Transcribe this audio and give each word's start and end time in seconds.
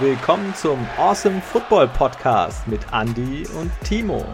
Willkommen 0.00 0.54
zum 0.54 0.78
Awesome 0.96 1.40
Football 1.40 1.88
Podcast 1.88 2.68
mit 2.68 2.80
Andy 2.92 3.44
und 3.58 3.72
Timo. 3.82 4.24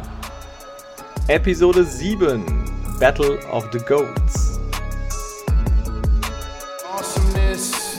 Episode 1.28 1.84
7 1.84 2.44
Battle 3.00 3.38
of 3.50 3.66
the 3.72 3.78
Goats. 3.78 4.60
Awesomeness. 6.86 7.98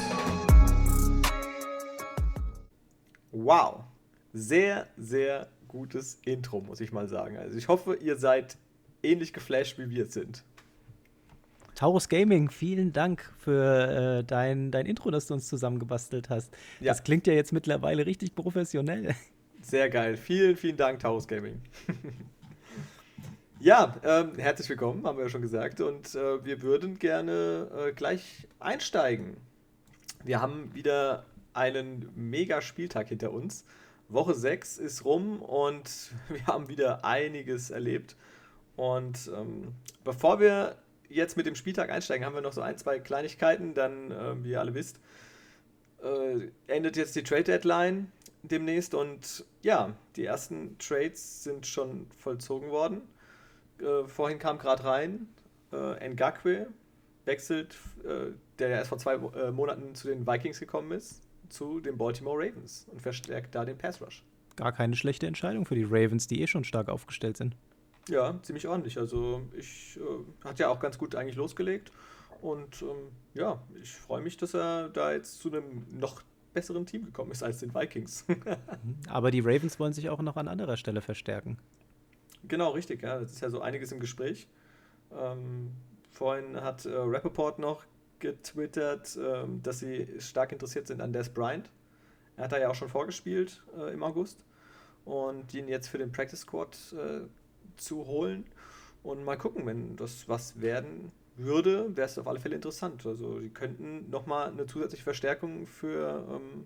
Wow, 3.31 3.83
sehr, 4.31 4.85
sehr 4.95 5.47
gutes 5.67 6.19
Intro, 6.23 6.61
muss 6.61 6.79
ich 6.81 6.91
mal 6.91 7.09
sagen. 7.09 7.35
Also 7.37 7.57
ich 7.57 7.67
hoffe, 7.67 7.95
ihr 7.95 8.17
seid 8.17 8.57
ähnlich 9.01 9.33
geflasht, 9.33 9.79
wie 9.79 9.89
wir 9.89 10.05
sind. 10.05 10.43
Taurus 11.75 12.07
Gaming, 12.07 12.49
vielen 12.49 12.93
Dank 12.93 13.29
für 13.37 14.19
äh, 14.19 14.23
dein, 14.23 14.71
dein 14.71 14.85
Intro, 14.85 15.11
das 15.11 15.27
du 15.27 15.33
uns 15.33 15.49
zusammengebastelt 15.49 16.29
hast. 16.29 16.53
Ja. 16.79 16.93
Das 16.93 17.03
klingt 17.03 17.27
ja 17.27 17.33
jetzt 17.33 17.51
mittlerweile 17.51 18.05
richtig 18.05 18.33
professionell. 18.33 19.13
Sehr 19.61 19.89
geil. 19.89 20.15
Vielen, 20.15 20.55
vielen 20.55 20.77
Dank, 20.77 20.99
Taurus 20.99 21.27
Gaming. 21.27 21.61
ja, 23.59 23.95
ähm, 24.03 24.37
herzlich 24.37 24.69
willkommen, 24.69 25.05
haben 25.05 25.17
wir 25.17 25.25
ja 25.25 25.29
schon 25.29 25.41
gesagt. 25.41 25.81
Und 25.81 26.15
äh, 26.15 26.45
wir 26.45 26.61
würden 26.61 26.97
gerne 26.97 27.67
äh, 27.75 27.91
gleich 27.91 28.47
einsteigen. 28.59 29.35
Wir 30.23 30.41
haben 30.41 30.73
wieder 30.73 31.25
einen 31.53 32.09
mega 32.15 32.61
Spieltag 32.61 33.09
hinter 33.09 33.31
uns. 33.33 33.65
Woche 34.07 34.33
6 34.33 34.77
ist 34.77 35.03
rum 35.03 35.41
und 35.41 36.11
wir 36.29 36.47
haben 36.47 36.69
wieder 36.69 37.03
einiges 37.03 37.69
erlebt. 37.69 38.15
Und 38.77 39.29
ähm, 39.35 39.73
bevor 40.03 40.39
wir 40.39 40.77
jetzt 41.09 41.37
mit 41.37 41.45
dem 41.45 41.55
Spieltag 41.55 41.89
einsteigen, 41.89 42.25
haben 42.25 42.35
wir 42.35 42.41
noch 42.41 42.53
so 42.53 42.61
ein, 42.61 42.77
zwei 42.77 42.99
Kleinigkeiten. 42.99 43.73
Dann, 43.73 44.11
äh, 44.11 44.43
wie 44.43 44.51
ihr 44.51 44.59
alle 44.59 44.73
wisst, 44.73 44.99
äh, 46.03 46.49
endet 46.67 46.97
jetzt 46.97 47.15
die 47.15 47.23
Trade 47.23 47.43
Deadline 47.43 48.11
demnächst 48.43 48.93
und 48.93 49.45
ja, 49.61 49.93
die 50.15 50.25
ersten 50.25 50.77
Trades 50.77 51.43
sind 51.43 51.65
schon 51.65 52.07
vollzogen 52.17 52.69
worden. 52.69 53.01
Äh, 53.79 54.07
vorhin 54.07 54.39
kam 54.39 54.57
gerade 54.57 54.83
rein 54.83 55.27
äh, 55.71 56.09
Ngakwe, 56.09 56.67
wechselt, 57.25 57.75
äh, 58.03 58.31
der 58.59 58.69
ja 58.69 58.77
erst 58.77 58.89
vor 58.89 58.97
zwei 58.97 59.15
äh, 59.15 59.51
Monaten 59.51 59.95
zu 59.95 60.07
den 60.07 60.25
Vikings 60.25 60.59
gekommen 60.59 60.91
ist, 60.91 61.21
zu 61.49 61.79
den 61.79 61.97
Baltimore 61.97 62.37
Ravens 62.37 62.87
und 62.91 63.01
verstärkt 63.01 63.55
da 63.55 63.65
den 63.65 63.77
Pass 63.77 64.01
Rush. 64.01 64.23
Gar 64.55 64.71
keine 64.71 64.95
schlechte 64.95 65.27
Entscheidung 65.27 65.65
für 65.65 65.75
die 65.75 65.83
Ravens, 65.83 66.27
die 66.27 66.41
eh 66.41 66.47
schon 66.47 66.63
stark 66.63 66.87
aufgestellt 66.87 67.35
sind. 67.35 67.55
Ja, 68.09 68.39
ziemlich 68.43 68.67
ordentlich. 68.67 68.97
Also 68.97 69.41
ich 69.57 69.97
äh, 69.97 70.47
hat 70.47 70.59
ja 70.59 70.69
auch 70.69 70.79
ganz 70.79 70.97
gut 70.97 71.15
eigentlich 71.15 71.35
losgelegt. 71.35 71.91
Und 72.41 72.81
ähm, 72.81 73.11
ja, 73.33 73.61
ich 73.81 73.93
freue 73.93 74.21
mich, 74.21 74.37
dass 74.37 74.53
er 74.53 74.89
da 74.89 75.13
jetzt 75.13 75.39
zu 75.39 75.51
einem 75.51 75.85
noch 75.89 76.21
besseren 76.53 76.85
Team 76.85 77.05
gekommen 77.05 77.31
ist 77.31 77.43
als 77.43 77.59
den 77.59 77.73
Vikings. 77.73 78.25
Mhm. 78.83 78.97
Aber 79.09 79.31
die 79.31 79.39
Ravens 79.39 79.79
wollen 79.79 79.93
sich 79.93 80.09
auch 80.09 80.21
noch 80.21 80.35
an 80.35 80.47
anderer 80.47 80.77
Stelle 80.77 81.01
verstärken. 81.01 81.57
Genau, 82.47 82.71
richtig, 82.71 83.01
ja. 83.01 83.19
Das 83.19 83.31
ist 83.31 83.41
ja 83.41 83.49
so 83.49 83.61
einiges 83.61 83.91
im 83.91 83.99
Gespräch. 83.99 84.47
Ähm, 85.11 85.71
vorhin 86.11 86.61
hat 86.61 86.85
äh, 86.85 86.95
Rappaport 86.95 87.57
noch 87.59 87.85
getwittert, 88.19 89.15
äh, 89.17 89.45
dass 89.63 89.79
sie 89.79 90.07
stark 90.19 90.51
interessiert 90.51 90.87
sind 90.87 91.01
an 91.01 91.13
Des 91.13 91.29
Bryant. 91.29 91.69
Er 92.37 92.45
hat 92.45 92.51
da 92.51 92.59
ja 92.59 92.69
auch 92.69 92.75
schon 92.75 92.89
vorgespielt 92.89 93.63
äh, 93.77 93.93
im 93.93 94.03
August 94.03 94.43
und 95.05 95.53
ihn 95.53 95.67
jetzt 95.67 95.87
für 95.87 95.97
den 95.97 96.11
Practice 96.11 96.41
Squad 96.41 96.77
äh, 96.93 97.21
zu 97.77 98.05
holen. 98.05 98.45
Und 99.03 99.23
mal 99.23 99.37
gucken, 99.37 99.65
wenn 99.65 99.95
das 99.95 100.27
was 100.27 100.59
werden 100.61 101.11
würde, 101.37 101.95
wäre 101.95 102.07
es 102.07 102.17
auf 102.17 102.27
alle 102.27 102.39
Fälle 102.39 102.55
interessant. 102.55 103.05
Also 103.05 103.39
die 103.39 103.49
könnten 103.49 104.09
nochmal 104.09 104.49
eine 104.49 104.65
zusätzliche 104.65 105.03
Verstärkung 105.03 105.67
für 105.67 106.25
ähm, 106.29 106.65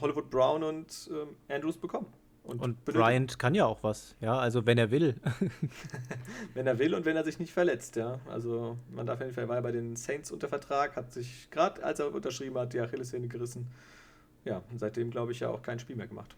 Hollywood 0.00 0.30
Brown 0.30 0.62
und 0.62 1.10
ähm, 1.12 1.36
Andrews 1.48 1.76
bekommen. 1.76 2.06
Und, 2.42 2.60
und 2.62 2.84
Bryant 2.84 3.38
kann 3.38 3.54
ja 3.54 3.66
auch 3.66 3.82
was, 3.82 4.16
ja, 4.20 4.38
also 4.38 4.64
wenn 4.64 4.78
er 4.78 4.90
will. 4.90 5.14
wenn 6.54 6.66
er 6.66 6.78
will 6.78 6.94
und 6.94 7.04
wenn 7.04 7.16
er 7.16 7.22
sich 7.22 7.38
nicht 7.38 7.52
verletzt, 7.52 7.96
ja. 7.96 8.18
Also 8.28 8.78
man 8.90 9.06
darf 9.06 9.20
ja 9.20 9.26
nicht, 9.26 9.36
er 9.36 9.48
war 9.48 9.56
ja 9.56 9.60
bei 9.60 9.72
den 9.72 9.94
Saints 9.94 10.32
unter 10.32 10.48
Vertrag, 10.48 10.96
hat 10.96 11.12
sich 11.12 11.50
gerade 11.50 11.84
als 11.84 12.00
er 12.00 12.12
unterschrieben 12.12 12.56
hat, 12.58 12.72
die 12.72 12.80
Achillessehne 12.80 13.28
gerissen. 13.28 13.66
Ja, 14.44 14.62
und 14.70 14.78
seitdem 14.78 15.10
glaube 15.10 15.32
ich 15.32 15.40
ja 15.40 15.50
auch 15.50 15.62
kein 15.62 15.78
Spiel 15.78 15.96
mehr 15.96 16.06
gemacht. 16.06 16.34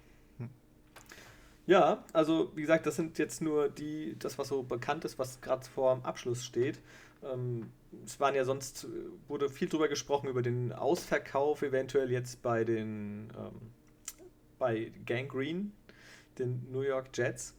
Ja, 1.67 2.05
also 2.13 2.51
wie 2.57 2.63
gesagt, 2.63 2.87
das 2.87 2.97
sind 2.97 3.19
jetzt 3.19 3.41
nur 3.41 3.69
die, 3.69 4.17
das, 4.19 4.39
was 4.39 4.49
so 4.49 4.63
bekannt 4.63 5.05
ist, 5.05 5.19
was 5.19 5.41
gerade 5.41 5.65
vor 5.69 5.95
dem 5.95 6.05
Abschluss 6.05 6.45
steht. 6.45 6.81
Ähm, 7.23 7.71
es 8.05 8.19
waren 8.19 8.35
ja 8.35 8.45
sonst, 8.45 8.89
wurde 9.29 9.49
viel 9.49 9.69
drüber 9.69 9.89
gesprochen, 9.89 10.29
über 10.29 10.43
den 10.43 10.73
Ausverkauf 10.73 11.63
eventuell 11.63 12.11
jetzt 12.11 12.43
bei 12.43 12.65
den 12.65 13.31
ähm, 13.39 13.71
bei 14.59 14.93
Gangrene, 15.07 15.71
den 16.39 16.71
New 16.71 16.83
York 16.83 17.09
Jets, 17.15 17.55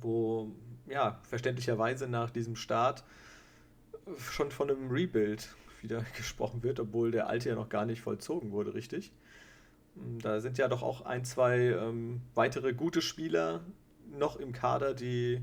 wo 0.00 0.50
ja 0.86 1.20
verständlicherweise 1.22 2.08
nach 2.08 2.30
diesem 2.30 2.56
Start 2.56 3.04
schon 4.18 4.50
von 4.50 4.70
einem 4.70 4.90
Rebuild 4.90 5.54
wieder 5.82 6.04
gesprochen 6.16 6.62
wird, 6.62 6.80
obwohl 6.80 7.10
der 7.10 7.28
alte 7.28 7.50
ja 7.50 7.54
noch 7.54 7.68
gar 7.68 7.86
nicht 7.86 8.00
vollzogen 8.02 8.50
wurde, 8.50 8.74
richtig. 8.74 9.12
Da 10.22 10.40
sind 10.40 10.58
ja 10.58 10.68
doch 10.68 10.82
auch 10.82 11.02
ein, 11.02 11.24
zwei 11.24 11.58
ähm, 11.58 12.20
weitere 12.34 12.72
gute 12.72 13.02
Spieler 13.02 13.60
noch 14.18 14.36
im 14.36 14.52
Kader, 14.52 14.94
die 14.94 15.40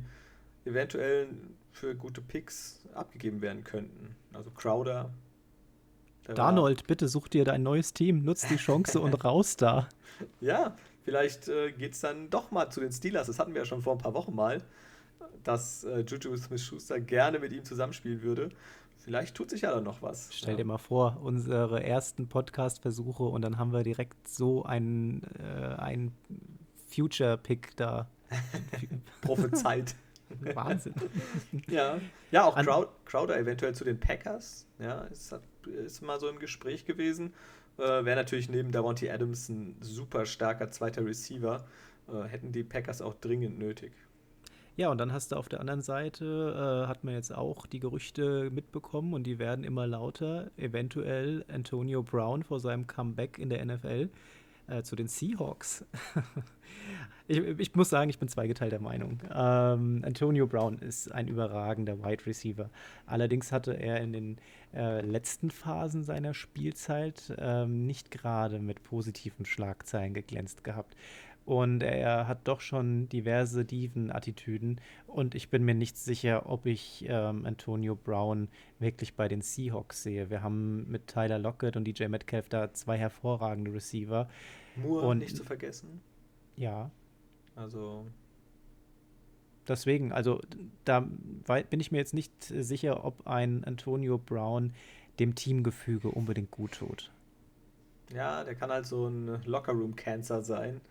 eventuell 0.65 1.27
für 1.71 1.95
gute 1.95 2.21
Picks 2.21 2.81
abgegeben 2.93 3.41
werden 3.41 3.63
könnten. 3.63 4.15
Also 4.33 4.51
Crowder. 4.51 5.11
Darnold, 6.25 6.87
bitte 6.87 7.07
such 7.07 7.29
dir 7.29 7.45
dein 7.45 7.63
neues 7.63 7.93
Team, 7.93 8.23
nutz 8.23 8.47
die 8.47 8.57
Chance 8.57 8.99
und 8.99 9.13
raus 9.23 9.55
da. 9.55 9.87
Ja, 10.41 10.75
vielleicht 11.05 11.47
äh, 11.47 11.71
geht 11.71 11.93
es 11.93 12.01
dann 12.01 12.29
doch 12.29 12.51
mal 12.51 12.69
zu 12.69 12.81
den 12.81 12.91
Steelers. 12.91 13.27
Das 13.27 13.39
hatten 13.39 13.53
wir 13.53 13.61
ja 13.61 13.65
schon 13.65 13.81
vor 13.81 13.93
ein 13.93 13.99
paar 13.99 14.13
Wochen 14.13 14.35
mal, 14.35 14.61
dass 15.43 15.85
äh, 15.85 15.99
Juju 16.01 16.35
Smith-Schuster 16.35 16.99
gerne 16.99 17.39
mit 17.39 17.53
ihm 17.53 17.63
zusammenspielen 17.63 18.21
würde. 18.21 18.49
Vielleicht 19.07 19.35
tut 19.35 19.49
sich 19.49 19.61
ja 19.61 19.71
dann 19.71 19.85
noch 19.85 20.01
was. 20.01 20.27
Stell 20.33 20.51
ja. 20.51 20.57
dir 20.57 20.65
mal 20.65 20.77
vor, 20.77 21.19
unsere 21.23 21.81
ersten 21.81 22.27
Podcast-Versuche 22.27 23.23
und 23.23 23.41
dann 23.41 23.57
haben 23.57 23.71
wir 23.71 23.83
direkt 23.83 24.27
so 24.27 24.65
einen, 24.65 25.23
äh, 25.39 25.75
einen 25.75 26.11
Future-Pick 26.89 27.77
da. 27.77 28.09
Prophezeit. 29.21 29.95
Wahnsinn. 30.55 30.93
ja, 31.69 32.01
ja 32.31 32.43
auch 32.43 32.57
Crowd, 32.57 32.89
Crowder 33.05 33.39
eventuell 33.39 33.73
zu 33.73 33.85
den 33.85 33.97
Packers. 33.97 34.67
Ja, 34.77 35.03
ist, 35.03 35.33
ist 35.85 36.01
mal 36.01 36.19
so 36.19 36.27
im 36.27 36.39
Gespräch 36.39 36.83
gewesen. 36.83 37.33
Äh, 37.77 38.03
Wäre 38.03 38.17
natürlich 38.17 38.49
neben 38.49 38.73
Davonte 38.73 39.09
Adams 39.13 39.47
ein 39.47 39.77
super 39.79 40.25
starker 40.25 40.69
zweiter 40.69 41.05
Receiver. 41.05 41.65
Äh, 42.09 42.23
hätten 42.23 42.51
die 42.51 42.65
Packers 42.65 43.01
auch 43.01 43.13
dringend 43.13 43.57
nötig. 43.57 43.93
Ja, 44.77 44.89
und 44.91 44.99
dann 44.99 45.11
hast 45.11 45.31
du 45.31 45.37
auf 45.37 45.49
der 45.49 45.59
anderen 45.59 45.81
Seite, 45.81 46.83
äh, 46.85 46.87
hat 46.87 47.03
man 47.03 47.15
jetzt 47.15 47.35
auch 47.35 47.65
die 47.65 47.79
Gerüchte 47.79 48.51
mitbekommen 48.51 49.15
und 49.15 49.23
die 49.23 49.39
werden 49.39 49.65
immer 49.65 49.87
lauter, 49.87 50.51
eventuell 50.55 51.43
Antonio 51.47 52.03
Brown 52.03 52.43
vor 52.43 52.59
seinem 52.59 52.85
Comeback 52.85 53.39
in 53.39 53.49
der 53.49 53.65
NFL 53.65 54.11
äh, 54.67 54.83
zu 54.83 54.95
den 54.95 55.07
Seahawks. 55.07 55.83
ich, 57.27 57.39
ich, 57.39 57.73
muss 57.73 57.89
sagen, 57.89 58.11
ich 58.11 58.19
bin 58.19 58.29
zweigeteilter 58.29 58.79
Meinung. 58.79 59.19
Ähm, 59.33 60.03
Antonio 60.05 60.45
Brown 60.45 60.77
ist 60.77 61.11
ein 61.11 61.27
überragender 61.27 62.03
Wide 62.03 62.27
Receiver. 62.27 62.69
Allerdings 63.07 63.51
hatte 63.51 63.73
er 63.73 63.99
in 64.01 64.13
den 64.13 64.37
äh, 64.75 65.01
letzten 65.01 65.49
Phasen 65.49 66.03
seiner 66.03 66.35
Spielzeit 66.35 67.33
ähm, 67.39 67.87
nicht 67.87 68.11
gerade 68.11 68.59
mit 68.59 68.83
positiven 68.83 69.45
Schlagzeilen 69.45 70.13
geglänzt 70.13 70.63
gehabt. 70.63 70.95
Und 71.47 71.81
er 71.81 72.27
hat 72.27 72.45
doch 72.45 72.59
schon 72.59 73.07
diverse 73.07 73.63
Diven-Attitüden. 73.63 74.81
Und 75.05 75.33
ich 75.33 75.49
bin 75.49 75.63
mir 75.63 75.75
nicht 75.75 75.97
sicher, 75.97 76.49
ob 76.49 76.65
ich 76.65 77.05
ähm, 77.07 77.45
Antonio 77.45 77.95
Brown 77.95 78.49
wirklich 78.79 79.15
bei 79.15 79.29
den 79.29 79.41
Seahawks 79.41 80.03
sehe. 80.03 80.29
Wir 80.29 80.43
haben 80.43 80.85
mit 80.91 81.07
Tyler 81.07 81.39
Lockett 81.39 81.77
und 81.77 81.85
DJ 81.85 82.07
Metcalf 82.07 82.49
da 82.49 82.73
zwei 82.73 82.97
hervorragende 82.97 83.73
Receiver. 83.73 84.27
Moore 84.75 85.07
und, 85.07 85.19
nicht 85.19 85.37
zu 85.37 85.45
vergessen. 85.45 86.01
Ja. 86.57 86.91
Also. 87.55 88.05
Deswegen, 89.69 90.11
also 90.11 90.41
da 90.83 90.99
bin 90.99 91.79
ich 91.79 91.93
mir 91.93 91.99
jetzt 91.99 92.13
nicht 92.13 92.33
sicher, 92.43 93.05
ob 93.05 93.25
ein 93.25 93.63
Antonio 93.63 94.17
Brown 94.17 94.73
dem 95.17 95.33
Teamgefüge 95.33 96.09
unbedingt 96.09 96.51
gut 96.51 96.73
tut. 96.73 97.09
Ja, 98.13 98.43
der 98.43 98.55
kann 98.55 98.69
halt 98.69 98.85
so 98.85 99.07
ein 99.07 99.41
Lockerroom-Cancer 99.45 100.41
sein. 100.41 100.81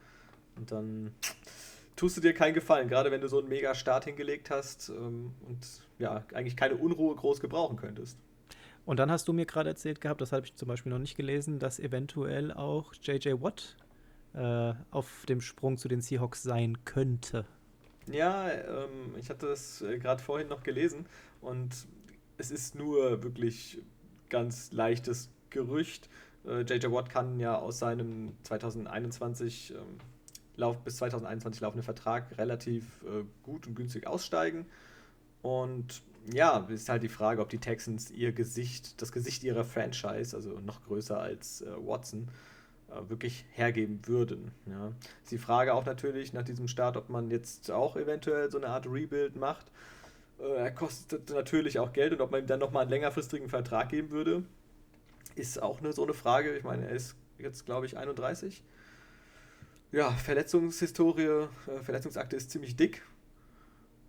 Und 0.57 0.73
dann 0.73 1.13
tust 1.97 2.17
du 2.17 2.21
dir 2.21 2.35
keinen 2.35 2.55
Gefallen, 2.55 2.89
gerade 2.89 3.11
wenn 3.11 3.21
du 3.21 3.29
so 3.29 3.39
einen 3.39 3.49
mega 3.49 3.75
Start 3.75 4.05
hingelegt 4.05 4.51
hast 4.51 4.91
ähm, 4.91 5.33
und 5.47 5.67
ja, 5.99 6.25
eigentlich 6.35 6.57
keine 6.57 6.77
Unruhe 6.77 7.15
groß 7.17 7.41
gebrauchen 7.41 7.77
könntest. 7.77 8.19
Und 8.85 9.01
dann 9.01 9.11
hast 9.11 9.27
du 9.27 9.33
mir 9.33 9.47
gerade 9.47 9.71
erzählt 9.71 10.01
gehabt, 10.01 10.21
das 10.21 10.33
habe 10.33 10.47
ich 10.47 10.55
zum 10.55 10.69
Beispiel 10.69 10.93
noch 10.93 11.01
nicht 11.01 11.17
gelesen, 11.17 11.59
dass 11.59 11.81
eventuell 11.81 12.53
auch 12.53 12.93
JJ 13.03 13.41
Watt 13.41 13.77
äh, 14.35 14.75
auf 14.91 15.25
dem 15.29 15.41
Sprung 15.41 15.77
zu 15.77 15.89
den 15.89 16.01
Seahawks 16.01 16.43
sein 16.43 16.85
könnte. 16.85 17.45
Ja, 18.07 18.49
ähm, 18.49 19.17
ich 19.19 19.29
hatte 19.29 19.49
das 19.49 19.83
äh, 19.83 19.99
gerade 19.99 20.23
vorhin 20.23 20.47
noch 20.47 20.63
gelesen 20.63 21.07
und 21.41 21.75
es 22.39 22.51
ist 22.51 22.77
nur 22.77 23.25
wirklich 23.25 23.83
ganz 24.29 24.71
leichtes 24.73 25.31
Gerücht. 25.51 26.11
JJ 26.45 26.93
Watt 26.93 27.11
kann 27.11 27.41
ja 27.41 27.59
aus 27.59 27.81
seinem 27.81 28.35
2021 28.45 29.73
ähm, 29.75 29.99
Lauf, 30.57 30.79
bis 30.79 30.97
2021 30.97 31.61
laufenden 31.61 31.85
Vertrag 31.85 32.37
relativ 32.39 32.85
äh, 33.05 33.25
gut 33.43 33.67
und 33.67 33.75
günstig 33.75 34.07
aussteigen. 34.07 34.67
Und 35.43 36.03
ja, 36.33 36.67
ist 36.69 36.89
halt 36.89 37.03
die 37.03 37.09
Frage, 37.09 37.41
ob 37.41 37.49
die 37.49 37.59
Texans 37.59 38.11
ihr 38.11 38.33
Gesicht, 38.33 39.01
das 39.01 39.13
Gesicht 39.13 39.45
ihrer 39.45 39.65
Franchise, 39.65 40.35
also 40.35 40.59
noch 40.61 40.83
größer 40.85 41.21
als 41.21 41.63
äh, 41.63 41.67
Watson, 41.79 42.29
äh, 42.89 43.09
wirklich 43.09 43.45
hergeben 43.53 44.01
würden. 44.07 44.51
Ja. 44.67 44.93
Ist 45.23 45.31
die 45.31 45.39
Frage 45.39 45.75
auch 45.75 45.85
natürlich 45.85 46.33
nach 46.33 46.43
diesem 46.43 46.69
Start, 46.69 46.97
ob 46.97 47.09
man 47.09 47.31
jetzt 47.31 47.71
auch 47.71 47.97
eventuell 47.97 48.51
so 48.51 48.59
eine 48.59 48.69
Art 48.69 48.87
Rebuild 48.87 49.37
macht. 49.37 49.67
Äh, 50.41 50.57
er 50.57 50.71
kostet 50.71 51.31
natürlich 51.31 51.79
auch 51.79 51.93
Geld 51.93 52.13
und 52.13 52.21
ob 52.21 52.31
man 52.31 52.41
ihm 52.41 52.47
dann 52.47 52.61
nochmal 52.61 52.83
einen 52.83 52.91
längerfristigen 52.91 53.49
Vertrag 53.49 53.89
geben 53.89 54.11
würde, 54.11 54.43
ist 55.35 55.63
auch 55.63 55.81
eine, 55.81 55.93
so 55.93 56.03
eine 56.03 56.15
Frage. 56.15 56.57
Ich 56.57 56.65
meine, 56.65 56.87
er 56.87 56.95
ist 56.95 57.15
jetzt, 57.39 57.67
glaube 57.67 57.87
ich, 57.87 57.97
31. 57.97 58.63
Ja, 59.93 60.11
Verletzungshistorie, 60.11 61.23
äh, 61.23 61.49
Verletzungsakte 61.83 62.37
ist 62.37 62.51
ziemlich 62.51 62.77
dick 62.77 63.03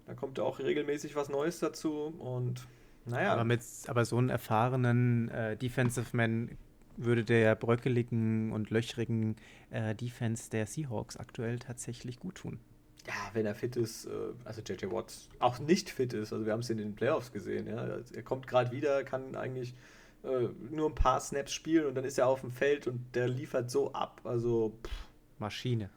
da 0.07 0.13
kommt 0.13 0.39
auch 0.39 0.59
regelmäßig 0.59 1.15
was 1.15 1.29
Neues 1.29 1.59
dazu 1.59 2.15
und 2.17 2.65
naja. 3.05 3.33
Aber, 3.33 3.43
mit, 3.43 3.61
aber 3.87 4.05
so 4.05 4.17
einen 4.17 4.29
erfahrenen 4.29 5.29
äh, 5.29 5.55
Defensive 5.57 6.15
Man 6.15 6.57
würde 6.95 7.23
der 7.23 7.55
bröckeligen 7.55 8.51
und 8.51 8.69
löchrigen 8.69 9.35
äh, 9.69 9.93
Defense 9.93 10.49
der 10.49 10.65
Seahawks 10.65 11.17
aktuell 11.17 11.59
tatsächlich 11.59 12.19
gut 12.19 12.35
tun. 12.35 12.59
Ja, 13.05 13.13
wenn 13.33 13.45
er 13.45 13.55
fit 13.55 13.75
ist, 13.75 14.05
äh, 14.05 14.09
also 14.45 14.61
JJ 14.61 14.91
Watt 14.91 15.13
auch 15.39 15.59
nicht 15.59 15.89
fit 15.89 16.13
ist, 16.13 16.33
also 16.33 16.45
wir 16.45 16.53
haben 16.53 16.61
es 16.61 16.69
in 16.69 16.77
den 16.77 16.95
Playoffs 16.95 17.31
gesehen, 17.31 17.67
ja. 17.67 17.99
Er 18.13 18.23
kommt 18.23 18.47
gerade 18.47 18.71
wieder, 18.71 19.03
kann 19.03 19.35
eigentlich 19.35 19.75
äh, 20.23 20.47
nur 20.71 20.89
ein 20.89 20.95
paar 20.95 21.19
Snaps 21.19 21.53
spielen 21.53 21.85
und 21.85 21.95
dann 21.95 22.03
ist 22.03 22.17
er 22.17 22.27
auf 22.27 22.41
dem 22.41 22.51
Feld 22.51 22.87
und 22.87 23.13
der 23.13 23.27
liefert 23.27 23.69
so 23.69 23.91
ab, 23.93 24.21
also 24.23 24.73
pff. 24.83 25.06
Maschine. 25.39 25.89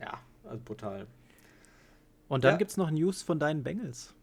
Ja, 0.00 0.20
also 0.44 0.60
brutal. 0.64 1.06
Und 2.28 2.44
dann 2.44 2.54
ja. 2.54 2.58
gibt 2.58 2.70
es 2.70 2.76
noch 2.76 2.90
News 2.90 3.22
von 3.22 3.38
deinen 3.38 3.62
Bengals. 3.62 4.14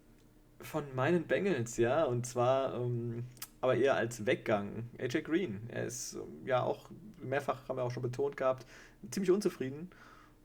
Von 0.59 0.83
meinen 0.95 1.23
Bengals, 1.23 1.77
ja. 1.77 2.03
Und 2.03 2.25
zwar 2.25 2.75
ähm, 2.75 3.25
aber 3.63 3.77
eher 3.77 3.95
als 3.95 4.25
Weggang. 4.25 4.89
AJ 4.99 5.21
Green. 5.21 5.61
Er 5.69 5.85
ist 5.85 6.15
ähm, 6.15 6.45
ja 6.45 6.61
auch, 6.63 6.89
mehrfach 7.21 7.69
haben 7.69 7.77
wir 7.77 7.83
auch 7.83 7.91
schon 7.91 8.03
betont 8.03 8.35
gehabt, 8.35 8.65
ziemlich 9.09 9.31
unzufrieden. 9.31 9.89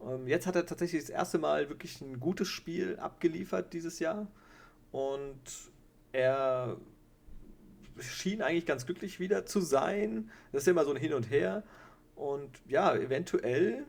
Ähm, 0.01 0.29
jetzt 0.29 0.47
hat 0.47 0.55
er 0.55 0.65
tatsächlich 0.65 1.03
das 1.03 1.11
erste 1.11 1.39
Mal 1.39 1.69
wirklich 1.69 2.01
ein 2.01 2.21
gutes 2.21 2.47
Spiel 2.47 2.97
abgeliefert 3.01 3.73
dieses 3.73 3.99
Jahr. 3.99 4.29
Und 4.93 5.41
er 6.13 6.77
schien 7.99 8.41
eigentlich 8.41 8.67
ganz 8.67 8.87
glücklich 8.87 9.19
wieder 9.19 9.45
zu 9.45 9.61
sein. 9.61 10.31
Das 10.53 10.63
ist 10.63 10.69
immer 10.69 10.85
so 10.85 10.93
ein 10.93 10.97
Hin 10.97 11.13
und 11.13 11.29
Her. 11.29 11.65
Und 12.15 12.51
ja, 12.69 12.95
eventuell 12.95 13.85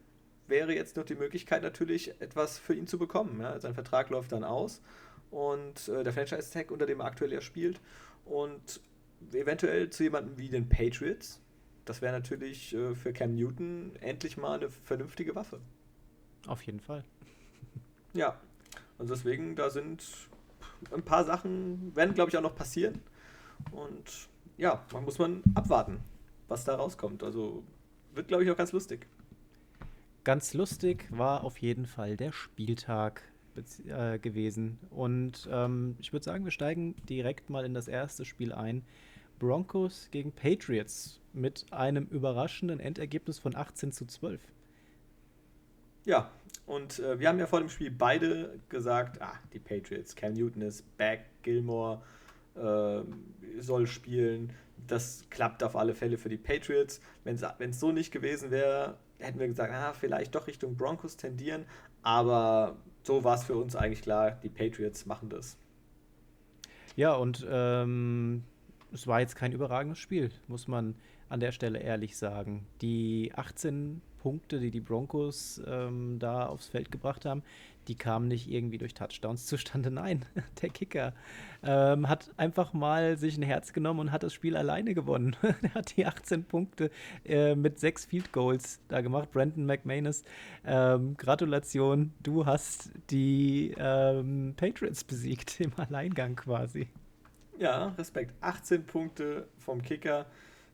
wäre 0.49 0.73
jetzt 0.73 0.97
noch 0.97 1.05
die 1.05 1.15
Möglichkeit 1.15 1.63
natürlich, 1.63 2.19
etwas 2.21 2.57
für 2.57 2.73
ihn 2.73 2.87
zu 2.87 2.97
bekommen. 2.97 3.39
Ja? 3.41 3.59
Sein 3.59 3.73
Vertrag 3.73 4.09
läuft 4.09 4.31
dann 4.31 4.43
aus 4.43 4.81
und 5.31 5.87
äh, 5.87 6.03
der 6.03 6.13
Franchise-Tag, 6.13 6.71
unter 6.71 6.85
dem 6.85 6.99
er 6.99 7.05
aktuell 7.05 7.33
ja 7.33 7.41
spielt. 7.41 7.79
Und 8.25 8.81
eventuell 9.33 9.89
zu 9.89 10.03
jemandem 10.03 10.37
wie 10.37 10.49
den 10.49 10.69
Patriots. 10.69 11.41
Das 11.85 12.01
wäre 12.01 12.13
natürlich 12.13 12.73
äh, 12.75 12.93
für 12.95 13.13
Cam 13.13 13.35
Newton 13.35 13.93
endlich 14.01 14.37
mal 14.37 14.59
eine 14.59 14.69
vernünftige 14.69 15.35
Waffe. 15.35 15.59
Auf 16.47 16.61
jeden 16.63 16.79
Fall. 16.79 17.03
Ja, 18.13 18.39
also 18.97 19.13
deswegen, 19.13 19.55
da 19.55 19.69
sind 19.69 20.03
ein 20.91 21.03
paar 21.03 21.23
Sachen, 21.25 21.95
werden 21.95 22.13
glaube 22.13 22.29
ich 22.29 22.37
auch 22.37 22.41
noch 22.41 22.55
passieren. 22.55 23.01
Und 23.71 24.29
ja, 24.57 24.85
man 24.93 25.03
muss 25.03 25.19
man 25.19 25.43
abwarten, 25.55 25.99
was 26.47 26.63
da 26.63 26.75
rauskommt. 26.75 27.23
Also 27.23 27.63
wird 28.13 28.27
glaube 28.27 28.43
ich 28.43 28.51
auch 28.51 28.57
ganz 28.57 28.71
lustig. 28.71 29.07
Ganz 30.23 30.53
lustig 30.53 31.07
war 31.09 31.43
auf 31.43 31.57
jeden 31.59 31.85
Fall 31.85 32.17
der 32.17 32.31
Spieltag 32.31 33.21
äh, 33.87 34.19
gewesen. 34.19 34.79
Und 34.89 35.47
ähm, 35.51 35.95
ich 35.99 36.13
würde 36.13 36.23
sagen, 36.23 36.43
wir 36.45 36.51
steigen 36.51 36.95
direkt 37.07 37.49
mal 37.49 37.65
in 37.65 37.73
das 37.73 37.87
erste 37.87 38.25
Spiel 38.25 38.53
ein. 38.53 38.83
Broncos 39.39 40.09
gegen 40.11 40.31
Patriots 40.31 41.21
mit 41.33 41.65
einem 41.71 42.05
überraschenden 42.07 42.79
Endergebnis 42.79 43.39
von 43.39 43.55
18 43.55 43.91
zu 43.91 44.05
12. 44.05 44.41
Ja, 46.05 46.31
und 46.65 46.99
äh, 46.99 47.19
wir 47.19 47.29
haben 47.29 47.39
ja 47.39 47.47
vor 47.47 47.59
dem 47.59 47.69
Spiel 47.69 47.91
beide 47.91 48.59
gesagt, 48.69 49.21
ah, 49.21 49.33
die 49.53 49.59
Patriots, 49.59 50.15
Cam 50.15 50.33
Newton 50.33 50.61
ist 50.61 50.97
back, 50.97 51.25
Gilmore 51.43 52.01
äh, 52.55 53.01
soll 53.59 53.87
spielen. 53.87 54.53
Das 54.87 55.25
klappt 55.29 55.63
auf 55.63 55.75
alle 55.75 55.95
Fälle 55.95 56.17
für 56.17 56.29
die 56.29 56.37
Patriots. 56.37 57.01
Wenn 57.23 57.35
es 57.35 57.79
so 57.79 57.91
nicht 57.91 58.11
gewesen 58.11 58.51
wäre, 58.51 58.97
hätten 59.19 59.39
wir 59.39 59.47
gesagt, 59.47 59.73
ah, 59.73 59.93
vielleicht 59.93 60.33
doch 60.35 60.47
Richtung 60.47 60.75
Broncos 60.75 61.17
tendieren, 61.17 61.65
aber 62.01 62.77
so 63.03 63.23
war 63.23 63.35
es 63.35 63.43
für 63.43 63.55
uns 63.55 63.75
eigentlich 63.75 64.01
klar, 64.01 64.31
die 64.31 64.49
Patriots 64.49 65.05
machen 65.05 65.29
das. 65.29 65.57
Ja, 66.95 67.13
und 67.13 67.45
ähm, 67.49 68.43
es 68.91 69.07
war 69.07 69.19
jetzt 69.19 69.35
kein 69.35 69.51
überragendes 69.51 69.99
Spiel, 69.99 70.31
muss 70.47 70.67
man 70.67 70.95
an 71.29 71.39
der 71.39 71.51
Stelle 71.51 71.79
ehrlich 71.79 72.17
sagen. 72.17 72.65
Die 72.81 73.31
18 73.35 74.01
Punkte, 74.19 74.59
die 74.59 74.71
die 74.71 74.81
Broncos 74.81 75.61
ähm, 75.65 76.17
da 76.19 76.47
aufs 76.47 76.67
Feld 76.67 76.91
gebracht 76.91 77.25
haben, 77.25 77.43
die 77.89 77.95
kamen 77.95 78.27
nicht 78.27 78.49
irgendwie 78.49 78.77
durch 78.77 78.93
Touchdowns 78.93 79.47
zustande. 79.47 79.89
Nein, 79.89 80.25
der 80.61 80.69
Kicker 80.69 81.13
ähm, 81.63 82.07
hat 82.07 82.29
einfach 82.37 82.71
mal 82.71 83.17
sich 83.17 83.35
ein 83.37 83.43
Herz 83.43 83.73
genommen 83.73 83.99
und 83.99 84.11
hat 84.11 84.23
das 84.23 84.33
Spiel 84.33 84.55
alleine 84.55 84.93
gewonnen. 84.93 85.35
er 85.41 85.73
hat 85.73 85.97
die 85.97 86.05
18 86.05 86.45
Punkte 86.45 86.91
äh, 87.25 87.55
mit 87.55 87.79
sechs 87.79 88.05
Field 88.05 88.31
Goals 88.31 88.79
da 88.87 89.01
gemacht. 89.01 89.31
Brandon 89.31 89.65
McManus, 89.65 90.23
ähm, 90.65 91.17
Gratulation, 91.17 92.13
du 92.21 92.45
hast 92.45 92.91
die 93.09 93.73
ähm, 93.77 94.53
Patriots 94.55 95.03
besiegt 95.03 95.59
im 95.59 95.73
Alleingang 95.75 96.35
quasi. 96.35 96.87
Ja, 97.57 97.87
Respekt. 97.97 98.33
18 98.41 98.85
Punkte 98.85 99.47
vom 99.57 99.81
Kicker. 99.81 100.27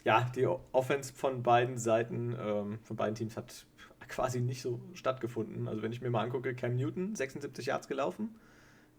Ja, 0.03 0.29
die 0.35 0.45
Offense 0.45 1.11
von 1.13 1.41
beiden 1.41 1.77
Seiten, 1.79 2.35
ähm, 2.39 2.79
von 2.83 2.95
beiden 2.95 3.15
Teams 3.15 3.38
hat 3.38 3.65
quasi 4.07 4.42
nicht 4.42 4.62
so 4.62 4.80
stattgefunden. 4.94 5.68
Also 5.68 5.81
wenn 5.81 5.92
ich 5.92 6.02
mir 6.02 6.10
mal 6.10 6.24
angucke, 6.24 6.56
Cam 6.56 6.75
Newton 6.75 7.16
76 7.16 7.68
Yards 7.68 7.88
gelaufen, 7.88 8.36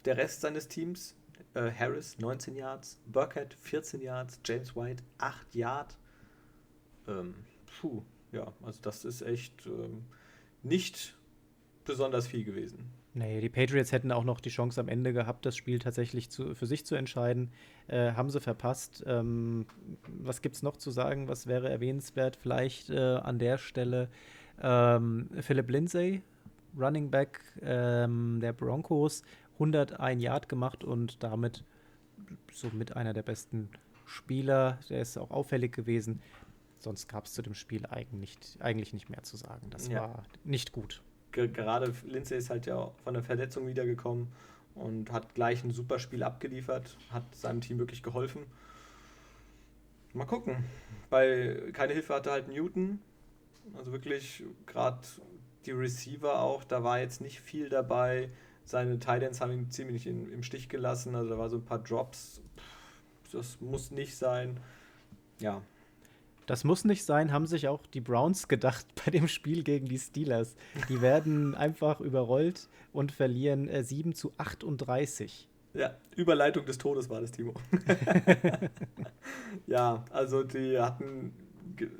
der 0.04 0.16
Rest 0.16 0.40
seines 0.40 0.68
Teams, 0.68 1.14
äh, 1.54 1.70
Harris 1.70 2.18
19 2.18 2.56
Yards, 2.56 3.00
Burkhead 3.06 3.54
14 3.54 4.00
Yards, 4.00 4.40
James 4.44 4.76
White 4.76 5.02
8 5.18 5.54
Yards. 5.54 5.96
Ähm, 7.08 7.34
puh, 7.80 8.02
ja, 8.32 8.52
also 8.62 8.78
das 8.82 9.04
ist 9.04 9.22
echt 9.22 9.66
ähm, 9.66 10.04
nicht 10.62 11.16
besonders 11.84 12.26
viel 12.26 12.44
gewesen. 12.44 12.90
Nee, 13.14 13.40
die 13.40 13.48
Patriots 13.48 13.92
hätten 13.92 14.12
auch 14.12 14.24
noch 14.24 14.40
die 14.40 14.50
Chance 14.50 14.78
am 14.78 14.88
Ende 14.88 15.14
gehabt, 15.14 15.46
das 15.46 15.56
Spiel 15.56 15.78
tatsächlich 15.78 16.28
zu, 16.28 16.54
für 16.54 16.66
sich 16.66 16.84
zu 16.84 16.96
entscheiden. 16.96 17.50
Äh, 17.88 18.12
haben 18.12 18.28
sie 18.28 18.42
verpasst. 18.42 19.04
Ähm, 19.06 19.64
was 20.06 20.42
gibt 20.42 20.56
es 20.56 20.62
noch 20.62 20.76
zu 20.76 20.90
sagen? 20.90 21.26
Was 21.26 21.46
wäre 21.46 21.70
erwähnenswert? 21.70 22.36
Vielleicht 22.36 22.90
äh, 22.90 22.98
an 22.98 23.38
der 23.38 23.56
Stelle 23.56 24.10
ähm, 24.62 25.28
Philip 25.40 25.70
Lindsay, 25.70 26.22
Running 26.78 27.10
Back 27.10 27.40
ähm, 27.62 28.38
der 28.40 28.52
Broncos, 28.52 29.22
101 29.54 30.22
Yard 30.22 30.48
gemacht 30.48 30.84
und 30.84 31.22
damit 31.22 31.64
somit 32.52 32.96
einer 32.96 33.12
der 33.12 33.22
besten 33.22 33.68
Spieler. 34.04 34.78
Der 34.88 35.00
ist 35.00 35.16
auch 35.16 35.30
auffällig 35.30 35.72
gewesen. 35.72 36.20
Sonst 36.78 37.08
gab 37.08 37.24
es 37.24 37.32
zu 37.32 37.42
dem 37.42 37.54
Spiel 37.54 37.86
eigentlich, 37.86 38.36
eigentlich 38.60 38.92
nicht 38.92 39.08
mehr 39.08 39.22
zu 39.22 39.36
sagen. 39.36 39.68
Das 39.70 39.88
ja. 39.88 40.02
war 40.02 40.22
nicht 40.44 40.72
gut. 40.72 41.02
Gerade 41.32 41.92
Lindsay 42.06 42.38
ist 42.38 42.48
halt 42.48 42.66
ja 42.66 42.90
von 43.04 43.14
der 43.14 43.22
Verletzung 43.22 43.66
wiedergekommen 43.66 44.28
und 44.74 45.12
hat 45.12 45.34
gleich 45.34 45.64
ein 45.64 45.70
super 45.70 45.98
Spiel 45.98 46.22
abgeliefert, 46.22 46.96
hat 47.10 47.34
seinem 47.34 47.60
Team 47.60 47.78
wirklich 47.78 48.02
geholfen. 48.02 48.42
Mal 50.14 50.24
gucken. 50.24 50.64
Bei 51.10 51.70
keine 51.72 51.92
Hilfe 51.92 52.14
hatte 52.14 52.30
halt 52.30 52.48
Newton, 52.48 53.00
also 53.74 53.92
wirklich 53.92 54.42
gerade 54.66 54.98
die 55.66 55.72
Receiver 55.72 56.40
auch, 56.40 56.64
da 56.64 56.84
war 56.84 57.00
jetzt 57.00 57.20
nicht 57.20 57.40
viel 57.40 57.68
dabei. 57.68 58.30
Seine 58.64 58.98
Titans 58.98 59.40
haben 59.40 59.52
ihn 59.52 59.70
ziemlich 59.70 60.06
in, 60.06 60.32
im 60.32 60.42
Stich 60.42 60.68
gelassen. 60.68 61.14
Also 61.14 61.30
da 61.30 61.38
war 61.38 61.48
so 61.48 61.56
ein 61.56 61.64
paar 61.64 61.78
Drops. 61.78 62.40
Das 63.32 63.60
muss 63.60 63.90
nicht 63.90 64.16
sein. 64.16 64.58
Ja. 65.40 65.62
Das 66.46 66.62
muss 66.62 66.84
nicht 66.84 67.04
sein, 67.04 67.32
haben 67.32 67.46
sich 67.46 67.66
auch 67.66 67.84
die 67.86 68.00
Browns 68.00 68.46
gedacht 68.46 68.86
bei 69.04 69.10
dem 69.10 69.26
Spiel 69.26 69.64
gegen 69.64 69.86
die 69.86 69.98
Steelers. 69.98 70.56
Die 70.88 71.00
werden 71.00 71.54
einfach 71.56 72.00
überrollt 72.00 72.68
und 72.92 73.10
verlieren 73.10 73.68
äh, 73.68 73.82
7 73.82 74.14
zu 74.14 74.32
38. 74.38 75.48
Ja, 75.74 75.96
Überleitung 76.14 76.64
des 76.64 76.78
Todes 76.78 77.10
war 77.10 77.20
das, 77.20 77.32
Timo. 77.32 77.52
ja, 79.66 80.04
also 80.10 80.44
die 80.44 80.78
hatten 80.78 81.32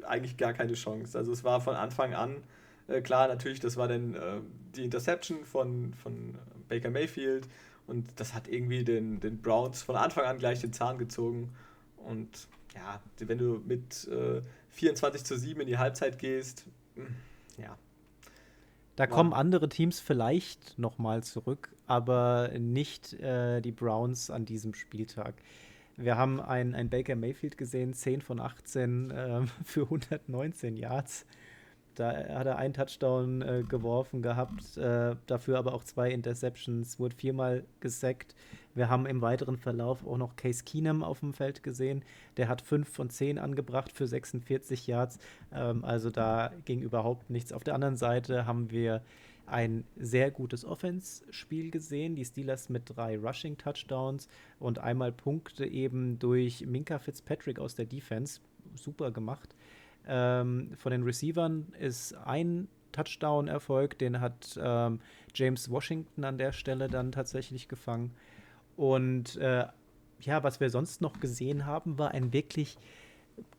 eigentlich 0.06 0.36
gar 0.36 0.52
keine 0.52 0.74
Chance. 0.74 1.16
Also 1.16 1.32
es 1.32 1.44
war 1.44 1.60
von 1.60 1.74
Anfang 1.74 2.14
an 2.14 2.42
äh, 2.88 3.00
klar, 3.00 3.28
natürlich, 3.28 3.60
das 3.60 3.76
war 3.76 3.88
dann 3.88 4.14
äh, 4.14 4.40
die 4.74 4.84
Interception 4.84 5.44
von, 5.44 5.94
von 5.94 6.36
Baker 6.68 6.90
Mayfield 6.90 7.48
und 7.86 8.08
das 8.16 8.34
hat 8.34 8.48
irgendwie 8.48 8.84
den, 8.84 9.20
den 9.20 9.40
Browns 9.42 9.82
von 9.82 9.96
Anfang 9.96 10.24
an 10.24 10.38
gleich 10.38 10.60
den 10.60 10.72
Zahn 10.72 10.98
gezogen. 10.98 11.52
Und 11.96 12.48
ja, 12.74 13.00
wenn 13.18 13.38
du 13.38 13.62
mit 13.64 14.06
äh, 14.08 14.42
24 14.70 15.24
zu 15.24 15.38
7 15.38 15.60
in 15.60 15.66
die 15.66 15.78
Halbzeit 15.78 16.18
gehst, 16.18 16.64
hm, 16.94 17.14
ja. 17.58 17.76
Da 18.96 19.06
kommen 19.06 19.34
andere 19.34 19.68
Teams 19.68 20.00
vielleicht 20.00 20.78
nochmal 20.78 21.22
zurück, 21.22 21.68
aber 21.86 22.50
nicht 22.58 23.12
äh, 23.14 23.60
die 23.60 23.72
Browns 23.72 24.30
an 24.30 24.46
diesem 24.46 24.72
Spieltag. 24.72 25.34
Wir 25.96 26.18
haben 26.18 26.40
einen 26.40 26.90
Baker 26.90 27.16
Mayfield 27.16 27.56
gesehen, 27.56 27.94
10 27.94 28.20
von 28.20 28.38
18 28.38 29.10
äh, 29.10 29.40
für 29.64 29.82
119 29.84 30.76
Yards. 30.76 31.26
Da 31.94 32.10
hat 32.10 32.46
er 32.46 32.58
einen 32.58 32.74
Touchdown 32.74 33.40
äh, 33.40 33.64
geworfen 33.66 34.20
gehabt, 34.20 34.76
äh, 34.76 35.16
dafür 35.26 35.56
aber 35.56 35.72
auch 35.72 35.82
zwei 35.82 36.10
Interceptions, 36.10 37.00
wurde 37.00 37.16
viermal 37.16 37.64
gesackt. 37.80 38.34
Wir 38.74 38.90
haben 38.90 39.06
im 39.06 39.22
weiteren 39.22 39.56
Verlauf 39.56 40.06
auch 40.06 40.18
noch 40.18 40.36
Case 40.36 40.62
Keenum 40.62 41.02
auf 41.02 41.20
dem 41.20 41.32
Feld 41.32 41.62
gesehen. 41.62 42.04
Der 42.36 42.48
hat 42.48 42.60
fünf 42.60 42.90
von 42.90 43.08
zehn 43.08 43.38
angebracht 43.38 43.90
für 43.92 44.06
46 44.06 44.86
Yards. 44.86 45.18
Ähm, 45.54 45.82
also 45.82 46.10
da 46.10 46.52
ging 46.66 46.82
überhaupt 46.82 47.30
nichts. 47.30 47.54
Auf 47.54 47.64
der 47.64 47.74
anderen 47.74 47.96
Seite 47.96 48.44
haben 48.44 48.70
wir 48.70 49.00
ein 49.46 49.84
sehr 49.96 50.30
gutes 50.30 50.64
Offense-Spiel 50.64 51.70
gesehen. 51.70 52.16
Die 52.16 52.24
Steelers 52.24 52.68
mit 52.68 52.82
drei 52.96 53.18
Rushing-Touchdowns 53.18 54.28
und 54.58 54.78
einmal 54.78 55.12
Punkte 55.12 55.66
eben 55.66 56.18
durch 56.18 56.66
Minka 56.66 56.98
Fitzpatrick 56.98 57.58
aus 57.58 57.74
der 57.74 57.86
Defense. 57.86 58.40
Super 58.74 59.10
gemacht. 59.10 59.54
Ähm, 60.06 60.72
von 60.76 60.92
den 60.92 61.02
Receivern 61.02 61.72
ist 61.78 62.14
ein 62.14 62.68
Touchdown 62.92 63.48
erfolgt, 63.48 64.00
den 64.00 64.20
hat 64.20 64.58
ähm, 64.60 65.00
James 65.34 65.70
Washington 65.70 66.24
an 66.24 66.38
der 66.38 66.52
Stelle 66.52 66.88
dann 66.88 67.12
tatsächlich 67.12 67.68
gefangen. 67.68 68.12
Und 68.76 69.36
äh, 69.36 69.66
ja, 70.20 70.42
was 70.42 70.60
wir 70.60 70.70
sonst 70.70 71.00
noch 71.00 71.20
gesehen 71.20 71.66
haben, 71.66 71.98
war 71.98 72.12
ein 72.12 72.32
wirklich 72.32 72.78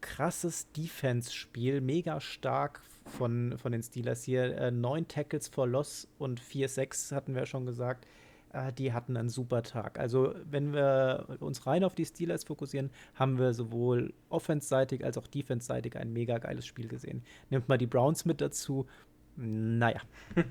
krasses 0.01 0.71
Defense-Spiel, 0.71 1.81
mega 1.81 2.19
stark 2.19 2.81
von, 3.05 3.57
von 3.57 3.71
den 3.71 3.83
Steelers 3.83 4.23
hier. 4.23 4.57
Äh, 4.57 4.71
neun 4.71 5.07
Tackles 5.07 5.47
for 5.47 5.67
Loss 5.67 6.07
und 6.17 6.41
4-6 6.41 7.13
hatten 7.15 7.35
wir 7.35 7.45
schon 7.45 7.65
gesagt 7.65 8.05
äh, 8.53 8.71
die 8.73 8.93
hatten 8.93 9.17
einen 9.17 9.29
super 9.29 9.63
Tag. 9.63 9.99
Also, 9.99 10.33
wenn 10.49 10.73
wir 10.73 11.37
uns 11.39 11.65
rein 11.67 11.83
auf 11.83 11.95
die 11.95 12.05
Steelers 12.05 12.43
fokussieren, 12.43 12.89
haben 13.15 13.37
wir 13.37 13.53
sowohl 13.53 14.13
offense-seitig 14.29 15.03
als 15.03 15.17
auch 15.17 15.27
defense-seitig 15.27 15.97
ein 15.97 16.13
mega 16.13 16.37
geiles 16.37 16.65
Spiel 16.65 16.87
gesehen. 16.87 17.23
Nimmt 17.49 17.67
mal 17.69 17.77
die 17.77 17.87
Browns 17.87 18.25
mit 18.25 18.41
dazu. 18.41 18.87
Naja. 19.35 20.01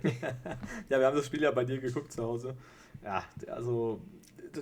ja, 0.88 0.98
wir 0.98 1.06
haben 1.06 1.16
das 1.16 1.26
Spiel 1.26 1.42
ja 1.42 1.50
bei 1.50 1.64
dir 1.64 1.78
geguckt 1.78 2.12
zu 2.12 2.22
Hause. 2.22 2.56
Ja, 3.02 3.24
also 3.48 4.00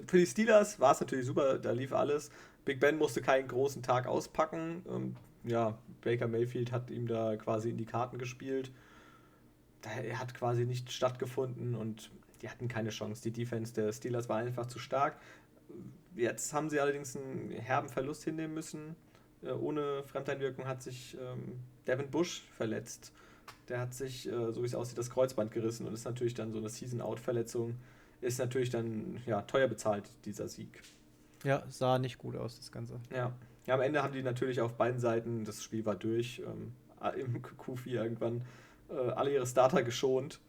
für 0.07 0.19
die 0.19 0.27
Steelers 0.27 0.81
war 0.81 0.93
es 0.93 1.01
natürlich 1.01 1.27
super, 1.27 1.59
da 1.59 1.73
lief 1.73 1.93
alles. 1.93 2.31
Big 2.65 2.81
Ben 2.81 2.99
musste 2.99 3.21
keinen 3.21 3.49
großen 3.49 3.83
Tag 3.83 4.07
auspacken. 4.07 4.83
Und, 4.85 5.17
ja, 5.45 5.79
Baker 6.01 6.29
Mayfield 6.29 6.73
hat 6.73 6.91
ihm 6.91 7.07
da 7.07 7.37
quasi 7.37 7.71
in 7.71 7.77
die 7.77 7.87
Karten 7.87 8.19
gespielt. 8.19 8.71
Er 9.83 10.19
hat 10.19 10.35
quasi 10.35 10.65
nicht 10.65 10.91
stattgefunden 10.91 11.75
und 11.75 12.11
die 12.41 12.49
hatten 12.49 12.69
keine 12.69 12.91
Chance. 12.91 13.23
Die 13.23 13.33
Defense 13.33 13.75
der 13.75 13.93
Steelers 13.93 14.29
war 14.29 14.39
einfach 14.39 14.67
zu 14.67 14.79
stark. 14.79 15.17
Jetzt 16.17 16.53
haben 16.55 16.71
sie 16.71 16.81
allerdings 16.81 17.17
einen 17.17 17.51
herben 17.51 17.89
Verlust 17.89 18.25
hinnehmen 18.25 18.55
müssen. 18.55 18.97
Äh, 19.43 19.53
ohne 19.53 20.03
Fremdeinwirkung 20.05 20.67
hat 20.67 20.83
sich 20.83 21.17
ähm, 21.21 21.61
Devin 21.87 22.11
Bush 22.11 22.43
verletzt. 22.57 23.13
Der 23.69 23.81
hat 23.81 23.95
sich, 23.95 24.27
äh, 24.27 24.53
so 24.53 24.63
wie 24.63 24.67
es 24.67 24.75
aussieht, 24.75 24.99
das 24.99 25.11
Kreuzband 25.11 25.51
gerissen 25.51 25.87
und 25.87 25.93
ist 25.93 26.05
natürlich 26.05 26.35
dann 26.35 26.53
so 26.53 26.59
eine 26.59 26.69
Season-Out-Verletzung. 26.69 27.77
Ist 28.21 28.39
natürlich 28.39 28.71
dann 28.71 29.21
ja, 29.27 29.43
teuer 29.43 29.69
bezahlt, 29.69 30.09
dieser 30.25 30.49
Sieg. 30.49 30.83
Ja, 31.45 31.63
sah 31.69 31.99
nicht 31.99 32.19
gut 32.19 32.37
aus, 32.37 32.57
das 32.57 32.73
Ganze. 32.73 33.01
Ja. 33.11 33.33
ja, 33.67 33.75
am 33.75 33.81
Ende 33.81 34.03
haben 34.03 34.13
die 34.13 34.23
natürlich 34.23 34.61
auf 34.61 34.75
beiden 34.75 34.99
Seiten, 34.99 35.45
das 35.45 35.63
Spiel 35.63 35.85
war 35.87 35.95
durch, 35.95 36.43
ähm, 36.45 36.73
im 37.19 37.43
Q4 37.43 37.87
irgendwann, 37.87 38.43
äh, 38.91 38.95
alle 38.95 39.33
ihre 39.33 39.47
Starter 39.47 39.83
geschont. 39.83 40.41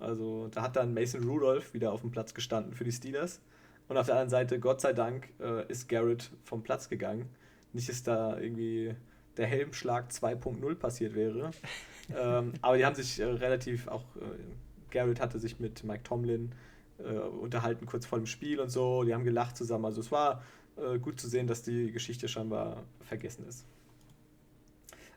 Also 0.00 0.48
da 0.48 0.62
hat 0.62 0.76
dann 0.76 0.94
Mason 0.94 1.24
Rudolph 1.24 1.74
wieder 1.74 1.92
auf 1.92 2.00
dem 2.00 2.10
Platz 2.10 2.34
gestanden 2.34 2.74
für 2.74 2.84
die 2.84 2.92
Steelers. 2.92 3.40
Und 3.88 3.96
auf 3.98 4.06
der 4.06 4.14
anderen 4.14 4.30
Seite, 4.30 4.58
Gott 4.58 4.80
sei 4.80 4.92
Dank, 4.92 5.28
äh, 5.40 5.66
ist 5.68 5.88
Garrett 5.88 6.30
vom 6.42 6.62
Platz 6.62 6.88
gegangen. 6.88 7.28
Nicht, 7.72 7.88
dass 7.88 8.02
da 8.02 8.38
irgendwie 8.38 8.94
der 9.36 9.46
Helmschlag 9.46 10.10
2.0 10.10 10.74
passiert 10.76 11.14
wäre. 11.14 11.50
ähm, 12.16 12.54
aber 12.62 12.76
die 12.78 12.84
haben 12.84 12.94
sich 12.94 13.20
äh, 13.20 13.24
relativ 13.24 13.88
auch, 13.88 14.04
äh, 14.16 14.90
Garrett 14.90 15.20
hatte 15.20 15.38
sich 15.38 15.60
mit 15.60 15.84
Mike 15.84 16.04
Tomlin 16.04 16.52
äh, 16.98 17.12
unterhalten 17.12 17.86
kurz 17.86 18.06
vor 18.06 18.18
dem 18.18 18.26
Spiel 18.26 18.60
und 18.60 18.70
so. 18.70 19.04
Die 19.04 19.14
haben 19.14 19.24
gelacht 19.24 19.56
zusammen. 19.56 19.84
Also 19.84 20.00
es 20.00 20.12
war 20.12 20.42
äh, 20.76 20.98
gut 20.98 21.20
zu 21.20 21.28
sehen, 21.28 21.46
dass 21.46 21.62
die 21.62 21.92
Geschichte 21.92 22.28
scheinbar 22.28 22.82
vergessen 23.02 23.46
ist. 23.48 23.64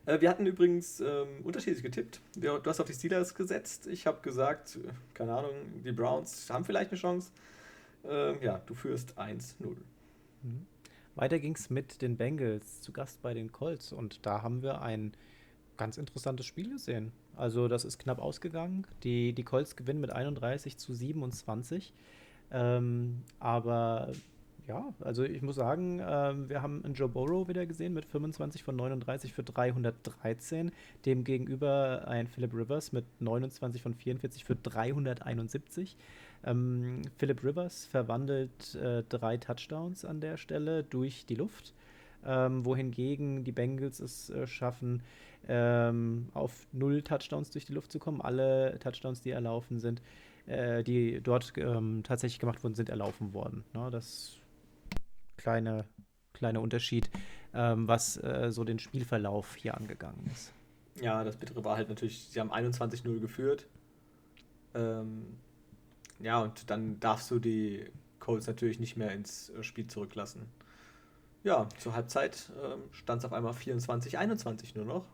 Äh, 0.05 0.21
wir 0.21 0.29
hatten 0.29 0.45
übrigens 0.45 0.99
ähm, 0.99 1.27
unterschiedlich 1.43 1.83
getippt. 1.83 2.21
Du 2.35 2.63
hast 2.65 2.79
auf 2.79 2.87
die 2.87 2.93
Steelers 2.93 3.35
gesetzt. 3.35 3.87
Ich 3.87 4.07
habe 4.07 4.21
gesagt, 4.21 4.79
keine 5.13 5.35
Ahnung, 5.35 5.51
die 5.83 5.91
Browns 5.91 6.49
haben 6.49 6.65
vielleicht 6.65 6.91
eine 6.91 6.99
Chance. 6.99 7.31
Ähm, 8.05 8.37
ja, 8.41 8.61
du 8.65 8.73
führst 8.73 9.17
1-0. 9.19 9.75
Mhm. 10.43 10.65
Weiter 11.15 11.39
ging 11.39 11.55
es 11.55 11.69
mit 11.69 12.01
den 12.01 12.15
Bengals 12.15 12.81
zu 12.81 12.91
Gast 12.91 13.21
bei 13.21 13.33
den 13.33 13.51
Colts 13.51 13.91
und 13.91 14.25
da 14.25 14.43
haben 14.43 14.61
wir 14.61 14.81
ein 14.81 15.13
ganz 15.75 15.97
interessantes 15.97 16.45
Spiel 16.45 16.69
gesehen. 16.69 17.11
Also 17.37 17.67
das 17.67 17.85
ist 17.85 17.99
knapp 17.99 18.19
ausgegangen. 18.19 18.85
Die, 19.03 19.33
die 19.33 19.43
Colts 19.43 19.75
gewinnen 19.75 20.01
mit 20.01 20.11
31 20.11 20.77
zu 20.77 20.93
27. 20.93 21.93
Ähm, 22.51 23.23
aber 23.39 24.11
ja, 24.67 24.93
also 24.99 25.23
ich 25.23 25.41
muss 25.41 25.55
sagen, 25.55 25.99
äh, 25.99 26.49
wir 26.49 26.61
haben 26.61 26.83
einen 26.83 26.93
Joe 26.93 27.07
Burrow 27.07 27.47
wieder 27.47 27.65
gesehen 27.65 27.93
mit 27.93 28.05
25 28.05 28.63
von 28.63 28.75
39 28.75 29.33
für 29.33 29.43
313. 29.43 30.71
Demgegenüber 31.05 32.05
ein 32.07 32.27
Philip 32.27 32.53
Rivers 32.53 32.91
mit 32.91 33.05
29 33.19 33.81
von 33.81 33.93
44 33.93 34.43
für 34.43 34.55
371. 34.55 35.95
Ähm, 36.43 37.01
Philip 37.17 37.43
Rivers 37.43 37.85
verwandelt 37.85 38.75
äh, 38.75 39.03
drei 39.07 39.37
Touchdowns 39.37 40.03
an 40.03 40.19
der 40.19 40.37
Stelle 40.37 40.83
durch 40.83 41.25
die 41.25 41.35
Luft. 41.35 41.73
Ähm, 42.25 42.65
wohingegen 42.65 43.43
die 43.43 43.51
Bengals 43.51 43.99
es 43.99 44.29
äh, 44.29 44.47
schaffen, 44.47 45.01
ähm, 45.47 46.29
auf 46.33 46.67
null 46.71 47.01
Touchdowns 47.01 47.51
durch 47.51 47.65
die 47.65 47.73
Luft 47.73 47.91
zu 47.91 47.99
kommen. 47.99 48.21
Alle 48.21 48.77
Touchdowns, 48.79 49.21
die 49.21 49.31
erlaufen 49.31 49.79
sind, 49.79 50.01
äh, 50.45 50.83
die 50.83 51.21
dort 51.21 51.53
ähm, 51.57 52.01
tatsächlich 52.03 52.39
gemacht 52.39 52.63
wurden, 52.63 52.75
sind 52.75 52.89
erlaufen 52.89 53.33
worden. 53.33 53.63
Ne, 53.73 53.89
das 53.91 54.37
kleine, 55.37 55.85
kleiner 56.33 56.61
Unterschied, 56.61 57.09
ähm, 57.53 57.87
was 57.87 58.17
äh, 58.17 58.51
so 58.51 58.63
den 58.63 58.79
Spielverlauf 58.79 59.55
hier 59.55 59.77
angegangen 59.77 60.29
ist. 60.31 60.53
Ja, 60.99 61.23
das 61.23 61.37
Bittere 61.37 61.63
war 61.63 61.77
halt 61.77 61.89
natürlich, 61.89 62.23
sie 62.29 62.39
haben 62.39 62.51
21-0 62.51 63.19
geführt. 63.19 63.67
Ähm, 64.73 65.37
ja, 66.19 66.41
und 66.41 66.69
dann 66.69 66.99
darfst 66.99 67.29
du 67.29 67.39
die 67.39 67.85
Colts 68.19 68.47
natürlich 68.47 68.79
nicht 68.79 68.97
mehr 68.97 69.11
ins 69.11 69.49
äh, 69.49 69.63
Spiel 69.63 69.87
zurücklassen. 69.87 70.47
Ja, 71.47 71.69
zur 71.77 71.93
Halbzeit 71.93 72.51
ähm, 72.61 72.81
stand 72.91 73.19
es 73.19 73.25
auf 73.25 73.31
einmal 73.31 73.53
24-21 73.53 74.75
nur 74.75 74.83
noch. 74.83 75.05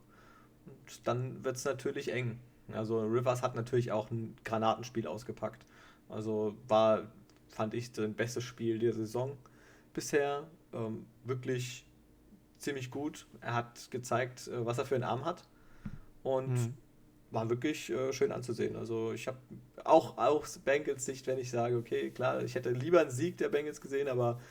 Und 0.65 1.07
dann 1.07 1.43
wird 1.43 1.57
es 1.57 1.63
natürlich 1.63 2.11
eng. 2.11 2.39
Also 2.71 3.01
Rivers 3.01 3.43
hat 3.43 3.53
natürlich 3.55 3.91
auch 3.91 4.09
ein 4.09 4.35
Granatenspiel 4.43 5.05
ausgepackt. 5.05 5.63
Also 6.09 6.55
war, 6.67 7.03
fand 7.49 7.75
ich, 7.75 7.91
sein 7.93 8.15
bestes 8.15 8.43
Spiel 8.43 8.79
der 8.79 8.93
Saison 8.93 9.37
bisher. 9.93 10.47
Ähm, 10.73 11.05
wirklich 11.23 11.85
ziemlich 12.57 12.89
gut. 12.89 13.27
Er 13.41 13.53
hat 13.53 13.91
gezeigt, 13.91 14.47
äh, 14.47 14.65
was 14.65 14.79
er 14.79 14.87
für 14.87 14.95
einen 14.95 15.03
Arm 15.03 15.25
hat. 15.25 15.47
Und 16.23 16.53
mhm. 16.53 16.73
war 17.29 17.47
wirklich 17.51 17.91
äh, 17.91 18.11
schön 18.11 18.31
anzusehen. 18.31 18.75
Also 18.75 19.13
ich 19.13 19.27
habe 19.27 19.37
auch 19.83 20.17
aus 20.17 20.57
Bengals 20.57 21.05
Sicht, 21.05 21.27
wenn 21.27 21.37
ich 21.37 21.51
sage, 21.51 21.77
okay, 21.77 22.09
klar, 22.09 22.41
ich 22.41 22.55
hätte 22.55 22.71
lieber 22.71 23.01
einen 23.01 23.11
Sieg 23.11 23.37
der 23.37 23.49
Bengals 23.49 23.79
gesehen, 23.79 24.07
aber 24.07 24.41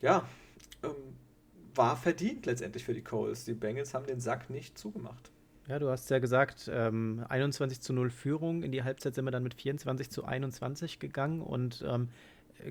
ja, 0.00 0.26
ähm, 0.84 1.14
war 1.74 1.96
verdient 1.96 2.46
letztendlich 2.46 2.84
für 2.84 2.94
die 2.94 3.02
Coles. 3.02 3.44
Die 3.44 3.54
Bengals 3.54 3.94
haben 3.94 4.06
den 4.06 4.20
Sack 4.20 4.50
nicht 4.50 4.78
zugemacht. 4.78 5.30
Ja, 5.66 5.78
du 5.78 5.88
hast 5.88 6.10
ja 6.10 6.18
gesagt, 6.18 6.70
ähm, 6.72 7.24
21 7.28 7.80
zu 7.80 7.92
0 7.92 8.10
Führung. 8.10 8.62
In 8.62 8.70
die 8.70 8.82
Halbzeit 8.82 9.14
sind 9.14 9.24
wir 9.24 9.30
dann 9.30 9.42
mit 9.42 9.54
24 9.54 10.10
zu 10.10 10.24
21 10.24 10.98
gegangen 10.98 11.40
und 11.40 11.82
ähm, 11.86 12.10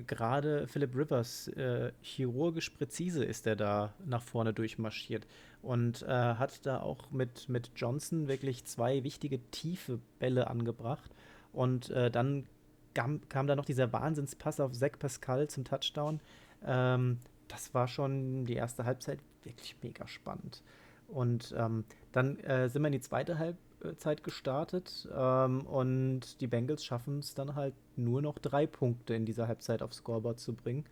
gerade 0.06 0.66
Philip 0.68 0.94
Rivers, 0.94 1.48
äh, 1.48 1.92
chirurgisch 2.02 2.70
präzise 2.70 3.24
ist 3.24 3.46
er 3.46 3.56
da 3.56 3.92
nach 4.04 4.22
vorne 4.22 4.52
durchmarschiert 4.52 5.26
und 5.62 6.02
äh, 6.02 6.06
hat 6.06 6.64
da 6.66 6.80
auch 6.80 7.10
mit, 7.10 7.48
mit 7.48 7.70
Johnson 7.76 8.28
wirklich 8.28 8.64
zwei 8.64 9.02
wichtige 9.02 9.40
tiefe 9.50 9.98
Bälle 10.18 10.48
angebracht. 10.48 11.10
Und 11.52 11.90
äh, 11.90 12.10
dann 12.10 12.46
kam, 12.94 13.28
kam 13.28 13.46
da 13.46 13.56
noch 13.56 13.64
dieser 13.64 13.92
Wahnsinnspass 13.92 14.60
auf 14.60 14.72
Zach 14.72 14.98
Pascal 14.98 15.48
zum 15.48 15.64
Touchdown. 15.64 16.20
Ähm, 16.64 17.18
das 17.54 17.72
war 17.74 17.88
schon 17.88 18.44
die 18.44 18.54
erste 18.54 18.84
Halbzeit 18.84 19.18
wirklich 19.42 19.76
mega 19.82 20.06
spannend. 20.06 20.62
Und 21.08 21.54
ähm, 21.56 21.84
dann 22.12 22.38
äh, 22.40 22.68
sind 22.68 22.82
wir 22.82 22.88
in 22.88 22.92
die 22.92 23.00
zweite 23.00 23.38
Halbzeit 23.38 23.58
Zeit 23.98 24.24
gestartet 24.24 25.08
ähm, 25.14 25.66
und 25.66 26.40
die 26.40 26.46
Bengals 26.46 26.84
schaffen 26.84 27.18
es 27.18 27.34
dann 27.34 27.54
halt 27.54 27.74
nur 27.96 28.22
noch 28.22 28.38
drei 28.38 28.66
Punkte 28.66 29.14
in 29.14 29.26
dieser 29.26 29.46
Halbzeit 29.46 29.82
aufs 29.82 29.98
Scoreboard 29.98 30.38
zu 30.38 30.54
bringen. 30.54 30.84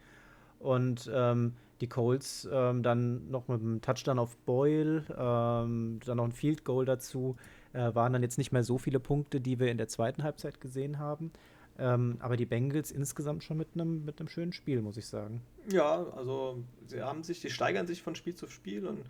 Und 0.58 1.10
ähm, 1.12 1.54
die 1.80 1.88
Colts 1.88 2.48
ähm, 2.52 2.82
dann 2.82 3.28
noch 3.30 3.48
mit 3.48 3.60
einem 3.60 3.80
Touchdown 3.80 4.18
auf 4.18 4.36
Boyle, 4.38 5.04
ähm, 5.10 5.98
dann 6.04 6.16
noch 6.16 6.24
ein 6.24 6.32
Field 6.32 6.64
Goal 6.64 6.84
dazu, 6.84 7.36
äh, 7.72 7.94
waren 7.94 8.12
dann 8.12 8.22
jetzt 8.22 8.38
nicht 8.38 8.52
mehr 8.52 8.62
so 8.62 8.78
viele 8.78 9.00
Punkte, 9.00 9.40
die 9.40 9.58
wir 9.58 9.70
in 9.70 9.78
der 9.78 9.88
zweiten 9.88 10.22
Halbzeit 10.22 10.60
gesehen 10.60 10.98
haben. 10.98 11.32
Ähm, 11.78 12.16
aber 12.20 12.36
die 12.36 12.46
Bengals 12.46 12.90
insgesamt 12.90 13.44
schon 13.44 13.56
mit 13.56 13.68
einem 13.74 14.04
mit 14.04 14.30
schönen 14.30 14.52
Spiel, 14.52 14.82
muss 14.82 14.96
ich 14.96 15.06
sagen. 15.06 15.42
Ja, 15.70 16.04
also 16.16 16.62
sie 16.86 17.02
haben 17.02 17.22
sich, 17.22 17.40
die 17.40 17.50
steigern 17.50 17.86
sich 17.86 18.02
von 18.02 18.14
Spiel 18.14 18.34
zu 18.34 18.46
Spiel 18.48 18.86
und 18.86 19.00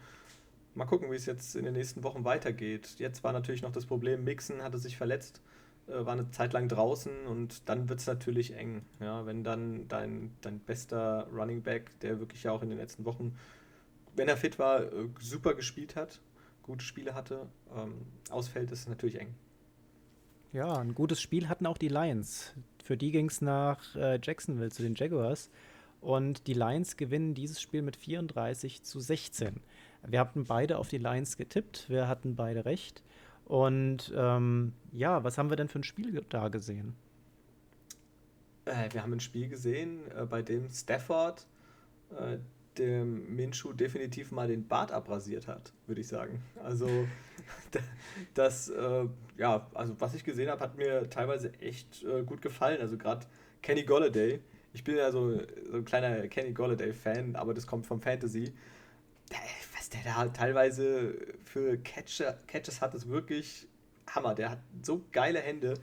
mal 0.74 0.84
gucken, 0.84 1.10
wie 1.10 1.16
es 1.16 1.26
jetzt 1.26 1.56
in 1.56 1.64
den 1.64 1.74
nächsten 1.74 2.02
Wochen 2.02 2.24
weitergeht. 2.24 2.94
Jetzt 2.98 3.24
war 3.24 3.32
natürlich 3.32 3.62
noch 3.62 3.72
das 3.72 3.86
Problem, 3.86 4.24
Mixon 4.24 4.62
hatte 4.62 4.78
sich 4.78 4.96
verletzt, 4.96 5.40
äh, 5.88 6.04
war 6.04 6.12
eine 6.12 6.30
Zeit 6.30 6.52
lang 6.52 6.68
draußen 6.68 7.12
und 7.26 7.68
dann 7.68 7.88
wird 7.88 8.00
es 8.00 8.06
natürlich 8.06 8.54
eng. 8.54 8.82
Ja, 9.00 9.26
wenn 9.26 9.44
dann 9.44 9.88
dein, 9.88 10.32
dein 10.40 10.60
bester 10.60 11.28
Running 11.32 11.62
Back, 11.62 11.98
der 12.00 12.20
wirklich 12.20 12.44
ja 12.44 12.52
auch 12.52 12.62
in 12.62 12.68
den 12.68 12.78
letzten 12.78 13.04
Wochen, 13.04 13.36
wenn 14.14 14.28
er 14.28 14.36
fit 14.36 14.58
war, 14.58 14.82
äh, 14.82 15.08
super 15.20 15.54
gespielt 15.54 15.96
hat, 15.96 16.20
gute 16.62 16.84
Spiele 16.84 17.14
hatte, 17.14 17.48
ähm, 17.76 18.06
ausfällt, 18.30 18.70
ist 18.70 18.80
es 18.80 18.88
natürlich 18.88 19.20
eng. 19.20 19.34
Ja, 20.52 20.76
ein 20.76 20.94
gutes 20.94 21.20
Spiel 21.20 21.48
hatten 21.48 21.66
auch 21.66 21.78
die 21.78 21.88
Lions. 21.88 22.52
Für 22.84 22.96
die 22.96 23.10
ging 23.10 23.28
es 23.28 23.40
nach 23.40 23.96
äh, 23.96 24.18
Jacksonville 24.22 24.70
zu 24.70 24.82
den 24.82 24.94
Jaguars. 24.94 25.50
Und 26.02 26.46
die 26.46 26.52
Lions 26.52 26.96
gewinnen 26.96 27.34
dieses 27.34 27.60
Spiel 27.60 27.80
mit 27.80 27.96
34 27.96 28.82
zu 28.82 29.00
16. 29.00 29.60
Wir 30.06 30.20
hatten 30.20 30.44
beide 30.44 30.78
auf 30.78 30.88
die 30.88 30.98
Lions 30.98 31.36
getippt, 31.36 31.88
wir 31.88 32.08
hatten 32.08 32.34
beide 32.34 32.64
recht. 32.64 33.02
Und 33.46 34.12
ähm, 34.14 34.72
ja, 34.92 35.24
was 35.24 35.38
haben 35.38 35.48
wir 35.48 35.56
denn 35.56 35.68
für 35.68 35.78
ein 35.78 35.84
Spiel 35.84 36.22
da 36.28 36.48
gesehen? 36.48 36.96
Äh, 38.66 38.92
wir 38.92 39.02
haben 39.02 39.12
ein 39.12 39.20
Spiel 39.20 39.48
gesehen, 39.48 40.00
äh, 40.16 40.26
bei 40.26 40.42
dem 40.42 40.68
Stafford 40.68 41.46
äh, 42.18 42.38
dem 42.78 43.34
Minshu 43.36 43.72
definitiv 43.72 44.32
mal 44.32 44.48
den 44.48 44.66
Bart 44.66 44.92
abrasiert 44.92 45.46
hat, 45.46 45.72
würde 45.86 46.00
ich 46.00 46.08
sagen. 46.08 46.42
Also 46.62 46.88
das, 48.34 48.68
äh, 48.68 49.06
ja, 49.38 49.66
also 49.74 49.94
was 49.98 50.14
ich 50.14 50.24
gesehen 50.24 50.50
habe, 50.50 50.60
hat 50.60 50.76
mir 50.76 51.08
teilweise 51.08 51.52
echt 51.60 52.02
äh, 52.04 52.22
gut 52.22 52.42
gefallen. 52.42 52.80
Also 52.80 52.96
gerade 52.96 53.26
Kenny 53.62 53.84
Golladay. 53.84 54.40
Ich 54.74 54.84
bin 54.84 54.96
ja 54.96 55.10
so, 55.12 55.38
so 55.70 55.76
ein 55.76 55.84
kleiner 55.84 56.28
Kenny 56.28 56.52
Golladay-Fan, 56.52 57.36
aber 57.36 57.54
das 57.54 57.66
kommt 57.66 57.86
vom 57.86 58.00
Fantasy. 58.00 58.52
Was 59.76 59.88
der 59.90 60.00
da 60.04 60.26
teilweise 60.26 61.14
für 61.44 61.76
Catcher, 61.78 62.38
Catches 62.46 62.80
hat, 62.80 62.94
ist 62.94 63.08
wirklich 63.08 63.66
Hammer. 64.08 64.34
Der 64.34 64.50
hat 64.50 64.60
so 64.82 65.04
geile 65.12 65.40
Hände. 65.40 65.74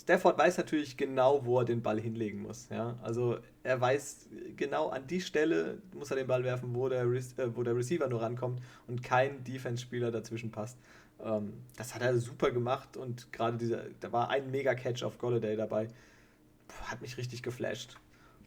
Stafford 0.00 0.38
weiß 0.38 0.58
natürlich 0.58 0.96
genau, 0.96 1.44
wo 1.44 1.60
er 1.60 1.64
den 1.64 1.82
Ball 1.82 2.00
hinlegen 2.00 2.42
muss. 2.42 2.68
Ja? 2.68 2.98
Also 3.02 3.38
er 3.66 3.80
weiß 3.80 4.28
genau 4.56 4.88
an 4.88 5.06
die 5.06 5.20
Stelle 5.20 5.78
muss 5.94 6.10
er 6.10 6.16
den 6.16 6.26
Ball 6.26 6.44
werfen, 6.44 6.74
wo 6.74 6.88
der, 6.88 7.04
Re 7.04 7.18
äh, 7.18 7.54
wo 7.54 7.62
der 7.62 7.76
Receiver 7.76 8.08
nur 8.08 8.22
rankommt 8.22 8.60
und 8.86 9.02
kein 9.02 9.42
Defense-Spieler 9.44 10.10
dazwischen 10.10 10.50
passt. 10.50 10.78
Ähm, 11.20 11.52
das 11.76 11.94
hat 11.94 12.02
er 12.02 12.16
super 12.18 12.50
gemacht 12.50 12.96
und 12.96 13.32
gerade 13.32 13.56
dieser, 13.56 13.84
da 14.00 14.12
war 14.12 14.30
ein 14.30 14.50
Mega-Catch 14.50 15.02
auf 15.02 15.18
Golladay 15.18 15.56
dabei. 15.56 15.88
Puh, 16.68 16.84
hat 16.84 17.02
mich 17.02 17.18
richtig 17.18 17.42
geflasht. 17.42 17.96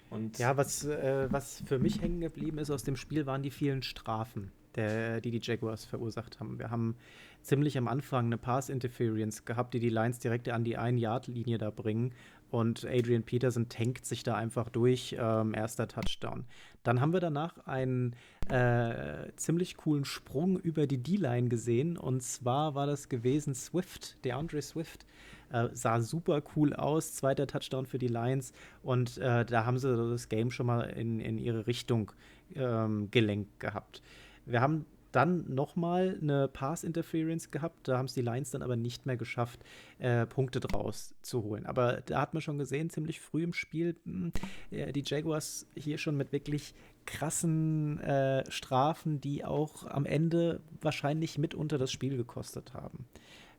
Und 0.10 0.40
ja, 0.40 0.58
was, 0.58 0.86
äh, 0.86 1.28
was 1.30 1.62
für 1.66 1.80
mich 1.80 2.02
hängen 2.02 2.22
geblieben 2.22 2.58
ist 2.58 2.72
aus 2.72 2.84
dem 2.84 2.96
Spiel, 2.96 3.26
waren 3.26 3.44
die 3.44 3.52
vielen 3.52 3.84
Strafen, 3.84 4.52
der, 4.76 5.22
die 5.22 5.32
die 5.32 5.42
Jaguars 5.42 5.86
verursacht 5.86 6.40
haben. 6.40 6.58
Wir 6.58 6.72
haben 6.72 6.96
ziemlich 7.42 7.78
am 7.78 7.88
Anfang 7.88 8.26
eine 8.26 8.38
Pass-Interference 8.38 9.46
gehabt, 9.46 9.74
die 9.74 9.80
die 9.80 9.90
Lions 9.90 10.20
direkt 10.20 10.50
an 10.50 10.64
die 10.64 10.78
Ein-Yard-Linie 10.78 11.58
da 11.58 11.70
bringen. 11.70 12.14
Und 12.52 12.86
Adrian 12.86 13.24
Peterson 13.24 13.70
tankt 13.70 14.06
sich 14.06 14.24
da 14.24 14.36
einfach 14.36 14.70
durch, 14.70 15.16
ähm, 15.20 15.54
erster 15.54 15.88
Touchdown. 15.88 16.46
Dann 16.84 17.02
haben 17.02 17.14
wir 17.14 17.20
danach 17.20 17.58
einen 17.68 18.16
äh, 18.50 19.32
ziemlich 19.36 19.78
coolen 19.78 20.06
Sprung 20.06 20.58
über 20.60 20.88
die 20.88 20.98
D-Line 20.98 21.50
gesehen. 21.50 21.98
Und 21.98 22.24
zwar 22.24 22.74
war 22.74 22.88
das 22.88 23.10
gewesen 23.10 23.54
Swift, 23.54 24.24
der 24.24 24.38
Andre 24.38 24.62
Swift. 24.62 25.06
Äh, 25.52 25.70
sah 25.74 26.02
super 26.02 26.42
cool 26.56 26.74
aus, 26.74 27.16
zweiter 27.16 27.48
Touchdown 27.48 27.86
für 27.86 28.00
die 28.00 28.08
Lions. 28.08 28.54
Und 28.82 29.18
äh, 29.18 29.46
da 29.46 29.66
haben 29.66 29.78
sie 29.78 29.96
das 29.96 30.30
Game 30.30 30.52
schon 30.52 30.68
mal 30.68 30.82
in, 30.82 31.20
in 31.20 31.38
ihre 31.38 31.68
Richtung 31.68 32.12
ähm, 32.56 33.12
gelenkt 33.12 33.60
gehabt. 33.60 34.02
Wir 34.46 34.62
haben 34.62 34.86
dann 35.12 35.54
nochmal 35.54 36.18
eine 36.22 36.48
Pass-Interference 36.48 37.52
gehabt. 37.52 37.88
Da 37.88 37.98
haben 37.98 38.06
es 38.06 38.14
die 38.14 38.22
Lions 38.22 38.52
dann 38.52 38.62
aber 38.62 38.76
nicht 38.76 39.06
mehr 39.06 39.18
geschafft, 39.18 39.60
äh, 39.98 40.26
Punkte 40.26 40.60
draus 40.60 41.16
zu 41.22 41.44
holen. 41.44 41.66
Aber 41.66 42.02
da 42.06 42.22
hat 42.22 42.34
man 42.34 42.42
schon 42.42 42.58
gesehen, 42.58 42.90
ziemlich 42.90 43.20
früh 43.20 43.44
im 43.44 43.54
Spiel, 43.54 43.96
mh, 44.06 44.32
hm, 44.72 44.94
die 44.94 45.04
Jaguars 45.06 45.66
hier 45.76 45.98
schon 45.98 46.18
mit 46.18 46.32
wirklich 46.32 46.74
krassen 47.06 48.00
äh, 48.02 48.50
Strafen, 48.52 49.20
die 49.20 49.44
auch 49.44 49.86
am 49.86 50.06
Ende 50.06 50.62
wahrscheinlich 50.82 51.38
mitunter 51.38 51.78
das 51.78 51.92
Spiel 51.92 52.16
gekostet 52.18 52.74
haben. 52.74 53.08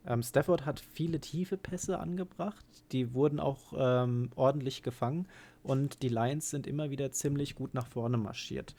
Ähm, 0.06 0.22
Stafford 0.22 0.64
hat 0.64 0.80
viele 0.80 1.20
tiefe 1.20 1.56
Pässe 1.56 1.98
angebracht, 1.98 2.64
die 2.92 3.12
wurden 3.12 3.40
auch 3.40 3.74
ähm, 3.76 4.30
ordentlich 4.34 4.82
gefangen 4.82 5.26
und 5.62 6.02
die 6.02 6.08
Lions 6.08 6.50
sind 6.50 6.66
immer 6.66 6.90
wieder 6.90 7.12
ziemlich 7.12 7.54
gut 7.54 7.74
nach 7.74 7.86
vorne 7.86 8.16
marschiert. 8.16 8.74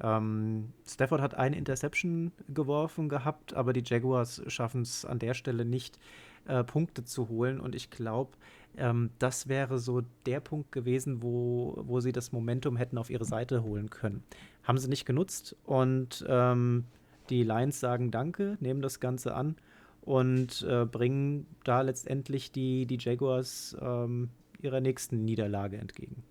Ähm, 0.00 0.72
Stafford 0.86 1.20
hat 1.20 1.34
eine 1.34 1.56
Interception 1.56 2.32
geworfen 2.48 3.08
gehabt, 3.08 3.54
aber 3.54 3.72
die 3.72 3.82
Jaguars 3.84 4.42
schaffen 4.46 4.82
es 4.82 5.04
an 5.04 5.18
der 5.18 5.34
Stelle 5.34 5.64
nicht, 5.64 5.98
äh, 6.46 6.64
Punkte 6.64 7.04
zu 7.04 7.28
holen. 7.28 7.60
Und 7.60 7.74
ich 7.74 7.90
glaube, 7.90 8.32
ähm, 8.76 9.10
das 9.18 9.48
wäre 9.48 9.78
so 9.78 10.02
der 10.26 10.40
Punkt 10.40 10.72
gewesen, 10.72 11.22
wo, 11.22 11.74
wo 11.84 12.00
sie 12.00 12.12
das 12.12 12.32
Momentum 12.32 12.76
hätten 12.76 12.98
auf 12.98 13.10
ihre 13.10 13.24
Seite 13.24 13.62
holen 13.62 13.90
können. 13.90 14.22
Haben 14.62 14.78
sie 14.78 14.88
nicht 14.88 15.04
genutzt 15.04 15.56
und 15.64 16.24
ähm, 16.28 16.84
die 17.30 17.44
Lions 17.44 17.80
sagen 17.80 18.10
Danke, 18.10 18.56
nehmen 18.60 18.82
das 18.82 19.00
Ganze 19.00 19.34
an 19.34 19.56
und 20.00 20.62
äh, 20.68 20.84
bringen 20.84 21.46
da 21.64 21.82
letztendlich 21.82 22.50
die, 22.50 22.86
die 22.86 22.98
Jaguars 22.98 23.76
ähm, 23.80 24.30
ihrer 24.60 24.80
nächsten 24.80 25.24
Niederlage 25.24 25.78
entgegen. 25.78 26.24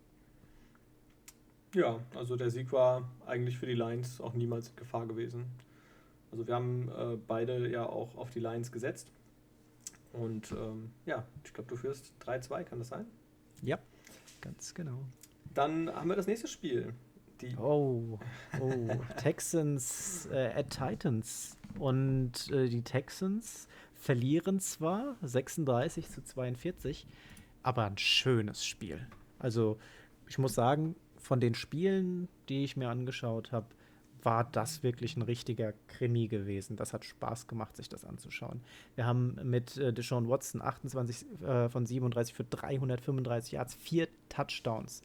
Ja, 1.74 2.00
also 2.16 2.36
der 2.36 2.50
Sieg 2.50 2.72
war 2.72 3.10
eigentlich 3.26 3.58
für 3.58 3.66
die 3.66 3.74
Lions 3.74 4.20
auch 4.20 4.34
niemals 4.34 4.70
in 4.70 4.76
Gefahr 4.76 5.06
gewesen. 5.06 5.46
Also 6.32 6.46
wir 6.46 6.56
haben 6.56 6.90
äh, 6.90 7.18
beide 7.28 7.70
ja 7.70 7.86
auch 7.86 8.16
auf 8.16 8.32
die 8.32 8.40
Lions 8.40 8.72
gesetzt. 8.72 9.12
Und 10.14 10.52
ähm, 10.52 10.92
ja, 11.06 11.26
ich 11.44 11.54
glaube, 11.54 11.70
du 11.70 11.76
führst 11.76 12.14
3-2, 12.26 12.64
kann 12.64 12.80
das 12.80 12.90
sein? 12.90 13.06
Ja, 13.62 13.80
ganz 14.42 14.74
genau. 14.74 15.00
Dann 15.54 15.90
haben 15.94 16.10
wir 16.10 16.16
das 16.16 16.28
nächste 16.28 16.48
Spiel. 16.48 16.94
Die 17.42 17.56
oh, 17.58 18.20
oh. 18.60 18.88
Texans 19.18 20.28
äh, 20.32 20.52
at 20.56 20.70
Titans. 20.70 21.58
Und 21.80 22.52
äh, 22.52 22.68
die 22.68 22.84
Texans 22.84 23.68
verlieren 23.96 24.60
zwar 24.60 25.16
36 25.22 26.10
zu 26.10 26.22
42, 26.22 27.08
aber 27.64 27.86
ein 27.86 27.98
schönes 27.98 28.66
Spiel. 28.66 29.08
Also 29.40 29.78
ich 30.28 30.38
muss 30.38 30.54
sagen, 30.54 30.96
von 31.22 31.40
den 31.40 31.56
Spielen, 31.56 32.28
die 32.50 32.64
ich 32.64 32.76
mir 32.76 32.90
angeschaut 32.90 33.52
habe, 33.52 33.68
war 34.24 34.44
das 34.44 34.84
wirklich 34.84 35.16
ein 35.18 35.22
richtiger 35.22 35.74
Krimi 35.88 36.28
gewesen. 36.28 36.76
Das 36.76 36.94
hat 36.94 37.06
Spaß 37.06 37.48
gemacht, 37.48 37.76
sich 37.76 37.90
das 37.90 38.06
anzuschauen. 38.06 38.62
Wir 38.96 39.06
haben 39.06 39.38
mit 39.44 39.78
äh, 39.78 39.94
Deshaun 39.94 40.30
Watson 40.30 40.62
28 40.62 41.42
äh, 41.42 41.70
von 41.70 41.86
37 41.86 42.34
für 42.34 42.44
335 42.44 43.54
Yards, 43.54 43.74
vier 43.74 44.08
Touchdowns, 44.30 45.02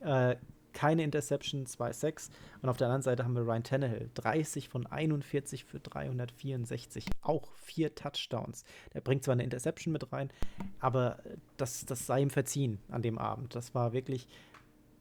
äh, 0.00 0.36
keine 0.72 1.02
Interception, 1.02 1.66
2-6. 1.66 2.30
Und 2.62 2.68
auf 2.68 2.76
der 2.76 2.86
anderen 2.86 3.02
Seite 3.02 3.24
haben 3.24 3.34
wir 3.34 3.42
Ryan 3.42 3.64
Tannehill, 3.64 4.10
30 4.14 4.68
von 4.68 4.86
41 4.86 5.64
für 5.64 5.80
364, 5.80 7.06
auch 7.22 7.52
vier 7.54 7.94
Touchdowns. 7.94 8.64
Der 8.94 9.00
bringt 9.00 9.24
zwar 9.24 9.32
eine 9.32 9.44
Interception 9.44 9.92
mit 9.92 10.12
rein, 10.12 10.30
aber 10.78 11.18
das, 11.56 11.84
das 11.84 12.06
sei 12.06 12.20
ihm 12.20 12.30
verziehen 12.30 12.78
an 12.88 13.02
dem 13.02 13.18
Abend. 13.18 13.54
Das 13.54 13.74
war 13.74 13.92
wirklich 13.92 14.28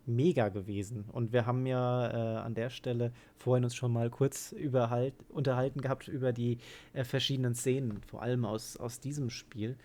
mega 0.08 0.50
gewesen. 0.50 1.06
Und 1.12 1.34
wir 1.34 1.46
haben 1.46 1.66
ja 1.66 2.08
äh, 2.08 2.38
an 2.38 2.56
der 2.56 2.70
Stelle 2.70 3.12
vorhin 3.38 3.64
uns 3.64 3.76
schon 3.76 3.92
mal 3.94 4.10
kurz 4.10 4.52
überhalt, 4.52 5.14
unterhalten 5.30 5.82
gehabt 5.82 6.08
über 6.08 6.34
die 6.34 6.58
äh, 6.94 7.04
verschiedenen 7.04 7.54
Szenen, 7.54 8.02
vor 8.02 8.22
allem 8.22 8.46
aus, 8.46 8.78
aus 8.78 9.00
diesem 9.00 9.30
Spiel. 9.30 9.78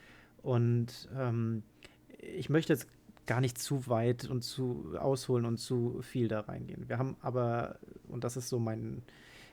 Und 0.42 1.08
ähm, 1.16 1.62
ich 2.18 2.48
möchte 2.48 2.72
jetzt 2.72 2.86
gar 3.26 3.40
nicht 3.40 3.58
zu 3.58 3.86
weit 3.88 4.28
und 4.28 4.42
zu 4.42 4.94
ausholen 4.98 5.44
und 5.44 5.58
zu 5.58 6.00
viel 6.02 6.28
da 6.28 6.40
reingehen. 6.40 6.88
Wir 6.88 6.98
haben 6.98 7.16
aber, 7.20 7.78
und 8.08 8.24
das 8.24 8.36
ist 8.36 8.48
so 8.48 8.58
mein, 8.58 9.02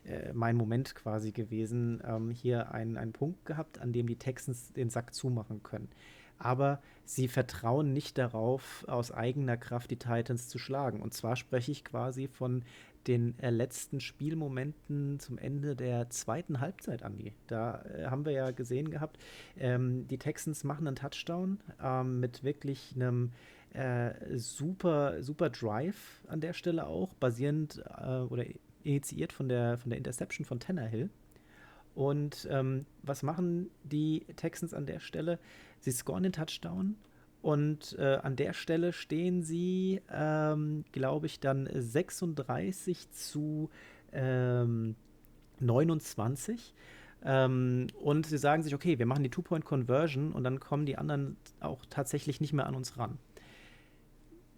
äh, 0.06 0.34
mein 0.34 0.56
Moment 0.56 0.96
quasi 0.96 1.32
gewesen, 1.32 2.02
ähm, 2.06 2.32
hier 2.32 2.72
einen, 2.72 2.98
einen 2.98 3.14
Punkt 3.14 3.46
gehabt, 3.46 3.80
an 3.80 3.94
dem 3.94 4.08
die 4.08 4.18
Texans 4.18 4.74
den 4.74 4.90
Sack 4.90 5.14
zumachen 5.14 5.62
können 5.62 5.90
aber 6.40 6.82
sie 7.06 7.28
vertrauen 7.28 7.94
nicht 7.94 8.18
darauf, 8.18 8.86
aus 8.88 9.12
eigener 9.12 9.58
Kraft 9.58 9.92
die 9.92 9.98
Titans 9.98 10.48
zu 10.48 10.58
schlagen. 10.58 11.02
Und 11.02 11.14
zwar 11.14 11.36
spreche 11.36 11.72
ich 11.72 11.86
quasi 11.86 12.28
von 12.28 12.64
den 13.08 13.38
äh, 13.40 13.50
letzten 13.50 14.00
Spielmomenten 14.00 15.20
zum 15.20 15.38
Ende 15.38 15.76
der 15.76 16.10
zweiten 16.10 16.60
Halbzeit, 16.60 17.04
Andi. 17.04 17.34
Da 17.48 17.84
äh, 17.84 18.06
haben 18.08 18.26
wir 18.26 18.34
ja 18.34 18.52
gesehen 18.52 18.90
gehabt, 18.90 19.20
ähm, 19.58 20.08
die 20.08 20.18
Texans 20.18 20.64
machen 20.64 20.88
einen 20.88 20.96
Touchdown 20.96 21.60
ähm, 21.84 22.20
mit 22.20 22.44
wirklich 22.44 22.94
einem 22.96 23.32
Äh, 23.72 24.36
super, 24.36 25.22
super 25.22 25.52
Drive 25.52 26.24
an 26.28 26.42
der 26.42 26.54
Stelle 26.54 26.88
auch, 26.88 27.14
basierend 27.20 27.84
äh, 28.00 28.26
oder 28.28 28.44
initiiert 28.84 29.32
von 29.32 29.48
der, 29.48 29.78
von 29.78 29.92
der 29.92 29.98
Interception 30.00 30.44
von 30.44 30.60
Tannehill. 30.60 31.12
Und 31.94 32.48
ähm, 32.50 32.88
was 33.04 33.22
machen 33.22 33.70
die 33.84 34.26
Texans 34.38 34.74
an 34.74 34.88
der 34.88 35.00
Stelle? 35.00 35.38
Sie 35.80 35.92
scoren 35.92 36.24
den 36.24 36.32
Touchdown 36.32 36.96
und 37.42 37.98
äh, 37.98 38.20
an 38.22 38.36
der 38.36 38.54
Stelle 38.54 38.92
stehen 38.92 39.44
sie, 39.44 40.02
ähm, 40.12 40.84
glaube 40.92 41.26
ich, 41.26 41.40
dann 41.40 41.70
36 41.72 43.10
zu 43.12 43.70
ähm, 44.12 44.96
29. 45.60 46.74
Ähm, 47.24 47.88
und 48.02 48.26
sie 48.26 48.38
sagen 48.38 48.64
sich, 48.64 48.76
okay, 48.76 49.00
wir 49.00 49.06
machen 49.06 49.24
die 49.24 49.30
Two-Point-Conversion 49.30 50.34
und 50.34 50.44
dann 50.44 50.60
kommen 50.60 50.86
die 50.86 50.98
anderen 50.98 51.38
auch 51.60 51.86
tatsächlich 51.90 52.42
nicht 52.42 52.54
mehr 52.54 52.66
an 52.66 52.76
uns 52.76 52.98
ran. 52.98 53.20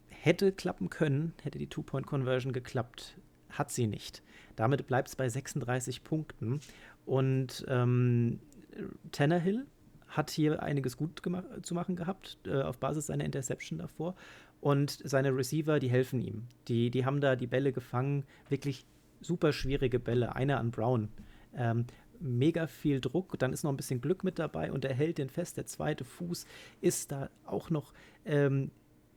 Hätte 0.09 0.51
klappen 0.51 0.89
können, 0.89 1.33
hätte 1.43 1.59
die 1.59 1.67
Two-Point-Conversion 1.67 2.53
geklappt. 2.53 3.17
Hat 3.49 3.71
sie 3.71 3.85
nicht. 3.85 4.23
Damit 4.55 4.87
bleibt 4.87 5.09
es 5.09 5.15
bei 5.15 5.27
36 5.27 6.03
Punkten. 6.03 6.61
Und 7.05 7.65
ähm, 7.67 8.39
Tannehill 9.11 9.65
hat 10.11 10.29
hier 10.29 10.61
einiges 10.61 10.97
gut 10.97 11.21
zu 11.63 11.73
machen 11.73 11.95
gehabt, 11.95 12.37
äh, 12.45 12.61
auf 12.61 12.77
Basis 12.77 13.07
seiner 13.07 13.25
Interception 13.25 13.79
davor. 13.79 14.15
Und 14.59 15.01
seine 15.03 15.35
Receiver, 15.35 15.79
die 15.79 15.89
helfen 15.89 16.21
ihm. 16.21 16.43
Die, 16.67 16.91
die 16.91 17.05
haben 17.05 17.19
da 17.19 17.35
die 17.35 17.47
Bälle 17.47 17.71
gefangen, 17.71 18.25
wirklich 18.47 18.85
super 19.19 19.53
schwierige 19.53 19.99
Bälle. 19.99 20.35
Einer 20.35 20.59
an 20.59 20.71
Brown. 20.71 21.09
Ähm, 21.55 21.85
mega 22.19 22.67
viel 22.67 23.01
Druck, 23.01 23.39
dann 23.39 23.53
ist 23.53 23.63
noch 23.63 23.71
ein 23.71 23.77
bisschen 23.77 24.01
Glück 24.01 24.23
mit 24.23 24.37
dabei 24.37 24.71
und 24.71 24.85
er 24.85 24.93
hält 24.93 25.17
den 25.17 25.29
fest. 25.29 25.57
Der 25.57 25.65
zweite 25.65 26.05
Fuß 26.05 26.45
ist 26.79 27.11
da 27.11 27.29
auch 27.45 27.69
noch 27.69 27.93
ähm, 28.25 28.69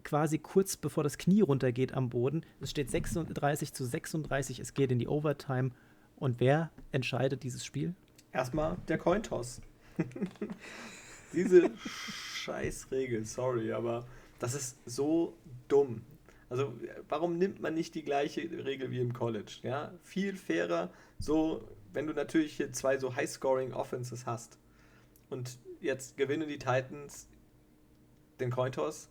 quasi 0.03 0.39
kurz 0.39 0.77
bevor 0.77 1.03
das 1.03 1.19
Knie 1.19 1.43
runtergeht 1.43 1.93
am 1.95 2.09
Boden. 2.09 2.45
Es 2.61 2.71
steht 2.71 2.91
36 2.91 3.73
zu 3.73 3.85
36, 3.85 4.61
es 4.61 4.75
geht 4.75 4.93
in 4.93 4.99
die 4.99 5.09
Overtime. 5.09 5.71
Und 6.17 6.41
wer 6.41 6.71
entscheidet 6.93 7.43
dieses 7.43 7.65
Spiel? 7.65 7.95
Erstmal 8.33 8.77
der 8.89 8.99
Cointoss. 8.99 9.61
Diese 11.33 11.71
Scheißregel, 11.77 13.25
sorry, 13.25 13.73
aber 13.73 14.07
das 14.39 14.55
ist 14.55 14.79
so 14.87 15.37
dumm. 15.69 16.03
Also, 16.49 16.73
warum 17.09 17.39
nimmt 17.39 17.61
man 17.61 17.75
nicht 17.75 17.95
die 17.95 18.03
gleiche 18.03 18.43
Regel 18.65 18.91
wie 18.91 19.01
im 19.01 19.13
College? 19.13 19.59
Ja, 19.63 19.93
viel 20.03 20.37
fairer, 20.37 20.93
so 21.19 21.67
wenn 21.93 22.07
du 22.07 22.13
natürlich 22.13 22.57
hier 22.57 22.73
zwei 22.73 22.99
so 22.99 23.17
High-Scoring-Offenses 23.17 24.27
hast 24.27 24.59
und 25.31 25.59
jetzt 25.81 26.17
gewinnen 26.17 26.49
die 26.49 26.59
Titans 26.59 27.29
den 28.41 28.51
Cointoss 28.51 29.09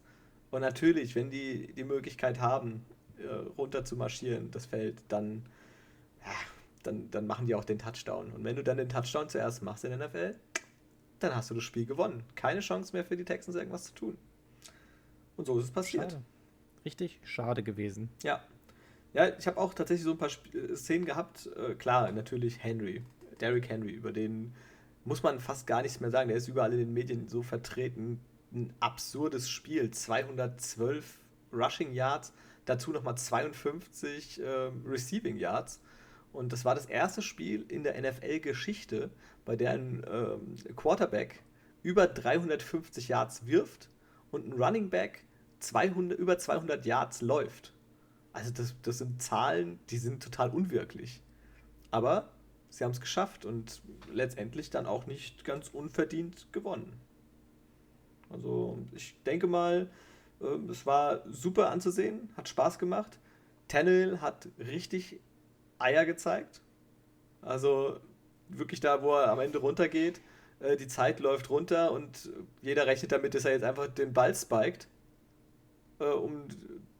und 0.52 0.62
natürlich, 0.62 1.15
wenn 1.15 1.32
die 1.32 1.74
die 1.74 1.84
Möglichkeit 1.84 2.39
haben, 2.39 2.86
äh, 3.17 3.28
runter 3.58 3.86
zu 3.86 3.96
marschieren, 3.96 4.52
das 4.52 4.65
Feld, 4.65 5.02
dann, 5.08 5.43
ja, 6.26 6.32
dann, 6.84 7.10
dann 7.10 7.26
machen 7.26 7.48
die 7.48 7.56
auch 7.56 7.63
den 7.63 7.80
Touchdown. 7.80 8.32
Und 8.32 8.43
wenn 8.43 8.56
du 8.56 8.63
dann 8.63 8.78
den 8.78 8.89
Touchdown 8.89 9.30
zuerst 9.30 9.63
machst 9.63 9.86
in 9.86 9.98
der 9.98 10.08
NFL, 10.08 10.36
dann 11.23 11.36
hast 11.36 11.49
du 11.49 11.55
das 11.55 11.63
Spiel 11.63 11.86
gewonnen. 11.86 12.23
Keine 12.36 12.59
Chance 12.59 12.93
mehr 12.93 13.05
für 13.05 13.17
die 13.17 13.25
Texans, 13.25 13.55
irgendwas 13.55 13.86
zu 13.86 13.93
tun. 13.93 14.17
Und 15.38 15.45
so 15.45 15.57
ist 15.57 15.65
es 15.65 15.71
passiert. 15.71 16.12
Schade. 16.12 16.23
Richtig 16.86 17.19
schade 17.23 17.63
gewesen. 17.63 18.09
Ja, 18.23 18.41
ja, 19.13 19.29
ich 19.38 19.45
habe 19.45 19.59
auch 19.59 19.73
tatsächlich 19.73 20.03
so 20.03 20.12
ein 20.12 20.17
paar 20.17 20.29
Sp 20.33 20.49
äh, 20.57 20.75
Szenen 20.75 21.05
gehabt. 21.05 21.49
Äh, 21.55 21.75
klar, 21.75 22.12
natürlich 22.12 22.63
Henry, 22.63 23.03
Derrick 23.39 23.69
Henry, 23.69 23.91
über 23.91 24.12
den 24.12 24.53
muss 25.05 25.21
man 25.21 25.39
fast 25.39 25.67
gar 25.67 25.81
nichts 25.81 25.99
mehr 25.99 26.12
sagen. 26.12 26.29
Der 26.29 26.38
ist 26.38 26.47
überall 26.47 26.73
in 26.73 26.79
den 26.79 26.93
Medien 26.93 27.27
so 27.27 27.43
vertreten. 27.43 28.19
Ein 28.51 28.73
absurdes 28.79 29.49
Spiel. 29.49 29.91
212 29.91 31.19
Rushing 31.51 31.93
Yards, 31.93 32.33
dazu 32.65 32.91
nochmal 32.91 33.15
52 33.15 34.41
äh, 34.41 34.71
Receiving 34.86 35.38
Yards. 35.38 35.81
Und 36.31 36.51
das 36.51 36.65
war 36.65 36.73
das 36.73 36.88
erste 36.88 37.21
Spiel 37.21 37.63
in 37.67 37.83
der 37.83 37.99
NFL-Geschichte, 38.01 39.12
bei 39.45 39.56
der 39.56 39.71
ein 39.71 40.06
ähm, 40.10 40.56
Quarterback 40.75 41.43
über 41.82 42.08
350 42.08 43.10
Yards 43.10 43.45
wirft 43.45 43.89
und 44.32 44.47
ein 44.47 44.53
Running 44.53 44.89
Back 44.89 45.25
200, 45.60 46.17
über 46.17 46.38
200 46.38 46.86
Yards 46.86 47.21
läuft. 47.21 47.73
Also 48.32 48.51
das, 48.51 48.75
das 48.82 48.97
sind 48.97 49.21
Zahlen, 49.21 49.79
die 49.89 49.97
sind 49.97 50.23
total 50.23 50.49
unwirklich. 50.49 51.21
Aber 51.91 52.29
sie 52.69 52.84
haben 52.84 52.91
es 52.91 53.01
geschafft 53.01 53.45
und 53.45 53.82
letztendlich 54.12 54.69
dann 54.69 54.86
auch 54.86 55.06
nicht 55.06 55.45
ganz 55.45 55.69
unverdient 55.69 56.51
gewonnen. 56.51 56.99
Also 58.29 58.79
ich 58.93 59.15
denke 59.23 59.45
mal, 59.45 59.89
ähm, 60.41 60.69
es 60.69 60.86
war 60.86 61.21
super 61.32 61.69
anzusehen, 61.69 62.29
hat 62.36 62.49
Spaß 62.49 62.79
gemacht. 62.79 63.19
Tannehill 63.67 64.21
hat 64.21 64.49
richtig 64.58 65.19
Eier 65.77 66.06
gezeigt. 66.06 66.62
Also 67.41 67.99
wirklich 68.57 68.79
da, 68.79 69.01
wo 69.01 69.13
er 69.15 69.31
am 69.31 69.39
Ende 69.39 69.59
runtergeht, 69.59 70.21
äh, 70.59 70.75
die 70.77 70.87
Zeit 70.87 71.19
läuft 71.19 71.49
runter 71.49 71.91
und 71.91 72.29
jeder 72.61 72.87
rechnet 72.87 73.11
damit, 73.11 73.33
dass 73.33 73.45
er 73.45 73.51
jetzt 73.51 73.63
einfach 73.63 73.87
den 73.87 74.13
Ball 74.13 74.33
spiked, 74.35 74.87
äh, 75.99 76.05
um 76.05 76.47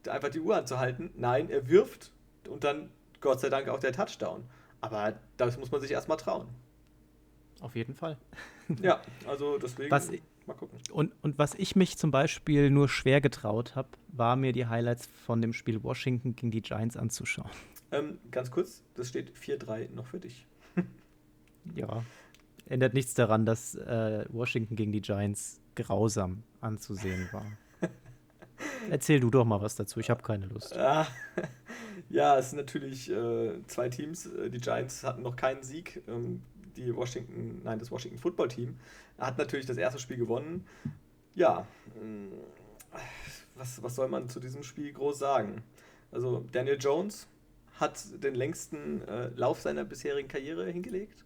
einfach 0.08 0.30
die 0.30 0.40
Uhr 0.40 0.56
anzuhalten. 0.56 1.12
Nein, 1.16 1.50
er 1.50 1.68
wirft 1.68 2.12
und 2.50 2.64
dann 2.64 2.90
Gott 3.22 3.40
sei 3.40 3.50
Dank 3.50 3.70
auch 3.70 3.80
der 3.80 3.94
Touchdown. 3.94 4.44
Aber 4.82 5.14
das 5.38 5.58
muss 5.58 5.72
man 5.72 5.80
sich 5.80 5.92
erstmal 5.92 6.18
trauen. 6.18 6.48
Auf 7.62 7.76
jeden 7.76 7.96
Fall. 7.96 8.18
ja, 8.82 9.02
also 9.26 9.58
deswegen. 9.58 9.90
Was, 9.90 10.12
mal 10.46 10.54
gucken. 10.56 10.78
Und, 10.92 11.14
und 11.22 11.38
was 11.38 11.56
ich 11.56 11.78
mich 11.78 11.98
zum 11.98 12.12
Beispiel 12.12 12.70
nur 12.70 12.90
schwer 12.90 13.22
getraut 13.22 13.76
habe, 13.76 13.88
war 14.10 14.36
mir 14.36 14.52
die 14.52 14.66
Highlights 14.66 15.08
von 15.26 15.42
dem 15.42 15.54
Spiel 15.54 15.82
Washington 15.84 16.36
gegen 16.36 16.52
die 16.52 16.62
Giants 16.62 16.98
anzuschauen. 16.98 17.50
Ähm, 17.92 18.20
ganz 18.32 18.52
kurz, 18.52 18.84
das 18.96 19.08
steht 19.10 19.32
4-3 19.38 19.94
noch 19.94 20.08
für 20.08 20.20
dich. 20.20 20.46
ja. 21.76 22.04
Ändert 22.68 22.94
nichts 22.94 23.14
daran, 23.14 23.46
dass 23.46 23.76
äh, 23.76 24.26
Washington 24.30 24.76
gegen 24.76 24.92
die 24.92 25.02
Giants 25.02 25.60
grausam 25.76 26.44
anzusehen 26.62 27.28
war. 27.32 27.46
Erzähl 28.90 29.20
du 29.20 29.30
doch 29.30 29.44
mal 29.46 29.62
was 29.62 29.76
dazu, 29.76 30.00
ich 30.00 30.10
habe 30.10 30.24
keine 30.24 30.46
Lust. 30.46 30.74
ja, 32.10 32.38
es 32.38 32.52
sind 32.52 32.58
natürlich 32.58 33.12
äh, 33.12 33.54
zwei 33.68 33.90
Teams. 33.90 34.28
Äh, 34.28 34.50
die 34.50 34.60
Giants 34.60 35.04
hatten 35.04 35.24
noch 35.24 35.36
keinen 35.36 35.64
Sieg. 35.64 36.02
Ähm, 36.08 36.42
die 36.78 36.96
Washington, 36.96 37.62
nein, 37.64 37.80
das 37.80 37.92
Washington 37.92 38.18
Football 38.20 38.48
Team 38.48 38.78
hat 39.18 39.38
natürlich 39.38 39.66
das 39.66 39.78
erste 39.78 40.00
Spiel 40.00 40.18
gewonnen. 40.18 40.66
Ja, 41.36 41.68
äh, 41.96 42.98
was, 43.56 43.82
was 43.84 43.96
soll 43.96 44.08
man 44.08 44.30
zu 44.30 44.40
diesem 44.40 44.64
Spiel 44.64 44.92
groß 44.94 45.20
sagen? 45.20 45.64
Also 46.12 46.46
Daniel 46.52 46.78
Jones 46.80 47.28
hat 47.80 48.24
den 48.24 48.36
längsten 48.36 49.02
äh, 49.08 49.30
Lauf 49.36 49.62
seiner 49.62 49.84
bisherigen 49.84 50.28
Karriere 50.28 50.70
hingelegt. 50.70 51.26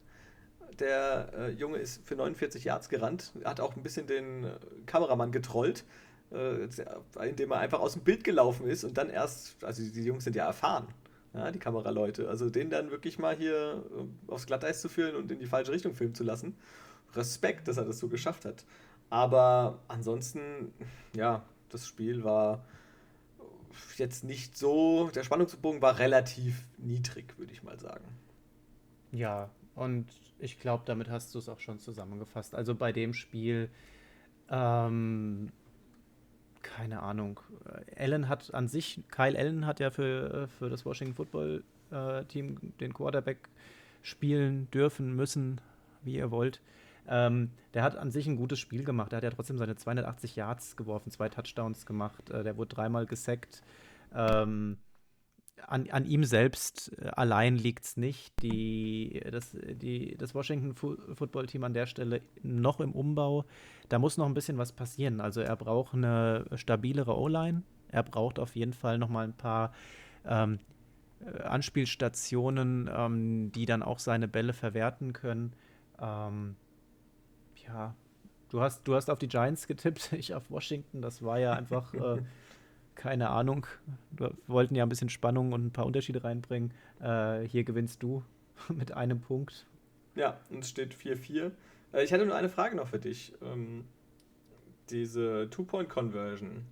Der 0.80 1.30
äh, 1.38 1.52
Junge 1.52 1.78
ist 1.78 2.08
für 2.08 2.16
49 2.16 2.64
Yards 2.64 2.90
gerannt, 2.90 3.34
hat 3.44 3.60
auch 3.60 3.76
ein 3.76 3.84
bisschen 3.84 4.08
den 4.08 4.44
äh, 4.44 4.50
Kameramann 4.86 5.32
getrollt 5.32 5.84
äh, 6.32 6.68
indem 7.26 7.52
er 7.52 7.60
einfach 7.60 7.80
aus 7.80 7.94
dem 7.94 8.04
Bild 8.04 8.24
gelaufen 8.24 8.68
ist 8.68 8.84
und 8.84 8.98
dann 8.98 9.10
erst, 9.10 9.64
also 9.64 9.82
die 9.82 10.04
Jungs 10.04 10.24
sind 10.24 10.36
ja 10.36 10.46
erfahren, 10.46 10.88
ja, 11.34 11.52
die 11.52 11.60
Kameraleute, 11.60 12.30
also 12.30 12.50
den 12.50 12.70
dann 12.70 12.92
wirklich 12.92 13.20
mal 13.20 13.36
hier 13.36 13.84
äh, 13.96 14.32
aufs 14.32 14.46
Glatteis 14.46 14.82
zu 14.82 14.90
führen 14.90 15.16
und 15.16 15.32
in 15.32 15.40
die 15.40 15.46
falsche 15.46 15.72
Richtung 15.72 15.94
filmen 15.96 16.16
zu 16.16 16.24
lassen. 16.24 16.58
Respekt, 17.16 17.68
dass 17.68 17.78
er 17.78 17.86
das 17.86 18.00
so 18.00 18.10
geschafft 18.10 18.46
hat. 18.46 18.66
Aber 19.10 19.80
ansonsten, 19.88 20.74
ja, 21.16 21.46
das 21.70 21.88
Spiel 21.88 22.24
war 22.24 22.66
jetzt 23.96 24.24
nicht 24.24 24.58
so, 24.58 25.10
der 25.16 25.24
Spannungsbogen 25.24 25.82
war 25.82 26.00
relativ 26.00 26.66
niedrig, 26.78 27.38
würde 27.38 27.54
ich 27.54 27.64
mal 27.64 27.80
sagen. 27.80 28.04
Ja, 29.12 29.50
und 29.78 30.08
ich 30.40 30.60
glaube, 30.60 30.84
damit 30.86 31.10
hast 31.10 31.34
du 31.34 31.40
es 31.40 31.48
auch 31.48 31.60
schon 31.60 31.80
zusammengefasst. 31.80 32.54
Also 32.54 32.76
bei 32.76 32.92
dem 32.92 33.14
Spiel 33.14 33.70
ähm, 34.50 35.52
keine 36.68 37.02
Ahnung. 37.02 37.40
Allen 37.98 38.28
hat 38.28 38.54
an 38.54 38.68
sich, 38.68 39.02
Kyle 39.10 39.38
Allen 39.38 39.66
hat 39.66 39.80
ja 39.80 39.90
für, 39.90 40.48
für 40.60 40.70
das 40.70 40.86
Washington 40.86 41.16
Football 41.16 41.64
äh, 41.92 42.24
Team 42.26 42.58
den 42.80 42.94
Quarterback 42.94 43.38
spielen 44.02 44.70
dürfen, 44.72 45.16
müssen, 45.16 45.62
wie 46.04 46.16
ihr 46.16 46.32
wollt. 46.32 46.62
Ähm, 47.08 47.52
der 47.74 47.84
hat 47.84 47.96
an 47.96 48.12
sich 48.12 48.28
ein 48.28 48.36
gutes 48.36 48.60
Spiel 48.60 48.84
gemacht. 48.84 49.14
Er 49.14 49.18
hat 49.18 49.24
ja 49.24 49.30
trotzdem 49.30 49.58
seine 49.58 49.76
280 49.76 50.36
Yards 50.36 50.76
geworfen, 50.76 51.10
zwei 51.10 51.30
Touchdowns 51.30 51.86
gemacht. 51.86 52.30
Äh, 52.30 52.44
der 52.44 52.58
wurde 52.58 52.76
dreimal 52.76 53.06
gesackt. 53.06 53.64
Ähm, 54.14 54.78
an, 55.66 55.90
an 55.90 56.06
ihm 56.06 56.24
selbst 56.24 56.92
äh, 57.00 57.08
allein 57.16 57.58
liegt 57.58 57.86
es 57.86 57.98
nicht. 57.98 58.34
Die, 58.42 59.22
das, 59.32 59.52
die, 59.54 60.16
das 60.18 60.36
Washington 60.36 60.76
Football 60.76 61.48
Team 61.48 61.64
an 61.64 61.74
der 61.74 61.88
Stelle 61.88 62.22
noch 62.44 62.80
im 62.80 62.92
Umbau. 62.92 63.46
Da 63.90 64.00
muss 64.00 64.18
noch 64.18 64.26
ein 64.26 64.34
bisschen 64.34 64.58
was 64.58 64.72
passieren. 64.72 65.22
Also 65.22 65.42
er 65.42 65.56
braucht 65.56 65.94
eine 65.94 66.46
stabilere 66.56 67.18
O-Line. 67.18 67.64
Er 67.90 68.04
braucht 68.04 68.40
auf 68.40 68.56
jeden 68.56 68.74
Fall 68.74 68.98
noch 68.98 69.10
mal 69.10 69.24
ein 69.24 69.36
paar 69.36 69.74
ähm, 70.26 70.60
äh, 71.26 71.42
Anspielstationen, 71.44 72.90
ähm, 72.94 73.52
die 73.52 73.66
dann 73.66 73.84
auch 73.84 74.00
seine 74.00 74.28
Bälle 74.28 74.54
verwerten 74.54 75.14
können. 75.14 75.54
Ähm, 76.00 76.56
ja, 77.66 77.96
du 78.50 78.62
hast, 78.62 78.88
du 78.88 78.96
hast 78.96 79.10
auf 79.10 79.20
die 79.20 79.28
Giants 79.28 79.68
getippt, 79.68 80.12
ich 80.14 80.34
auf 80.34 80.50
Washington. 80.50 81.02
Das 81.02 81.24
war 81.24 81.40
ja 81.40 81.54
einfach 81.54 81.94
äh, 81.94 82.22
keine 82.98 83.30
Ahnung. 83.30 83.66
Wir 84.12 84.34
wollten 84.48 84.76
ja 84.76 84.84
ein 84.84 84.90
bisschen 84.90 85.10
Spannung 85.10 85.54
und 85.54 85.68
ein 85.68 85.72
paar 85.72 85.86
Unterschiede 85.86 86.24
reinbringen. 86.24 86.74
Äh, 87.00 87.44
hier 87.44 87.64
gewinnst 87.64 88.04
du 88.04 88.24
mit 88.70 88.92
einem 88.92 89.22
Punkt. 89.22 89.66
Ja, 90.16 90.38
und 90.50 90.60
es 90.60 90.70
steht 90.70 90.94
4-4. 90.94 91.52
Äh, 91.94 92.04
ich 92.04 92.12
hätte 92.12 92.26
nur 92.26 92.36
eine 92.36 92.50
Frage 92.50 92.76
noch 92.76 92.88
für 92.88 93.00
dich. 93.00 93.34
Ähm, 93.42 93.86
diese 94.90 95.48
Two-Point-Conversion, 95.52 96.66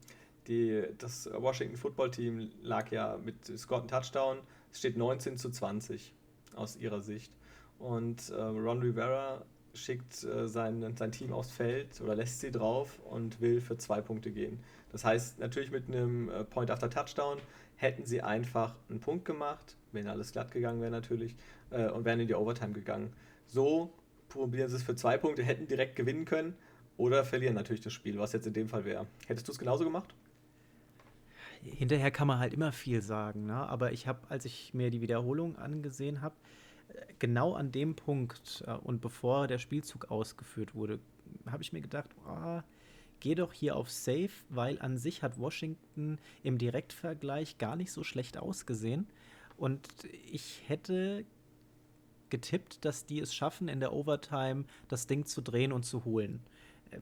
die, 0.48 0.84
das 0.98 1.30
Washington 1.32 1.78
Football 1.78 2.12
Team 2.12 2.50
lag 2.62 2.92
ja 2.92 3.18
mit 3.24 3.46
Scott 3.58 3.82
einen 3.82 3.88
Touchdown. 3.90 4.38
Es 4.72 4.80
steht 4.80 4.98
19 4.98 5.38
zu 5.38 5.50
20 5.52 6.14
aus 6.56 6.76
ihrer 6.76 7.02
Sicht. 7.02 7.32
Und 7.78 8.30
äh, 8.30 8.42
Ron 8.42 8.82
Rivera 8.82 9.46
schickt 9.76 10.24
äh, 10.24 10.48
sein, 10.48 10.96
sein 10.98 11.12
Team 11.12 11.34
aufs 11.34 11.52
Feld 11.52 12.02
oder 12.02 12.16
lässt 12.16 12.40
sie 12.40 12.52
drauf 12.52 13.00
und 13.10 13.42
will 13.42 13.62
für 13.62 13.78
zwei 13.78 14.02
Punkte 14.02 14.32
gehen. 14.32 14.60
Das 14.92 15.06
heißt, 15.06 15.40
natürlich 15.40 15.72
mit 15.72 15.88
einem 15.88 16.30
äh, 16.30 16.44
Point 16.44 16.72
after 16.72 16.90
Touchdown 16.90 17.38
hätten 17.76 18.06
sie 18.06 18.22
einfach 18.22 18.76
einen 18.90 19.00
Punkt 19.00 19.26
gemacht, 19.26 19.76
wenn 19.92 20.08
alles 20.08 20.32
glatt 20.32 20.52
gegangen 20.52 20.82
wäre 20.82 20.92
natürlich, 20.92 21.36
äh, 21.72 21.90
und 21.90 22.06
wären 22.06 22.20
in 22.20 22.28
die 22.28 22.36
Overtime 22.36 22.74
gegangen. 22.74 23.14
So 23.48 23.92
probieren 24.30 24.70
sie 24.70 24.78
es 24.78 24.84
für 24.84 24.96
zwei 24.96 25.18
Punkte, 25.18 25.44
hätten 25.44 25.68
direkt 25.68 25.96
gewinnen 25.96 26.26
können 26.26 26.56
oder 26.98 27.26
verlieren 27.26 27.56
natürlich 27.56 27.82
das 27.82 27.94
Spiel, 27.94 28.18
was 28.18 28.34
jetzt 28.34 28.48
in 28.48 28.54
dem 28.54 28.70
Fall 28.70 28.86
wäre. 28.86 29.08
Hättest 29.28 29.48
du 29.48 29.52
es 29.52 29.60
genauso 29.60 29.84
gemacht? 29.84 30.14
Hinterher 31.62 32.12
kann 32.12 32.28
man 32.28 32.40
halt 32.40 32.54
immer 32.54 32.72
viel 32.72 33.02
sagen, 33.02 33.48
ne? 33.48 33.56
aber 33.56 33.92
ich 33.92 34.08
habe, 34.08 34.20
als 34.30 34.46
ich 34.46 34.74
mir 34.74 34.92
die 34.92 35.02
Wiederholung 35.02 35.58
angesehen 35.58 36.22
habe, 36.22 36.36
genau 37.20 37.54
an 37.54 37.72
dem 37.72 37.96
Punkt 37.96 38.64
äh, 38.68 38.74
und 38.74 39.02
bevor 39.02 39.48
der 39.48 39.60
Spielzug 39.60 40.12
ausgeführt 40.12 40.76
wurde, 40.76 41.00
habe 41.48 41.64
ich 41.64 41.74
mir 41.74 41.82
gedacht, 41.82 42.10
oh, 42.28 42.62
geh 43.20 43.36
doch 43.36 43.54
hier 43.54 43.76
auf 43.76 43.90
Safe, 43.90 44.30
weil 44.50 44.80
an 44.82 44.98
sich 44.98 45.24
hat 45.24 45.40
Washington 45.40 46.20
im 46.44 46.58
Direktvergleich 46.58 47.58
gar 47.58 47.76
nicht 47.76 47.92
so 47.92 48.04
schlecht 48.04 48.38
ausgesehen. 48.38 49.08
Und 49.58 49.88
ich 50.32 50.62
hätte 50.68 51.26
getippt, 52.30 52.84
dass 52.84 53.06
die 53.06 53.20
es 53.20 53.34
schaffen, 53.34 53.68
in 53.68 53.80
der 53.80 53.94
Overtime 53.94 54.66
das 54.88 55.08
Ding 55.08 55.26
zu 55.26 55.42
drehen 55.42 55.72
und 55.72 55.84
zu 55.84 56.06
holen. 56.06 56.42
Ähm, 56.92 57.02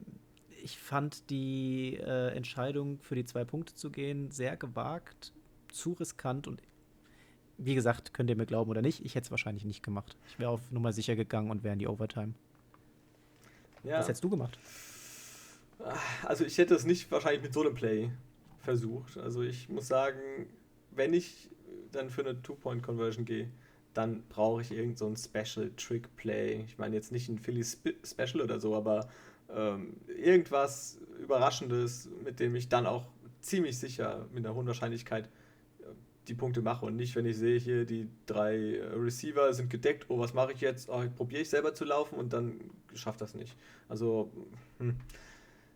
ich 0.62 0.77
fand 0.77 1.29
die 1.29 1.97
äh, 1.97 2.29
Entscheidung, 2.29 3.01
für 3.01 3.15
die 3.15 3.25
zwei 3.25 3.43
Punkte 3.43 3.75
zu 3.75 3.91
gehen, 3.91 4.32
sehr 4.32 4.56
gewagt, 4.56 5.34
zu 5.69 5.93
riskant 5.93 6.47
und 6.47 6.62
wie 7.57 7.75
gesagt, 7.75 8.13
könnt 8.13 8.29
ihr 8.29 8.35
mir 8.35 8.45
glauben 8.45 8.69
oder 8.71 8.81
nicht, 8.81 9.05
ich 9.05 9.15
hätte 9.15 9.25
es 9.25 9.31
wahrscheinlich 9.31 9.65
nicht 9.65 9.83
gemacht. 9.83 10.17
Ich 10.27 10.39
wäre 10.39 10.49
auf 10.49 10.71
Nummer 10.71 10.91
sicher 10.91 11.15
gegangen 11.15 11.51
und 11.51 11.63
wäre 11.63 11.73
in 11.73 11.79
die 11.79 11.87
Overtime. 11.87 12.33
Ja. 13.83 13.99
Was 13.99 14.07
hättest 14.07 14.23
du 14.23 14.29
gemacht? 14.29 14.57
Also 16.23 16.45
ich 16.45 16.57
hätte 16.57 16.75
es 16.75 16.85
nicht 16.85 17.11
wahrscheinlich 17.11 17.41
mit 17.41 17.53
so 17.53 17.61
einem 17.61 17.75
Play 17.75 18.09
versucht. 18.61 19.17
Also 19.17 19.41
ich 19.41 19.69
muss 19.69 19.87
sagen, 19.87 20.47
wenn 20.91 21.13
ich 21.13 21.49
dann 21.91 22.09
für 22.09 22.21
eine 22.21 22.41
Two-Point-Conversion 22.41 23.25
gehe, 23.25 23.49
dann 23.93 24.23
brauche 24.29 24.61
ich 24.61 24.71
irgend 24.71 24.97
so 24.97 25.07
ein 25.07 25.15
Special-Trick-Play. 25.15 26.63
Ich 26.65 26.77
meine 26.77 26.95
jetzt 26.95 27.11
nicht 27.11 27.29
ein 27.29 27.37
Philly 27.37 27.63
Special 27.63 28.41
oder 28.41 28.59
so, 28.59 28.75
aber 28.75 29.09
ähm, 29.53 29.97
irgendwas 30.07 30.97
Überraschendes, 31.21 32.09
mit 32.23 32.39
dem 32.39 32.55
ich 32.55 32.69
dann 32.69 32.87
auch 32.87 33.05
ziemlich 33.41 33.77
sicher 33.77 34.27
mit 34.33 34.45
einer 34.45 34.55
hohen 34.55 34.65
Wahrscheinlichkeit 34.65 35.29
die 36.27 36.33
Punkte 36.33 36.62
mache 36.62 36.86
und 36.86 36.95
nicht, 36.95 37.15
wenn 37.15 37.25
ich 37.25 37.38
sehe, 37.38 37.59
hier 37.59 37.86
die 37.86 38.07
drei 38.25 38.77
äh, 38.77 38.83
Receiver 38.95 39.53
sind 39.53 39.69
gedeckt, 39.69 40.05
oh, 40.09 40.19
was 40.19 40.33
mache 40.33 40.53
ich 40.53 40.62
jetzt? 40.62 40.89
Oh, 40.89 41.03
probiere 41.15 41.41
ich 41.41 41.49
selber 41.49 41.73
zu 41.73 41.86
laufen 41.86 42.15
und 42.15 42.33
dann 42.33 42.59
schafft 42.93 43.21
das 43.21 43.33
nicht. 43.33 43.55
Also, 43.89 44.31
hm, 44.79 44.95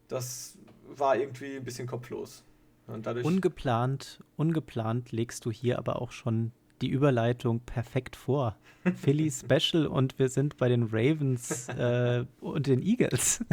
das 0.08 0.58
war 0.88 1.18
irgendwie 1.18 1.58
ein 1.58 1.64
bisschen 1.64 1.88
kopflos. 1.88 2.44
Und 2.88 3.06
dadurch 3.06 3.26
ungeplant, 3.26 4.24
ungeplant 4.38 5.12
legst 5.12 5.46
du 5.46 5.52
hier 5.52 5.78
aber 5.78 6.02
auch 6.02 6.12
schon 6.12 6.54
die 6.82 6.90
Überleitung 6.90 7.60
perfekt 7.62 8.16
vor. 8.16 8.56
Philly 9.02 9.30
Special 9.30 9.88
und 9.88 10.18
wir 10.18 10.30
sind 10.30 10.56
bei 10.56 10.70
den 10.70 10.84
Ravens 10.84 11.68
äh, 11.70 12.24
und 12.40 12.68
den 12.68 12.82
Eagles. 12.82 13.44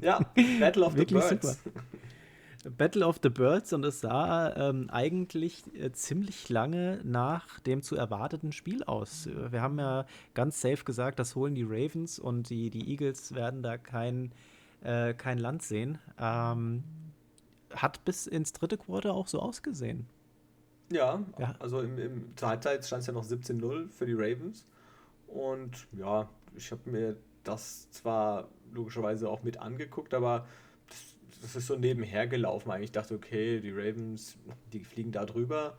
ja, 0.00 0.20
Battle 0.60 0.84
of 0.84 0.96
the 0.96 1.04
Birds. 1.04 1.58
Super. 1.64 1.80
Battle 2.68 3.06
of 3.06 3.20
the 3.22 3.30
Birds 3.30 3.72
und 3.72 3.84
es 3.84 4.00
sah 4.00 4.54
ähm, 4.54 4.90
eigentlich 4.90 5.62
äh, 5.74 5.92
ziemlich 5.92 6.48
lange 6.48 7.00
nach 7.04 7.58
dem 7.60 7.82
zu 7.82 7.96
erwarteten 7.96 8.52
Spiel 8.52 8.84
aus. 8.84 9.28
Wir 9.50 9.62
haben 9.62 9.78
ja 9.78 10.04
ganz 10.34 10.60
safe 10.60 10.84
gesagt, 10.84 11.18
das 11.18 11.34
holen 11.36 11.54
die 11.54 11.62
Ravens 11.62 12.18
und 12.18 12.50
die, 12.50 12.70
die 12.70 12.90
Eagles 12.90 13.34
werden 13.34 13.62
da 13.62 13.78
kein, 13.78 14.32
äh, 14.82 15.14
kein 15.14 15.38
Land 15.38 15.62
sehen. 15.62 15.98
Ähm, 16.18 16.84
hat 17.74 18.04
bis 18.04 18.26
ins 18.26 18.52
dritte 18.52 18.76
Quarter 18.76 19.14
auch 19.14 19.26
so 19.26 19.40
ausgesehen. 19.40 20.06
Ja, 20.92 21.24
ja. 21.38 21.54
also 21.60 21.80
im, 21.80 21.98
im 21.98 22.36
zur 22.36 22.48
Halbzeit 22.48 22.84
stand 22.84 23.00
es 23.02 23.06
ja 23.06 23.12
noch 23.12 23.24
17-0 23.24 23.88
für 23.90 24.06
die 24.06 24.14
Ravens. 24.14 24.66
Und 25.28 25.86
ja, 25.92 26.28
ich 26.56 26.72
habe 26.72 26.90
mir 26.90 27.16
das 27.44 27.90
zwar 27.90 28.48
logischerweise 28.72 29.28
auch 29.28 29.42
mit 29.42 29.58
angeguckt, 29.58 30.12
aber 30.12 30.46
das 31.40 31.56
ist 31.56 31.66
so 31.66 31.76
nebenher 31.76 32.26
gelaufen. 32.26 32.70
Eigentlich 32.70 32.92
dachte, 32.92 33.14
okay, 33.14 33.60
die 33.60 33.70
Ravens, 33.70 34.36
die 34.72 34.80
fliegen 34.80 35.12
da 35.12 35.24
drüber 35.24 35.76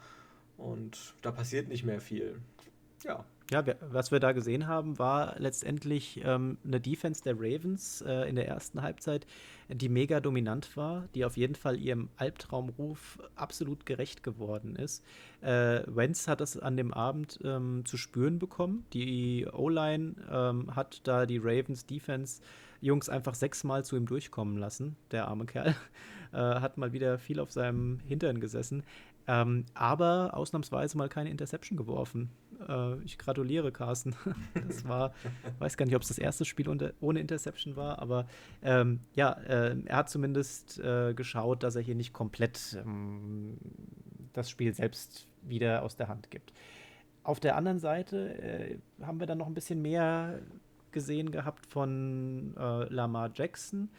und 0.57 1.15
da 1.21 1.31
passiert 1.31 1.67
nicht 1.67 1.83
mehr 1.83 2.01
viel. 2.01 2.39
Ja. 3.03 3.25
Ja, 3.51 3.65
was 3.81 4.13
wir 4.13 4.21
da 4.21 4.31
gesehen 4.31 4.67
haben, 4.67 4.97
war 4.97 5.35
letztendlich 5.37 6.21
ähm, 6.23 6.57
eine 6.63 6.79
Defense 6.79 7.21
der 7.21 7.35
Ravens 7.35 8.01
äh, 8.01 8.29
in 8.29 8.37
der 8.37 8.47
ersten 8.47 8.81
Halbzeit, 8.81 9.27
die 9.67 9.89
mega 9.89 10.21
dominant 10.21 10.77
war, 10.77 11.09
die 11.15 11.25
auf 11.25 11.35
jeden 11.35 11.55
Fall 11.55 11.77
ihrem 11.77 12.07
Albtraumruf 12.15 13.19
absolut 13.35 13.85
gerecht 13.85 14.23
geworden 14.23 14.77
ist. 14.77 15.03
Äh, 15.41 15.81
Wentz 15.85 16.29
hat 16.29 16.39
das 16.39 16.57
an 16.57 16.77
dem 16.77 16.93
Abend 16.93 17.39
ähm, 17.43 17.83
zu 17.83 17.97
spüren 17.97 18.39
bekommen. 18.39 18.85
Die 18.93 19.45
O-Line 19.51 20.15
ähm, 20.31 20.73
hat 20.73 21.01
da 21.03 21.25
die 21.25 21.39
Ravens 21.39 21.85
Defense 21.85 22.41
Jungs 22.79 23.09
einfach 23.09 23.35
sechsmal 23.35 23.83
zu 23.83 23.97
ihm 23.97 24.05
durchkommen 24.05 24.57
lassen. 24.57 24.95
Der 25.11 25.27
arme 25.27 25.45
Kerl 25.45 25.75
äh, 26.33 26.37
hat 26.37 26.77
mal 26.77 26.93
wieder 26.93 27.19
viel 27.19 27.41
auf 27.41 27.51
seinem 27.51 27.99
Hintern 28.07 28.39
gesessen. 28.39 28.83
Ähm, 29.27 29.65
aber 29.73 30.31
ausnahmsweise 30.33 30.97
mal 30.97 31.09
keine 31.09 31.29
Interception 31.29 31.77
geworfen. 31.77 32.29
Äh, 32.67 33.01
ich 33.03 33.17
gratuliere 33.17 33.71
Carsten. 33.71 34.15
das 34.67 34.87
war, 34.87 35.13
weiß 35.59 35.77
gar 35.77 35.85
nicht, 35.85 35.95
ob 35.95 36.01
es 36.01 36.09
das 36.09 36.17
erste 36.17 36.45
Spiel 36.45 36.69
unter, 36.69 36.93
ohne 36.99 37.19
Interception 37.19 37.75
war, 37.75 37.99
aber 37.99 38.27
ähm, 38.63 39.01
ja, 39.15 39.33
äh, 39.33 39.75
er 39.85 39.97
hat 39.97 40.09
zumindest 40.09 40.79
äh, 40.79 41.13
geschaut, 41.13 41.63
dass 41.63 41.75
er 41.75 41.81
hier 41.81 41.95
nicht 41.95 42.13
komplett 42.13 42.77
ähm, 42.83 43.57
das 44.33 44.49
Spiel 44.49 44.73
selbst 44.73 45.27
wieder 45.41 45.83
aus 45.83 45.95
der 45.95 46.07
Hand 46.07 46.31
gibt. 46.31 46.53
Auf 47.23 47.39
der 47.39 47.55
anderen 47.55 47.79
Seite 47.79 48.37
äh, 48.41 48.77
haben 49.03 49.19
wir 49.19 49.27
dann 49.27 49.37
noch 49.37 49.47
ein 49.47 49.53
bisschen 49.53 49.81
mehr 49.81 50.39
gesehen 50.91 51.31
gehabt 51.31 51.65
von 51.67 52.55
äh, 52.57 52.91
Lamar 52.93 53.31
Jackson. 53.33 53.89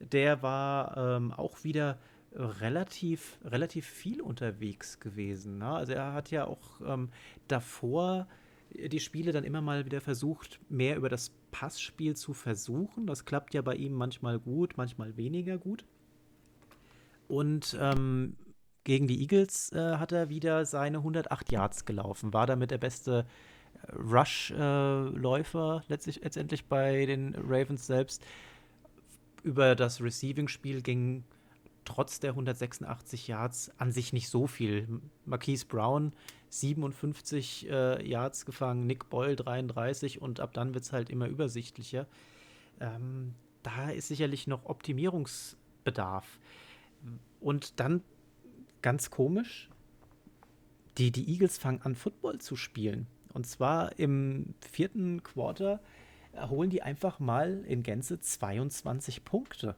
Der 0.00 0.42
war 0.42 0.96
ähm, 0.96 1.32
auch 1.32 1.64
wieder 1.64 1.98
relativ, 2.32 3.38
relativ 3.44 3.86
viel 3.86 4.20
unterwegs 4.20 5.00
gewesen. 5.00 5.58
Ne? 5.58 5.68
Also 5.68 5.92
er 5.92 6.12
hat 6.12 6.30
ja 6.30 6.46
auch 6.46 6.80
ähm, 6.86 7.10
davor 7.48 8.26
die 8.70 9.00
Spiele 9.00 9.32
dann 9.32 9.44
immer 9.44 9.62
mal 9.62 9.86
wieder 9.86 10.00
versucht, 10.00 10.60
mehr 10.68 10.96
über 10.96 11.08
das 11.08 11.32
Passspiel 11.50 12.16
zu 12.16 12.34
versuchen. 12.34 13.06
Das 13.06 13.24
klappt 13.24 13.54
ja 13.54 13.62
bei 13.62 13.74
ihm 13.74 13.92
manchmal 13.92 14.38
gut, 14.38 14.74
manchmal 14.76 15.16
weniger 15.16 15.56
gut. 15.56 15.84
Und 17.28 17.76
ähm, 17.80 18.36
gegen 18.84 19.06
die 19.06 19.20
Eagles 19.20 19.72
äh, 19.72 19.96
hat 19.96 20.12
er 20.12 20.28
wieder 20.28 20.64
seine 20.64 20.98
108 20.98 21.52
Yards 21.52 21.84
gelaufen, 21.84 22.32
war 22.32 22.46
damit 22.46 22.70
der 22.70 22.78
beste 22.78 23.26
Rush-Läufer 23.92 25.82
äh, 25.82 25.92
letztlich, 25.92 26.22
letztendlich 26.22 26.64
bei 26.66 27.06
den 27.06 27.34
Ravens 27.34 27.86
selbst. 27.86 28.24
Über 29.42 29.74
das 29.76 30.02
Receiving-Spiel 30.02 30.82
ging 30.82 31.24
trotz 31.88 32.20
der 32.20 32.30
186 32.30 33.28
Yards 33.28 33.72
an 33.78 33.92
sich 33.92 34.12
nicht 34.12 34.28
so 34.28 34.46
viel. 34.46 35.00
Marquise 35.24 35.64
Brown 35.64 36.12
57 36.50 37.68
äh, 37.70 38.06
Yards 38.06 38.44
gefangen, 38.44 38.86
Nick 38.86 39.08
Boyle 39.08 39.36
33 39.36 40.20
und 40.20 40.40
ab 40.40 40.52
dann 40.52 40.74
wird 40.74 40.84
es 40.84 40.92
halt 40.92 41.08
immer 41.08 41.28
übersichtlicher. 41.28 42.06
Ähm, 42.78 43.34
da 43.62 43.88
ist 43.88 44.08
sicherlich 44.08 44.46
noch 44.46 44.66
Optimierungsbedarf. 44.66 46.38
Und 47.40 47.80
dann 47.80 48.02
ganz 48.82 49.10
komisch, 49.10 49.70
die, 50.98 51.10
die 51.10 51.32
Eagles 51.32 51.56
fangen 51.56 51.80
an, 51.82 51.94
Football 51.94 52.38
zu 52.38 52.56
spielen. 52.56 53.06
Und 53.32 53.46
zwar 53.46 53.98
im 53.98 54.54
vierten 54.60 55.22
Quarter 55.22 55.80
holen 56.50 56.68
die 56.68 56.82
einfach 56.82 57.18
mal 57.18 57.64
in 57.66 57.82
Gänze 57.82 58.20
22 58.20 59.24
Punkte. 59.24 59.74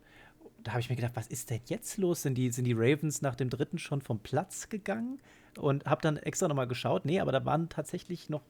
Da 0.63 0.73
habe 0.73 0.81
ich 0.81 0.91
mir 0.91 0.97
gedacht, 0.97 1.13
was 1.15 1.27
ist 1.27 1.51
denn 1.51 1.61
jetzt 1.67 1.97
los? 1.99 2.23
Sind 2.23 2.35
die, 2.35 2.51
sind 2.51 2.65
die 2.65 2.75
Ravens 2.75 3.23
nach 3.23 3.35
dem 3.35 3.51
dritten 3.51 3.79
schon 3.79 4.01
vom 4.01 4.19
Platz 4.19 4.69
gegangen? 4.69 5.21
Und 5.59 5.85
habe 5.85 6.01
dann 6.03 6.17
extra 6.17 6.47
nochmal 6.49 6.69
geschaut. 6.69 7.05
Nee, 7.05 7.21
aber 7.21 7.33
da 7.33 7.45
waren 7.45 7.69
tatsächlich 7.69 8.29
noch 8.29 8.43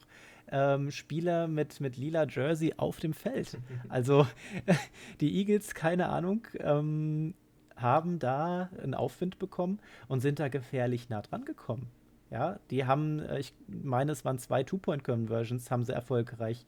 ähm, 0.50 0.90
Spieler 0.90 1.48
mit, 1.48 1.80
mit 1.80 1.96
lila 1.96 2.26
Jersey 2.26 2.74
auf 2.76 3.00
dem 3.00 3.14
Feld. 3.14 3.58
Also 3.88 4.26
die 5.20 5.38
Eagles, 5.38 5.74
keine 5.74 6.08
Ahnung, 6.08 6.46
ähm, 6.58 7.34
haben 7.76 8.18
da 8.18 8.68
einen 8.82 8.94
Aufwind 8.94 9.38
bekommen 9.38 9.80
und 10.08 10.20
sind 10.20 10.38
da 10.38 10.48
gefährlich 10.48 11.08
nah 11.08 11.22
dran 11.22 11.44
gekommen. 11.44 11.88
Ja, 12.30 12.60
die 12.70 12.84
haben, 12.84 13.20
äh, 13.20 13.40
ich 13.40 13.54
meine, 13.66 14.12
es 14.12 14.24
waren 14.24 14.38
zwei 14.38 14.62
Two-Point-Conversions, 14.62 15.70
haben 15.70 15.84
sie 15.84 15.92
erfolgreich 15.92 16.66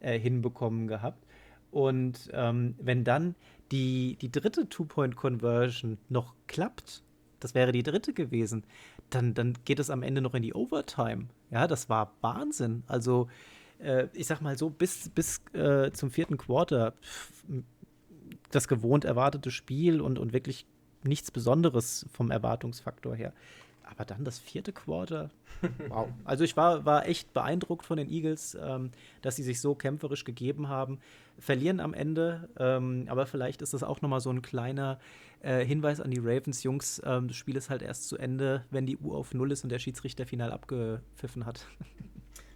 äh, 0.00 0.18
hinbekommen 0.18 0.86
gehabt. 0.86 1.26
Und 1.72 2.30
ähm, 2.32 2.74
wenn 2.78 3.02
dann 3.02 3.34
die, 3.72 4.16
die 4.20 4.30
dritte 4.30 4.68
Two-Point-Conversion 4.68 5.98
noch 6.08 6.34
klappt, 6.46 7.02
das 7.40 7.54
wäre 7.54 7.72
die 7.72 7.82
dritte 7.82 8.12
gewesen, 8.12 8.62
dann, 9.10 9.34
dann 9.34 9.54
geht 9.64 9.80
es 9.80 9.90
am 9.90 10.02
Ende 10.02 10.20
noch 10.20 10.34
in 10.34 10.42
die 10.42 10.54
Overtime. 10.54 11.26
Ja, 11.50 11.66
das 11.66 11.88
war 11.88 12.12
Wahnsinn. 12.20 12.84
Also, 12.86 13.28
äh, 13.80 14.06
ich 14.12 14.26
sag 14.26 14.42
mal 14.42 14.56
so, 14.56 14.70
bis, 14.70 15.08
bis 15.08 15.40
äh, 15.54 15.90
zum 15.92 16.10
vierten 16.10 16.36
Quarter 16.36 16.94
das 18.50 18.68
gewohnt 18.68 19.04
erwartete 19.04 19.50
Spiel 19.50 20.00
und, 20.00 20.18
und 20.18 20.32
wirklich 20.32 20.66
nichts 21.02 21.30
Besonderes 21.30 22.06
vom 22.12 22.30
Erwartungsfaktor 22.30 23.16
her. 23.16 23.32
Aber 23.84 24.04
dann 24.04 24.24
das 24.24 24.38
vierte 24.38 24.72
Quarter, 24.72 25.30
wow. 25.88 26.08
Also 26.24 26.44
ich 26.44 26.56
war, 26.56 26.84
war 26.84 27.06
echt 27.06 27.32
beeindruckt 27.32 27.86
von 27.86 27.96
den 27.96 28.10
Eagles, 28.10 28.56
ähm, 28.60 28.90
dass 29.22 29.36
sie 29.36 29.42
sich 29.42 29.60
so 29.60 29.74
kämpferisch 29.74 30.24
gegeben 30.24 30.68
haben. 30.68 30.98
Verlieren 31.38 31.80
am 31.80 31.94
Ende, 31.94 32.48
ähm, 32.58 33.06
aber 33.08 33.26
vielleicht 33.26 33.62
ist 33.62 33.74
das 33.74 33.82
auch 33.82 34.02
nochmal 34.02 34.20
so 34.20 34.30
ein 34.30 34.42
kleiner 34.42 34.98
äh, 35.40 35.64
Hinweis 35.64 36.00
an 36.00 36.10
die 36.10 36.20
Ravens. 36.20 36.62
Jungs, 36.62 37.00
ähm, 37.04 37.28
das 37.28 37.36
Spiel 37.36 37.56
ist 37.56 37.70
halt 37.70 37.82
erst 37.82 38.08
zu 38.08 38.18
Ende, 38.18 38.64
wenn 38.70 38.86
die 38.86 38.98
Uhr 38.98 39.16
auf 39.16 39.34
Null 39.34 39.52
ist 39.52 39.64
und 39.64 39.70
der 39.70 39.78
Schiedsrichter 39.78 40.26
final 40.26 40.52
abgepfiffen 40.52 41.46
hat. 41.46 41.66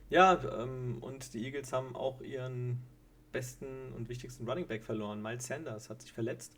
Ja, 0.09 0.41
ähm, 0.63 0.99
und 1.01 1.35
die 1.35 1.45
Eagles 1.45 1.73
haben 1.73 1.97
auch 1.97 2.21
ihren 2.21 2.81
besten 3.33 3.93
und 3.97 4.09
wichtigsten 4.09 4.49
Running 4.49 4.69
Back 4.69 4.85
verloren. 4.85 5.21
Miles 5.21 5.49
Sanders 5.49 5.91
hat 5.91 6.01
sich 6.01 6.13
verletzt. 6.13 6.57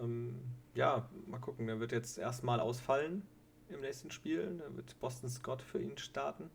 Ähm, 0.00 0.36
ja, 0.72 1.10
mal 1.26 1.40
gucken, 1.40 1.66
der 1.66 1.80
wird 1.80 1.90
jetzt 1.90 2.16
erstmal 2.16 2.60
ausfallen 2.60 3.22
im 3.68 3.80
nächsten 3.80 4.10
Spiel. 4.10 4.58
Da 4.58 4.76
wird 4.76 4.98
Boston 5.00 5.28
Scott 5.28 5.62
für 5.62 5.80
ihn 5.80 5.96
starten. 5.98 6.50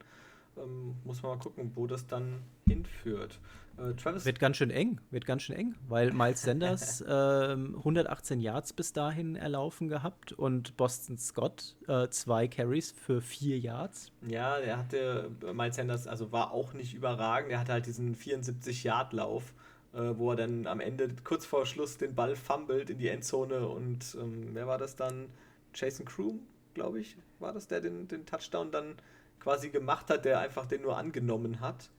Ähm, 0.58 0.96
muss 1.06 1.24
man 1.24 1.38
mal 1.38 1.44
gucken, 1.44 1.72
wo 1.76 1.88
das 1.88 2.08
dann 2.08 2.42
hinführt. 2.68 3.40
Äh, 3.78 3.94
Travis 3.94 4.26
wird 4.26 4.40
ganz 4.40 4.58
schön 4.58 4.70
eng, 4.70 5.00
wird 5.10 5.26
ganz 5.26 5.44
schön 5.44 5.56
eng, 5.56 5.76
weil 5.88 6.12
Miles 6.12 6.42
Sanders 6.44 7.02
äh, 7.02 7.54
118 7.54 8.42
Yards 8.42 8.74
bis 8.74 8.92
dahin 8.92 9.36
erlaufen 9.36 9.88
gehabt 9.88 10.34
und 10.34 10.76
Boston 10.76 11.18
Scott 11.18 11.76
äh, 11.88 12.10
zwei 12.10 12.48
Carries 12.48 12.92
für 12.92 13.22
vier 13.22 13.60
Yards. 13.60 14.12
Ja, 14.28 14.60
der 14.60 14.78
hatte 14.78 15.32
Miles 15.54 15.78
Sanders, 15.78 16.08
also 16.08 16.32
war 16.34 16.52
auch 16.52 16.74
nicht 16.74 16.94
überragend. 16.94 17.52
Er 17.52 17.60
hatte 17.60 17.72
halt 17.72 17.86
diesen 17.86 18.16
74 18.16 18.84
Yard 18.84 19.14
Lauf, 19.14 19.54
äh, 19.94 20.12
wo 20.16 20.32
er 20.32 20.36
dann 20.36 20.68
am 20.68 20.82
Ende 20.82 21.10
kurz 21.24 21.46
vor 21.46 21.66
Schluss 21.66 21.98
den 21.98 22.14
Ball 22.14 22.36
fummelt 22.36 22.90
in 22.90 22.98
die 22.98 23.08
Endzone 23.08 23.68
und 23.68 24.18
ähm, 24.20 24.50
wer 24.54 24.68
war 24.68 24.78
das 24.78 24.96
dann? 24.96 25.30
Jason 25.74 26.06
Kroom 26.06 26.42
glaube 26.74 27.00
ich, 27.00 27.18
war 27.40 27.54
das, 27.54 27.68
der 27.68 27.82
den, 27.82 28.08
den 28.08 28.26
Touchdown 28.26 28.72
dann 28.72 28.96
quasi 29.40 29.70
gemacht 29.70 30.10
hat, 30.10 30.26
der 30.26 30.40
einfach 30.40 30.66
den 30.66 30.84
nur 30.84 30.98
angenommen 30.98 31.60
hat. 31.60 31.90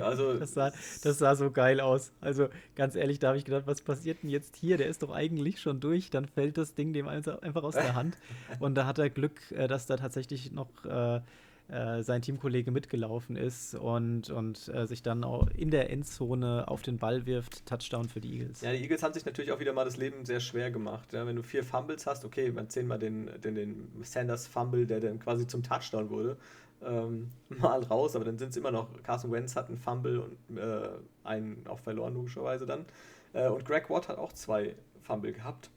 also 0.00 0.34
das, 0.38 0.54
sah, 0.54 0.72
das 1.02 1.18
sah 1.18 1.36
so 1.36 1.50
geil 1.50 1.80
aus. 1.80 2.12
Also 2.20 2.48
ganz 2.74 2.96
ehrlich, 2.96 3.18
da 3.18 3.28
habe 3.28 3.38
ich 3.38 3.44
gedacht, 3.44 3.66
was 3.66 3.82
passiert 3.82 4.22
denn 4.22 4.30
jetzt 4.30 4.56
hier? 4.56 4.76
Der 4.76 4.88
ist 4.88 5.02
doch 5.02 5.10
eigentlich 5.10 5.60
schon 5.60 5.80
durch. 5.80 6.10
Dann 6.10 6.26
fällt 6.26 6.58
das 6.58 6.74
Ding 6.74 6.92
dem 6.92 7.08
einfach 7.08 7.62
aus 7.62 7.74
der 7.74 7.94
Hand. 7.94 8.16
Und 8.58 8.74
da 8.74 8.86
hat 8.86 8.98
er 8.98 9.10
Glück, 9.10 9.50
äh, 9.52 9.68
dass 9.68 9.86
da 9.86 9.96
tatsächlich 9.96 10.52
noch 10.52 10.84
äh, 10.84 11.20
äh, 11.68 12.02
sein 12.02 12.22
Teamkollege 12.22 12.70
mitgelaufen 12.70 13.36
ist 13.36 13.74
und, 13.74 14.30
und 14.30 14.68
äh, 14.68 14.86
sich 14.86 15.02
dann 15.02 15.24
auch 15.24 15.48
in 15.48 15.70
der 15.70 15.90
Endzone 15.90 16.68
auf 16.68 16.82
den 16.82 16.98
Ball 16.98 17.26
wirft. 17.26 17.66
Touchdown 17.66 18.08
für 18.08 18.20
die 18.20 18.34
Eagles. 18.34 18.60
Ja, 18.60 18.72
die 18.72 18.82
Eagles 18.82 19.02
haben 19.02 19.14
sich 19.14 19.24
natürlich 19.26 19.50
auch 19.50 19.58
wieder 19.58 19.72
mal 19.72 19.84
das 19.84 19.96
Leben 19.96 20.24
sehr 20.24 20.38
schwer 20.38 20.70
gemacht. 20.70 21.12
Ja, 21.12 21.26
wenn 21.26 21.34
du 21.34 21.42
vier 21.42 21.64
Fumbles 21.64 22.06
hast, 22.06 22.24
okay, 22.24 22.52
man 22.52 22.68
zehnmal 22.68 23.00
den, 23.00 23.28
den, 23.42 23.56
den 23.56 23.88
Sanders-Fumble, 24.00 24.86
der 24.86 25.00
dann 25.00 25.18
quasi 25.18 25.46
zum 25.48 25.64
Touchdown 25.64 26.08
wurde, 26.08 26.36
ähm, 26.84 27.30
mal 27.48 27.82
raus, 27.82 28.14
aber 28.14 28.24
dann 28.24 28.38
sind 28.38 28.50
es 28.50 28.56
immer 28.56 28.70
noch, 28.70 28.88
Carson 29.02 29.32
Wentz 29.32 29.56
hat 29.56 29.68
einen 29.68 29.78
Fumble 29.78 30.20
und 30.20 30.58
äh, 30.58 30.88
einen 31.24 31.66
auch 31.66 31.80
verloren, 31.80 32.14
logischerweise 32.14 32.66
dann. 32.66 32.84
Äh, 33.32 33.48
und 33.48 33.64
Greg 33.64 33.90
Watt 33.90 34.08
hat 34.08 34.18
auch 34.18 34.32
zwei 34.32 34.76
Fumble 35.02 35.32
gehabt 35.32 35.70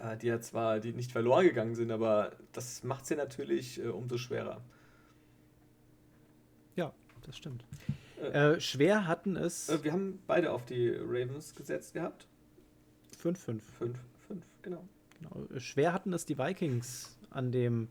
äh, 0.00 0.16
die 0.16 0.28
ja 0.28 0.40
zwar 0.40 0.80
die 0.80 0.92
nicht 0.92 1.12
verloren 1.12 1.44
gegangen 1.44 1.74
sind, 1.74 1.90
aber 1.90 2.32
das 2.52 2.82
macht 2.84 3.06
sie 3.06 3.16
natürlich 3.16 3.82
äh, 3.82 3.88
umso 3.88 4.18
schwerer 4.18 4.60
das 7.22 7.36
stimmt. 7.36 7.64
Äh, 8.32 8.60
schwer 8.60 9.06
hatten 9.06 9.36
es. 9.36 9.68
Äh, 9.68 9.84
wir 9.84 9.92
haben 9.92 10.18
beide 10.26 10.52
auf 10.52 10.64
die 10.64 10.90
Ravens 10.90 11.54
gesetzt 11.54 11.94
gehabt. 11.94 12.26
5-5. 13.22 13.60
5-5, 13.80 13.92
genau. 14.62 14.84
genau. 15.20 15.58
Schwer 15.58 15.92
hatten 15.92 16.12
es 16.12 16.24
die 16.24 16.38
Vikings 16.38 17.18
an 17.30 17.52
dem 17.52 17.88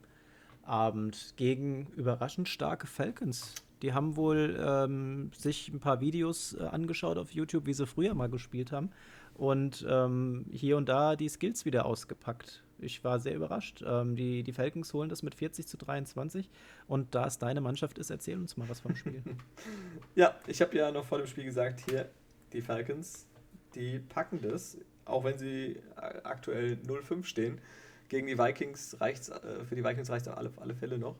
Abend 0.63 1.33
gegen 1.35 1.87
überraschend 1.95 2.49
starke 2.49 2.87
Falcons. 2.87 3.53
Die 3.81 3.93
haben 3.93 4.15
wohl 4.15 4.57
ähm, 4.59 5.31
sich 5.37 5.69
ein 5.69 5.79
paar 5.79 6.01
Videos 6.01 6.55
äh, 6.55 6.63
angeschaut 6.63 7.17
auf 7.17 7.31
YouTube, 7.31 7.67
wie 7.67 7.73
sie 7.73 7.85
früher 7.85 8.13
mal 8.13 8.29
gespielt 8.29 8.71
haben. 8.71 8.89
Und 9.35 9.85
ähm, 9.87 10.45
hier 10.51 10.77
und 10.77 10.87
da 10.89 11.15
die 11.15 11.29
Skills 11.29 11.65
wieder 11.65 11.85
ausgepackt 11.85 12.63
ich 12.79 13.03
war 13.03 13.19
sehr 13.19 13.35
überrascht. 13.35 13.83
Ähm, 13.85 14.15
die, 14.15 14.43
die 14.43 14.51
Falcons 14.51 14.93
holen 14.93 15.09
das 15.09 15.23
mit 15.23 15.35
40 15.35 15.67
zu 15.67 15.77
23. 15.77 16.49
Und 16.87 17.15
da 17.15 17.27
es 17.27 17.37
deine 17.37 17.61
Mannschaft 17.61 17.97
ist, 17.97 18.09
erzähl 18.09 18.37
uns 18.37 18.57
mal 18.57 18.67
was 18.69 18.79
vom 18.79 18.95
Spiel. 18.95 19.23
ja, 20.15 20.35
ich 20.47 20.61
habe 20.61 20.75
ja 20.77 20.91
noch 20.91 21.05
vor 21.05 21.17
dem 21.17 21.27
Spiel 21.27 21.45
gesagt, 21.45 21.81
hier, 21.89 22.09
die 22.53 22.61
Falcons, 22.61 23.27
die 23.75 23.99
packen 23.99 24.41
das, 24.41 24.77
auch 25.05 25.23
wenn 25.23 25.37
sie 25.37 25.77
aktuell 26.23 26.77
0-5 26.85 27.25
stehen. 27.25 27.59
Gegen 28.07 28.27
die 28.27 28.37
Vikings 28.37 29.01
reicht 29.01 29.29
äh, 29.29 29.65
für 29.67 29.75
die 29.75 29.83
Vikings 29.83 30.09
reicht 30.09 30.27
es 30.27 30.31
auf 30.31 30.37
alle, 30.37 30.51
alle 30.57 30.75
Fälle 30.75 30.97
noch. 30.97 31.15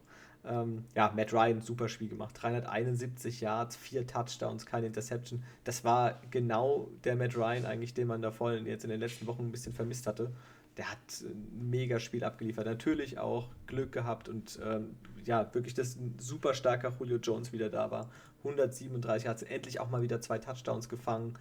Ähm, 0.48 0.86
ja, 0.94 1.12
Matt 1.16 1.34
Ryan, 1.34 1.62
super 1.62 1.90
Spiel 1.90 2.08
gemacht. 2.08 2.36
371 2.40 3.42
Yards, 3.42 3.76
vier 3.76 4.06
Touchdowns, 4.06 4.68
keine 4.68 4.86
Interception. 4.86 5.44
Das 5.64 5.84
war 5.84 6.22
genau 6.30 6.90
der 7.04 7.16
Matt 7.16 7.36
Ryan 7.36 7.66
eigentlich, 7.66 7.96
den 7.96 8.08
man 8.08 8.22
da 8.22 8.30
vorhin 8.30 8.68
jetzt 8.68 8.84
in 8.84 8.92
den 8.92 9.00
letzten 9.00 9.26
Wochen 9.26 9.46
ein 9.46 9.52
bisschen 9.52 9.74
vermisst 9.74 10.06
hatte 10.06 10.32
der 10.78 10.92
hat 10.92 11.22
ein 11.22 11.70
mega 11.70 12.00
Spiel 12.00 12.24
abgeliefert. 12.24 12.66
Natürlich 12.66 13.18
auch 13.18 13.50
Glück 13.68 13.92
gehabt 13.92 14.30
und 14.30 14.60
ähm, 14.64 14.96
ja, 15.26 15.54
wirklich, 15.54 15.74
dass 15.74 15.96
ein 15.96 16.16
super 16.20 16.54
starker 16.54 16.94
Julio 17.00 17.18
Jones 17.18 17.52
wieder 17.54 17.70
da 17.70 17.92
war. 17.92 18.10
137 18.40 19.28
hat 19.28 19.42
endlich 19.44 19.80
auch 19.80 19.90
mal 19.90 20.02
wieder 20.02 20.22
zwei 20.22 20.38
Touchdowns 20.38 20.90
gefangen. 20.90 21.38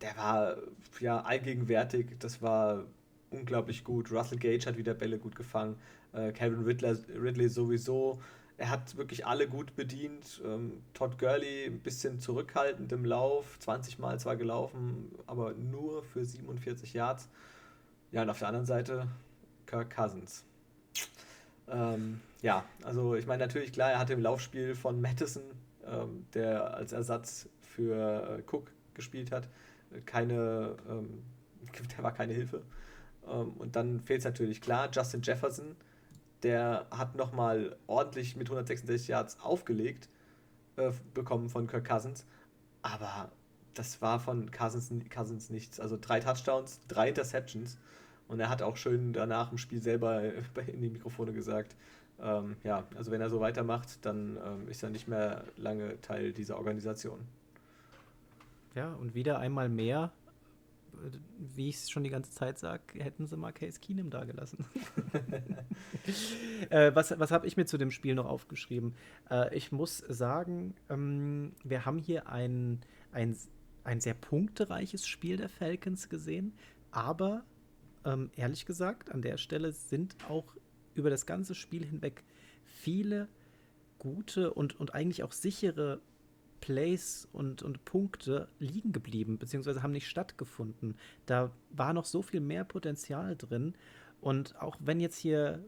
Der 0.00 0.16
war 0.16 0.56
ja 1.00 1.20
allgegenwärtig, 1.20 2.16
das 2.20 2.40
war 2.40 2.84
unglaublich 3.30 3.84
gut. 3.84 4.10
Russell 4.10 4.38
Gage 4.38 4.66
hat 4.66 4.76
wieder 4.76 4.94
Bälle 4.94 5.18
gut 5.18 5.36
gefangen. 5.36 5.76
Äh, 6.12 6.32
Calvin 6.32 6.64
Ridley, 6.64 6.96
Ridley 7.20 7.48
sowieso. 7.48 8.20
Er 8.56 8.70
hat 8.70 8.96
wirklich 8.96 9.26
alle 9.26 9.46
gut 9.48 9.76
bedient. 9.76 10.40
Ähm, 10.44 10.82
Todd 10.94 11.18
Gurley 11.18 11.66
ein 11.66 11.80
bisschen 11.80 12.18
zurückhaltend 12.18 12.90
im 12.92 13.04
Lauf, 13.04 13.58
20 13.60 13.98
Mal 13.98 14.18
zwar 14.18 14.36
gelaufen, 14.36 15.12
aber 15.26 15.52
nur 15.54 16.02
für 16.02 16.24
47 16.24 16.94
Yards. 16.94 17.28
Ja, 18.10 18.22
und 18.22 18.30
auf 18.30 18.38
der 18.38 18.48
anderen 18.48 18.66
Seite 18.66 19.06
Kirk 19.66 19.94
Cousins. 19.94 20.44
Ähm, 21.68 22.20
ja, 22.40 22.64
also 22.82 23.14
ich 23.14 23.26
meine 23.26 23.44
natürlich, 23.44 23.72
klar, 23.72 23.90
er 23.90 23.98
hatte 23.98 24.14
im 24.14 24.22
Laufspiel 24.22 24.74
von 24.74 25.00
Madison, 25.00 25.42
ähm, 25.86 26.26
der 26.32 26.74
als 26.74 26.92
Ersatz 26.92 27.48
für 27.60 28.38
äh, 28.38 28.42
Cook 28.50 28.70
gespielt 28.94 29.30
hat, 29.30 29.48
keine, 30.06 30.76
ähm, 30.88 31.22
der 31.96 32.02
war 32.02 32.12
keine 32.12 32.32
Hilfe. 32.32 32.62
Ähm, 33.26 33.52
und 33.58 33.76
dann 33.76 34.00
fehlt 34.00 34.20
es 34.20 34.24
natürlich 34.24 34.60
klar, 34.60 34.88
Justin 34.92 35.22
Jefferson, 35.22 35.76
der 36.42 36.86
hat 36.90 37.16
nochmal 37.16 37.76
ordentlich 37.86 38.36
mit 38.36 38.46
166 38.46 39.08
Yards 39.08 39.38
aufgelegt 39.40 40.08
äh, 40.76 40.92
bekommen 41.12 41.48
von 41.48 41.66
Kirk 41.66 41.86
Cousins, 41.86 42.24
aber 42.82 43.30
das 43.78 44.02
war 44.02 44.20
von 44.20 44.50
Cousins, 44.50 44.90
Cousins 45.08 45.50
nichts. 45.50 45.80
Also 45.80 45.98
drei 46.00 46.20
Touchdowns, 46.20 46.80
drei 46.88 47.08
Interceptions. 47.08 47.78
Und 48.26 48.40
er 48.40 48.50
hat 48.50 48.60
auch 48.60 48.76
schön 48.76 49.12
danach 49.12 49.52
im 49.52 49.58
Spiel 49.58 49.82
selber 49.82 50.22
in 50.66 50.82
die 50.82 50.90
Mikrofone 50.90 51.32
gesagt, 51.32 51.76
ähm, 52.20 52.56
ja, 52.64 52.84
also 52.96 53.10
wenn 53.10 53.20
er 53.20 53.30
so 53.30 53.40
weitermacht, 53.40 54.04
dann 54.04 54.38
ähm, 54.44 54.68
ist 54.68 54.82
er 54.82 54.90
nicht 54.90 55.08
mehr 55.08 55.44
lange 55.56 56.00
Teil 56.00 56.32
dieser 56.32 56.56
Organisation. 56.56 57.20
Ja, 58.74 58.92
und 58.94 59.14
wieder 59.14 59.38
einmal 59.38 59.68
mehr, 59.68 60.12
wie 61.38 61.68
ich 61.68 61.76
es 61.76 61.90
schon 61.90 62.04
die 62.04 62.10
ganze 62.10 62.32
Zeit 62.32 62.58
sage, 62.58 62.82
hätten 62.94 63.26
sie 63.26 63.36
mal 63.36 63.52
Case 63.52 63.78
Keenum 63.80 64.10
da 64.10 64.24
gelassen. 64.24 64.64
äh, 66.70 66.94
was 66.94 67.18
was 67.18 67.30
habe 67.30 67.46
ich 67.46 67.56
mir 67.56 67.66
zu 67.66 67.78
dem 67.78 67.90
Spiel 67.90 68.14
noch 68.14 68.26
aufgeschrieben? 68.26 68.94
Äh, 69.30 69.54
ich 69.56 69.72
muss 69.72 69.98
sagen, 69.98 70.74
ähm, 70.90 71.52
wir 71.64 71.84
haben 71.84 71.98
hier 71.98 72.28
ein, 72.28 72.80
ein, 73.12 73.36
ein 73.88 74.00
sehr 74.00 74.14
punktereiches 74.14 75.06
Spiel 75.06 75.38
der 75.38 75.48
Falcons 75.48 76.10
gesehen, 76.10 76.52
aber 76.90 77.42
ähm, 78.04 78.30
ehrlich 78.36 78.66
gesagt, 78.66 79.10
an 79.10 79.22
der 79.22 79.38
Stelle 79.38 79.72
sind 79.72 80.14
auch 80.28 80.54
über 80.94 81.08
das 81.08 81.24
ganze 81.24 81.54
Spiel 81.54 81.86
hinweg 81.86 82.22
viele 82.64 83.28
gute 83.98 84.52
und, 84.52 84.78
und 84.78 84.94
eigentlich 84.94 85.22
auch 85.22 85.32
sichere 85.32 86.02
Plays 86.60 87.28
und, 87.32 87.62
und 87.62 87.84
Punkte 87.86 88.48
liegen 88.58 88.92
geblieben, 88.92 89.38
beziehungsweise 89.38 89.82
haben 89.82 89.92
nicht 89.92 90.08
stattgefunden. 90.08 90.94
Da 91.24 91.50
war 91.70 91.94
noch 91.94 92.04
so 92.04 92.20
viel 92.20 92.40
mehr 92.40 92.64
Potenzial 92.64 93.36
drin. 93.36 93.74
Und 94.20 94.60
auch 94.60 94.76
wenn 94.80 95.00
jetzt 95.00 95.16
hier 95.16 95.64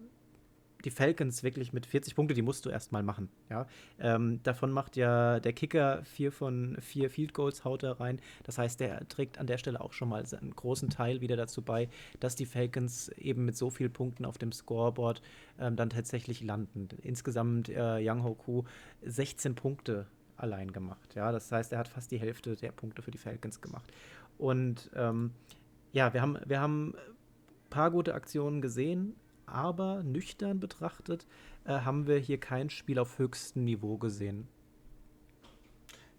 die 0.84 0.90
Falcons 0.90 1.42
wirklich 1.42 1.72
mit 1.72 1.86
40 1.86 2.14
Punkte, 2.14 2.34
die 2.34 2.42
musst 2.42 2.64
du 2.66 2.70
erstmal 2.70 3.02
machen. 3.02 3.28
Ja? 3.48 3.66
Ähm, 3.98 4.42
davon 4.42 4.70
macht 4.70 4.96
ja 4.96 5.40
der 5.40 5.52
Kicker 5.52 6.02
vier 6.04 6.32
von 6.32 6.76
vier 6.80 7.10
Field 7.10 7.34
Goals, 7.34 7.64
haut 7.64 7.82
er 7.82 8.00
rein. 8.00 8.20
Das 8.44 8.58
heißt, 8.58 8.80
der 8.80 9.08
trägt 9.08 9.38
an 9.38 9.46
der 9.46 9.58
Stelle 9.58 9.80
auch 9.80 9.92
schon 9.92 10.08
mal 10.08 10.24
einen 10.40 10.54
großen 10.54 10.90
Teil 10.90 11.20
wieder 11.20 11.36
dazu 11.36 11.62
bei, 11.62 11.88
dass 12.18 12.36
die 12.36 12.46
Falcons 12.46 13.08
eben 13.10 13.44
mit 13.44 13.56
so 13.56 13.70
vielen 13.70 13.92
Punkten 13.92 14.24
auf 14.24 14.38
dem 14.38 14.52
Scoreboard 14.52 15.22
ähm, 15.58 15.76
dann 15.76 15.90
tatsächlich 15.90 16.42
landen. 16.42 16.88
Insgesamt 17.02 17.68
äh, 17.68 17.98
Young 18.00 18.24
Hoku 18.24 18.64
16 19.02 19.54
Punkte 19.54 20.06
allein 20.36 20.72
gemacht. 20.72 21.14
Ja, 21.14 21.32
das 21.32 21.52
heißt, 21.52 21.72
er 21.72 21.78
hat 21.78 21.88
fast 21.88 22.10
die 22.10 22.18
Hälfte 22.18 22.56
der 22.56 22.72
Punkte 22.72 23.02
für 23.02 23.10
die 23.10 23.18
Falcons 23.18 23.60
gemacht. 23.60 23.92
Und 24.38 24.90
ähm, 24.94 25.32
ja, 25.92 26.14
wir 26.14 26.22
haben, 26.22 26.38
wir 26.46 26.60
haben 26.60 26.94
ein 26.94 27.70
paar 27.70 27.90
gute 27.90 28.14
Aktionen 28.14 28.62
gesehen, 28.62 29.16
aber 29.50 30.02
nüchtern 30.02 30.60
betrachtet 30.60 31.26
äh, 31.64 31.80
haben 31.80 32.06
wir 32.06 32.18
hier 32.18 32.38
kein 32.38 32.70
Spiel 32.70 32.98
auf 32.98 33.18
höchstem 33.18 33.64
Niveau 33.64 33.98
gesehen. 33.98 34.48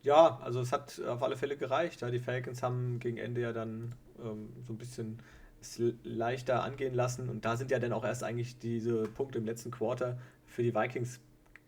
Ja, 0.04 0.40
also 0.44 0.62
es 0.62 0.72
hat 0.72 1.00
auf 1.02 1.22
alle 1.22 1.38
Fälle 1.38 1.58
gereicht. 1.58 2.02
Ja. 2.02 2.10
Die 2.10 2.20
Falcons 2.20 2.64
haben 2.64 3.00
gegen 3.00 3.18
Ende 3.18 3.42
ja 3.42 3.54
dann 3.54 3.94
ähm, 4.24 4.50
so 4.66 4.74
ein 4.74 4.78
bisschen 4.78 5.20
es 5.62 5.80
leichter 6.04 6.64
angehen 6.64 6.96
lassen 6.96 7.30
und 7.30 7.46
da 7.46 7.56
sind 7.56 7.70
ja 7.70 7.78
dann 7.78 7.94
auch 7.94 8.04
erst 8.04 8.24
eigentlich 8.24 8.58
diese 8.58 9.04
Punkte 9.04 9.38
im 9.38 9.46
letzten 9.46 9.70
Quarter 9.70 10.18
für 10.48 10.64
die 10.64 10.74
Vikings 10.74 11.20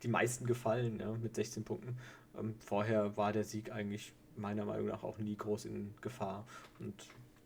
die 0.02 0.08
meisten 0.08 0.46
gefallen, 0.46 1.00
ja, 1.00 1.12
mit 1.22 1.36
16 1.36 1.64
Punkten. 1.64 1.98
Ähm, 2.38 2.56
vorher 2.60 3.16
war 3.16 3.32
der 3.32 3.44
Sieg 3.44 3.72
eigentlich 3.72 4.14
meiner 4.36 4.66
Meinung 4.66 4.88
nach 4.88 5.04
auch 5.04 5.18
nie 5.18 5.36
groß 5.36 5.66
in 5.66 5.94
Gefahr. 6.02 6.46
Und 6.80 6.94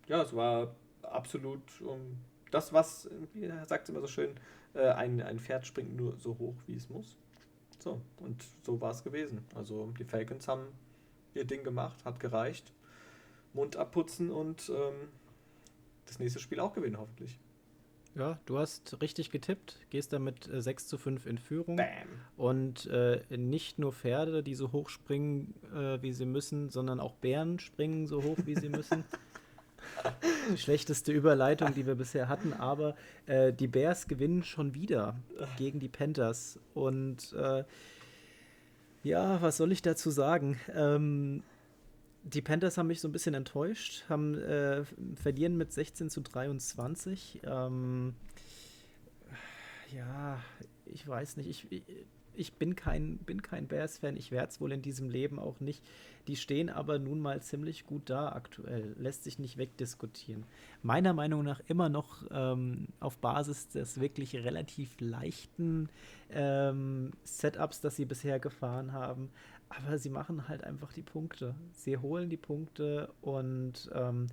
ja, 0.07 0.22
es 0.22 0.36
war 0.36 0.74
absolut 1.03 1.61
um, 1.82 2.18
das, 2.51 2.73
was, 2.73 3.09
wie 3.33 3.45
er 3.45 3.65
sagt 3.65 3.83
es 3.83 3.89
immer 3.89 4.01
so 4.01 4.07
schön, 4.07 4.31
äh, 4.73 4.89
ein, 4.89 5.21
ein 5.21 5.39
Pferd 5.39 5.65
springt 5.65 5.95
nur 5.95 6.17
so 6.17 6.37
hoch, 6.37 6.55
wie 6.65 6.75
es 6.75 6.89
muss. 6.89 7.17
So, 7.79 8.01
und 8.17 8.43
so 8.63 8.79
war 8.81 8.91
es 8.91 9.03
gewesen. 9.03 9.45
Also 9.55 9.93
die 9.99 10.03
Falcons 10.03 10.47
haben 10.47 10.67
ihr 11.33 11.45
Ding 11.45 11.63
gemacht, 11.63 12.03
hat 12.05 12.19
gereicht. 12.19 12.73
Mund 13.53 13.75
abputzen 13.75 14.29
und 14.31 14.69
ähm, 14.69 15.09
das 16.05 16.19
nächste 16.19 16.39
Spiel 16.39 16.59
auch 16.59 16.73
gewinnen, 16.73 16.97
hoffentlich. 16.97 17.39
Ja, 18.15 18.39
du 18.45 18.57
hast 18.57 18.99
richtig 19.01 19.29
getippt, 19.29 19.79
gehst 19.91 20.11
damit 20.11 20.47
äh, 20.47 20.61
6 20.61 20.87
zu 20.87 20.97
5 20.97 21.27
in 21.27 21.37
Führung. 21.37 21.75
Bam. 21.75 21.87
Und 22.35 22.87
äh, 22.87 23.21
nicht 23.29 23.77
nur 23.77 23.93
Pferde, 23.93 24.41
die 24.41 24.55
so 24.55 24.71
hoch 24.71 24.89
springen, 24.89 25.53
äh, 25.73 26.01
wie 26.01 26.11
sie 26.11 26.25
müssen, 26.25 26.69
sondern 26.69 26.99
auch 26.99 27.13
Bären 27.13 27.59
springen 27.59 28.07
so 28.07 28.23
hoch, 28.23 28.37
wie 28.45 28.55
sie 28.55 28.69
müssen. 28.69 29.03
die 30.51 30.57
schlechteste 30.57 31.11
Überleitung, 31.11 31.73
die 31.73 31.85
wir 31.85 31.95
bisher 31.95 32.29
hatten, 32.29 32.53
aber 32.53 32.95
äh, 33.25 33.53
die 33.53 33.67
Bears 33.67 34.07
gewinnen 34.07 34.43
schon 34.43 34.73
wieder 34.73 35.15
gegen 35.57 35.79
die 35.79 35.89
Panthers. 35.89 36.59
Und 36.73 37.33
äh, 37.33 37.63
ja, 39.03 39.41
was 39.41 39.57
soll 39.57 39.71
ich 39.71 39.81
dazu 39.81 40.09
sagen? 40.09 40.59
Ähm, 40.73 41.43
die 42.23 42.41
Panthers 42.41 42.77
haben 42.77 42.88
mich 42.88 42.99
so 42.99 43.07
ein 43.07 43.13
bisschen 43.13 43.33
enttäuscht, 43.33 44.03
haben 44.09 44.35
äh, 44.35 44.83
verlieren 45.15 45.55
mit 45.55 45.71
16 45.71 46.09
zu 46.09 46.21
23. 46.21 47.41
Ähm, 47.45 48.15
ja, 49.95 50.39
ich 50.85 51.07
weiß 51.07 51.38
nicht. 51.38 51.49
Ich, 51.49 51.71
ich 51.71 51.83
bin 52.53 52.75
kein, 52.75 53.17
bin 53.17 53.41
kein 53.41 53.67
Bears-Fan. 53.67 54.15
Ich 54.17 54.31
werde 54.31 54.49
es 54.49 54.61
wohl 54.61 54.71
in 54.71 54.81
diesem 54.81 55.09
Leben 55.09 55.39
auch 55.39 55.59
nicht. 55.59 55.83
Die 56.27 56.35
stehen 56.35 56.69
aber 56.69 56.99
nun 56.99 57.19
mal 57.19 57.41
ziemlich 57.41 57.85
gut 57.85 58.09
da 58.09 58.29
aktuell. 58.29 58.95
Lässt 58.97 59.23
sich 59.23 59.39
nicht 59.39 59.57
wegdiskutieren. 59.57 60.43
Meiner 60.83 61.13
Meinung 61.13 61.43
nach 61.43 61.61
immer 61.67 61.89
noch 61.89 62.23
ähm, 62.31 62.88
auf 62.99 63.17
Basis 63.17 63.69
des 63.69 63.99
wirklich 63.99 64.35
relativ 64.35 64.99
leichten 64.99 65.89
ähm, 66.29 67.11
Setups, 67.23 67.81
das 67.81 67.95
sie 67.95 68.05
bisher 68.05 68.39
gefahren 68.39 68.93
haben. 68.93 69.29
Aber 69.69 69.97
sie 69.97 70.09
machen 70.09 70.47
halt 70.47 70.63
einfach 70.63 70.93
die 70.93 71.01
Punkte. 71.01 71.55
Sie 71.73 71.97
holen 71.97 72.29
die 72.29 72.38
Punkte 72.38 73.11
und 73.21 73.89
ähm, 73.93 74.27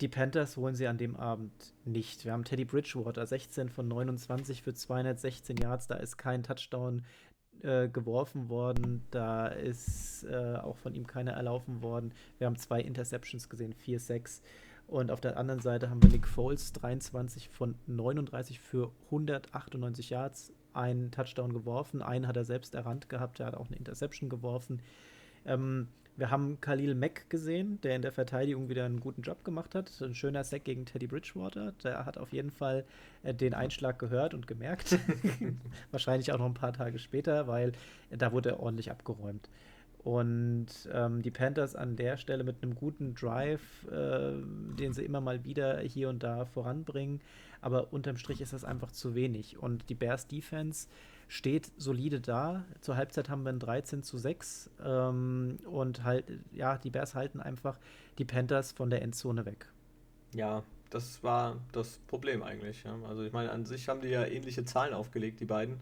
die 0.00 0.08
Panthers 0.08 0.56
holen 0.56 0.74
sie 0.74 0.86
an 0.86 0.98
dem 0.98 1.16
Abend 1.16 1.52
nicht. 1.84 2.24
Wir 2.24 2.32
haben 2.32 2.44
Teddy 2.44 2.64
Bridgewater, 2.64 3.26
16 3.26 3.68
von 3.68 3.88
29 3.88 4.62
für 4.62 4.74
216 4.74 5.56
Yards. 5.56 5.86
Da 5.86 5.96
ist 5.96 6.18
kein 6.18 6.42
Touchdown 6.42 7.04
äh, 7.62 7.88
geworfen 7.88 8.48
worden. 8.48 9.04
Da 9.10 9.46
ist 9.46 10.24
äh, 10.24 10.56
auch 10.56 10.76
von 10.76 10.94
ihm 10.94 11.06
keiner 11.06 11.32
erlaufen 11.32 11.82
worden. 11.82 12.12
Wir 12.38 12.46
haben 12.46 12.56
zwei 12.56 12.80
Interceptions 12.80 13.48
gesehen, 13.48 13.74
4-6. 13.74 14.42
Und 14.86 15.10
auf 15.10 15.20
der 15.20 15.36
anderen 15.36 15.60
Seite 15.60 15.90
haben 15.90 16.02
wir 16.02 16.10
Nick 16.10 16.28
Foles, 16.28 16.72
23 16.74 17.48
von 17.48 17.74
39 17.86 18.60
für 18.60 18.92
198 19.06 20.10
Yards 20.10 20.52
einen 20.76 21.10
Touchdown 21.10 21.52
geworfen, 21.52 22.02
einen 22.02 22.28
hat 22.28 22.36
er 22.36 22.44
selbst 22.44 22.74
errannt 22.74 23.08
gehabt, 23.08 23.40
er 23.40 23.46
hat 23.46 23.54
auch 23.54 23.66
eine 23.66 23.76
Interception 23.76 24.28
geworfen. 24.28 24.82
Ähm, 25.44 25.88
wir 26.16 26.30
haben 26.30 26.60
Khalil 26.60 26.94
Mack 26.94 27.28
gesehen, 27.28 27.78
der 27.82 27.96
in 27.96 28.02
der 28.02 28.12
Verteidigung 28.12 28.68
wieder 28.68 28.84
einen 28.84 29.00
guten 29.00 29.22
Job 29.22 29.44
gemacht 29.44 29.74
hat. 29.74 29.90
Ein 30.00 30.14
schöner 30.14 30.44
Sack 30.44 30.64
gegen 30.64 30.86
Teddy 30.86 31.06
Bridgewater. 31.06 31.72
Der 31.84 32.06
hat 32.06 32.16
auf 32.16 32.32
jeden 32.32 32.50
Fall 32.50 32.84
äh, 33.22 33.34
den 33.34 33.54
Einschlag 33.54 33.98
gehört 33.98 34.32
und 34.32 34.46
gemerkt. 34.46 34.98
Wahrscheinlich 35.90 36.32
auch 36.32 36.38
noch 36.38 36.46
ein 36.46 36.54
paar 36.54 36.72
Tage 36.72 36.98
später, 36.98 37.46
weil 37.46 37.72
äh, 38.10 38.16
da 38.16 38.32
wurde 38.32 38.50
er 38.50 38.60
ordentlich 38.60 38.90
abgeräumt. 38.90 39.48
Und 40.06 40.68
ähm, 40.92 41.20
die 41.20 41.32
Panthers 41.32 41.74
an 41.74 41.96
der 41.96 42.16
Stelle 42.16 42.44
mit 42.44 42.62
einem 42.62 42.76
guten 42.76 43.16
Drive, 43.16 43.84
äh, 43.90 44.34
den 44.78 44.92
sie 44.92 45.04
immer 45.04 45.20
mal 45.20 45.44
wieder 45.44 45.80
hier 45.80 46.08
und 46.10 46.22
da 46.22 46.44
voranbringen. 46.44 47.20
Aber 47.60 47.92
unterm 47.92 48.16
Strich 48.16 48.40
ist 48.40 48.52
das 48.52 48.62
einfach 48.62 48.92
zu 48.92 49.16
wenig. 49.16 49.58
Und 49.58 49.88
die 49.88 49.96
Bears 49.96 50.28
Defense 50.28 50.86
steht 51.26 51.72
solide 51.76 52.20
da. 52.20 52.64
Zur 52.82 52.96
Halbzeit 52.96 53.28
haben 53.28 53.42
wir 53.42 53.48
ein 53.48 53.58
13 53.58 54.04
zu 54.04 54.16
6. 54.16 54.70
Ähm, 54.84 55.58
und 55.64 56.04
halt, 56.04 56.24
ja, 56.52 56.78
die 56.78 56.90
Bears 56.90 57.16
halten 57.16 57.40
einfach 57.40 57.76
die 58.18 58.24
Panthers 58.24 58.70
von 58.70 58.90
der 58.90 59.02
Endzone 59.02 59.44
weg. 59.44 59.72
Ja, 60.32 60.62
das 60.90 61.24
war 61.24 61.56
das 61.72 61.98
Problem 62.06 62.44
eigentlich. 62.44 62.84
Ja. 62.84 62.96
Also 63.08 63.24
ich 63.24 63.32
meine, 63.32 63.50
an 63.50 63.64
sich 63.64 63.88
haben 63.88 64.02
die 64.02 64.10
ja 64.10 64.24
ähnliche 64.24 64.64
Zahlen 64.64 64.94
aufgelegt, 64.94 65.40
die 65.40 65.46
beiden. 65.46 65.80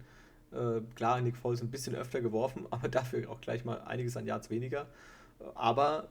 Äh, 0.54 0.80
klar, 0.94 1.20
Nick 1.20 1.36
Foles 1.36 1.62
ein 1.62 1.70
bisschen 1.70 1.94
öfter 1.94 2.20
geworfen, 2.20 2.66
aber 2.70 2.88
dafür 2.88 3.28
auch 3.30 3.40
gleich 3.40 3.64
mal 3.64 3.80
einiges 3.82 4.16
an 4.16 4.26
Yards 4.26 4.50
weniger. 4.50 4.86
Aber 5.54 6.08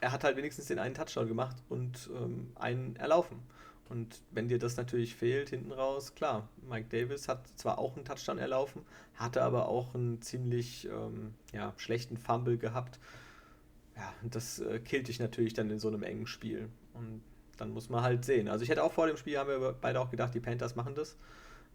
er 0.00 0.12
hat 0.12 0.24
halt 0.24 0.36
wenigstens 0.36 0.66
den 0.66 0.78
einen 0.78 0.94
Touchdown 0.94 1.28
gemacht 1.28 1.56
und 1.68 2.10
ähm, 2.16 2.50
einen 2.56 2.96
erlaufen. 2.96 3.38
Und 3.88 4.22
wenn 4.30 4.48
dir 4.48 4.58
das 4.58 4.76
natürlich 4.76 5.14
fehlt 5.14 5.50
hinten 5.50 5.70
raus, 5.70 6.14
klar, 6.14 6.48
Mike 6.68 6.88
Davis 6.88 7.28
hat 7.28 7.46
zwar 7.56 7.78
auch 7.78 7.94
einen 7.94 8.06
Touchdown 8.06 8.38
erlaufen, 8.38 8.82
hatte 9.16 9.42
aber 9.42 9.68
auch 9.68 9.94
einen 9.94 10.22
ziemlich 10.22 10.88
ähm, 10.88 11.34
ja, 11.52 11.74
schlechten 11.76 12.16
Fumble 12.16 12.56
gehabt. 12.56 12.98
Ja, 13.94 14.12
das 14.22 14.60
äh, 14.60 14.78
killt 14.80 15.08
dich 15.08 15.20
natürlich 15.20 15.52
dann 15.52 15.70
in 15.70 15.78
so 15.78 15.88
einem 15.88 16.02
engen 16.02 16.26
Spiel. 16.26 16.70
Und 16.94 17.22
dann 17.58 17.70
muss 17.70 17.90
man 17.90 18.02
halt 18.02 18.24
sehen. 18.24 18.48
Also 18.48 18.62
ich 18.62 18.70
hätte 18.70 18.82
auch 18.82 18.92
vor 18.92 19.06
dem 19.06 19.18
Spiel, 19.18 19.38
haben 19.38 19.50
wir 19.50 19.76
beide 19.78 20.00
auch 20.00 20.10
gedacht, 20.10 20.34
die 20.34 20.40
Panthers 20.40 20.74
machen 20.74 20.94
das 20.94 21.16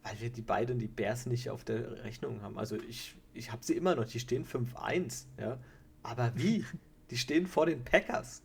weil 0.08 0.20
wir 0.20 0.30
die 0.30 0.42
beiden, 0.42 0.78
die 0.78 0.88
Bears, 0.88 1.26
nicht 1.26 1.50
auf 1.50 1.64
der 1.64 2.04
Rechnung 2.04 2.42
haben. 2.42 2.58
Also 2.58 2.76
ich, 2.76 3.16
ich 3.34 3.52
habe 3.52 3.64
sie 3.64 3.74
immer 3.74 3.94
noch, 3.94 4.04
die 4.06 4.20
stehen 4.20 4.44
5-1, 4.44 5.26
ja. 5.38 5.58
Aber 6.02 6.32
wie? 6.36 6.64
Die 7.10 7.16
stehen 7.16 7.46
vor 7.46 7.64
den 7.64 7.84
Packers. 7.84 8.42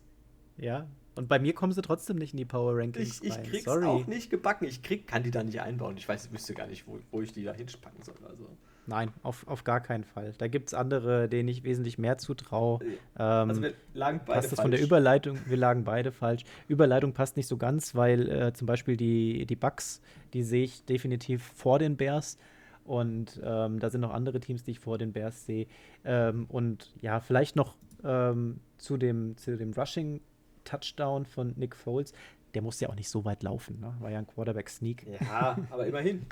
Ja, 0.56 0.88
und 1.16 1.28
bei 1.28 1.38
mir 1.38 1.52
kommen 1.52 1.72
sie 1.72 1.82
trotzdem 1.82 2.16
nicht 2.16 2.32
in 2.32 2.38
die 2.38 2.44
Power 2.44 2.76
Rankings 2.76 3.20
ich, 3.20 3.28
ich 3.28 3.36
rein. 3.36 3.42
krieg's 3.44 3.64
Sorry. 3.64 3.84
auch 3.84 4.06
nicht 4.06 4.30
gebacken. 4.30 4.66
Ich 4.66 4.82
krieg, 4.82 5.06
kann 5.06 5.22
die 5.22 5.30
da 5.30 5.44
nicht 5.44 5.60
einbauen. 5.60 5.96
Ich 5.96 6.08
weiß, 6.08 6.26
ich 6.26 6.32
wüsste 6.32 6.54
gar 6.54 6.66
nicht, 6.66 6.86
wo, 6.86 6.98
wo 7.10 7.22
ich 7.22 7.32
die 7.32 7.44
da 7.44 7.52
hinspacken 7.52 8.02
soll. 8.02 8.16
Also. 8.28 8.48
Nein, 8.86 9.12
auf, 9.22 9.46
auf 9.48 9.64
gar 9.64 9.80
keinen 9.80 10.04
Fall. 10.04 10.34
Da 10.36 10.48
gibt 10.48 10.68
es 10.68 10.74
andere, 10.74 11.28
denen 11.28 11.48
ich 11.48 11.64
wesentlich 11.64 11.98
mehr 11.98 12.18
zutraue. 12.18 12.80
Ähm, 12.82 13.48
also 13.48 13.62
wir 13.62 13.72
lagen 13.94 14.20
beide 14.26 14.40
passt 14.40 14.52
das 14.52 14.56
falsch. 14.56 14.64
von 14.64 14.70
der 14.72 14.82
Überleitung, 14.82 15.38
wir 15.46 15.56
lagen 15.56 15.84
beide 15.84 16.12
falsch. 16.12 16.44
Überleitung 16.68 17.12
passt 17.14 17.36
nicht 17.36 17.46
so 17.46 17.56
ganz, 17.56 17.94
weil 17.94 18.28
äh, 18.28 18.52
zum 18.52 18.66
Beispiel 18.66 18.96
die, 18.96 19.46
die 19.46 19.56
Bucks, 19.56 20.02
die 20.34 20.42
sehe 20.42 20.64
ich 20.64 20.84
definitiv 20.84 21.42
vor 21.42 21.78
den 21.78 21.96
Bears. 21.96 22.38
Und 22.84 23.40
ähm, 23.42 23.80
da 23.80 23.88
sind 23.88 24.02
noch 24.02 24.12
andere 24.12 24.40
Teams, 24.40 24.62
die 24.62 24.72
ich 24.72 24.80
vor 24.80 24.98
den 24.98 25.12
Bears 25.12 25.46
sehe. 25.46 25.66
Ähm, 26.04 26.44
und 26.48 26.92
ja, 27.00 27.20
vielleicht 27.20 27.56
noch 27.56 27.76
ähm, 28.04 28.60
zu 28.76 28.98
dem, 28.98 29.38
zu 29.38 29.56
dem 29.56 29.72
Rushing-Touchdown 29.72 31.24
von 31.24 31.54
Nick 31.56 31.74
Foles. 31.74 32.12
Der 32.52 32.60
musste 32.60 32.84
ja 32.84 32.90
auch 32.90 32.94
nicht 32.94 33.08
so 33.08 33.24
weit 33.24 33.42
laufen, 33.42 33.80
ne? 33.80 33.94
War 34.00 34.10
ja 34.10 34.18
ein 34.18 34.26
Quarterback-Sneak. 34.26 35.06
Ja, 35.20 35.56
aber 35.70 35.86
immerhin. 35.86 36.26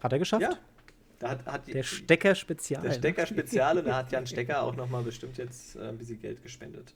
Hat 0.00 0.12
er 0.12 0.18
geschafft? 0.20 0.42
Ja, 0.42 0.56
da 1.18 1.30
hat, 1.30 1.46
hat 1.46 1.68
der 1.68 1.82
Stecker 1.82 2.34
Spezial. 2.34 2.82
Der 2.82 2.92
Stecker 2.92 3.26
Spezial 3.26 3.78
und 3.78 3.86
da 3.86 3.96
hat 3.96 4.12
Jan 4.12 4.26
Stecker 4.26 4.62
auch 4.62 4.76
nochmal 4.76 5.02
bestimmt 5.02 5.36
jetzt 5.38 5.76
äh, 5.76 5.88
ein 5.88 5.98
bisschen 5.98 6.20
Geld 6.20 6.42
gespendet. 6.42 6.94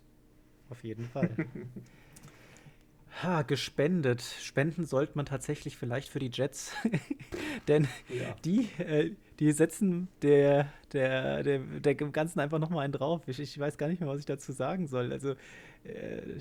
Auf 0.70 0.84
jeden 0.84 1.04
Fall. 1.04 1.30
ha, 3.22 3.42
gespendet. 3.42 4.22
Spenden 4.22 4.84
sollte 4.84 5.12
man 5.14 5.26
tatsächlich 5.26 5.76
vielleicht 5.76 6.08
für 6.08 6.18
die 6.18 6.30
Jets. 6.32 6.72
Denn 7.68 7.88
ja. 8.08 8.34
die, 8.44 8.68
äh, 8.78 9.12
die 9.38 9.52
setzen 9.52 10.08
der, 10.22 10.72
der, 10.92 11.42
der, 11.42 11.58
der 11.58 11.94
Ganzen 11.94 12.40
einfach 12.40 12.58
nochmal 12.58 12.84
einen 12.84 12.92
drauf. 12.92 13.22
Ich, 13.26 13.40
ich 13.40 13.58
weiß 13.58 13.78
gar 13.78 13.88
nicht 13.88 14.00
mehr, 14.00 14.08
was 14.08 14.20
ich 14.20 14.26
dazu 14.26 14.52
sagen 14.52 14.86
soll. 14.86 15.12
Also, 15.12 15.34
äh, 15.84 16.40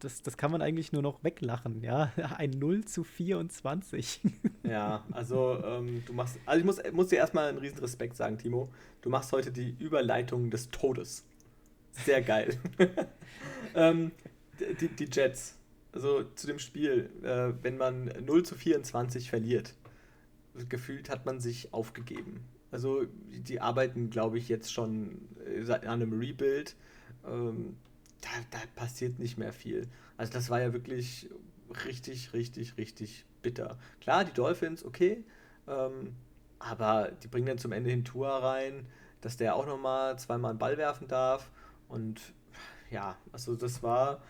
das, 0.00 0.22
das 0.22 0.36
kann 0.36 0.50
man 0.50 0.62
eigentlich 0.62 0.92
nur 0.92 1.02
noch 1.02 1.22
weglachen, 1.24 1.82
ja. 1.82 2.12
Ein 2.36 2.50
0 2.50 2.84
zu 2.84 3.04
24. 3.04 4.20
Ja, 4.66 5.04
also 5.12 5.62
ähm, 5.64 6.02
du 6.06 6.12
machst, 6.12 6.40
also 6.44 6.58
ich 6.58 6.64
muss, 6.64 6.80
muss 6.92 7.06
dir 7.06 7.18
erstmal 7.18 7.48
einen 7.48 7.58
riesen 7.58 7.78
Respekt 7.78 8.16
sagen, 8.16 8.36
Timo. 8.36 8.68
Du 9.00 9.10
machst 9.10 9.30
heute 9.30 9.52
die 9.52 9.76
Überleitung 9.78 10.50
des 10.50 10.70
Todes. 10.70 11.24
Sehr 11.92 12.20
geil. 12.20 12.58
ähm, 13.76 14.10
die, 14.80 14.88
die 14.88 15.04
Jets, 15.04 15.56
also 15.92 16.24
zu 16.34 16.48
dem 16.48 16.58
Spiel, 16.58 17.10
äh, 17.22 17.52
wenn 17.62 17.76
man 17.76 18.06
0 18.26 18.42
zu 18.42 18.56
24 18.56 19.30
verliert, 19.30 19.74
gefühlt 20.68 21.10
hat 21.10 21.26
man 21.26 21.38
sich 21.38 21.72
aufgegeben. 21.72 22.40
Also 22.72 23.06
die 23.30 23.60
arbeiten, 23.60 24.10
glaube 24.10 24.38
ich, 24.38 24.48
jetzt 24.48 24.72
schon 24.72 25.28
an 25.70 25.84
einem 25.84 26.12
Rebuild. 26.12 26.74
Ähm, 27.24 27.76
da, 28.26 28.58
da 28.58 28.64
passiert 28.74 29.18
nicht 29.18 29.38
mehr 29.38 29.52
viel. 29.52 29.88
Also 30.16 30.32
das 30.32 30.50
war 30.50 30.60
ja 30.60 30.72
wirklich 30.72 31.28
richtig, 31.84 32.32
richtig, 32.32 32.76
richtig 32.76 33.24
bitter. 33.42 33.78
Klar, 34.00 34.24
die 34.24 34.32
Dolphins, 34.32 34.84
okay, 34.84 35.24
ähm, 35.68 36.14
aber 36.58 37.12
die 37.22 37.28
bringen 37.28 37.46
dann 37.46 37.58
zum 37.58 37.72
Ende 37.72 37.90
hin 37.90 38.04
Tour 38.04 38.28
rein, 38.28 38.86
dass 39.20 39.36
der 39.36 39.56
auch 39.56 39.66
nochmal 39.66 40.18
zweimal 40.18 40.50
einen 40.50 40.58
Ball 40.58 40.78
werfen 40.78 41.08
darf. 41.08 41.50
Und 41.88 42.20
ja, 42.90 43.16
also 43.32 43.56
das 43.56 43.82
war 43.82 44.22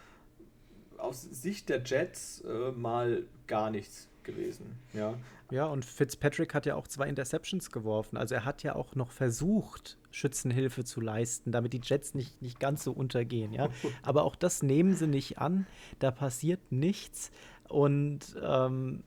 aus 0.99 1.22
Sicht 1.22 1.68
der 1.68 1.82
Jets 1.82 2.40
äh, 2.42 2.72
mal 2.72 3.24
gar 3.47 3.70
nichts 3.70 4.09
gewesen. 4.27 4.79
Ja. 4.93 5.14
ja, 5.51 5.64
und 5.64 5.85
Fitzpatrick 5.85 6.53
hat 6.53 6.66
ja 6.66 6.74
auch 6.74 6.87
zwei 6.87 7.09
Interceptions 7.09 7.70
geworfen. 7.70 8.18
Also 8.18 8.35
er 8.35 8.45
hat 8.45 8.62
ja 8.62 8.74
auch 8.74 8.95
noch 8.95 9.11
versucht, 9.11 9.97
Schützenhilfe 10.11 10.85
zu 10.85 11.01
leisten, 11.01 11.53
damit 11.53 11.72
die 11.72 11.81
Jets 11.83 12.14
nicht, 12.14 12.43
nicht 12.43 12.61
ganz 12.61 12.85
so 12.85 12.93
untergehen. 12.93 13.55
Ja? 13.55 13.68
Aber 14.03 14.24
auch 14.24 14.37
das 14.37 14.62
nehmen 14.62 14.95
sie 14.95 15.07
nicht 15.07 15.39
an. 15.39 15.66
Da 15.99 16.11
passiert 16.11 16.61
nichts. 16.70 17.31
Und 17.68 18.37
ähm, 18.43 19.03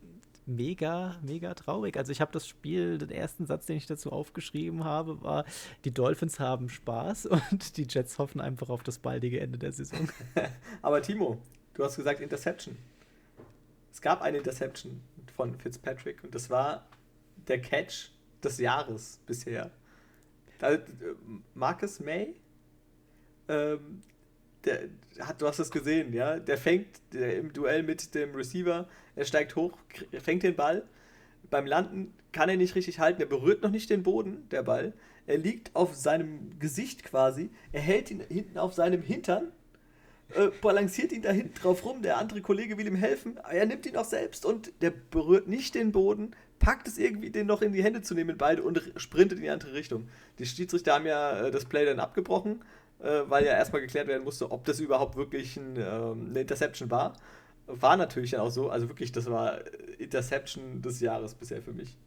mega, 0.50 1.16
mega 1.22 1.54
traurig. 1.54 1.96
Also 1.98 2.12
ich 2.12 2.20
habe 2.20 2.32
das 2.32 2.48
Spiel, 2.48 2.98
den 2.98 3.12
ersten 3.12 3.46
Satz, 3.46 3.68
den 3.68 3.78
ich 3.78 3.86
dazu 3.86 4.12
aufgeschrieben 4.12 4.84
habe, 4.84 5.22
war, 5.22 5.46
die 5.86 5.94
Dolphins 5.94 6.40
haben 6.40 6.70
Spaß 6.70 7.26
und 7.52 7.78
die 7.78 7.86
Jets 7.88 8.18
hoffen 8.18 8.42
einfach 8.42 8.70
auf 8.70 8.84
das 8.84 9.00
baldige 9.00 9.40
Ende 9.40 9.58
der 9.58 9.72
Saison. 9.72 10.10
Aber 10.82 11.02
Timo, 11.02 11.38
du 11.76 11.84
hast 11.84 11.96
gesagt 11.96 12.20
Interception. 12.20 12.76
Es 13.92 14.02
gab 14.02 14.22
eine 14.22 14.38
Interception 14.38 15.02
von 15.40 15.56
Fitzpatrick 15.56 16.22
und 16.26 16.36
das 16.36 16.50
war 16.50 16.86
der 17.48 17.62
Catch 17.62 18.10
des 18.44 18.58
Jahres 18.58 19.22
bisher. 19.26 19.72
Äh, 20.60 20.80
Marcus 21.54 22.02
May, 22.02 22.36
ähm, 23.48 24.02
der 24.66 24.90
hat, 25.22 25.42
du 25.42 25.48
hast 25.48 25.60
es 25.60 25.72
gesehen, 25.72 26.12
ja, 26.12 26.40
der 26.40 26.58
fängt 26.58 26.88
der, 27.14 27.38
im 27.38 27.54
Duell 27.54 27.84
mit 27.84 28.14
dem 28.16 28.36
Receiver, 28.36 28.90
er 29.16 29.24
steigt 29.24 29.56
hoch, 29.56 29.78
fängt 30.22 30.44
den 30.44 30.58
Ball. 30.58 30.86
Beim 31.50 31.66
Landen 31.66 32.14
kann 32.34 32.50
er 32.50 32.58
nicht 32.58 32.76
richtig 32.76 33.00
halten, 33.00 33.22
er 33.22 33.28
berührt 33.28 33.64
noch 33.64 33.72
nicht 33.72 33.90
den 33.90 34.04
Boden, 34.04 34.50
der 34.50 34.64
Ball. 34.64 34.92
Er 35.26 35.38
liegt 35.38 35.74
auf 35.74 35.96
seinem 35.96 36.60
Gesicht 36.60 37.06
quasi, 37.06 37.50
er 37.72 37.80
hält 37.80 38.12
ihn 38.12 38.20
hinten 38.28 38.58
auf 38.58 38.74
seinem 38.74 39.04
Hintern 39.04 39.54
äh, 40.36 40.48
balanciert 40.62 41.12
ihn 41.12 41.22
da 41.22 41.32
hinten 41.32 41.56
drauf 41.60 41.84
rum, 41.86 42.02
der 42.02 42.18
andere 42.18 42.42
Kollege 42.42 42.78
will 42.78 42.88
ihm 42.88 42.96
helfen, 42.96 43.38
er 43.50 43.66
nimmt 43.66 43.86
ihn 43.86 43.98
auch 43.98 44.06
selbst 44.06 44.46
und 44.46 44.72
der 44.82 44.92
berührt 44.92 45.48
nicht 45.48 45.76
den 45.76 45.92
Boden, 45.92 46.36
packt 46.60 46.88
es 46.88 46.98
irgendwie, 46.98 47.32
den 47.32 47.48
noch 47.48 47.62
in 47.62 47.74
die 47.74 47.84
Hände 47.84 48.02
zu 48.02 48.14
nehmen, 48.14 48.38
beide 48.38 48.62
und 48.64 48.82
sprintet 48.98 49.40
in 49.40 49.44
die 49.46 49.50
andere 49.50 49.74
Richtung. 49.74 50.08
Die 50.38 50.46
Schiedsrichter 50.46 50.94
haben 50.94 51.06
ja 51.06 51.48
äh, 51.48 51.52
das 51.52 51.66
Play 51.66 51.86
dann 51.86 52.00
abgebrochen, 52.00 52.64
äh, 53.00 53.22
weil 53.28 53.46
ja 53.46 53.54
erstmal 53.54 53.82
geklärt 53.82 54.08
werden 54.08 54.24
musste, 54.24 54.52
ob 54.52 54.66
das 54.66 54.80
überhaupt 54.80 55.16
wirklich 55.16 55.58
ein, 55.58 55.76
ähm, 55.78 56.28
eine 56.30 56.42
Interception 56.42 56.92
war. 56.92 57.14
War 57.68 57.98
natürlich 57.98 58.32
dann 58.32 58.42
auch 58.42 58.52
so, 58.52 58.70
also 58.70 58.88
wirklich, 58.90 59.12
das 59.12 59.28
war 59.28 59.60
Interception 60.00 60.82
des 60.82 61.00
Jahres 61.00 61.36
bisher 61.36 61.62
für 61.62 61.72
mich 61.72 61.98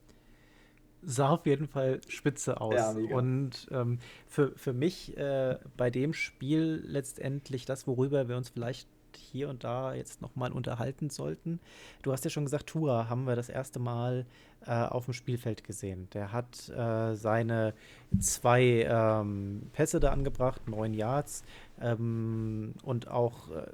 sah 1.02 1.30
auf 1.30 1.46
jeden 1.46 1.68
Fall 1.68 2.00
spitze 2.08 2.60
aus. 2.60 2.74
Ja, 2.74 2.90
und 2.90 3.68
ähm, 3.70 3.98
für, 4.26 4.52
für 4.56 4.72
mich 4.72 5.16
äh, 5.16 5.58
bei 5.76 5.90
dem 5.90 6.12
Spiel 6.12 6.82
letztendlich 6.86 7.64
das, 7.64 7.86
worüber 7.86 8.28
wir 8.28 8.36
uns 8.36 8.48
vielleicht 8.48 8.88
hier 9.16 9.48
und 9.48 9.64
da 9.64 9.94
jetzt 9.94 10.22
nochmal 10.22 10.52
unterhalten 10.52 11.10
sollten. 11.10 11.60
Du 12.02 12.12
hast 12.12 12.24
ja 12.24 12.30
schon 12.30 12.44
gesagt, 12.44 12.66
Tua 12.66 13.08
haben 13.08 13.26
wir 13.26 13.36
das 13.36 13.48
erste 13.48 13.78
Mal 13.78 14.26
äh, 14.66 14.70
auf 14.70 15.06
dem 15.06 15.14
Spielfeld 15.14 15.64
gesehen. 15.64 16.08
Der 16.14 16.32
hat 16.32 16.68
äh, 16.68 17.14
seine 17.14 17.74
zwei 18.20 18.86
ähm, 18.88 19.70
Pässe 19.72 20.00
da 20.00 20.12
angebracht, 20.12 20.68
neun 20.68 20.94
Yards. 20.94 21.44
Ähm, 21.82 22.74
und 22.82 23.08
auch 23.08 23.50
äh, 23.50 23.66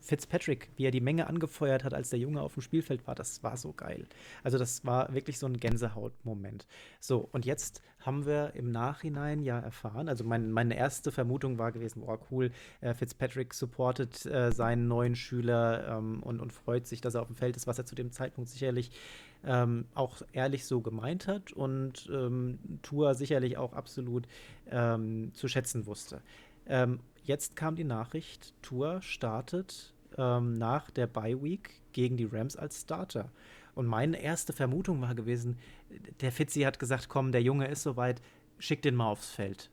Fitzpatrick, 0.00 0.68
wie 0.76 0.84
er 0.84 0.90
die 0.90 1.00
Menge 1.00 1.26
angefeuert 1.26 1.82
hat, 1.82 1.94
als 1.94 2.10
der 2.10 2.18
Junge 2.18 2.42
auf 2.42 2.54
dem 2.54 2.62
Spielfeld 2.62 3.06
war, 3.06 3.14
das 3.14 3.42
war 3.42 3.56
so 3.56 3.72
geil. 3.72 4.06
Also 4.42 4.58
das 4.58 4.84
war 4.84 5.12
wirklich 5.14 5.38
so 5.38 5.46
ein 5.46 5.58
Gänsehaut-Moment. 5.58 6.66
So, 7.00 7.28
und 7.32 7.46
jetzt 7.46 7.82
haben 8.00 8.26
wir 8.26 8.52
im 8.54 8.70
Nachhinein 8.70 9.42
ja 9.42 9.58
erfahren, 9.58 10.10
also 10.10 10.24
mein, 10.24 10.50
meine 10.50 10.76
erste 10.76 11.10
Vermutung 11.10 11.58
war 11.58 11.72
gewesen, 11.72 12.02
boah, 12.02 12.18
cool, 12.30 12.50
äh, 12.82 12.92
Fitzpatrick 12.92 13.54
supportet 13.54 14.26
äh, 14.26 14.52
seinen 14.52 14.88
neuen 14.88 15.16
Schüler 15.16 15.88
ähm, 15.88 16.22
und, 16.22 16.40
und 16.40 16.52
freut 16.52 16.86
sich, 16.86 17.00
dass 17.00 17.14
er 17.14 17.22
auf 17.22 17.28
dem 17.28 17.36
Feld 17.36 17.56
ist, 17.56 17.66
was 17.66 17.78
er 17.78 17.86
zu 17.86 17.94
dem 17.94 18.12
Zeitpunkt 18.12 18.50
sicherlich 18.50 18.90
ähm, 19.46 19.86
auch 19.94 20.20
ehrlich 20.32 20.66
so 20.66 20.82
gemeint 20.82 21.26
hat 21.26 21.52
und 21.52 22.10
ähm, 22.12 22.58
Tour 22.82 23.14
sicherlich 23.14 23.56
auch 23.56 23.72
absolut 23.72 24.26
ähm, 24.70 25.30
zu 25.32 25.48
schätzen 25.48 25.86
wusste. 25.86 26.20
Jetzt 27.24 27.56
kam 27.56 27.74
die 27.74 27.84
Nachricht, 27.84 28.52
Tour 28.60 29.00
startet 29.00 29.94
ähm, 30.18 30.52
nach 30.58 30.90
der 30.90 31.06
Bye 31.06 31.42
Week 31.42 31.70
gegen 31.92 32.18
die 32.18 32.26
Rams 32.26 32.54
als 32.54 32.82
Starter. 32.82 33.30
Und 33.74 33.86
meine 33.86 34.20
erste 34.20 34.52
Vermutung 34.52 35.00
war 35.00 35.14
gewesen, 35.14 35.58
der 36.20 36.30
Fitzi 36.30 36.60
hat 36.60 36.78
gesagt, 36.78 37.08
komm, 37.08 37.32
der 37.32 37.42
Junge 37.42 37.66
ist 37.66 37.82
soweit, 37.82 38.20
schick 38.58 38.82
den 38.82 38.94
mal 38.94 39.08
aufs 39.08 39.30
Feld. 39.30 39.70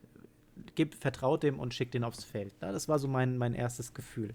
Gib, 0.76 0.96
vertraut 0.96 1.44
dem 1.44 1.60
und 1.60 1.74
schick 1.74 1.92
den 1.92 2.06
aufs 2.06 2.24
Feld. 2.24 2.54
Ja, 2.62 2.72
das 2.72 2.88
war 2.88 3.00
so 3.00 3.10
mein, 3.10 3.38
mein 3.38 3.54
erstes 3.54 3.94
Gefühl. 3.94 4.34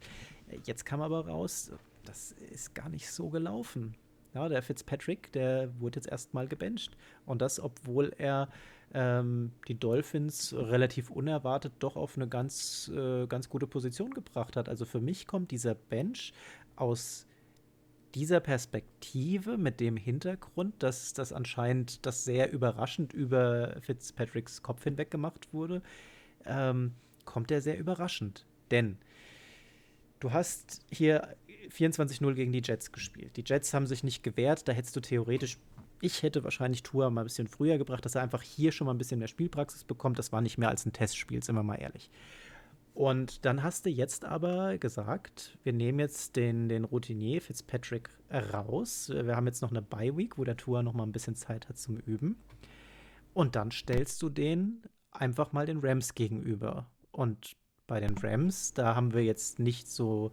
Jetzt 0.64 0.84
kam 0.84 1.00
aber 1.00 1.26
raus, 1.26 1.72
das 2.04 2.32
ist 2.32 2.74
gar 2.74 2.90
nicht 2.90 3.10
so 3.10 3.30
gelaufen. 3.30 3.96
Ja, 4.34 4.50
der 4.50 4.62
Fitzpatrick, 4.62 5.32
der 5.32 5.70
wurde 5.80 5.96
jetzt 5.96 6.08
erstmal 6.08 6.46
gebencht. 6.46 6.94
Und 7.24 7.40
das, 7.40 7.58
obwohl 7.58 8.12
er 8.18 8.50
ähm, 8.96 9.52
die 9.68 9.78
Dolphins 9.78 10.54
relativ 10.56 11.10
unerwartet 11.10 11.74
doch 11.80 11.96
auf 11.96 12.16
eine 12.16 12.28
ganz, 12.28 12.90
äh, 12.94 13.26
ganz 13.26 13.50
gute 13.50 13.66
Position 13.66 14.14
gebracht 14.14 14.56
hat. 14.56 14.70
Also 14.70 14.86
für 14.86 15.02
mich 15.02 15.26
kommt 15.26 15.50
dieser 15.50 15.74
Bench 15.74 16.32
aus 16.76 17.26
dieser 18.14 18.40
Perspektive 18.40 19.58
mit 19.58 19.80
dem 19.80 19.98
Hintergrund, 19.98 20.82
dass 20.82 21.12
das 21.12 21.34
anscheinend 21.34 22.06
das 22.06 22.24
sehr 22.24 22.50
überraschend 22.50 23.12
über 23.12 23.76
Fitzpatricks 23.82 24.62
Kopf 24.62 24.82
hinweg 24.84 25.10
gemacht 25.10 25.52
wurde, 25.52 25.82
ähm, 26.46 26.94
kommt 27.26 27.50
er 27.50 27.60
sehr 27.60 27.78
überraschend. 27.78 28.46
Denn 28.70 28.96
du 30.20 30.32
hast 30.32 30.80
hier 30.90 31.36
24-0 31.70 32.32
gegen 32.32 32.52
die 32.52 32.62
Jets 32.64 32.92
gespielt. 32.92 33.36
Die 33.36 33.44
Jets 33.44 33.74
haben 33.74 33.86
sich 33.86 34.02
nicht 34.02 34.22
gewehrt, 34.22 34.66
da 34.66 34.72
hättest 34.72 34.96
du 34.96 35.00
theoretisch 35.00 35.58
ich 36.00 36.22
hätte 36.22 36.44
wahrscheinlich 36.44 36.82
Tour 36.82 37.10
mal 37.10 37.22
ein 37.22 37.26
bisschen 37.26 37.48
früher 37.48 37.78
gebracht, 37.78 38.04
dass 38.04 38.14
er 38.14 38.22
einfach 38.22 38.42
hier 38.42 38.72
schon 38.72 38.86
mal 38.86 38.94
ein 38.94 38.98
bisschen 38.98 39.18
mehr 39.18 39.28
Spielpraxis 39.28 39.84
bekommt. 39.84 40.18
Das 40.18 40.32
war 40.32 40.40
nicht 40.40 40.58
mehr 40.58 40.68
als 40.68 40.86
ein 40.86 40.92
Testspiel, 40.92 41.42
sind 41.42 41.54
wir 41.54 41.62
mal 41.62 41.76
ehrlich. 41.76 42.10
Und 42.94 43.44
dann 43.44 43.62
hast 43.62 43.84
du 43.84 43.90
jetzt 43.90 44.24
aber 44.24 44.78
gesagt, 44.78 45.58
wir 45.64 45.74
nehmen 45.74 45.98
jetzt 45.98 46.34
den, 46.34 46.70
den 46.70 46.84
Routinier 46.84 47.42
Fitzpatrick 47.42 48.08
raus. 48.32 49.10
Wir 49.10 49.36
haben 49.36 49.46
jetzt 49.46 49.60
noch 49.60 49.70
eine 49.70 49.82
Bye-Week, 49.82 50.38
wo 50.38 50.44
der 50.44 50.56
Tour 50.56 50.82
noch 50.82 50.94
mal 50.94 51.02
ein 51.02 51.12
bisschen 51.12 51.36
Zeit 51.36 51.68
hat 51.68 51.78
zum 51.78 51.98
Üben. 51.98 52.36
Und 53.34 53.54
dann 53.54 53.70
stellst 53.70 54.22
du 54.22 54.30
den 54.30 54.82
einfach 55.10 55.52
mal 55.52 55.66
den 55.66 55.80
Rams 55.80 56.14
gegenüber. 56.14 56.86
Und 57.10 57.52
bei 57.86 58.00
den 58.00 58.16
Rams, 58.16 58.72
da 58.72 58.94
haben 58.94 59.12
wir 59.12 59.22
jetzt 59.22 59.58
nicht 59.58 59.88
so 59.88 60.32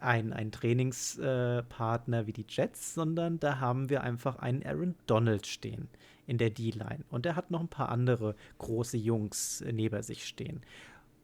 ein, 0.00 0.32
ein 0.32 0.52
Trainingspartner 0.52 2.26
wie 2.26 2.32
die 2.32 2.46
Jets, 2.48 2.94
sondern 2.94 3.38
da 3.38 3.60
haben 3.60 3.90
wir 3.90 4.02
einfach 4.02 4.38
einen 4.38 4.64
Aaron 4.64 4.94
Donald 5.06 5.46
stehen 5.46 5.88
in 6.26 6.38
der 6.38 6.50
D-Line. 6.50 7.04
Und 7.10 7.26
er 7.26 7.36
hat 7.36 7.50
noch 7.50 7.60
ein 7.60 7.68
paar 7.68 7.88
andere 7.88 8.34
große 8.58 8.96
Jungs 8.96 9.64
neben 9.70 10.02
sich 10.02 10.26
stehen. 10.26 10.62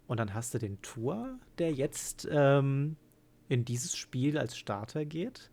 Und 0.07 0.21
dann 0.21 0.35
hast 0.35 0.55
du 0.55 0.59
den 0.59 0.81
Tour, 0.83 1.39
der 1.59 1.73
jetzt 1.73 2.29
ähm, 2.31 2.97
in 3.49 3.65
dieses 3.65 3.97
Spiel 3.97 4.39
als 4.39 4.57
Starter 4.57 5.05
geht. 5.05 5.51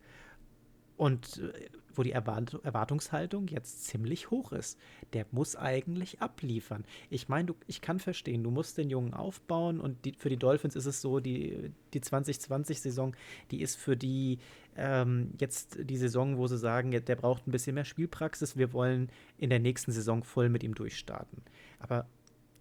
Und 0.96 1.38
äh, 1.38 1.68
wo 1.96 2.02
die 2.02 2.12
Erwart 2.12 2.60
Erwartungshaltung 2.62 3.48
jetzt 3.48 3.84
ziemlich 3.84 4.30
hoch 4.30 4.52
ist. 4.52 4.78
Der 5.12 5.26
muss 5.30 5.56
eigentlich 5.56 6.20
abliefern. 6.20 6.84
Ich 7.10 7.28
meine, 7.28 7.54
ich 7.66 7.80
kann 7.80 8.00
verstehen, 8.00 8.42
du 8.42 8.50
musst 8.50 8.78
den 8.78 8.90
Jungen 8.90 9.14
aufbauen 9.14 9.80
und 9.80 10.04
die, 10.04 10.12
für 10.12 10.28
die 10.28 10.36
Dolphins 10.36 10.76
ist 10.76 10.86
es 10.86 11.00
so, 11.00 11.20
die, 11.20 11.72
die 11.92 12.00
2020-Saison, 12.00 13.14
die 13.50 13.62
ist 13.62 13.76
für 13.76 13.96
die 13.96 14.38
ähm, 14.76 15.32
jetzt 15.38 15.78
die 15.80 15.96
Saison, 15.96 16.36
wo 16.36 16.46
sie 16.46 16.58
sagen, 16.58 16.90
der 16.90 17.16
braucht 17.16 17.46
ein 17.46 17.52
bisschen 17.52 17.74
mehr 17.74 17.84
Spielpraxis, 17.84 18.56
wir 18.56 18.72
wollen 18.72 19.10
in 19.38 19.50
der 19.50 19.60
nächsten 19.60 19.92
Saison 19.92 20.24
voll 20.24 20.48
mit 20.48 20.62
ihm 20.62 20.74
durchstarten. 20.74 21.42
Aber 21.78 22.06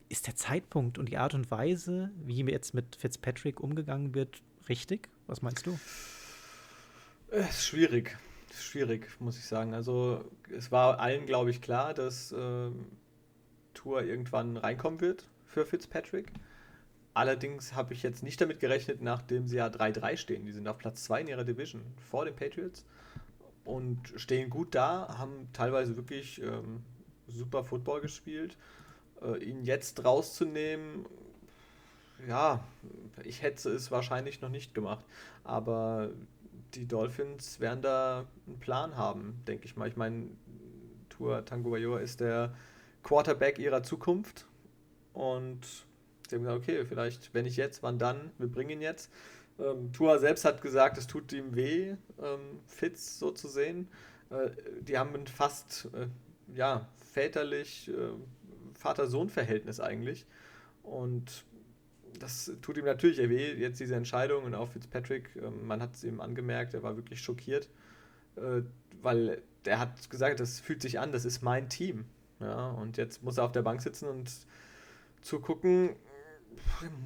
ist 0.09 0.27
der 0.27 0.35
Zeitpunkt 0.35 0.99
und 0.99 1.09
die 1.09 1.17
Art 1.17 1.33
und 1.33 1.49
Weise, 1.49 2.11
wie 2.25 2.43
jetzt 2.43 2.73
mit 2.73 2.95
Fitzpatrick 2.95 3.59
umgegangen 3.59 4.13
wird, 4.13 4.41
richtig? 4.69 5.09
Was 5.25 5.41
meinst 5.41 5.65
du? 5.65 5.79
Es 7.31 7.49
ist 7.49 7.65
schwierig 7.65 8.15
schwierig, 8.61 9.09
muss 9.19 9.37
ich 9.37 9.45
sagen. 9.45 9.73
Also 9.73 10.23
es 10.55 10.71
war 10.71 10.99
allen, 10.99 11.25
glaube 11.25 11.49
ich, 11.49 11.61
klar, 11.61 11.93
dass 11.93 12.31
äh, 12.31 12.69
Tour 13.73 14.03
irgendwann 14.03 14.57
reinkommen 14.57 15.01
wird 15.01 15.27
für 15.45 15.65
Fitzpatrick. 15.65 16.31
Allerdings 17.13 17.75
habe 17.75 17.93
ich 17.93 18.03
jetzt 18.03 18.23
nicht 18.23 18.41
damit 18.41 18.59
gerechnet, 18.59 19.01
nachdem 19.01 19.47
sie 19.47 19.57
ja 19.57 19.67
3-3 19.67 20.17
stehen. 20.17 20.45
Die 20.45 20.51
sind 20.51 20.67
auf 20.67 20.77
Platz 20.77 21.03
2 21.03 21.21
in 21.21 21.27
ihrer 21.27 21.43
Division 21.43 21.81
vor 22.09 22.25
den 22.25 22.35
Patriots 22.35 22.85
und 23.65 23.99
stehen 24.15 24.49
gut 24.49 24.73
da, 24.75 25.15
haben 25.17 25.47
teilweise 25.53 25.95
wirklich 25.95 26.41
ähm, 26.41 26.83
super 27.27 27.63
Football 27.63 28.01
gespielt. 28.01 28.57
Äh, 29.21 29.43
ihn 29.43 29.63
jetzt 29.63 30.03
rauszunehmen, 30.03 31.05
ja, 32.27 32.63
ich 33.23 33.41
hätte 33.41 33.69
es 33.69 33.91
wahrscheinlich 33.91 34.41
noch 34.41 34.49
nicht 34.49 34.73
gemacht. 34.73 35.05
Aber 35.43 36.09
die 36.75 36.87
Dolphins 36.87 37.59
werden 37.59 37.81
da 37.81 38.27
einen 38.47 38.59
Plan 38.59 38.97
haben, 38.97 39.41
denke 39.47 39.65
ich 39.65 39.75
mal. 39.75 39.87
Ich 39.87 39.95
meine, 39.95 40.27
Tua 41.09 41.41
Tagovailoa 41.41 41.99
ist 41.99 42.19
der 42.19 42.53
Quarterback 43.03 43.59
ihrer 43.59 43.83
Zukunft 43.83 44.45
und 45.13 45.59
sie 46.29 46.35
haben 46.35 46.43
gesagt, 46.43 46.63
okay, 46.63 46.85
vielleicht, 46.85 47.33
wenn 47.33 47.45
nicht 47.45 47.57
jetzt, 47.57 47.83
wann 47.83 47.99
dann? 47.99 48.31
Wir 48.37 48.47
bringen 48.47 48.71
ihn 48.71 48.81
jetzt. 48.81 49.11
Ähm, 49.59 49.91
Tua 49.93 50.17
selbst 50.17 50.45
hat 50.45 50.61
gesagt, 50.61 50.97
es 50.97 51.07
tut 51.07 51.31
ihm 51.33 51.55
weh, 51.55 51.95
ähm, 52.21 52.59
Fitz 52.65 53.19
so 53.19 53.31
zu 53.31 53.47
sehen. 53.47 53.87
Äh, 54.29 54.49
die 54.81 54.97
haben 54.97 55.13
ein 55.13 55.27
fast, 55.27 55.89
äh, 55.93 56.07
ja, 56.55 56.87
väterlich, 57.13 57.89
äh, 57.89 57.93
Vater-Sohn-Verhältnis 58.73 59.79
eigentlich. 59.79 60.25
Und 60.81 61.45
das 62.19 62.51
tut 62.61 62.77
ihm 62.77 62.85
natürlich 62.85 63.17
weh, 63.17 63.53
jetzt 63.53 63.79
diese 63.79 63.95
Entscheidung 63.95 64.43
und 64.43 64.55
auch 64.55 64.69
Fitzpatrick, 64.69 65.29
ähm, 65.35 65.65
man 65.67 65.81
hat 65.81 65.93
es 65.93 66.03
ihm 66.03 66.21
angemerkt, 66.21 66.73
er 66.73 66.83
war 66.83 66.95
wirklich 66.95 67.21
schockiert, 67.21 67.69
äh, 68.35 68.61
weil 69.01 69.41
er 69.65 69.79
hat 69.79 70.09
gesagt, 70.09 70.39
das 70.39 70.59
fühlt 70.59 70.81
sich 70.81 70.99
an, 70.99 71.11
das 71.11 71.25
ist 71.25 71.41
mein 71.41 71.69
Team. 71.69 72.05
Ja, 72.39 72.71
und 72.71 72.97
jetzt 72.97 73.23
muss 73.23 73.37
er 73.37 73.45
auf 73.45 73.51
der 73.51 73.61
Bank 73.61 73.81
sitzen 73.81 74.07
und 74.07 74.29
zugucken, 75.21 75.95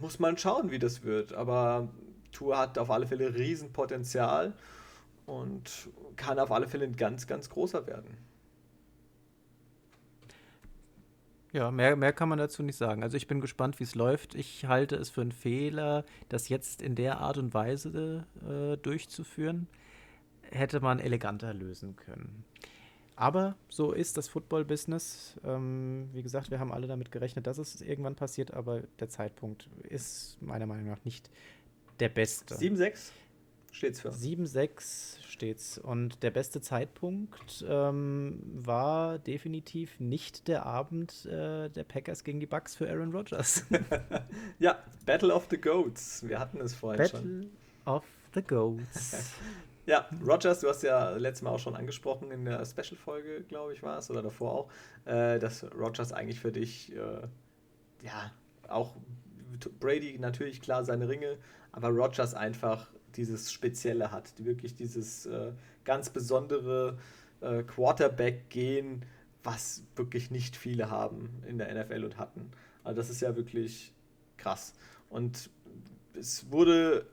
muss 0.02 0.20
man 0.20 0.38
schauen, 0.38 0.72
wie 0.72 0.80
das 0.80 1.04
wird. 1.04 1.34
Aber 1.34 1.90
Tour 2.32 2.58
hat 2.58 2.78
auf 2.78 2.90
alle 2.90 3.08
Fälle 3.08 3.36
Riesenpotenzial 3.36 4.54
und 5.26 5.90
kann 6.16 6.40
auf 6.40 6.52
alle 6.52 6.68
Fälle 6.68 6.86
ein 6.86 6.96
ganz, 6.96 7.28
ganz 7.28 7.50
großer 7.50 7.86
werden. 7.88 8.18
Ja, 11.58 11.72
mehr, 11.72 11.96
mehr 11.96 12.14
kann 12.14 12.30
man 12.30 12.38
dazu 12.38 12.62
nicht 12.62 12.76
sagen. 12.76 13.02
Also 13.02 13.18
ich 13.18 13.26
bin 13.26 13.42
gespannt, 13.42 13.80
wie 13.80 13.84
es 13.84 13.96
läuft. 13.96 14.36
Ich 14.36 14.66
halte 14.66 14.96
es 14.96 15.10
für 15.10 15.22
einen 15.22 15.32
Fehler, 15.32 16.06
das 16.30 16.50
jetzt 16.50 16.84
in 16.84 16.94
der 16.94 17.18
Art 17.18 17.40
und 17.40 17.56
Weise 17.56 18.28
äh, 18.48 18.78
durchzuführen. 18.78 19.68
Hätte 20.52 20.82
man 20.82 21.00
eleganter 21.00 21.56
lösen 21.56 21.96
können. 21.96 22.46
Aber 23.16 23.56
so 23.70 23.92
ist 23.92 24.18
das 24.18 24.28
Football-Business. 24.28 25.40
Ähm, 25.44 26.10
wie 26.14 26.22
gesagt, 26.22 26.52
wir 26.52 26.60
haben 26.60 26.72
alle 26.72 26.86
damit 26.86 27.12
gerechnet, 27.12 27.48
dass 27.48 27.58
es 27.58 27.82
irgendwann 27.82 28.14
passiert, 28.14 28.54
aber 28.54 28.84
der 29.00 29.10
Zeitpunkt 29.10 29.68
ist 29.82 30.40
meiner 30.40 30.68
Meinung 30.68 30.86
nach 30.86 31.04
nicht 31.06 31.32
der 32.00 32.10
beste. 32.10 32.54
7-6 32.54 33.10
steht's 33.78 34.02
für. 34.02 34.10
7-6 34.10 35.18
steht's. 35.28 35.78
Und 35.78 36.24
der 36.24 36.32
beste 36.32 36.62
Zeitpunkt 36.62 37.64
ähm, 37.68 38.42
war 38.44 39.20
definitiv 39.20 40.00
nicht 40.00 40.48
der 40.48 40.66
Abend 40.66 41.26
äh, 41.26 41.70
der 41.70 41.84
Packers 41.84 42.24
gegen 42.24 42.40
die 42.40 42.46
Bucks 42.46 42.76
für 42.76 42.90
Aaron 42.90 43.12
Rodgers. 43.12 43.66
ja, 44.60 44.84
Battle 45.06 45.34
of 45.34 45.48
the 45.50 45.58
Goats. 45.58 46.28
Wir 46.28 46.40
hatten 46.40 46.60
es 46.60 46.74
vorhin 46.74 47.04
Battle 47.04 47.20
schon. 47.20 47.40
Battle 47.40 47.52
of 47.86 48.06
the 48.34 48.42
Goats. 48.42 49.36
ja, 49.86 50.10
Rodgers, 50.26 50.60
du 50.62 50.70
hast 50.70 50.84
ja 50.84 51.12
letztes 51.12 51.44
Mal 51.44 51.52
auch 51.52 51.60
schon 51.60 51.76
angesprochen 51.76 52.32
in 52.32 52.46
der 52.46 52.66
Special-Folge, 52.66 53.44
glaube 53.48 53.74
ich, 53.74 53.84
war 53.84 54.00
es, 54.00 54.10
oder 54.10 54.22
davor 54.22 54.52
auch, 54.52 54.72
äh, 55.06 55.40
dass 55.40 55.64
Rodgers 55.76 56.12
eigentlich 56.12 56.40
für 56.40 56.52
dich, 56.52 56.94
äh, 56.96 57.28
ja, 58.04 58.32
auch 58.68 58.96
Brady 59.80 60.18
natürlich 60.20 60.62
klar 60.62 60.84
seine 60.84 61.08
Ringe, 61.08 61.38
aber 61.72 61.90
Rodgers 61.90 62.34
einfach 62.34 62.90
dieses 63.18 63.52
Spezielle 63.52 64.12
hat, 64.12 64.38
die 64.38 64.46
wirklich 64.46 64.76
dieses 64.76 65.26
äh, 65.26 65.52
ganz 65.84 66.10
besondere 66.10 66.98
äh, 67.42 67.64
Quarterback-Gehen, 67.64 69.04
was 69.44 69.84
wirklich 69.96 70.32
nicht 70.32 70.56
viele 70.56 70.90
haben 70.90 71.42
in 71.48 71.58
der 71.58 71.74
NFL 71.74 72.04
und 72.04 72.18
hatten. 72.18 72.52
Also 72.84 73.02
das 73.02 73.10
ist 73.10 73.22
ja 73.22 73.36
wirklich 73.36 73.92
krass. 74.38 74.74
Und 75.10 75.50
es 76.14 76.52
wurde 76.52 77.06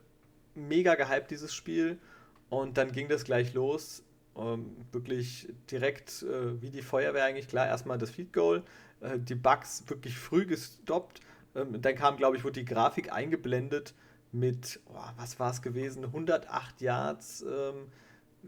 mega 0.53 0.95
gehypt, 0.95 1.31
dieses 1.31 1.53
Spiel. 1.53 1.99
Und 2.49 2.77
dann 2.77 2.91
ging 2.91 3.09
das 3.09 3.23
gleich 3.23 3.53
los. 3.53 4.03
Ähm, 4.37 4.75
wirklich 4.91 5.47
direkt 5.71 6.23
äh, 6.23 6.61
wie 6.61 6.69
die 6.69 6.81
Feuerwehr 6.81 7.25
eigentlich 7.25 7.47
klar. 7.47 7.67
Erstmal 7.67 7.97
das 7.97 8.09
Field 8.09 8.33
Goal. 8.33 8.63
Äh, 9.01 9.19
die 9.19 9.35
Bugs 9.35 9.83
wirklich 9.87 10.17
früh 10.17 10.45
gestoppt. 10.45 11.21
Ähm, 11.55 11.81
dann 11.81 11.95
kam, 11.95 12.17
glaube 12.17 12.37
ich, 12.37 12.43
wurde 12.43 12.59
die 12.59 12.65
Grafik 12.65 13.11
eingeblendet 13.11 13.93
mit, 14.35 14.81
oh, 14.87 14.99
was 15.17 15.39
war 15.39 15.51
es 15.51 15.61
gewesen, 15.61 16.03
108 16.03 16.81
Yards 16.81 17.43
ähm, 17.43 17.87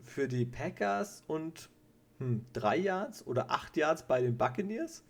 für 0.04 0.28
die 0.28 0.46
Packers 0.46 1.24
und 1.28 1.70
hm, 2.20 2.46
3 2.54 2.78
Yards 2.78 3.26
oder 3.26 3.50
8 3.52 3.78
Yards 3.78 4.04
bei 4.04 4.22
den 4.22 4.38
Buccaneers. 4.38 5.04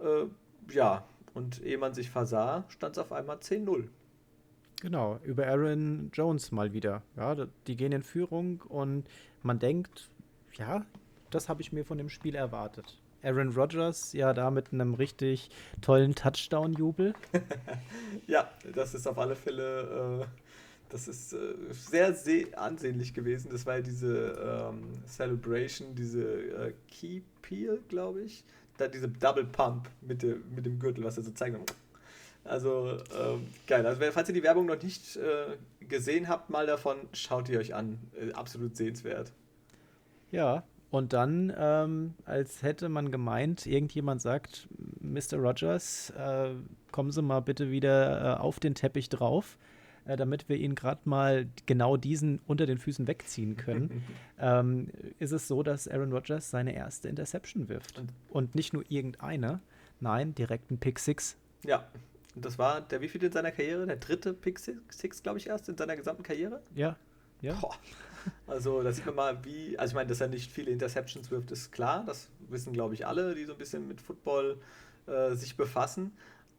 Äh, 0.00 0.26
ja, 0.72 1.04
und 1.34 1.62
ehe 1.62 1.78
man 1.78 1.94
sich 1.94 2.10
versah, 2.10 2.64
stand 2.68 2.96
es 2.96 2.98
auf 2.98 3.12
einmal 3.12 3.36
10-0. 3.36 3.88
Genau, 4.80 5.18
über 5.24 5.46
Aaron 5.46 6.10
Jones 6.12 6.52
mal 6.52 6.72
wieder. 6.72 7.02
Ja, 7.16 7.34
die 7.66 7.76
gehen 7.76 7.92
in 7.92 8.02
Führung 8.02 8.62
und 8.68 9.04
man 9.42 9.58
denkt, 9.58 10.10
ja, 10.54 10.84
das 11.30 11.48
habe 11.48 11.62
ich 11.62 11.72
mir 11.72 11.84
von 11.84 11.98
dem 11.98 12.08
Spiel 12.08 12.34
erwartet. 12.34 13.00
Aaron 13.22 13.50
Rodgers 13.50 14.12
ja 14.12 14.32
da 14.32 14.50
mit 14.50 14.72
einem 14.72 14.94
richtig 14.94 15.50
tollen 15.80 16.14
Touchdown-Jubel. 16.14 17.14
ja, 18.26 18.50
das 18.74 18.94
ist 18.94 19.06
auf 19.06 19.18
alle 19.18 19.36
Fälle, 19.36 20.22
äh, 20.22 20.26
das 20.88 21.08
ist 21.08 21.32
äh, 21.32 21.54
sehr, 21.70 22.14
sehr 22.14 22.58
ansehnlich 22.58 23.12
gewesen. 23.14 23.50
Das 23.50 23.66
war 23.66 23.76
ja 23.76 23.82
diese 23.82 24.70
ähm, 24.70 25.02
Celebration, 25.06 25.94
diese 25.94 26.22
äh, 26.22 26.72
Key 26.90 27.22
Peel, 27.42 27.80
glaube 27.88 28.22
ich. 28.22 28.44
Da 28.76 28.86
diese 28.86 29.08
Double 29.08 29.44
Pump 29.44 29.88
mit, 30.00 30.22
de, 30.22 30.36
mit 30.54 30.64
dem 30.64 30.78
Gürtel, 30.78 31.02
was 31.02 31.16
er 31.16 31.24
so 31.24 31.32
zeigt. 31.32 31.56
Also 32.44 32.98
ähm, 33.20 33.46
geil. 33.66 33.84
Also 33.84 34.00
falls 34.12 34.28
ihr 34.28 34.34
die 34.34 34.42
Werbung 34.42 34.66
noch 34.66 34.80
nicht 34.80 35.16
äh, 35.16 35.56
gesehen 35.86 36.28
habt, 36.28 36.48
mal 36.48 36.66
davon, 36.66 36.96
schaut 37.12 37.48
ihr 37.48 37.58
euch 37.58 37.74
an. 37.74 37.98
Äh, 38.18 38.32
absolut 38.32 38.76
sehenswert. 38.76 39.32
Ja, 40.30 40.62
und 40.90 41.12
dann, 41.12 41.52
ähm, 41.56 42.14
als 42.24 42.62
hätte 42.62 42.88
man 42.88 43.10
gemeint, 43.10 43.66
irgendjemand 43.66 44.22
sagt, 44.22 44.68
Mr. 45.00 45.36
Rogers, 45.36 46.10
äh, 46.10 46.50
kommen 46.92 47.10
Sie 47.10 47.20
mal 47.20 47.40
bitte 47.40 47.70
wieder 47.70 48.36
äh, 48.36 48.40
auf 48.40 48.58
den 48.58 48.74
Teppich 48.74 49.10
drauf, 49.10 49.58
äh, 50.06 50.16
damit 50.16 50.48
wir 50.48 50.56
ihn 50.56 50.74
gerade 50.74 51.02
mal 51.04 51.46
genau 51.66 51.98
diesen 51.98 52.40
unter 52.46 52.64
den 52.64 52.78
Füßen 52.78 53.06
wegziehen 53.06 53.56
können, 53.56 54.02
ähm, 54.38 54.88
ist 55.18 55.32
es 55.32 55.46
so, 55.46 55.62
dass 55.62 55.88
Aaron 55.88 56.12
Rodgers 56.12 56.50
seine 56.50 56.74
erste 56.74 57.08
Interception 57.08 57.68
wirft. 57.68 58.02
Und 58.30 58.54
nicht 58.54 58.72
nur 58.72 58.84
irgendeine, 58.88 59.60
nein, 60.00 60.34
direkt 60.34 60.70
ein 60.70 60.78
Pick 60.78 60.98
Six. 60.98 61.36
Ja, 61.64 61.86
das 62.34 62.58
war 62.58 62.80
der 62.80 63.02
wievielte 63.02 63.26
in 63.26 63.32
seiner 63.32 63.50
Karriere? 63.50 63.86
Der 63.86 63.96
dritte 63.96 64.32
Pick 64.32 64.58
Six, 64.58 65.22
glaube 65.22 65.38
ich, 65.38 65.48
erst 65.48 65.68
in 65.68 65.76
seiner 65.76 65.96
gesamten 65.96 66.22
Karriere? 66.22 66.62
Ja. 66.74 66.96
Ja. 67.40 67.54
Boah. 67.54 67.74
Also 68.46 68.82
da 68.82 68.92
sieht 68.92 69.06
man 69.06 69.14
mal, 69.14 69.44
wie, 69.44 69.78
also 69.78 69.92
ich 69.92 69.94
meine, 69.94 70.08
dass 70.08 70.20
er 70.20 70.28
nicht 70.28 70.50
viele 70.50 70.70
Interceptions 70.70 71.30
wirft, 71.30 71.50
ist 71.50 71.70
klar. 71.70 72.04
Das 72.06 72.28
wissen, 72.48 72.72
glaube 72.72 72.94
ich, 72.94 73.06
alle, 73.06 73.34
die 73.34 73.44
so 73.44 73.52
ein 73.52 73.58
bisschen 73.58 73.86
mit 73.86 74.00
Football 74.00 74.58
äh, 75.06 75.34
sich 75.34 75.56
befassen. 75.56 76.12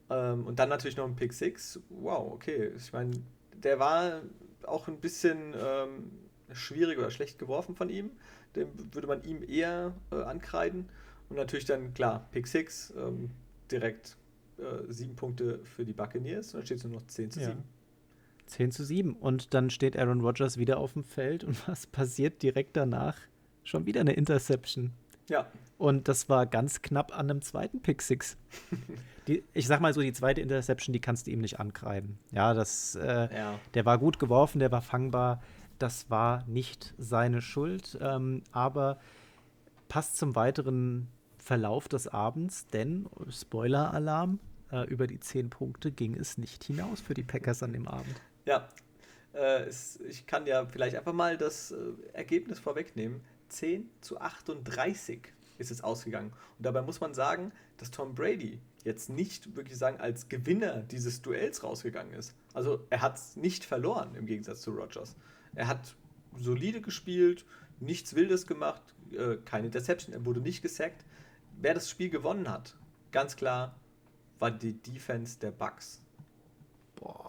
Ähm, 0.09 0.45
und 0.45 0.59
dann 0.59 0.69
natürlich 0.69 0.97
noch 0.97 1.05
ein 1.05 1.15
Pick 1.15 1.33
Six. 1.33 1.79
Wow, 1.89 2.31
okay. 2.33 2.71
Ich 2.77 2.93
meine, 2.93 3.11
der 3.53 3.79
war 3.79 4.21
auch 4.63 4.87
ein 4.87 4.99
bisschen 4.99 5.53
ähm, 5.59 6.11
schwierig 6.51 6.97
oder 6.97 7.11
schlecht 7.11 7.39
geworfen 7.39 7.75
von 7.75 7.89
ihm. 7.89 8.11
Den 8.55 8.67
würde 8.93 9.07
man 9.07 9.23
ihm 9.23 9.43
eher 9.47 9.93
äh, 10.11 10.21
ankreiden. 10.21 10.89
Und 11.29 11.35
natürlich 11.35 11.65
dann, 11.65 11.93
klar, 11.93 12.27
Pick 12.31 12.47
Six, 12.47 12.93
ähm, 12.97 13.31
direkt 13.71 14.17
äh, 14.57 14.91
sieben 14.91 15.15
Punkte 15.15 15.59
für 15.63 15.85
die 15.85 15.93
Buccaneers. 15.93 16.53
Und 16.53 16.59
dann 16.59 16.65
steht 16.65 16.77
es 16.79 16.83
nur 16.83 16.93
noch 16.93 17.05
10 17.05 17.31
zu 17.31 17.39
7. 17.39 17.51
Ja. 17.51 17.57
10 18.49 18.71
zu 18.71 18.83
7. 18.83 19.13
Und 19.13 19.53
dann 19.53 19.69
steht 19.69 19.97
Aaron 19.97 20.21
Rodgers 20.21 20.57
wieder 20.57 20.77
auf 20.77 20.93
dem 20.93 21.03
Feld 21.03 21.43
und 21.43 21.67
was 21.67 21.87
passiert 21.87 22.41
direkt 22.41 22.75
danach? 22.77 23.15
Schon 23.63 23.85
wieder 23.85 24.01
eine 24.01 24.13
Interception. 24.13 24.91
Ja. 25.27 25.47
Und 25.77 26.07
das 26.07 26.27
war 26.27 26.45
ganz 26.45 26.81
knapp 26.81 27.13
an 27.13 27.29
einem 27.29 27.41
zweiten 27.41 27.81
Pick 27.81 28.01
Six. 28.01 28.37
die, 29.27 29.43
ich 29.53 29.67
sag 29.67 29.79
mal 29.79 29.93
so, 29.93 30.01
die 30.01 30.13
zweite 30.13 30.41
Interception, 30.41 30.91
die 30.91 30.99
kannst 30.99 31.27
du 31.27 31.31
ihm 31.31 31.39
nicht 31.39 31.59
ankreiden. 31.59 32.17
Ja, 32.31 32.53
das, 32.53 32.95
äh, 32.95 33.33
ja. 33.33 33.59
der 33.75 33.85
war 33.85 33.97
gut 33.97 34.19
geworfen, 34.19 34.59
der 34.59 34.71
war 34.71 34.81
fangbar. 34.81 35.41
Das 35.77 36.09
war 36.09 36.43
nicht 36.47 36.93
seine 36.97 37.41
Schuld. 37.41 37.97
Ähm, 38.01 38.43
aber 38.51 38.99
passt 39.87 40.17
zum 40.17 40.35
weiteren 40.35 41.07
Verlauf 41.37 41.87
des 41.87 42.07
Abends, 42.07 42.67
denn 42.67 43.07
Spoiler-Alarm, 43.29 44.39
äh, 44.71 44.85
über 44.87 45.07
die 45.07 45.19
zehn 45.19 45.49
Punkte 45.49 45.91
ging 45.91 46.15
es 46.15 46.37
nicht 46.37 46.63
hinaus 46.63 47.01
für 47.01 47.13
die 47.13 47.23
Packers 47.23 47.63
an 47.63 47.73
dem 47.73 47.87
Abend. 47.87 48.21
Ja, 48.49 48.67
äh, 49.35 49.65
es, 49.65 49.99
ich 49.99 50.25
kann 50.25 50.47
ja 50.47 50.65
vielleicht 50.65 50.95
einfach 50.95 51.13
mal 51.13 51.37
das 51.37 51.69
äh, 51.69 51.75
Ergebnis 52.13 52.57
vorwegnehmen. 52.57 53.21
10 53.49 53.87
zu 54.01 54.19
38 54.19 55.21
ist 55.59 55.69
es 55.69 55.83
ausgegangen. 55.83 56.33
Und 56.57 56.65
dabei 56.65 56.81
muss 56.81 56.99
man 56.99 57.13
sagen, 57.13 57.51
dass 57.77 57.91
Tom 57.91 58.15
Brady 58.15 58.59
jetzt 58.83 59.07
nicht 59.07 59.55
wirklich 59.55 59.77
sagen 59.77 59.99
als 59.99 60.29
Gewinner 60.29 60.81
dieses 60.81 61.21
Duells 61.21 61.63
rausgegangen 61.63 62.11
ist. 62.15 62.33
Also 62.55 62.87
er 62.89 63.03
hat 63.03 63.17
es 63.17 63.35
nicht 63.35 63.65
verloren 63.65 64.15
im 64.15 64.25
Gegensatz 64.25 64.61
zu 64.61 64.71
Rogers. 64.71 65.15
Er 65.53 65.67
hat 65.67 65.95
solide 66.35 66.81
gespielt, 66.81 67.45
nichts 67.79 68.15
Wildes 68.15 68.47
gemacht, 68.47 68.81
äh, 69.11 69.35
keine 69.45 69.67
Interception, 69.67 70.11
er 70.11 70.25
wurde 70.25 70.41
nicht 70.41 70.63
gesackt. 70.63 71.05
Wer 71.61 71.75
das 71.75 71.87
Spiel 71.87 72.09
gewonnen 72.09 72.49
hat, 72.49 72.75
ganz 73.11 73.35
klar, 73.35 73.75
war 74.39 74.49
die 74.49 74.73
Defense 74.73 75.37
der 75.37 75.51
Bucks. 75.51 76.01
Boah, 76.95 77.28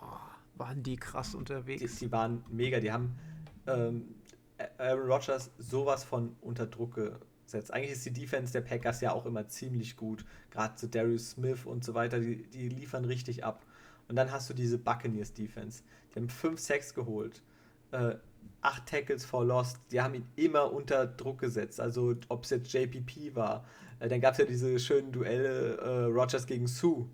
waren 0.60 0.84
die 0.84 0.96
krass 0.96 1.34
unterwegs. 1.34 1.80
Die, 1.80 2.06
die 2.06 2.12
waren 2.12 2.44
mega, 2.48 2.78
die 2.78 2.92
haben 2.92 3.18
ähm, 3.66 4.14
Aaron 4.78 5.10
Rodgers 5.10 5.50
sowas 5.58 6.04
von 6.04 6.36
unter 6.40 6.66
Druck 6.66 6.94
gesetzt. 6.94 7.72
Eigentlich 7.72 7.92
ist 7.92 8.06
die 8.06 8.12
Defense 8.12 8.52
der 8.52 8.60
Packers 8.60 9.00
ja 9.00 9.12
auch 9.12 9.26
immer 9.26 9.48
ziemlich 9.48 9.96
gut. 9.96 10.24
Gerade 10.50 10.76
zu 10.76 10.88
Darius 10.88 11.30
Smith 11.30 11.64
und 11.64 11.84
so 11.84 11.94
weiter, 11.94 12.20
die, 12.20 12.48
die 12.48 12.68
liefern 12.68 13.04
richtig 13.04 13.44
ab. 13.44 13.64
Und 14.08 14.16
dann 14.16 14.30
hast 14.30 14.50
du 14.50 14.54
diese 14.54 14.78
Buccaneers 14.78 15.32
Defense. 15.32 15.82
Die 16.10 16.20
haben 16.20 16.28
fünf 16.28 16.60
Sacks 16.60 16.94
geholt, 16.94 17.42
äh, 17.92 18.16
acht 18.60 18.86
Tackles 18.86 19.24
for 19.24 19.44
Lost. 19.44 19.78
Die 19.92 20.00
haben 20.00 20.14
ihn 20.14 20.26
immer 20.36 20.72
unter 20.72 21.06
Druck 21.06 21.38
gesetzt. 21.38 21.80
Also 21.80 22.14
ob 22.28 22.44
es 22.44 22.50
jetzt 22.50 22.72
JPP 22.72 23.34
war. 23.34 23.64
Äh, 24.00 24.08
dann 24.08 24.20
gab 24.20 24.32
es 24.32 24.38
ja 24.38 24.44
diese 24.44 24.78
schönen 24.78 25.12
Duelle 25.12 25.76
äh, 25.78 26.04
Rodgers 26.04 26.46
gegen 26.46 26.66
Sue, 26.66 27.06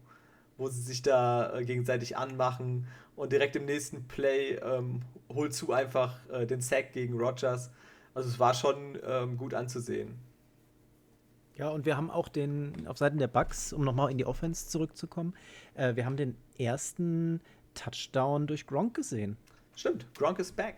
wo 0.57 0.68
sie 0.68 0.80
sich 0.80 1.03
da 1.03 1.55
äh, 1.55 1.64
gegenseitig 1.64 2.16
anmachen 2.16 2.86
und 3.17 3.33
direkt 3.33 3.57
im 3.57 3.64
nächsten 3.64 4.07
Play 4.07 4.57
ähm, 4.57 5.01
holt 5.33 5.55
zu 5.55 5.73
einfach 5.73 6.19
äh, 6.31 6.47
den 6.47 6.61
Sack 6.61 6.93
gegen 6.93 7.19
Rogers. 7.19 7.71
Also 8.14 8.29
es 8.29 8.39
war 8.39 8.55
schon 8.55 8.99
ähm, 9.05 9.37
gut 9.37 9.55
anzusehen. 9.55 10.14
Ja, 11.57 11.71
und 11.71 11.87
wir 11.87 11.97
haben 11.97 12.11
auch 12.11 12.29
den, 12.29 12.87
auf 12.87 12.99
Seiten 12.99 13.19
der 13.19 13.29
Bucks, 13.29 13.73
um 13.73 13.83
nochmal 13.83 14.11
in 14.11 14.19
die 14.19 14.27
Offense 14.27 14.69
zurückzukommen, 14.69 15.35
äh, 15.75 15.97
wir 15.97 16.05
haben 16.05 16.17
den 16.17 16.37
ersten 16.59 17.41
Touchdown 17.75 18.47
durch 18.47 18.67
Gronk 18.67 18.95
gesehen. 18.95 19.37
Stimmt, 19.75 20.07
Gronk 20.14 20.39
ist 20.39 20.55
back. 20.55 20.77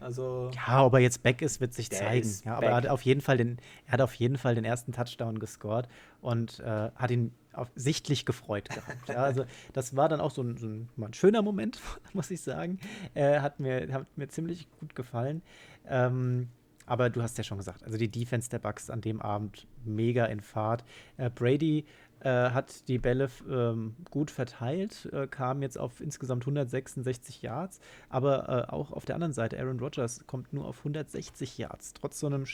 Also 0.00 0.50
ja, 0.54 0.84
ob 0.84 0.94
er 0.94 1.00
jetzt 1.00 1.22
back 1.22 1.42
ist, 1.42 1.60
wird 1.60 1.74
sich 1.74 1.90
zeigen. 1.90 2.28
Ja, 2.44 2.56
aber 2.56 2.68
er 2.68 2.74
hat 2.74 2.86
auf 2.86 3.02
jeden 3.02 3.20
Fall 3.20 3.36
den, 3.36 3.58
er 3.86 3.92
hat 3.92 4.00
auf 4.00 4.14
jeden 4.14 4.38
Fall 4.38 4.54
den 4.54 4.64
ersten 4.64 4.92
Touchdown 4.92 5.38
gescored 5.38 5.88
und 6.20 6.58
äh, 6.60 6.90
hat 6.94 7.10
ihn 7.10 7.32
sichtlich 7.74 8.24
gefreut 8.24 8.68
gehabt. 8.68 9.08
Ja, 9.08 9.16
also 9.16 9.44
das 9.72 9.96
war 9.96 10.08
dann 10.08 10.20
auch 10.20 10.30
so 10.30 10.42
ein, 10.42 10.56
so 10.56 10.66
ein, 10.66 10.88
ein 10.96 11.14
schöner 11.14 11.42
Moment, 11.42 11.80
muss 12.12 12.30
ich 12.30 12.40
sagen. 12.40 12.78
Äh, 13.14 13.40
hat, 13.40 13.60
mir, 13.60 13.92
hat 13.92 14.06
mir 14.16 14.28
ziemlich 14.28 14.68
gut 14.78 14.94
gefallen. 14.94 15.42
Ähm, 15.86 16.48
aber 16.86 17.08
du 17.08 17.22
hast 17.22 17.38
ja 17.38 17.44
schon 17.44 17.58
gesagt, 17.58 17.84
also 17.84 17.96
die 17.96 18.08
Defense 18.08 18.50
der 18.50 18.58
Bucks 18.58 18.90
an 18.90 19.00
dem 19.00 19.20
Abend 19.20 19.66
mega 19.84 20.24
in 20.26 20.40
Fahrt. 20.40 20.84
Äh, 21.18 21.30
Brady 21.30 21.84
äh, 22.20 22.50
hat 22.50 22.88
die 22.88 22.98
Bälle 22.98 23.28
ähm, 23.48 23.96
gut 24.10 24.30
verteilt, 24.30 25.08
äh, 25.12 25.26
kam 25.26 25.62
jetzt 25.62 25.78
auf 25.78 26.00
insgesamt 26.00 26.42
166 26.42 27.42
Yards, 27.42 27.80
aber 28.08 28.48
äh, 28.48 28.72
auch 28.72 28.92
auf 28.92 29.04
der 29.04 29.14
anderen 29.14 29.32
Seite, 29.32 29.58
Aaron 29.58 29.80
Rodgers 29.80 30.26
kommt 30.26 30.52
nur 30.52 30.66
auf 30.66 30.78
160 30.78 31.58
Yards. 31.58 31.94
Trotz 31.94 32.20
so 32.20 32.26
einem, 32.26 32.44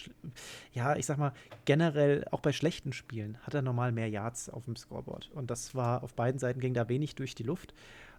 ja, 0.73 0.97
ich 0.97 1.07
sag 1.07 1.19
mal, 1.19 1.33
generell 1.65 2.27
auch 2.31 2.41
bei 2.41 2.53
schlechten 2.53 2.93
Spielen 2.93 3.39
hat 3.43 3.55
er 3.55 3.63
normal 3.63 3.93
mehr 3.93 4.09
Yards 4.09 4.49
auf 4.49 4.65
dem 4.65 4.77
Scoreboard. 4.77 5.31
Und 5.35 5.51
das 5.51 5.75
war 5.75 6.03
auf 6.03 6.15
beiden 6.15 6.39
Seiten 6.39 6.61
ging 6.61 6.75
da 6.75 6.89
wenig 6.89 7.15
durch 7.15 7.35
die 7.35 7.43
Luft. 7.45 7.75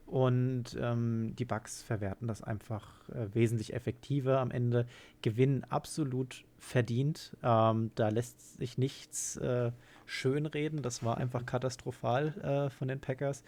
Und 0.07 0.77
ähm, 0.79 1.35
die 1.37 1.43
Bugs 1.43 1.83
verwerten 1.83 2.29
das 2.29 2.41
einfach 2.41 2.87
äh, 3.09 3.27
wesentlich 3.33 3.73
effektiver. 3.73 4.39
Am 4.39 4.51
Ende 4.51 4.85
gewinnen 5.21 5.65
absolut 5.69 6.45
verdient. 6.59 7.35
Ähm, 7.43 7.91
da 7.95 8.07
lässt 8.07 8.57
sich 8.57 8.77
nichts 8.77 9.35
äh, 9.37 9.71
schönreden. 10.07 10.81
Das 10.81 11.03
war 11.03 11.17
einfach 11.17 11.45
katastrophal 11.45 12.33
äh, 12.41 12.69
von 12.71 12.87
den 12.87 12.99
Packers. 12.99 13.43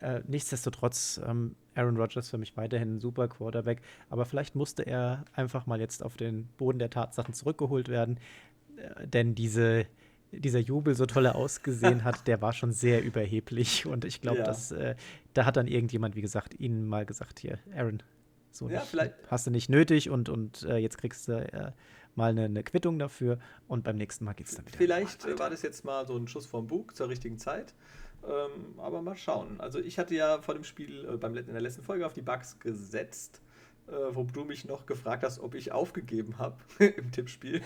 Äh, 0.00 0.20
nichtsdestotrotz, 0.26 1.20
ähm, 1.26 1.56
Aaron 1.74 1.96
Rodgers 1.96 2.30
für 2.30 2.38
mich 2.38 2.56
weiterhin 2.56 2.96
ein 2.96 3.00
super 3.00 3.26
Quarterback, 3.28 3.80
aber 4.10 4.26
vielleicht 4.26 4.54
musste 4.54 4.84
er 4.84 5.24
einfach 5.32 5.66
mal 5.66 5.80
jetzt 5.80 6.04
auf 6.04 6.16
den 6.16 6.48
Boden 6.56 6.78
der 6.78 6.90
Tatsachen 6.90 7.34
zurückgeholt 7.34 7.88
werden, 7.88 8.18
äh, 8.76 9.08
denn 9.08 9.34
diese, 9.34 9.86
dieser 10.30 10.60
Jubel, 10.60 10.94
so 10.94 11.06
toll 11.06 11.26
er 11.26 11.34
ausgesehen 11.34 12.04
hat, 12.04 12.26
der 12.28 12.40
war 12.40 12.52
schon 12.52 12.70
sehr 12.70 13.02
überheblich 13.02 13.86
und 13.86 14.04
ich 14.04 14.20
glaube, 14.20 14.38
ja. 14.38 14.44
dass 14.44 14.70
äh, 14.70 14.94
da 15.34 15.44
hat 15.44 15.56
dann 15.56 15.66
irgendjemand, 15.66 16.14
wie 16.14 16.22
gesagt, 16.22 16.58
ihnen 16.60 16.86
mal 16.86 17.04
gesagt, 17.04 17.40
hier, 17.40 17.58
Aaron, 17.74 18.00
so 18.52 18.68
ja, 18.68 18.84
nicht, 18.92 19.14
hast 19.28 19.48
du 19.48 19.50
nicht 19.50 19.68
nötig 19.68 20.10
und, 20.10 20.28
und 20.28 20.62
äh, 20.62 20.76
jetzt 20.76 20.98
kriegst 20.98 21.26
du 21.26 21.32
äh, 21.32 21.72
mal 22.18 22.30
eine, 22.30 22.44
eine, 22.44 22.62
Quittung 22.62 22.98
dafür 22.98 23.38
und 23.66 23.84
beim 23.84 23.96
nächsten 23.96 24.26
Mal 24.26 24.34
geht 24.34 24.48
es 24.48 24.56
dann 24.56 24.66
wieder. 24.66 24.76
Vielleicht 24.76 25.24
weiter. 25.24 25.38
war 25.38 25.48
das 25.48 25.62
jetzt 25.62 25.84
mal 25.84 26.06
so 26.06 26.16
ein 26.16 26.28
Schuss 26.28 26.44
vom 26.44 26.66
Bug 26.66 26.94
zur 26.94 27.08
richtigen 27.08 27.38
Zeit. 27.38 27.74
Ähm, 28.26 28.78
aber 28.78 29.00
mal 29.00 29.16
schauen. 29.16 29.60
Also 29.60 29.78
ich 29.78 29.98
hatte 29.98 30.14
ja 30.14 30.42
vor 30.42 30.54
dem 30.54 30.64
Spiel 30.64 31.06
äh, 31.06 31.16
beim, 31.16 31.36
in 31.36 31.46
der 31.46 31.60
letzten 31.60 31.82
Folge 31.82 32.04
auf 32.04 32.12
die 32.12 32.22
Bugs 32.22 32.58
gesetzt, 32.58 33.40
äh, 33.86 33.92
wo 34.12 34.24
du 34.24 34.44
mich 34.44 34.64
noch 34.64 34.86
gefragt 34.86 35.22
hast, 35.22 35.38
ob 35.38 35.54
ich 35.54 35.70
aufgegeben 35.72 36.36
habe 36.38 36.56
im 36.84 37.12
Tippspiel. 37.12 37.62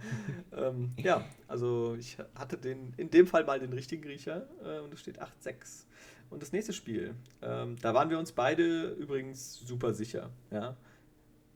ähm, 0.56 0.92
ja, 0.96 1.24
also 1.48 1.96
ich 1.98 2.18
hatte 2.36 2.56
den 2.56 2.94
in 2.96 3.10
dem 3.10 3.26
Fall 3.26 3.44
mal 3.44 3.58
den 3.58 3.72
richtigen 3.72 4.04
Riecher 4.04 4.46
äh, 4.64 4.78
und 4.78 4.94
es 4.94 5.00
steht 5.00 5.20
8-6. 5.20 5.86
Und 6.30 6.42
das 6.42 6.52
nächste 6.52 6.72
Spiel, 6.72 7.14
ähm, 7.42 7.76
da 7.82 7.92
waren 7.92 8.08
wir 8.10 8.18
uns 8.18 8.32
beide 8.32 8.90
übrigens 8.92 9.60
super 9.60 9.92
sicher. 9.92 10.30
Ja? 10.50 10.76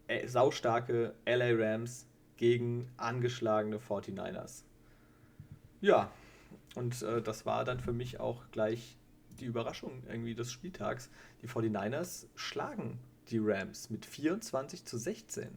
Äh, 0.07 0.26
saustarke 0.26 1.14
LA 1.24 1.53
Rams 1.53 2.09
gegen 2.41 2.88
angeschlagene 2.97 3.76
49ers. 3.76 4.62
Ja, 5.82 6.11
und 6.74 7.03
äh, 7.03 7.20
das 7.20 7.45
war 7.45 7.66
dann 7.66 7.80
für 7.80 7.93
mich 7.93 8.18
auch 8.18 8.51
gleich 8.51 8.97
die 9.41 9.45
Überraschung 9.45 10.03
irgendwie 10.09 10.34
des 10.34 10.51
Spieltags. 10.51 11.11
Die 11.43 11.49
49ers 11.49 12.24
schlagen 12.36 12.99
die 13.28 13.38
Rams 13.38 13.91
mit 13.91 14.07
24 14.07 14.86
zu 14.86 14.97
16. 14.97 15.49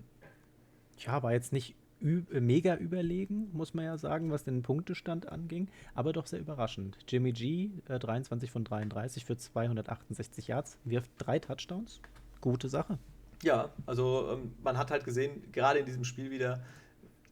Ja, 0.98 1.24
war 1.24 1.32
jetzt 1.32 1.54
nicht 1.54 1.74
mega 2.02 2.76
überlegen, 2.76 3.50
muss 3.54 3.74
man 3.74 3.86
ja 3.86 3.98
sagen, 3.98 4.30
was 4.30 4.44
den 4.44 4.62
Punktestand 4.62 5.30
anging, 5.30 5.70
aber 5.96 6.12
doch 6.12 6.28
sehr 6.28 6.42
überraschend. 6.42 6.98
Jimmy 7.08 7.32
G, 7.32 7.70
äh, 7.88 7.98
23 7.98 8.52
von 8.52 8.66
33 8.66 9.24
für 9.24 9.38
268 9.38 10.48
Yards, 10.48 10.78
wirft 10.84 11.12
drei 11.18 11.40
Touchdowns. 11.40 12.02
Gute 12.42 12.68
Sache. 12.68 13.00
Ja, 13.44 13.74
also 13.86 14.30
ähm, 14.32 14.54
man 14.64 14.78
hat 14.78 14.90
halt 14.90 15.04
gesehen, 15.04 15.52
gerade 15.52 15.80
in 15.80 15.86
diesem 15.86 16.06
Spiel 16.06 16.32
wieder, 16.32 16.64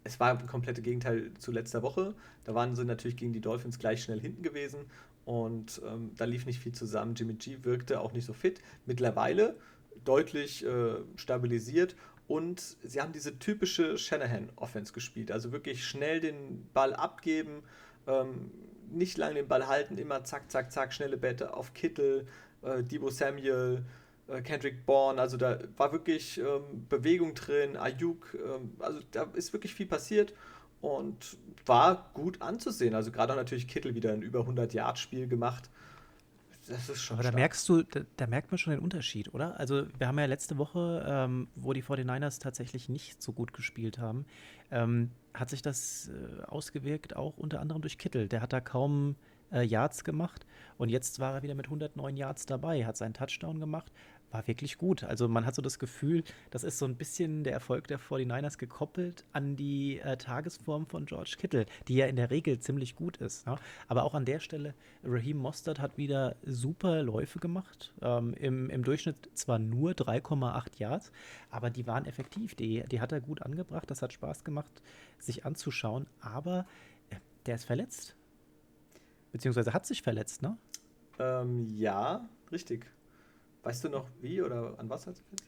es 0.04 0.20
war 0.20 0.38
ein 0.38 0.46
komplettes 0.46 0.84
Gegenteil 0.84 1.32
zu 1.40 1.52
letzter 1.52 1.82
Woche. 1.82 2.14
Da 2.44 2.54
waren 2.54 2.76
sie 2.76 2.84
natürlich 2.84 3.16
gegen 3.16 3.34
die 3.34 3.40
Dolphins 3.40 3.80
gleich 3.80 4.04
schnell 4.04 4.20
hinten 4.20 4.44
gewesen 4.44 4.86
und 5.26 5.82
ähm, 5.88 6.12
da 6.18 6.26
lief 6.26 6.46
nicht 6.46 6.60
viel 6.60 6.74
zusammen. 6.74 7.16
Jimmy 7.16 7.36
G 7.36 7.60
wirkte 7.64 8.02
auch 8.02 8.12
nicht 8.12 8.26
so 8.26 8.34
fit. 8.34 8.62
Mittlerweile 8.86 9.56
deutlich 10.04 10.66
äh, 10.66 10.96
stabilisiert 11.16 11.96
und 12.28 12.78
sie 12.84 13.00
haben 13.00 13.14
diese 13.14 13.40
typische 13.40 13.98
Shanahan-Offense 13.98 14.92
gespielt. 14.94 15.32
Also 15.32 15.52
wirklich 15.52 15.86
schnell 15.86 16.20
den 16.20 16.68
Ball 16.74 16.94
abgeben, 16.94 17.64
ähm, 18.08 18.52
nicht 18.90 19.18
lange 19.18 19.36
den 19.36 19.48
Ball 19.48 19.68
halten, 19.68 19.98
immer 19.98 20.26
zack, 20.26 20.52
zack, 20.52 20.72
zack, 20.72 20.94
schnelle 20.94 21.16
Bette 21.16 21.54
auf 21.54 21.74
Kittel, 21.74 22.28
äh, 22.64 22.84
Debo 22.84 23.10
Samuel, 23.10 23.86
Kendrick 24.44 24.86
Bourne, 24.86 25.20
also 25.20 25.38
da 25.38 25.60
war 25.78 25.92
wirklich 25.92 26.38
ähm, 26.38 26.88
Bewegung 26.88 27.34
drin, 27.34 27.76
Ayuk, 27.76 28.36
ähm, 28.36 28.76
also 28.80 29.00
da 29.12 29.28
ist 29.34 29.52
wirklich 29.54 29.74
viel 29.74 29.88
passiert 29.88 30.34
und 30.82 31.38
war 31.66 32.10
gut 32.14 32.42
anzusehen. 32.42 32.96
Also 32.96 33.12
gerade 33.12 33.34
auch 33.34 33.38
natürlich 33.38 33.68
Kittel 33.68 33.96
wieder 33.96 34.14
ein 34.14 34.22
über 34.22 34.42
100 34.42 34.74
Yard 34.74 34.98
Spiel 34.98 35.28
gemacht. 35.28 35.70
Das 36.68 36.90
ist 36.90 37.02
schon. 37.02 37.16
Aber 37.16 37.24
stark. 37.24 37.34
da 37.34 37.40
merkst 37.40 37.70
du, 37.70 37.84
da, 37.84 38.02
da, 38.18 38.28
merkt 38.28 38.52
man 38.52 38.58
schon 38.58 38.72
den 38.72 38.80
Unterschied, 38.80 39.34
oder? 39.34 39.60
Also 39.60 39.88
wir 39.98 40.08
haben 40.08 40.20
ja 40.20 40.26
letzte 40.26 40.58
Woche, 40.58 41.06
ähm, 41.08 41.48
wo 41.56 41.74
die 41.74 41.84
49ers 41.84 42.40
tatsächlich 42.40 42.88
nicht 42.90 43.22
so 43.22 43.34
gut 43.34 43.54
gespielt 43.54 43.98
haben, 43.98 44.26
ähm, 44.70 45.12
hat 45.34 45.50
sich 45.50 45.62
das 45.62 46.10
äh, 46.10 46.44
ausgewirkt 46.44 47.16
auch 47.16 47.38
unter 47.38 47.60
anderem 47.60 47.82
durch 47.82 47.98
Kittel. 47.98 48.28
Der 48.28 48.42
hat 48.42 48.54
da 48.54 48.62
kaum 48.62 49.16
äh, 49.52 49.64
Yards 49.64 50.04
gemacht 50.04 50.46
und 50.78 50.90
jetzt 50.90 51.20
war 51.20 51.34
er 51.34 51.44
wieder 51.44 51.56
mit 51.56 51.66
109 51.66 52.16
Yards 52.16 52.46
dabei, 52.46 52.86
hat 52.86 52.98
seinen 52.98 53.14
Touchdown 53.14 53.60
gemacht, 53.60 53.92
war 54.32 54.48
wirklich 54.48 54.78
gut. 54.78 55.04
Also 55.04 55.28
man 55.28 55.46
hat 55.46 55.56
so 55.56 55.62
das 55.62 55.80
Gefühl, 55.80 56.24
das 56.50 56.64
ist 56.64 56.78
so 56.78 56.86
ein 56.86 56.96
bisschen 56.96 57.44
der 57.44 57.54
Erfolg 57.54 57.88
der 57.88 58.00
49ers 58.00 58.58
gekoppelt 58.58 59.26
an 59.34 59.56
die 59.56 60.00
äh, 60.00 60.18
Tagesform 60.18 60.86
von 60.86 61.06
George 61.06 61.36
Kittle, 61.38 61.66
die 61.88 61.96
ja 61.96 62.08
in 62.08 62.16
der 62.16 62.32
Regel 62.32 62.60
ziemlich 62.60 62.96
gut 62.96 63.18
ist. 63.18 63.46
Ja? 63.46 63.58
Aber 63.88 64.04
auch 64.04 64.14
an 64.14 64.26
der 64.26 64.40
Stelle, 64.40 64.74
Raheem 65.04 65.38
Mostert 65.38 65.80
hat 65.80 65.98
wieder 65.98 66.36
super 66.46 67.04
Läufe 67.04 67.40
gemacht. 67.40 67.94
Ähm, 68.02 68.34
im, 68.34 68.70
Im 68.70 68.84
Durchschnitt 68.84 69.30
zwar 69.34 69.60
nur 69.60 69.92
3,8 69.92 70.80
Yards, 70.80 71.12
aber 71.50 71.70
die 71.70 71.88
waren 71.88 72.06
effektiv. 72.06 72.56
Die, 72.56 72.84
die 72.90 73.02
hat 73.02 73.12
er 73.12 73.22
gut 73.22 73.42
angebracht. 73.42 73.90
Das 73.90 74.02
hat 74.02 74.14
Spaß 74.14 74.44
gemacht, 74.44 74.82
sich 75.20 75.46
anzuschauen. 75.46 76.08
Aber 76.22 76.66
äh, 77.10 77.16
der 77.46 77.56
ist 77.56 77.66
verletzt. 77.66 78.16
Beziehungsweise 79.32 79.74
hat 79.74 79.86
sich 79.86 80.02
verletzt, 80.02 80.42
ne? 80.42 80.58
Ähm, 81.20 81.68
ja, 81.70 82.28
richtig. 82.52 82.86
Weißt 83.64 83.84
du 83.84 83.90
noch 83.90 84.08
wie 84.22 84.42
oder 84.42 84.80
an 84.80 84.90
was 84.90 85.08
hat 85.08 85.18
verletzt? 85.18 85.46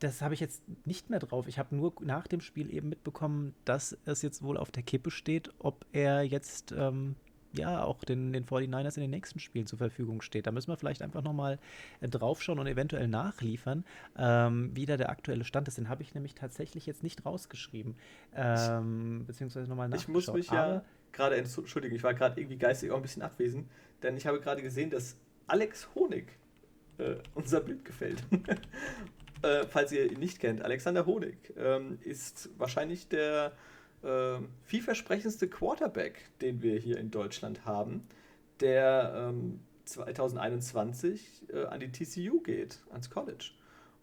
Das 0.00 0.20
habe 0.20 0.34
ich 0.34 0.40
jetzt 0.40 0.62
nicht 0.84 1.08
mehr 1.08 1.20
drauf. 1.20 1.48
Ich 1.48 1.58
habe 1.58 1.74
nur 1.74 1.94
nach 2.00 2.26
dem 2.26 2.40
Spiel 2.40 2.72
eben 2.72 2.90
mitbekommen, 2.90 3.54
dass 3.64 3.96
es 4.04 4.20
jetzt 4.22 4.42
wohl 4.42 4.58
auf 4.58 4.70
der 4.70 4.82
Kippe 4.82 5.10
steht, 5.10 5.50
ob 5.58 5.86
er 5.92 6.22
jetzt 6.22 6.72
ähm, 6.72 7.16
ja 7.52 7.82
auch 7.82 8.04
den, 8.04 8.32
den 8.32 8.44
49ers 8.44 8.96
in 8.96 9.02
den 9.02 9.10
nächsten 9.10 9.38
Spielen 9.38 9.66
zur 9.66 9.78
Verfügung 9.78 10.22
steht. 10.22 10.46
Da 10.46 10.52
müssen 10.52 10.68
wir 10.68 10.76
vielleicht 10.76 11.02
einfach 11.02 11.22
nochmal 11.22 11.58
äh, 12.00 12.08
draufschauen 12.08 12.58
und 12.58 12.66
eventuell 12.66 13.08
nachliefern, 13.08 13.84
ähm, 14.16 14.70
wie 14.74 14.86
da 14.86 14.96
der 14.96 15.10
aktuelle 15.10 15.44
Stand 15.44 15.68
ist. 15.68 15.78
Den 15.78 15.88
habe 15.88 16.02
ich 16.02 16.14
nämlich 16.14 16.34
tatsächlich 16.34 16.86
jetzt 16.86 17.02
nicht 17.02 17.24
rausgeschrieben. 17.24 17.96
Ähm, 18.34 19.24
beziehungsweise 19.26 19.68
nochmal 19.68 19.88
nachgeschaut. 19.88 20.08
Ich 20.08 20.26
muss 20.28 20.32
mich 20.34 20.50
ja 20.50 20.84
gerade, 21.12 21.36
entschuldigen, 21.36 21.94
ich 21.94 22.02
war 22.02 22.14
gerade 22.14 22.40
irgendwie 22.40 22.58
geistig 22.58 22.90
auch 22.90 22.96
ein 22.96 23.02
bisschen 23.02 23.22
abwesend, 23.22 23.68
denn 24.02 24.16
ich 24.16 24.26
habe 24.26 24.40
gerade 24.40 24.62
gesehen, 24.62 24.90
dass 24.90 25.16
Alex 25.46 25.88
Honig 25.94 26.38
äh, 27.00 27.16
unser 27.34 27.60
Bild 27.60 27.84
gefällt. 27.84 28.22
äh, 29.42 29.64
falls 29.68 29.92
ihr 29.92 30.10
ihn 30.10 30.20
nicht 30.20 30.38
kennt, 30.38 30.62
Alexander 30.62 31.06
Honig 31.06 31.36
ähm, 31.56 31.98
ist 32.02 32.50
wahrscheinlich 32.58 33.08
der 33.08 33.52
äh, 34.02 34.38
vielversprechendste 34.64 35.48
Quarterback, 35.48 36.30
den 36.40 36.62
wir 36.62 36.78
hier 36.78 36.98
in 36.98 37.10
Deutschland 37.10 37.64
haben, 37.64 38.06
der 38.60 39.30
ähm, 39.30 39.60
2021 39.84 41.48
äh, 41.52 41.64
an 41.64 41.80
die 41.80 41.90
TCU 41.90 42.40
geht, 42.40 42.78
ans 42.90 43.10
College. 43.10 43.52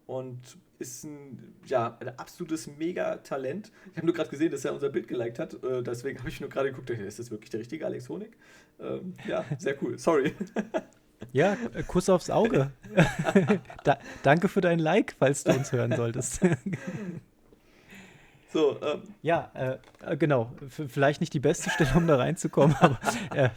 Und 0.06 0.58
ist 0.80 1.04
ein, 1.04 1.56
ja, 1.66 1.98
ein 2.00 2.18
absolutes 2.18 2.68
Mega-Talent. 2.68 3.72
Ich 3.92 3.98
habe 3.98 4.06
nur 4.06 4.16
gerade 4.16 4.30
gesehen, 4.30 4.52
dass 4.52 4.64
er 4.64 4.74
unser 4.74 4.90
Bild 4.90 5.08
geliked 5.08 5.40
hat. 5.40 5.62
Äh, 5.64 5.84
deswegen 5.84 6.20
habe 6.20 6.30
ich 6.30 6.40
nur 6.40 6.50
gerade 6.50 6.70
geguckt, 6.70 6.90
ist 6.90 7.20
das 7.20 7.32
wirklich 7.32 7.50
der 7.50 7.60
richtige 7.60 7.86
Alex 7.86 8.08
Honig? 8.08 8.38
Ähm, 8.80 9.16
ja, 9.28 9.44
sehr 9.58 9.82
cool. 9.84 9.98
Sorry. 9.98 10.34
Ja, 11.32 11.58
Kuss 11.88 12.10
aufs 12.10 12.30
Auge. 12.30 12.72
da, 13.84 13.98
danke 14.24 14.48
für 14.48 14.62
dein 14.62 14.80
Like, 14.80 15.16
falls 15.18 15.44
du 15.44 15.52
uns 15.52 15.72
hören 15.72 15.96
solltest. 15.96 16.42
so, 18.54 18.80
ähm. 18.82 19.02
Ja, 19.22 19.52
äh, 19.54 20.18
genau. 20.18 20.52
F 20.66 20.84
vielleicht 20.88 21.22
nicht 21.22 21.34
die 21.34 21.40
beste 21.40 21.70
Stelle, 21.70 21.92
um 21.96 22.08
da 22.08 22.18
reinzukommen, 22.18 22.76
aber 22.80 23.00
äh, 23.34 23.50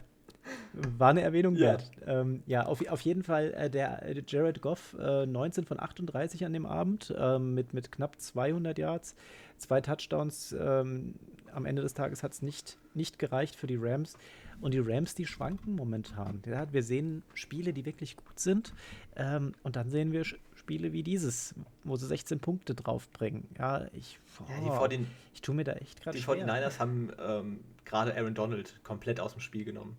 war 0.73 1.11
eine 1.11 1.23
Erwähnung 1.23 1.57
ja. 1.57 1.73
wert. 1.73 1.91
Ähm, 2.07 2.43
ja, 2.47 2.67
auf, 2.67 2.87
auf 2.89 3.01
jeden 3.03 3.23
Fall 3.23 3.53
äh, 3.55 3.71
der 3.71 4.03
äh, 4.03 4.23
Jared 4.27 4.61
Goff, 4.61 4.97
19 4.99 5.65
äh, 5.65 5.67
von 5.67 5.81
38 5.81 6.45
an 6.45 6.53
dem 6.53 6.67
Abend 6.67 7.15
ähm, 7.17 7.55
mit, 7.55 7.75
mit 7.75 7.93
knapp 7.93 8.21
200 8.21 8.79
Yards, 8.79 9.15
zwei 9.59 9.81
Touchdowns. 9.81 10.55
Ähm, 10.59 11.15
am 11.53 11.67
Ende 11.67 11.83
des 11.83 11.95
Tages 11.95 12.23
hat 12.23 12.33
es 12.33 12.43
nicht, 12.43 12.79
nicht 12.95 13.19
gereicht 13.19 13.57
für 13.57 13.67
die 13.67 13.77
Rams. 13.77 14.17
Und 14.61 14.75
die 14.75 14.79
Rams, 14.79 15.15
die 15.15 15.27
schwanken 15.27 15.75
momentan. 15.75 16.43
Ja, 16.47 16.73
wir 16.73 16.83
sehen 16.83 17.23
Spiele, 17.35 17.73
die 17.73 17.87
wirklich 17.87 18.17
gut 18.17 18.39
sind. 18.39 18.75
Ähm, 19.17 19.55
und 19.63 19.77
dann 19.77 19.89
sehen 19.89 20.13
wir 20.13 20.25
Spiele 20.25 20.93
wie 20.93 21.03
dieses, 21.03 21.55
wo 21.85 21.97
sie 21.97 22.07
16 22.07 22.41
Punkte 22.41 22.75
draufbringen. 22.75 23.49
Ja, 23.59 23.87
ich, 23.93 24.19
oh, 24.39 24.45
ja, 24.67 24.89
die 24.89 25.07
ich 25.33 25.41
tue 25.41 25.55
mir 25.55 25.65
da 25.65 25.73
echt 25.73 26.03
gerade 26.03 26.19
Die 26.19 26.25
49ers 26.25 26.79
haben 26.79 27.11
ähm, 27.19 27.61
gerade 27.85 28.15
Aaron 28.17 28.35
Donald 28.35 28.83
komplett 28.85 29.19
aus 29.21 29.33
dem 29.33 29.41
Spiel 29.41 29.65
genommen. 29.65 29.97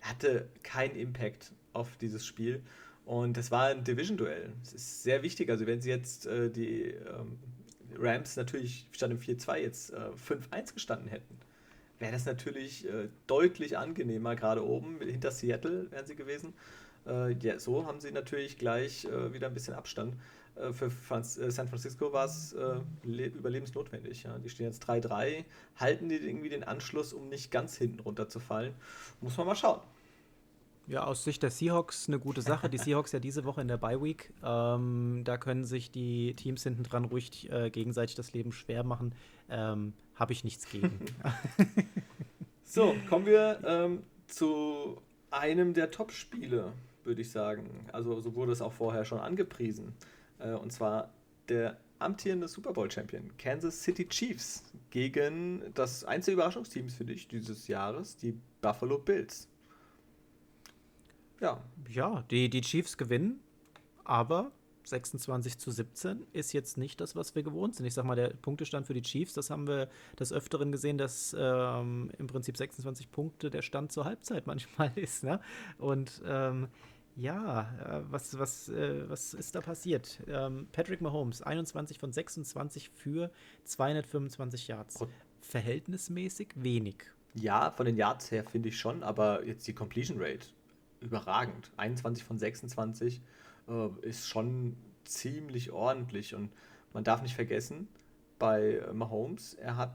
Er 0.00 0.10
hatte 0.10 0.48
keinen 0.62 0.96
Impact 0.96 1.52
auf 1.72 1.96
dieses 1.96 2.24
Spiel. 2.24 2.62
Und 3.04 3.36
das 3.36 3.50
war 3.50 3.66
ein 3.66 3.84
Division-Duell. 3.84 4.52
Es 4.62 4.72
ist 4.72 5.02
sehr 5.02 5.22
wichtig. 5.22 5.50
Also, 5.50 5.66
wenn 5.66 5.80
sie 5.80 5.90
jetzt 5.90 6.26
äh, 6.26 6.50
die 6.50 6.84
ähm, 6.84 7.38
Rams 7.98 8.36
natürlich 8.36 8.86
statt 8.92 9.10
im 9.10 9.18
4-2 9.18 9.58
jetzt 9.58 9.92
äh, 9.92 10.10
5-1 10.28 10.74
gestanden 10.74 11.08
hätten, 11.08 11.36
wäre 11.98 12.12
das 12.12 12.26
natürlich 12.26 12.86
äh, 12.88 13.08
deutlich 13.26 13.78
angenehmer, 13.78 14.36
gerade 14.36 14.64
oben 14.64 14.98
hinter 15.00 15.30
Seattle 15.30 15.90
wären 15.90 16.06
sie 16.06 16.16
gewesen. 16.16 16.54
Äh, 17.06 17.34
ja, 17.34 17.58
so 17.58 17.86
haben 17.86 18.00
sie 18.00 18.10
natürlich 18.10 18.58
gleich 18.58 19.04
äh, 19.04 19.32
wieder 19.32 19.48
ein 19.48 19.54
bisschen 19.54 19.74
Abstand. 19.74 20.16
Äh, 20.56 20.72
für 20.72 20.86
äh, 20.86 21.50
San 21.50 21.68
Francisco 21.68 22.12
war 22.12 22.26
es 22.26 22.52
äh, 22.52 22.80
überlebensnotwendig. 23.04 24.24
Ja. 24.24 24.38
Die 24.38 24.48
stehen 24.48 24.66
jetzt 24.66 24.88
3-3, 24.88 25.44
halten 25.76 26.08
die 26.08 26.16
irgendwie 26.16 26.48
den 26.48 26.64
Anschluss, 26.64 27.12
um 27.12 27.28
nicht 27.28 27.50
ganz 27.50 27.76
hinten 27.76 28.00
runterzufallen. 28.00 28.74
Muss 29.20 29.36
man 29.36 29.46
mal 29.46 29.56
schauen. 29.56 29.80
Ja, 30.86 31.04
aus 31.04 31.24
Sicht 31.24 31.42
der 31.42 31.50
Seahawks 31.50 32.08
eine 32.08 32.18
gute 32.18 32.42
Sache. 32.42 32.68
Die 32.68 32.76
Seahawks 32.76 33.12
ja 33.12 33.18
diese 33.18 33.44
Woche 33.44 33.62
in 33.62 33.68
der 33.68 33.78
Bye 33.78 34.02
Week. 34.02 34.32
Ähm, 34.42 35.22
da 35.24 35.38
können 35.38 35.64
sich 35.64 35.90
die 35.90 36.34
Teams 36.34 36.62
hinten 36.62 36.82
dran 36.82 37.06
ruhig 37.06 37.50
äh, 37.50 37.70
gegenseitig 37.70 38.16
das 38.16 38.34
Leben 38.34 38.52
schwer 38.52 38.84
machen. 38.84 39.14
Ähm, 39.48 39.94
Habe 40.14 40.32
ich 40.32 40.44
nichts 40.44 40.68
gegen. 40.70 41.00
so, 42.64 42.94
kommen 43.08 43.26
wir 43.26 43.60
ähm, 43.64 44.02
zu 44.26 45.00
einem 45.30 45.74
der 45.74 45.90
Top-Spiele, 45.90 46.72
würde 47.02 47.20
ich 47.20 47.30
sagen. 47.30 47.68
Also 47.92 48.20
so 48.20 48.34
wurde 48.34 48.52
es 48.52 48.62
auch 48.62 48.72
vorher 48.72 49.04
schon 49.04 49.18
angepriesen. 49.18 49.94
Äh, 50.38 50.52
und 50.52 50.72
zwar 50.72 51.12
der 51.48 51.78
amtierende 51.98 52.48
Super 52.48 52.72
Bowl-Champion 52.72 53.36
Kansas 53.38 53.82
City 53.82 54.06
Chiefs 54.08 54.62
gegen 54.90 55.62
das 55.74 56.04
einzige 56.04 56.34
Überraschungsteam 56.34 56.88
für 56.88 57.04
dich 57.04 57.28
dieses 57.28 57.66
Jahres, 57.68 58.16
die 58.16 58.38
Buffalo 58.60 58.98
Bills. 58.98 59.48
Ja. 61.40 61.62
Ja, 61.90 62.22
die, 62.30 62.48
die 62.48 62.60
Chiefs 62.60 62.96
gewinnen, 62.96 63.40
aber 64.04 64.52
26 64.86 65.58
zu 65.58 65.70
17 65.70 66.26
ist 66.32 66.52
jetzt 66.52 66.76
nicht 66.78 67.00
das, 67.00 67.16
was 67.16 67.34
wir 67.34 67.42
gewohnt 67.42 67.74
sind. 67.74 67.86
Ich 67.86 67.94
sag 67.94 68.04
mal, 68.04 68.14
der 68.14 68.28
Punktestand 68.28 68.86
für 68.86 68.94
die 68.94 69.02
Chiefs, 69.02 69.34
das 69.34 69.50
haben 69.50 69.66
wir 69.66 69.88
des 70.18 70.32
Öfteren 70.32 70.72
gesehen, 70.72 70.98
dass 70.98 71.34
ähm, 71.38 72.10
im 72.18 72.26
Prinzip 72.26 72.56
26 72.56 73.10
Punkte 73.10 73.50
der 73.50 73.62
Stand 73.62 73.92
zur 73.92 74.04
Halbzeit 74.04 74.46
manchmal 74.46 74.92
ist. 74.96 75.24
Ne? 75.24 75.40
Und 75.78 76.22
ähm, 76.26 76.68
ja, 77.16 77.62
äh, 77.80 78.02
was, 78.10 78.38
was, 78.38 78.68
äh, 78.68 79.08
was 79.08 79.34
ist 79.34 79.54
da 79.54 79.60
passiert? 79.60 80.20
Ähm, 80.26 80.66
Patrick 80.72 81.00
Mahomes, 81.00 81.42
21 81.42 81.98
von 81.98 82.12
26 82.12 82.90
für 82.90 83.30
225 83.64 84.68
Yards. 84.68 84.96
Und 84.96 85.10
Verhältnismäßig 85.40 86.48
wenig. 86.56 86.96
Ja, 87.34 87.70
von 87.70 87.86
den 87.86 87.96
Yards 87.96 88.30
her 88.30 88.44
finde 88.44 88.70
ich 88.70 88.78
schon, 88.78 89.02
aber 89.02 89.44
jetzt 89.44 89.66
die 89.66 89.74
Completion 89.74 90.18
Rate 90.20 90.48
überragend. 91.00 91.70
21 91.76 92.24
von 92.24 92.38
26 92.38 93.20
äh, 93.68 93.88
ist 94.02 94.28
schon 94.28 94.76
ziemlich 95.04 95.72
ordentlich 95.72 96.34
und 96.34 96.50
man 96.92 97.04
darf 97.04 97.22
nicht 97.22 97.34
vergessen, 97.34 97.88
bei 98.38 98.82
Mahomes, 98.92 99.54
er 99.54 99.76
hat 99.76 99.92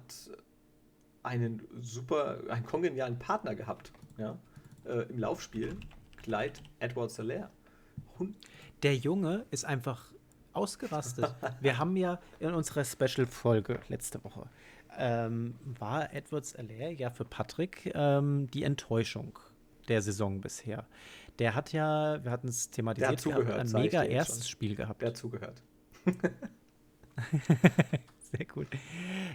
einen 1.24 1.62
super, 1.82 2.40
einen 2.50 2.66
kongenialen 2.66 3.20
Partner 3.20 3.56
gehabt, 3.56 3.92
ja, 4.18 4.38
äh, 4.86 5.04
im 5.10 5.20
Laufspiel, 5.20 5.78
Clyde 6.18 6.60
Edwards 6.80 7.16
Solaire. 7.16 7.50
Der 8.84 8.96
Junge 8.96 9.46
ist 9.52 9.66
einfach 9.66 10.12
ausgerastet. 10.54 11.34
Wir 11.62 11.78
haben 11.78 11.96
ja 11.96 12.20
in 12.40 12.54
unserer 12.54 12.84
Special-Folge 12.84 13.80
letzte 13.88 14.24
Woche 14.24 14.50
ähm, 14.98 15.56
war 15.64 16.14
Edwards 16.14 16.56
Allaire 16.56 16.92
ja 16.92 17.10
für 17.10 17.26
Patrick 17.26 17.92
ähm, 17.96 18.50
die 18.52 18.64
Enttäuschung 18.64 19.40
der 19.88 20.02
Saison 20.02 20.42
bisher. 20.42 20.86
Der 21.40 21.56
hat 21.56 21.72
ja, 21.72 22.24
wir 22.24 22.32
hatten 22.32 22.48
es 22.50 22.70
thematisiert, 22.70 23.24
gehabt, 23.24 23.52
ein 23.52 23.72
mega 23.72 24.04
erstes 24.04 24.48
Spiel 24.50 24.76
gehabt. 24.76 25.02
Der 25.02 25.10
hat 25.10 25.18
zugehört. 25.18 25.64
Sehr 28.20 28.46
gut. 28.46 28.68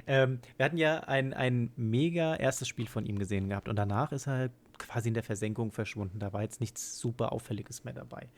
Ähm, 0.07 0.39
wir 0.57 0.65
hatten 0.67 0.77
ja 0.77 1.01
ein, 1.01 1.33
ein 1.33 1.73
mega 1.77 2.37
erstes 2.37 2.69
Spiel 2.69 2.87
von 2.87 3.07
ihm 3.07 3.19
gesehen 3.19 3.49
gehabt 3.49 3.69
und 3.69 3.77
danach 3.77 4.13
ist 4.13 4.29
er 4.29 4.51
quasi 4.79 5.09
in 5.09 5.15
der 5.15 5.23
Versenkung 5.23 5.73
verschwunden. 5.73 6.19
Da 6.19 6.33
war 6.33 6.43
jetzt 6.43 6.61
nichts 6.61 6.99
super 6.99 7.33
Auffälliges 7.33 7.85
mehr 7.85 7.95
dabei. 7.95 8.29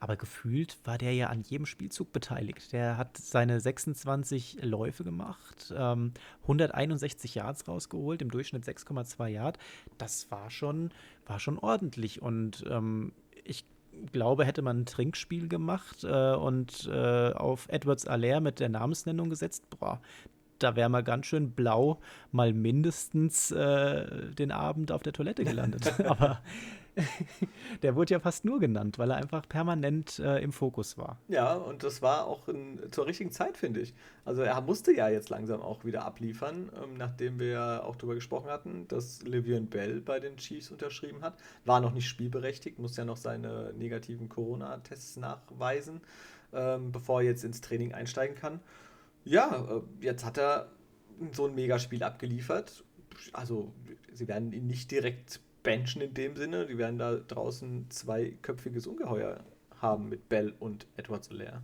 Aber 0.00 0.16
gefühlt 0.16 0.78
war 0.84 0.96
der 0.96 1.12
ja 1.14 1.26
an 1.28 1.42
jedem 1.42 1.66
Spielzug 1.66 2.10
beteiligt. 2.10 2.72
Der 2.72 2.96
hat 2.96 3.18
seine 3.18 3.60
26 3.60 4.62
Läufe 4.62 5.04
gemacht, 5.04 5.72
ähm, 5.76 6.14
161 6.42 7.34
Yards 7.34 7.68
rausgeholt, 7.68 8.22
im 8.22 8.30
Durchschnitt 8.30 8.64
6,2 8.64 9.28
Yard. 9.28 9.58
Das 9.98 10.30
war 10.30 10.50
schon, 10.50 10.90
war 11.26 11.38
schon 11.38 11.58
ordentlich. 11.58 12.22
Und 12.22 12.64
ähm, 12.68 13.12
ich 13.44 13.66
glaube, 14.10 14.46
hätte 14.46 14.62
man 14.62 14.80
ein 14.80 14.86
Trinkspiel 14.86 15.48
gemacht 15.48 16.02
äh, 16.04 16.34
und 16.34 16.88
äh, 16.90 17.32
auf 17.32 17.68
Edwards 17.68 18.06
Allaire 18.06 18.40
mit 18.40 18.58
der 18.58 18.70
Namensnennung 18.70 19.28
gesetzt, 19.28 19.68
boah, 19.68 20.00
da 20.58 20.76
wäre 20.76 20.88
man 20.88 21.04
ganz 21.04 21.26
schön 21.26 21.50
blau 21.52 22.00
mal 22.32 22.52
mindestens 22.52 23.50
äh, 23.50 24.32
den 24.32 24.50
Abend 24.50 24.92
auf 24.92 25.02
der 25.02 25.12
Toilette 25.12 25.44
gelandet. 25.44 26.00
Aber 26.06 26.40
der 27.82 27.96
wurde 27.96 28.14
ja 28.14 28.20
fast 28.20 28.44
nur 28.44 28.60
genannt, 28.60 28.98
weil 28.98 29.10
er 29.10 29.16
einfach 29.16 29.48
permanent 29.48 30.18
äh, 30.18 30.38
im 30.38 30.52
Fokus 30.52 30.98
war. 30.98 31.18
Ja, 31.28 31.54
und 31.54 31.82
das 31.82 32.02
war 32.02 32.26
auch 32.26 32.48
in, 32.48 32.80
zur 32.90 33.06
richtigen 33.06 33.32
Zeit, 33.32 33.56
finde 33.56 33.80
ich. 33.80 33.94
Also 34.24 34.42
er 34.42 34.60
musste 34.60 34.92
ja 34.92 35.08
jetzt 35.08 35.30
langsam 35.30 35.62
auch 35.62 35.84
wieder 35.84 36.04
abliefern, 36.04 36.70
ähm, 36.82 36.96
nachdem 36.96 37.38
wir 37.38 37.82
auch 37.84 37.96
darüber 37.96 38.14
gesprochen 38.14 38.50
hatten, 38.50 38.86
dass 38.88 39.22
Livian 39.22 39.66
Bell 39.66 40.00
bei 40.00 40.20
den 40.20 40.36
Chiefs 40.36 40.70
unterschrieben 40.70 41.22
hat. 41.22 41.38
War 41.64 41.80
noch 41.80 41.92
nicht 41.92 42.08
spielberechtigt, 42.08 42.78
muss 42.78 42.96
ja 42.96 43.04
noch 43.04 43.16
seine 43.16 43.72
negativen 43.74 44.28
Corona-Tests 44.28 45.16
nachweisen, 45.16 46.00
ähm, 46.52 46.92
bevor 46.92 47.20
er 47.20 47.28
jetzt 47.28 47.44
ins 47.44 47.60
Training 47.60 47.92
einsteigen 47.94 48.36
kann. 48.36 48.60
Ja, 49.24 49.66
äh, 49.70 50.04
jetzt 50.04 50.24
hat 50.24 50.38
er 50.38 50.70
so 51.32 51.46
ein 51.46 51.54
Megaspiel 51.54 52.02
abgeliefert. 52.02 52.84
Also 53.32 53.72
sie 54.12 54.28
werden 54.28 54.52
ihn 54.52 54.66
nicht 54.66 54.90
direkt 54.90 55.40
benchen 55.62 56.02
in 56.02 56.14
dem 56.14 56.36
Sinne. 56.36 56.66
Die 56.66 56.78
werden 56.78 56.98
da 56.98 57.16
draußen 57.16 57.90
zweiköpfiges 57.90 58.86
Ungeheuer 58.86 59.44
haben 59.80 60.08
mit 60.08 60.28
Bell 60.28 60.54
und 60.58 60.86
Edwards 60.96 61.30
Alaire. 61.30 61.62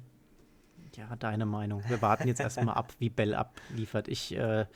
Ja, 0.97 1.14
deine 1.16 1.44
Meinung. 1.44 1.82
Wir 1.88 2.01
warten 2.01 2.26
jetzt 2.26 2.40
erstmal 2.40 2.74
ab, 2.74 2.92
wie 2.99 3.11
Bell 3.11 3.34
abliefert. 3.34 4.09
Ich, 4.09 4.34
äh, 4.34 4.61
äh, 4.61 4.66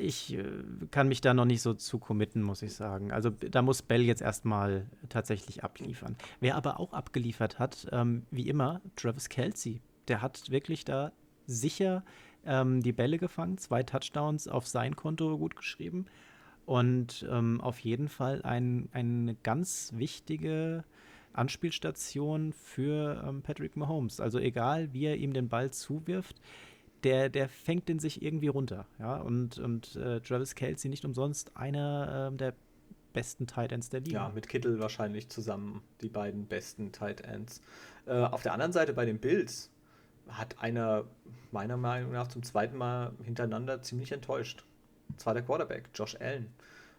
ich 0.00 0.34
äh, 0.34 0.44
kann 0.92 1.08
mich 1.08 1.20
da 1.20 1.34
noch 1.34 1.44
nicht 1.44 1.62
so 1.62 1.74
zu 1.74 1.98
committen, 1.98 2.42
muss 2.42 2.62
ich 2.62 2.74
sagen. 2.74 3.10
Also 3.10 3.30
da 3.30 3.62
muss 3.62 3.82
Bell 3.82 4.02
jetzt 4.02 4.22
erstmal 4.22 4.86
tatsächlich 5.08 5.64
abliefern. 5.64 6.16
Wer 6.38 6.54
aber 6.54 6.78
auch 6.78 6.92
abgeliefert 6.92 7.58
hat, 7.58 7.88
ähm, 7.90 8.26
wie 8.30 8.48
immer, 8.48 8.80
Travis 8.94 9.28
Kelsey. 9.28 9.80
Der 10.06 10.22
hat 10.22 10.50
wirklich 10.50 10.84
da 10.84 11.10
sicher 11.46 12.04
ähm, 12.46 12.82
die 12.82 12.92
Bälle 12.92 13.18
gefangen, 13.18 13.58
zwei 13.58 13.82
Touchdowns 13.82 14.46
auf 14.46 14.66
sein 14.66 14.94
Konto 14.94 15.36
gut 15.36 15.56
geschrieben. 15.56 16.06
Und 16.68 17.26
ähm, 17.30 17.62
auf 17.62 17.78
jeden 17.78 18.10
Fall 18.10 18.42
ein, 18.42 18.90
eine 18.92 19.34
ganz 19.42 19.90
wichtige 19.96 20.84
Anspielstation 21.32 22.52
für 22.52 23.24
ähm, 23.26 23.40
Patrick 23.40 23.74
Mahomes. 23.74 24.20
Also 24.20 24.38
egal, 24.38 24.92
wie 24.92 25.06
er 25.06 25.16
ihm 25.16 25.32
den 25.32 25.48
Ball 25.48 25.70
zuwirft, 25.70 26.42
der, 27.04 27.30
der 27.30 27.48
fängt 27.48 27.88
den 27.88 27.98
sich 27.98 28.20
irgendwie 28.20 28.48
runter. 28.48 28.84
Ja? 28.98 29.16
Und, 29.16 29.58
und 29.58 29.96
äh, 29.96 30.20
Travis 30.20 30.54
Kelsey 30.54 30.90
nicht 30.90 31.06
umsonst 31.06 31.56
einer 31.56 32.30
äh, 32.34 32.36
der 32.36 32.52
besten 33.14 33.46
Tight 33.46 33.72
Ends 33.72 33.88
der 33.88 34.00
Liga. 34.00 34.26
Ja, 34.26 34.28
mit 34.34 34.46
Kittel 34.46 34.78
wahrscheinlich 34.78 35.30
zusammen 35.30 35.80
die 36.02 36.10
beiden 36.10 36.44
besten 36.44 36.92
Tight 36.92 37.22
Ends. 37.22 37.62
Äh, 38.04 38.12
auf 38.12 38.42
der 38.42 38.52
anderen 38.52 38.74
Seite 38.74 38.92
bei 38.92 39.06
den 39.06 39.20
Bills 39.20 39.70
hat 40.28 40.60
einer 40.60 41.04
meiner 41.50 41.78
Meinung 41.78 42.12
nach 42.12 42.28
zum 42.28 42.42
zweiten 42.42 42.76
Mal 42.76 43.12
hintereinander 43.24 43.80
ziemlich 43.80 44.12
enttäuscht 44.12 44.66
zwar 45.18 45.34
der 45.34 45.42
Quarterback, 45.42 45.90
Josh 45.94 46.16
Allen. 46.20 46.52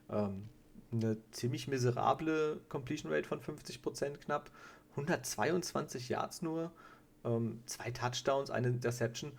Ähm, 0.09 0.49
eine 0.91 1.17
ziemlich 1.32 1.67
miserable 1.67 2.59
Completion 2.70 3.11
Rate 3.11 3.28
von 3.28 3.39
50% 3.39 4.17
knapp, 4.17 4.49
122 4.91 6.09
Yards 6.09 6.41
nur, 6.41 6.72
ähm, 7.24 7.61
zwei 7.65 7.91
Touchdowns, 7.91 8.49
eine 8.49 8.70
Interception. 8.70 9.34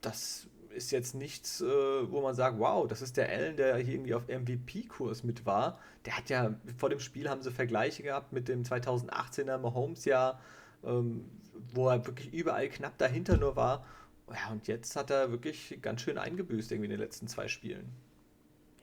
Das 0.00 0.48
ist 0.74 0.90
jetzt 0.90 1.14
nichts, 1.14 1.60
äh, 1.60 1.66
wo 2.10 2.20
man 2.20 2.34
sagt, 2.34 2.58
wow, 2.58 2.86
das 2.88 3.02
ist 3.02 3.16
der 3.16 3.28
Allen, 3.28 3.56
der 3.56 3.76
hier 3.76 3.94
irgendwie 3.94 4.14
auf 4.14 4.28
MVP-Kurs 4.28 5.22
mit 5.22 5.46
war. 5.46 5.78
Der 6.04 6.16
hat 6.16 6.30
ja, 6.30 6.54
vor 6.76 6.88
dem 6.88 7.00
Spiel 7.00 7.28
haben 7.28 7.42
sie 7.42 7.50
Vergleiche 7.50 8.02
gehabt 8.02 8.32
mit 8.32 8.48
dem 8.48 8.62
2018er 8.62 9.58
Mahomes-Jahr, 9.58 10.40
ähm, 10.84 11.24
wo 11.72 11.88
er 11.88 12.04
wirklich 12.06 12.32
überall 12.32 12.68
knapp 12.68 12.98
dahinter 12.98 13.36
nur 13.36 13.56
war. 13.56 13.84
Ja, 14.30 14.50
und 14.52 14.66
jetzt 14.66 14.96
hat 14.96 15.10
er 15.10 15.30
wirklich 15.30 15.78
ganz 15.82 16.00
schön 16.00 16.16
eingebüßt 16.18 16.72
irgendwie 16.72 16.86
in 16.86 16.92
den 16.92 17.00
letzten 17.00 17.28
zwei 17.28 17.48
Spielen. 17.48 17.92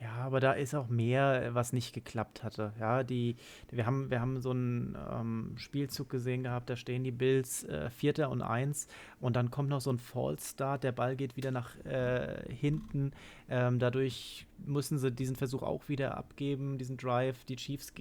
Ja, 0.02 0.14
aber 0.22 0.40
da 0.40 0.54
ist 0.54 0.74
auch 0.76 0.88
mehr, 0.88 1.50
was 1.54 1.74
nicht 1.74 1.94
geklappt 1.94 2.42
hatte. 2.42 2.72
Ja, 2.80 3.04
die, 3.04 3.36
wir 3.70 3.86
haben, 3.86 4.10
wir 4.10 4.22
haben 4.22 4.40
so 4.40 4.52
einen 4.52 4.98
ähm, 5.12 5.52
Spielzug 5.58 6.10
gesehen 6.10 6.44
gehabt, 6.44 6.70
da 6.70 6.78
stehen 6.78 7.04
die 7.04 7.12
Bills 7.12 7.66
äh, 7.66 7.90
Vierter 7.90 8.30
und 8.30 8.42
Eins 8.42 8.88
und 9.20 9.36
dann 9.36 9.52
kommt 9.52 9.68
noch 9.68 9.82
so 9.82 9.92
ein 9.92 10.00
Fallstart, 10.00 10.86
der 10.86 10.94
Ball 10.94 11.18
geht 11.18 11.36
wieder 11.36 11.52
nach 11.52 11.76
äh, 11.84 12.44
hinten. 12.48 13.12
Ähm, 13.50 13.80
dadurch 13.80 14.46
müssen 14.66 15.00
sie 15.00 15.12
diesen 15.12 15.36
Versuch 15.36 15.64
auch 15.64 15.90
wieder 15.90 16.18
abgeben, 16.18 16.78
diesen 16.78 16.98
Drive. 16.98 17.44
Die 17.46 17.56
Chiefs 17.56 17.92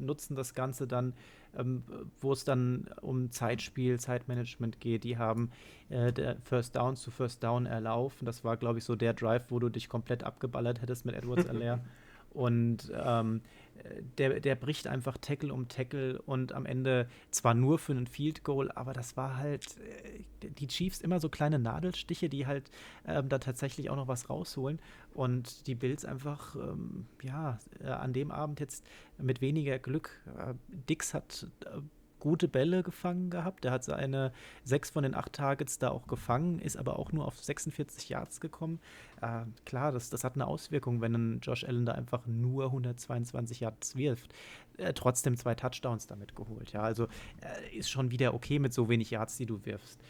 nutzen 0.00 0.34
das 0.34 0.54
Ganze 0.54 0.86
dann 0.86 1.14
ähm, 1.58 1.82
wo 2.20 2.32
es 2.32 2.44
dann 2.44 2.88
um 3.00 3.30
Zeitspiel, 3.30 3.98
Zeitmanagement 3.98 4.80
geht. 4.80 5.04
Die 5.04 5.18
haben 5.18 5.50
äh, 5.88 6.34
First 6.44 6.76
Down 6.76 6.96
zu 6.96 7.10
First 7.10 7.42
Down 7.42 7.66
erlaufen. 7.66 8.26
Das 8.26 8.44
war, 8.44 8.56
glaube 8.56 8.78
ich, 8.78 8.84
so 8.84 8.96
der 8.96 9.14
Drive, 9.14 9.50
wo 9.50 9.58
du 9.58 9.68
dich 9.68 9.88
komplett 9.88 10.24
abgeballert 10.24 10.82
hättest 10.82 11.06
mit 11.06 11.14
Edwards 11.14 11.48
Alaire. 11.48 11.80
Und 12.30 12.92
ähm, 12.94 13.40
der, 14.18 14.40
der 14.40 14.54
bricht 14.54 14.86
einfach 14.86 15.18
Tackle 15.18 15.52
um 15.52 15.68
Tackle 15.68 16.20
und 16.22 16.52
am 16.52 16.66
Ende 16.66 17.08
zwar 17.30 17.54
nur 17.54 17.78
für 17.78 17.92
einen 17.92 18.06
Field 18.06 18.44
Goal, 18.44 18.70
aber 18.72 18.92
das 18.92 19.16
war 19.16 19.36
halt 19.36 19.64
äh, 19.78 20.50
die 20.50 20.66
Chiefs 20.66 21.00
immer 21.00 21.20
so 21.20 21.28
kleine 21.28 21.58
Nadelstiche, 21.58 22.28
die 22.28 22.46
halt 22.46 22.70
ähm, 23.06 23.28
da 23.28 23.38
tatsächlich 23.38 23.90
auch 23.90 23.96
noch 23.96 24.08
was 24.08 24.30
rausholen 24.30 24.80
und 25.14 25.66
die 25.66 25.74
Bills 25.74 26.04
einfach, 26.04 26.54
ähm, 26.56 27.06
ja, 27.22 27.58
äh, 27.80 27.88
an 27.88 28.12
dem 28.12 28.30
Abend 28.30 28.60
jetzt 28.60 28.86
mit 29.18 29.40
weniger 29.40 29.78
Glück. 29.78 30.10
Äh, 30.38 30.54
Dix 30.88 31.14
hat 31.14 31.46
äh, 31.64 31.80
gute 32.18 32.48
Bälle 32.48 32.82
gefangen 32.82 33.30
gehabt. 33.30 33.64
Der 33.64 33.72
hat 33.72 33.84
seine 33.84 34.32
sechs 34.64 34.90
von 34.90 35.02
den 35.02 35.14
acht 35.14 35.32
Targets 35.32 35.78
da 35.78 35.90
auch 35.90 36.06
gefangen, 36.06 36.58
ist 36.58 36.76
aber 36.76 36.98
auch 36.98 37.12
nur 37.12 37.26
auf 37.26 37.38
46 37.42 38.08
Yards 38.08 38.40
gekommen. 38.40 38.80
Äh, 39.20 39.42
klar, 39.64 39.92
das, 39.92 40.10
das 40.10 40.24
hat 40.24 40.34
eine 40.34 40.46
Auswirkung, 40.46 41.00
wenn 41.00 41.14
ein 41.14 41.40
Josh 41.40 41.64
Allen 41.64 41.86
da 41.86 41.92
einfach 41.92 42.26
nur 42.26 42.66
122 42.66 43.60
Yards 43.60 43.96
wirft. 43.96 44.32
Äh, 44.78 44.92
trotzdem 44.92 45.36
zwei 45.36 45.54
Touchdowns 45.54 46.06
damit 46.06 46.34
geholt. 46.34 46.72
Ja, 46.72 46.82
also 46.82 47.04
äh, 47.40 47.76
ist 47.76 47.90
schon 47.90 48.10
wieder 48.10 48.34
okay 48.34 48.58
mit 48.58 48.72
so 48.72 48.88
wenig 48.88 49.10
Yards, 49.10 49.36
die 49.36 49.46
du 49.46 49.64
wirfst. 49.64 50.00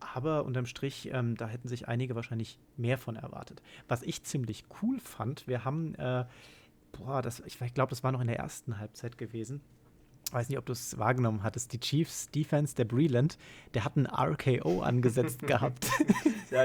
Aber 0.00 0.44
unterm 0.44 0.64
Strich, 0.66 1.10
ähm, 1.12 1.36
da 1.36 1.46
hätten 1.46 1.68
sich 1.68 1.86
einige 1.88 2.14
wahrscheinlich 2.14 2.58
mehr 2.76 2.96
von 2.96 3.16
erwartet. 3.16 3.62
Was 3.86 4.02
ich 4.02 4.22
ziemlich 4.24 4.64
cool 4.82 4.98
fand, 4.98 5.46
wir 5.46 5.64
haben, 5.64 5.94
äh, 5.96 6.24
boah, 6.92 7.20
das, 7.20 7.40
ich, 7.40 7.60
ich 7.60 7.74
glaube, 7.74 7.90
das 7.90 8.02
war 8.02 8.10
noch 8.10 8.22
in 8.22 8.26
der 8.26 8.38
ersten 8.38 8.78
Halbzeit 8.78 9.18
gewesen 9.18 9.60
weiß 10.32 10.48
nicht, 10.48 10.58
ob 10.58 10.66
du 10.66 10.72
es 10.72 10.98
wahrgenommen 10.98 11.42
hattest, 11.42 11.72
die 11.72 11.80
Chiefs 11.80 12.30
Defense 12.30 12.74
der 12.74 12.84
Breland, 12.84 13.38
der 13.74 13.84
hat 13.84 13.96
einen 13.96 14.06
RKO 14.06 14.82
angesetzt 14.82 15.42
gehabt. 15.46 15.86
ja, 16.50 16.64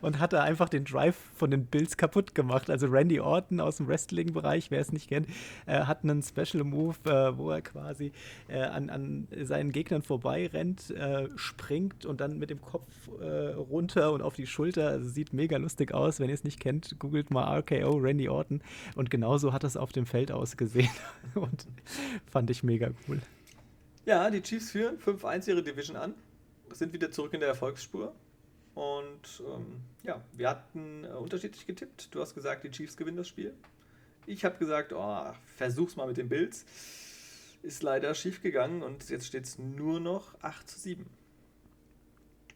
und 0.00 0.18
hatte 0.18 0.40
einfach 0.42 0.68
den 0.68 0.84
Drive 0.84 1.16
von 1.36 1.50
den 1.50 1.66
Bills 1.66 1.96
kaputt 1.96 2.34
gemacht. 2.34 2.70
Also 2.70 2.86
Randy 2.86 3.20
Orton 3.20 3.60
aus 3.60 3.76
dem 3.76 3.88
Wrestling-Bereich, 3.88 4.70
wer 4.70 4.80
es 4.80 4.92
nicht 4.92 5.08
kennt, 5.08 5.28
äh, 5.66 5.80
hat 5.80 6.02
einen 6.02 6.22
Special 6.22 6.64
Move, 6.64 6.96
äh, 7.04 7.36
wo 7.36 7.50
er 7.50 7.62
quasi 7.62 8.12
äh, 8.48 8.60
an, 8.60 8.90
an, 8.90 9.28
seinen 9.42 9.72
Gegnern 9.72 10.02
vorbei 10.02 10.46
rennt, 10.46 10.90
äh, 10.90 11.28
springt 11.36 12.06
und 12.06 12.20
dann 12.20 12.38
mit 12.38 12.50
dem 12.50 12.60
Kopf 12.60 12.88
äh, 13.20 13.50
runter 13.54 14.12
und 14.12 14.22
auf 14.22 14.34
die 14.34 14.46
Schulter. 14.46 14.88
Also 14.88 15.08
sieht 15.08 15.32
mega 15.32 15.56
lustig 15.56 15.92
aus. 15.92 16.20
Wenn 16.20 16.28
ihr 16.28 16.34
es 16.34 16.44
nicht 16.44 16.60
kennt, 16.60 16.98
googelt 16.98 17.30
mal 17.30 17.58
RKO 17.58 17.96
Randy 17.96 18.28
Orton. 18.28 18.60
Und 18.96 19.10
genauso 19.10 19.52
hat 19.52 19.64
es 19.64 19.76
auf 19.76 19.92
dem 19.92 20.06
Feld 20.06 20.32
ausgesehen. 20.32 20.90
und 21.34 21.66
fand 22.26 22.50
ich 22.50 22.62
mega 22.62 22.88
gut 22.88 23.03
cool. 23.08 23.20
Ja, 24.06 24.30
die 24.30 24.42
Chiefs 24.42 24.70
führen 24.70 24.98
5-1 24.98 25.48
ihre 25.48 25.62
Division 25.62 25.96
an, 25.96 26.14
sind 26.70 26.92
wieder 26.92 27.10
zurück 27.10 27.32
in 27.32 27.40
der 27.40 27.48
Erfolgsspur. 27.48 28.14
Und 28.74 29.42
ähm, 29.46 29.80
ja, 30.02 30.20
wir 30.32 30.50
hatten 30.50 31.04
äh, 31.04 31.08
unterschiedlich 31.08 31.66
getippt. 31.66 32.14
Du 32.14 32.20
hast 32.20 32.34
gesagt, 32.34 32.64
die 32.64 32.70
Chiefs 32.70 32.96
gewinnen 32.96 33.16
das 33.16 33.28
Spiel. 33.28 33.54
Ich 34.26 34.44
habe 34.44 34.58
gesagt, 34.58 34.92
oh, 34.92 35.32
versuch's 35.56 35.96
mal 35.96 36.06
mit 36.06 36.16
den 36.16 36.28
Bills. 36.28 36.64
Ist 37.62 37.82
leider 37.82 38.14
schief 38.14 38.42
gegangen 38.42 38.82
und 38.82 39.08
jetzt 39.08 39.26
steht 39.26 39.44
es 39.44 39.58
nur 39.58 40.00
noch 40.00 40.34
8 40.42 40.68
zu 40.68 40.78
7. 40.78 41.06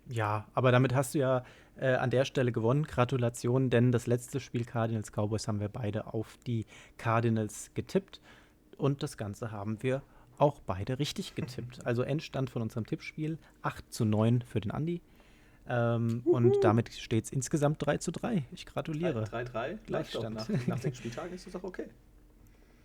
Ja, 0.09 0.47
aber 0.55 0.73
damit 0.73 0.95
hast 0.95 1.15
du 1.15 1.19
ja 1.19 1.45
äh, 1.77 1.95
an 1.95 2.11
der 2.11 2.25
Stelle 2.25 2.53
gewonnen. 2.53 2.85
Gratulation, 2.85 3.71
denn 3.71 3.93
das 3.93 4.07
letzte 4.07 4.41
Spiel 4.41 4.65
Cardinals 4.65 5.13
Cowboys 5.13 5.47
haben 5.47 5.61
wir 5.61 5.69
beide 5.69 6.13
auf 6.13 6.39
die 6.47 6.67
Cardinals 6.97 7.71
getippt. 7.75 8.21
Und 8.77 9.03
das 9.03 9.17
Ganze 9.17 9.51
haben 9.51 9.83
wir 9.83 10.03
auch 10.39 10.61
beide 10.61 10.99
richtig 10.99 11.35
getippt. 11.35 11.85
Also 11.85 12.03
Endstand 12.03 12.51
von 12.51 12.63
unserem 12.63 12.87
Tippspiel 12.87 13.39
8 13.63 13.93
zu 13.93 14.05
9 14.05 14.43
für 14.43 14.61
den 14.61 14.71
Andi. 14.71 15.01
Ähm, 15.69 16.23
und 16.25 16.65
damit 16.65 16.93
steht 16.95 17.25
es 17.25 17.33
insgesamt 17.33 17.85
3 17.85 17.99
zu 17.99 18.11
3. 18.11 18.45
Ich 18.53 18.65
gratuliere. 18.65 19.25
3-3, 19.25 19.79
Gleichstand. 19.87 20.37
Nach, 20.37 20.49
nach 20.67 20.81
den 20.81 20.95
Spieltagen 20.95 21.35
ist 21.35 21.47
es 21.47 21.55
auch 21.55 21.65
okay. 21.65 21.87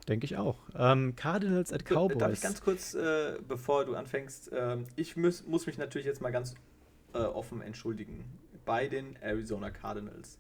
Denke 0.08 0.26
ich 0.26 0.36
auch. 0.36 0.58
Ähm, 0.76 1.16
Cardinals 1.16 1.72
at 1.72 1.86
Cowboys. 1.86 2.18
Darf 2.18 2.34
ich 2.34 2.42
ganz 2.42 2.62
kurz, 2.62 2.94
äh, 2.94 3.38
bevor 3.48 3.86
du 3.86 3.96
anfängst, 3.96 4.52
äh, 4.52 4.78
ich 4.98 5.16
muss, 5.16 5.46
muss 5.46 5.66
mich 5.66 5.78
natürlich 5.78 6.06
jetzt 6.06 6.22
mal 6.22 6.32
ganz 6.32 6.56
äh, 7.14 7.20
offen 7.20 7.62
entschuldigen 7.62 8.26
bei 8.66 8.88
den 8.90 9.16
Arizona 9.22 9.70
Cardinals. 9.70 10.40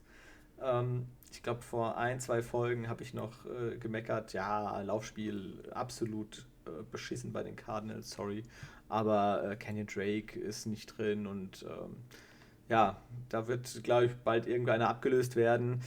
Ähm, 0.61 1.07
ich 1.32 1.41
glaube, 1.43 1.61
vor 1.61 1.97
ein, 1.97 2.20
zwei 2.20 2.43
Folgen 2.43 2.89
habe 2.89 3.03
ich 3.03 3.14
noch 3.14 3.45
äh, 3.45 3.78
gemeckert, 3.78 4.34
ja, 4.34 4.82
Laufspiel 4.82 5.64
absolut 5.72 6.45
äh, 6.66 6.84
beschissen 6.91 7.32
bei 7.32 7.43
den 7.43 7.55
Cardinals, 7.55 8.11
sorry. 8.11 8.43
Aber 8.89 9.51
äh, 9.51 9.55
Canyon 9.55 9.88
Drake 9.88 10.39
ist 10.39 10.66
nicht 10.66 10.97
drin 10.97 11.28
und 11.28 11.64
ähm, 11.64 11.95
ja, 12.70 13.01
da 13.30 13.47
wird, 13.47 13.84
glaube 13.84 14.05
ich, 14.05 14.16
bald 14.16 14.47
irgendeiner 14.47 14.89
abgelöst 14.89 15.36
werden. 15.36 15.82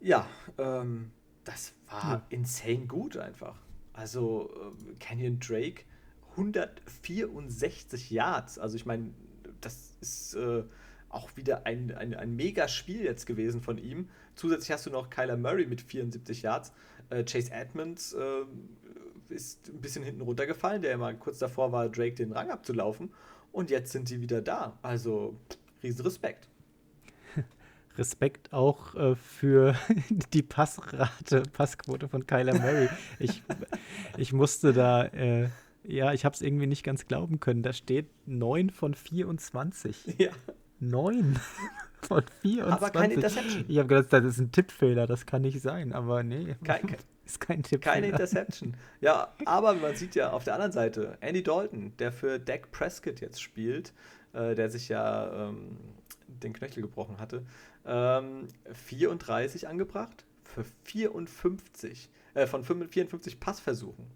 Ja, 0.00 0.26
ähm, 0.58 1.10
das 1.44 1.74
war 1.88 2.12
ja. 2.12 2.26
insane 2.28 2.86
gut 2.86 3.16
einfach. 3.16 3.56
Also 3.92 4.50
äh, 4.54 4.94
Canyon 5.00 5.40
Drake 5.40 5.84
164 6.32 8.10
Yards. 8.10 8.58
Also 8.58 8.76
ich 8.76 8.86
meine, 8.86 9.12
das 9.60 9.96
ist 10.00 10.34
äh, 10.34 10.62
auch 11.08 11.36
wieder 11.36 11.66
ein, 11.66 11.94
ein, 11.94 12.14
ein 12.14 12.36
Mega-Spiel 12.36 13.02
jetzt 13.02 13.26
gewesen 13.26 13.62
von 13.62 13.78
ihm. 13.78 14.08
Zusätzlich 14.34 14.70
hast 14.70 14.86
du 14.86 14.90
noch 14.90 15.10
Kyler 15.10 15.36
Murray 15.36 15.66
mit 15.66 15.80
74 15.80 16.42
Yards. 16.42 16.72
Äh, 17.10 17.24
Chase 17.24 17.50
Edmonds 17.50 18.12
äh, 18.12 18.44
ist 19.30 19.68
ein 19.68 19.80
bisschen 19.80 20.02
hinten 20.04 20.22
runtergefallen, 20.22 20.82
der 20.82 20.92
immer 20.92 21.12
kurz 21.14 21.38
davor 21.38 21.72
war, 21.72 21.88
Drake 21.88 22.14
den 22.14 22.32
Rang 22.32 22.50
abzulaufen. 22.50 23.10
Und 23.52 23.70
jetzt 23.70 23.92
sind 23.92 24.10
die 24.10 24.20
wieder 24.20 24.40
da. 24.40 24.78
Also, 24.82 25.36
riesen 25.82 26.02
Respekt. 26.02 26.48
Respekt 27.98 28.52
auch 28.52 28.94
äh, 28.94 29.16
für 29.16 29.74
die 30.32 30.42
Passrate, 30.42 31.42
Passquote 31.52 32.08
von 32.08 32.26
Kyler 32.26 32.58
Murray. 32.58 32.88
ich, 33.18 33.42
ich 34.16 34.32
musste 34.32 34.72
da, 34.72 35.04
äh, 35.06 35.48
ja, 35.84 36.12
ich 36.12 36.24
habe 36.24 36.34
es 36.34 36.42
irgendwie 36.42 36.66
nicht 36.66 36.84
ganz 36.84 37.06
glauben 37.06 37.40
können. 37.40 37.62
Da 37.62 37.72
steht 37.72 38.06
9 38.26 38.70
von 38.70 38.94
24. 38.94 40.16
Ja. 40.18 40.30
9 40.80 41.38
von 42.02 42.24
24. 42.42 42.72
Aber 42.72 42.90
keine 42.90 43.14
Interception. 43.14 43.64
Ich 43.68 43.78
habe 43.78 43.88
gedacht, 43.88 44.12
das 44.12 44.24
ist 44.24 44.38
ein 44.38 44.52
Tippfehler, 44.52 45.06
das 45.06 45.26
kann 45.26 45.42
nicht 45.42 45.60
sein, 45.60 45.92
aber 45.92 46.22
nee. 46.22 46.56
Kein, 46.62 46.86
kein, 46.86 46.98
ist 47.28 47.40
kein 47.40 47.62
Tippfehler. 47.62 47.94
Keine 47.94 48.08
Interception. 48.08 48.76
Ja, 49.00 49.34
aber 49.44 49.74
man 49.74 49.94
sieht 49.94 50.14
ja 50.14 50.32
auf 50.32 50.44
der 50.44 50.54
anderen 50.54 50.72
Seite, 50.72 51.18
Andy 51.20 51.42
Dalton, 51.42 51.96
der 51.98 52.12
für 52.12 52.38
Dak 52.38 52.70
Prescott 52.72 53.20
jetzt 53.20 53.40
spielt, 53.40 53.92
äh, 54.32 54.54
der 54.54 54.70
sich 54.70 54.88
ja 54.88 55.48
ähm, 55.48 55.76
den 56.26 56.52
Knöchel 56.52 56.82
gebrochen 56.82 57.18
hatte, 57.18 57.44
ähm, 57.86 58.48
34 58.72 59.68
angebracht 59.68 60.24
für 60.44 60.64
54, 60.84 62.10
äh, 62.34 62.46
von 62.46 62.64
54 62.64 63.40
Passversuchen. 63.40 64.06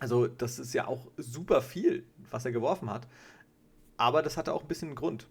Also 0.00 0.26
das 0.26 0.58
ist 0.58 0.74
ja 0.74 0.88
auch 0.88 1.06
super 1.16 1.62
viel, 1.62 2.04
was 2.30 2.44
er 2.44 2.52
geworfen 2.52 2.90
hat. 2.90 3.06
Aber 3.96 4.22
das 4.22 4.36
hatte 4.36 4.52
auch 4.52 4.62
ein 4.62 4.68
bisschen 4.68 4.88
einen 4.88 4.96
Grund. 4.96 5.28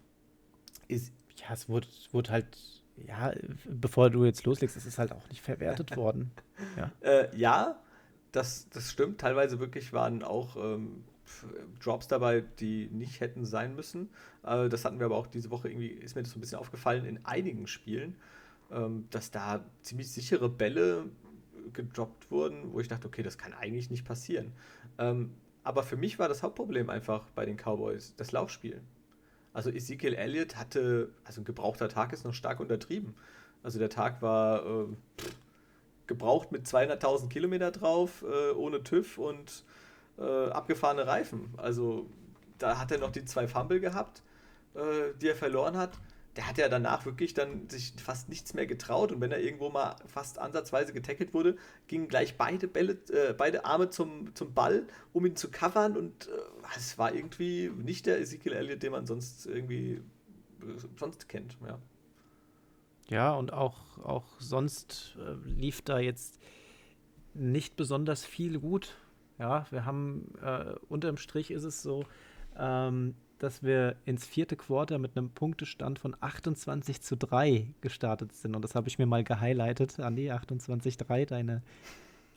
Ist, 0.87 1.11
ja, 1.35 1.47
es 1.51 1.67
wurde, 1.67 1.87
wurde 2.11 2.31
halt, 2.31 2.80
ja, 3.07 3.33
bevor 3.65 4.09
du 4.09 4.25
jetzt 4.25 4.45
loslegst, 4.45 4.77
es 4.77 4.85
ist 4.85 4.97
halt 4.97 5.11
auch 5.11 5.27
nicht 5.29 5.41
verwertet 5.41 5.95
worden. 5.97 6.31
Ja, 6.77 6.91
äh, 7.01 7.37
ja 7.37 7.79
das, 8.31 8.69
das 8.69 8.91
stimmt. 8.91 9.19
Teilweise 9.19 9.59
wirklich 9.59 9.93
waren 9.93 10.23
auch 10.23 10.55
ähm, 10.55 11.03
Drops 11.83 12.07
dabei, 12.07 12.41
die 12.59 12.87
nicht 12.91 13.19
hätten 13.19 13.45
sein 13.45 13.75
müssen. 13.75 14.09
Äh, 14.43 14.69
das 14.69 14.85
hatten 14.85 14.99
wir 14.99 15.05
aber 15.05 15.17
auch 15.17 15.27
diese 15.27 15.49
Woche 15.49 15.69
irgendwie, 15.69 15.87
ist 15.87 16.15
mir 16.15 16.23
das 16.23 16.31
so 16.31 16.37
ein 16.37 16.41
bisschen 16.41 16.59
aufgefallen 16.59 17.05
in 17.05 17.25
einigen 17.25 17.67
Spielen, 17.67 18.15
ähm, 18.71 19.07
dass 19.09 19.31
da 19.31 19.63
ziemlich 19.81 20.11
sichere 20.11 20.49
Bälle 20.49 21.05
gedroppt 21.73 22.31
wurden, 22.31 22.73
wo 22.73 22.79
ich 22.79 22.87
dachte, 22.87 23.07
okay, 23.07 23.23
das 23.23 23.37
kann 23.37 23.53
eigentlich 23.53 23.89
nicht 23.89 24.05
passieren. 24.05 24.53
Ähm, 24.97 25.31
aber 25.63 25.83
für 25.83 25.97
mich 25.97 26.19
war 26.19 26.27
das 26.27 26.43
Hauptproblem 26.43 26.89
einfach 26.89 27.27
bei 27.35 27.45
den 27.45 27.57
Cowboys 27.57 28.15
das 28.15 28.31
Laufspiel. 28.31 28.81
Also 29.53 29.69
Ezekiel 29.69 30.13
Elliott 30.13 30.55
hatte, 30.55 31.09
also 31.25 31.41
ein 31.41 31.45
gebrauchter 31.45 31.89
Tag 31.89 32.13
ist 32.13 32.23
noch 32.23 32.33
stark 32.33 32.59
untertrieben. 32.59 33.15
Also 33.63 33.79
der 33.79 33.89
Tag 33.89 34.21
war 34.21 34.65
äh, 34.65 34.87
gebraucht 36.07 36.51
mit 36.51 36.65
200.000 36.65 37.29
Kilometer 37.29 37.71
drauf, 37.71 38.23
äh, 38.23 38.51
ohne 38.51 38.83
TÜV 38.83 39.17
und 39.17 39.63
äh, 40.17 40.49
abgefahrene 40.49 41.05
Reifen. 41.05 41.53
Also 41.57 42.07
da 42.57 42.79
hat 42.79 42.91
er 42.91 42.99
noch 42.99 43.11
die 43.11 43.25
zwei 43.25 43.47
Fumble 43.47 43.79
gehabt, 43.79 44.21
äh, 44.75 45.13
die 45.21 45.29
er 45.29 45.35
verloren 45.35 45.77
hat. 45.77 45.91
Der 46.37 46.47
hat 46.47 46.57
ja 46.57 46.69
danach 46.69 47.05
wirklich 47.05 47.33
dann 47.33 47.67
sich 47.69 47.93
fast 48.01 48.29
nichts 48.29 48.53
mehr 48.53 48.65
getraut 48.65 49.11
und 49.11 49.19
wenn 49.19 49.31
er 49.31 49.41
irgendwo 49.41 49.69
mal 49.69 49.97
fast 50.05 50.39
ansatzweise 50.39 50.93
getackelt 50.93 51.33
wurde, 51.33 51.57
gingen 51.87 52.07
gleich 52.07 52.37
beide 52.37 52.67
Bälle, 52.67 52.97
äh, 53.09 53.33
beide 53.33 53.65
Arme 53.65 53.89
zum, 53.89 54.33
zum 54.33 54.53
Ball, 54.53 54.87
um 55.11 55.25
ihn 55.25 55.35
zu 55.35 55.51
covern 55.51 55.97
und 55.97 56.27
äh, 56.27 56.31
es 56.77 56.97
war 56.97 57.13
irgendwie 57.13 57.69
nicht 57.69 58.05
der 58.05 58.21
Ezekiel 58.21 58.53
Elliott, 58.53 58.81
den 58.81 58.93
man 58.93 59.05
sonst 59.05 59.45
irgendwie 59.45 60.01
äh, 60.61 60.79
sonst 60.97 61.27
kennt, 61.27 61.57
ja. 61.65 61.79
Ja, 63.09 63.33
und 63.33 63.51
auch, 63.51 63.99
auch 63.99 64.39
sonst 64.39 65.17
äh, 65.19 65.33
lief 65.49 65.81
da 65.81 65.99
jetzt 65.99 66.39
nicht 67.33 67.75
besonders 67.75 68.25
viel 68.25 68.59
gut. 68.59 68.95
Ja, 69.37 69.65
wir 69.69 69.85
haben 69.85 70.33
äh, 70.41 70.75
unterm 70.87 71.17
Strich 71.17 71.51
ist 71.51 71.65
es 71.65 71.81
so, 71.81 72.05
ähm, 72.57 73.15
dass 73.41 73.63
wir 73.63 73.95
ins 74.05 74.25
vierte 74.25 74.55
Quarter 74.55 74.99
mit 74.99 75.17
einem 75.17 75.31
Punktestand 75.31 75.97
von 75.97 76.15
28 76.19 77.01
zu 77.01 77.15
3 77.17 77.67
gestartet 77.81 78.33
sind. 78.33 78.55
Und 78.55 78.61
das 78.61 78.75
habe 78.75 78.87
ich 78.87 78.99
mir 78.99 79.07
mal 79.07 79.23
gehighlightet, 79.23 79.99
Andi, 79.99 80.31
28-3, 80.31 81.25
deine 81.25 81.63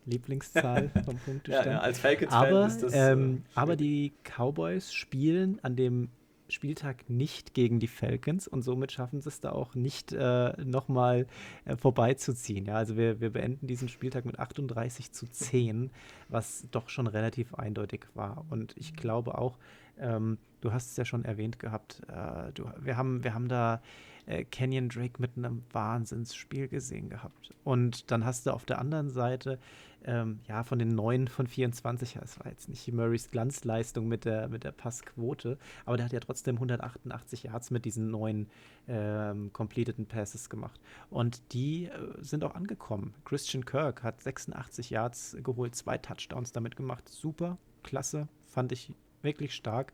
Lieblingszahl 0.06 0.88
vom 1.04 1.18
Punktestand. 1.18 1.66
ja, 1.66 1.72
ja, 1.72 1.80
als 1.80 1.98
Falcons-Fan 1.98 2.66
ist 2.66 2.82
das. 2.82 2.92
Ähm, 2.94 3.42
äh, 3.44 3.58
aber 3.58 3.76
die 3.76 4.12
Cowboys 4.22 4.92
spielen 4.92 5.60
an 5.62 5.76
dem 5.76 6.08
Spieltag 6.48 7.08
nicht 7.08 7.54
gegen 7.54 7.80
die 7.80 7.88
Falcons 7.88 8.46
und 8.46 8.62
somit 8.62 8.92
schaffen 8.92 9.20
sie 9.20 9.28
es 9.28 9.40
da 9.40 9.52
auch 9.52 9.74
nicht 9.74 10.12
äh, 10.12 10.52
nochmal 10.64 11.26
äh, 11.64 11.76
vorbeizuziehen. 11.76 12.66
Ja, 12.66 12.76
also 12.76 12.96
wir, 12.96 13.20
wir 13.20 13.30
beenden 13.30 13.66
diesen 13.66 13.88
Spieltag 13.88 14.24
mit 14.24 14.38
38 14.38 15.12
zu 15.12 15.26
10, 15.26 15.90
was 16.28 16.66
doch 16.70 16.88
schon 16.88 17.06
relativ 17.06 17.54
eindeutig 17.54 18.06
war. 18.14 18.44
Und 18.50 18.74
ich 18.76 18.94
glaube 18.94 19.38
auch, 19.38 19.58
ähm, 19.98 20.38
du 20.60 20.72
hast 20.72 20.90
es 20.90 20.96
ja 20.96 21.04
schon 21.04 21.24
erwähnt 21.24 21.58
gehabt, 21.58 22.02
äh, 22.08 22.52
du, 22.52 22.70
wir, 22.80 22.96
haben, 22.96 23.22
wir 23.24 23.34
haben 23.34 23.48
da 23.48 23.82
äh, 24.26 24.44
Kenyon 24.44 24.88
Drake 24.88 25.20
mit 25.20 25.36
einem 25.36 25.62
Wahnsinnsspiel 25.72 26.68
gesehen 26.68 27.10
gehabt. 27.10 27.52
Und 27.64 28.10
dann 28.10 28.24
hast 28.24 28.46
du 28.46 28.52
auf 28.52 28.64
der 28.64 28.78
anderen 28.78 29.10
Seite 29.10 29.58
ähm, 30.06 30.40
ja, 30.46 30.62
von 30.62 30.78
den 30.78 30.94
neun 30.94 31.28
von 31.28 31.46
24, 31.46 32.18
das 32.20 32.38
war 32.38 32.48
jetzt 32.48 32.68
nicht 32.68 32.92
Murrays 32.92 33.30
Glanzleistung 33.30 34.06
mit 34.06 34.24
der, 34.24 34.48
mit 34.48 34.64
der 34.64 34.72
Passquote, 34.72 35.58
aber 35.86 35.96
der 35.96 36.06
hat 36.06 36.12
ja 36.12 36.20
trotzdem 36.20 36.56
188 36.56 37.44
Yards 37.44 37.70
mit 37.70 37.84
diesen 37.84 38.10
neun 38.10 38.48
ähm, 38.86 39.52
completeden 39.52 40.06
Passes 40.06 40.50
gemacht. 40.50 40.78
Und 41.10 41.54
die 41.54 41.86
äh, 41.86 41.90
sind 42.20 42.44
auch 42.44 42.54
angekommen. 42.54 43.14
Christian 43.24 43.64
Kirk 43.64 44.02
hat 44.02 44.22
86 44.22 44.90
Yards 44.90 45.36
geholt, 45.42 45.74
zwei 45.74 45.96
Touchdowns 45.96 46.52
damit 46.52 46.76
gemacht. 46.76 47.08
Super, 47.08 47.56
klasse, 47.82 48.28
fand 48.44 48.72
ich 48.72 48.92
wirklich 49.24 49.54
stark. 49.54 49.92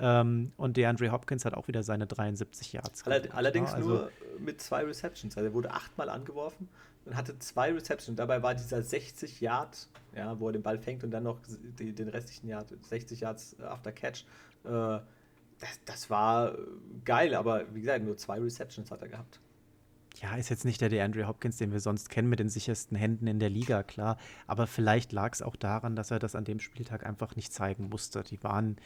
Ähm, 0.00 0.52
und 0.56 0.76
der 0.76 0.88
Andre 0.88 1.12
Hopkins 1.12 1.44
hat 1.44 1.54
auch 1.54 1.68
wieder 1.68 1.82
seine 1.82 2.06
73 2.06 2.72
Yards. 2.72 3.04
Allerdings 3.06 3.70
ja, 3.70 3.76
also, 3.76 3.88
nur 3.88 4.10
mit 4.38 4.60
zwei 4.60 4.84
Receptions. 4.84 5.36
Also 5.36 5.48
er 5.48 5.54
wurde 5.54 5.70
achtmal 5.70 6.08
angeworfen 6.08 6.68
und 7.04 7.16
hatte 7.16 7.38
zwei 7.38 7.72
Receptions. 7.72 8.16
Dabei 8.16 8.42
war 8.42 8.54
dieser 8.54 8.82
60 8.82 9.40
Yard, 9.40 9.88
ja, 10.16 10.38
wo 10.40 10.48
er 10.48 10.52
den 10.52 10.62
Ball 10.62 10.78
fängt 10.78 11.04
und 11.04 11.10
dann 11.10 11.24
noch 11.24 11.40
die, 11.78 11.92
den 11.92 12.08
restlichen 12.08 12.48
Yard, 12.48 12.74
60 12.82 13.20
Yards 13.20 13.60
after 13.60 13.92
Catch. 13.92 14.24
Äh, 14.64 14.68
das, 14.68 15.80
das 15.84 16.10
war 16.10 16.56
geil, 17.04 17.34
aber 17.34 17.72
wie 17.74 17.80
gesagt, 17.80 18.04
nur 18.04 18.16
zwei 18.16 18.40
Receptions 18.40 18.90
hat 18.90 19.02
er 19.02 19.08
gehabt. 19.08 19.40
Ja, 20.22 20.36
ist 20.36 20.50
jetzt 20.50 20.64
nicht 20.64 20.80
der 20.80 20.88
DeAndre 20.88 21.26
Hopkins, 21.26 21.56
den 21.56 21.72
wir 21.72 21.80
sonst 21.80 22.08
kennen, 22.08 22.28
mit 22.28 22.38
den 22.38 22.48
sichersten 22.48 22.96
Händen 22.96 23.26
in 23.26 23.40
der 23.40 23.50
Liga, 23.50 23.82
klar. 23.82 24.18
Aber 24.46 24.68
vielleicht 24.68 25.10
lag 25.10 25.32
es 25.32 25.42
auch 25.42 25.56
daran, 25.56 25.96
dass 25.96 26.12
er 26.12 26.20
das 26.20 26.36
an 26.36 26.44
dem 26.44 26.60
Spieltag 26.60 27.04
einfach 27.04 27.34
nicht 27.34 27.52
zeigen 27.52 27.88
musste. 27.88 28.22
Die 28.22 28.40
waren 28.44 28.76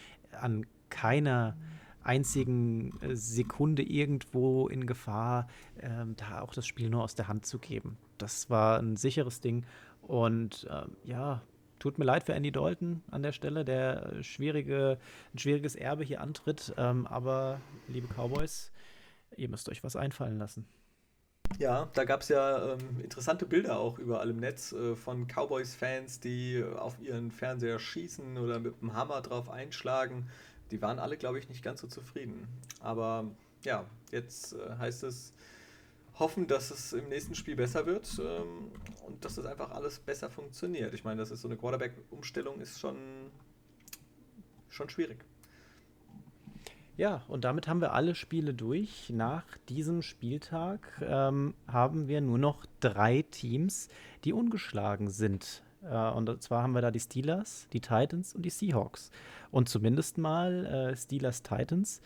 an 0.41 0.65
keiner 0.89 1.55
einzigen 2.03 2.99
äh, 3.03 3.15
Sekunde 3.15 3.83
irgendwo 3.83 4.69
in 4.69 4.87
Gefahr, 4.87 5.47
ähm, 5.81 6.17
da 6.17 6.41
auch 6.41 6.55
das 6.55 6.67
Spiel 6.67 6.89
nur 6.89 7.03
aus 7.03 7.15
der 7.17 7.29
Hand 7.29 7.45
zu 7.45 7.59
geben. 7.59 7.99
Das 8.17 8.49
war 8.49 8.79
ein 8.79 8.97
sicheres 8.97 9.43
Ding. 9.43 9.67
Und 10.01 10.67
ähm, 10.71 10.97
ja, 11.05 11.43
tut 11.79 11.99
mir 11.99 12.07
leid 12.07 12.25
für 12.25 12.33
Andy 12.33 12.51
Dalton 12.51 13.03
an 13.11 13.23
der 13.23 13.33
Stelle, 13.33 13.67
der 13.67 14.23
schwierige, 14.23 14.99
ein 15.35 15.39
schwieriges 15.39 15.75
Erbe 15.75 16.03
hier 16.03 16.23
antritt. 16.23 16.73
Ähm, 16.79 17.07
aber, 17.07 17.61
liebe 17.89 18.09
Cowboys, 18.09 18.73
ihr 19.37 19.51
müsst 19.51 19.69
euch 19.69 19.85
was 19.85 19.97
einfallen 19.97 20.39
lassen. 20.39 20.67
Ja, 21.59 21.89
da 21.95 22.05
gab 22.05 22.21
es 22.21 22.29
ja 22.29 22.75
ähm, 22.75 23.01
interessante 23.03 23.47
Bilder 23.47 23.79
auch 23.79 23.99
überall 23.99 24.31
im 24.31 24.37
Netz 24.37 24.73
äh, 24.73 24.95
von 24.95 25.27
Cowboys-Fans, 25.27 26.21
die 26.21 26.63
auf 26.63 27.01
ihren 27.01 27.31
Fernseher 27.31 27.79
schießen 27.79 28.37
oder 28.37 28.59
mit 28.59 28.81
dem 28.83 28.95
Hammer 28.95 29.23
drauf 29.23 29.49
einschlagen 29.49 30.29
die 30.71 30.83
waren 30.83 30.99
alle, 30.99 31.17
glaube 31.17 31.39
ich, 31.39 31.49
nicht 31.49 31.63
ganz 31.63 31.81
so 31.81 31.87
zufrieden. 31.87 32.49
Aber 32.81 33.31
ja, 33.63 33.85
jetzt 34.11 34.55
äh, 34.55 34.77
heißt 34.79 35.05
es 35.05 35.33
hoffen, 36.19 36.47
dass 36.47 36.71
es 36.71 36.93
im 36.93 37.09
nächsten 37.09 37.35
Spiel 37.35 37.57
besser 37.57 37.87
wird 37.87 38.09
ähm, 38.19 38.71
und 39.07 39.25
dass 39.25 39.37
das 39.37 39.47
einfach 39.47 39.71
alles 39.71 39.99
besser 39.99 40.31
funktioniert. 40.31 40.95
Ich 40.95 41.05
meine, 41.05 41.21
das 41.21 41.31
ist 41.31 41.43
so 41.43 41.49
eine 41.49 41.57
Quarterback-Umstellung 41.57 42.61
ist 42.61 42.81
schon, 42.81 42.97
schon 44.69 44.89
schwierig. 44.89 45.19
Ja, 46.97 47.21
und 47.29 47.45
damit 47.45 47.69
haben 47.69 47.83
wir 47.83 47.93
alle 47.93 48.15
Spiele 48.15 48.55
durch. 48.55 49.11
Nach 49.11 49.45
diesem 49.69 50.01
Spieltag 50.01 50.81
ähm, 51.03 51.53
haben 51.69 52.09
wir 52.09 52.23
nur 52.23 52.39
noch 52.39 52.65
drei 52.81 53.23
Teams, 53.31 53.89
die 54.25 54.33
ungeschlagen 54.33 55.11
sind. 55.11 55.63
Äh, 55.83 56.11
und 56.11 56.43
zwar 56.43 56.63
haben 56.63 56.73
wir 56.73 56.81
da 56.81 56.91
die 56.91 57.01
Steelers, 57.01 57.69
die 57.75 57.81
Titans 57.81 58.35
und 58.35 58.43
die 58.43 58.51
Seahawks. 58.51 59.11
Und 59.51 59.69
zumindest 59.69 60.17
mal 60.17 60.65
äh, 60.65 60.97
Steelers 60.97 61.43
Titans 61.43 62.01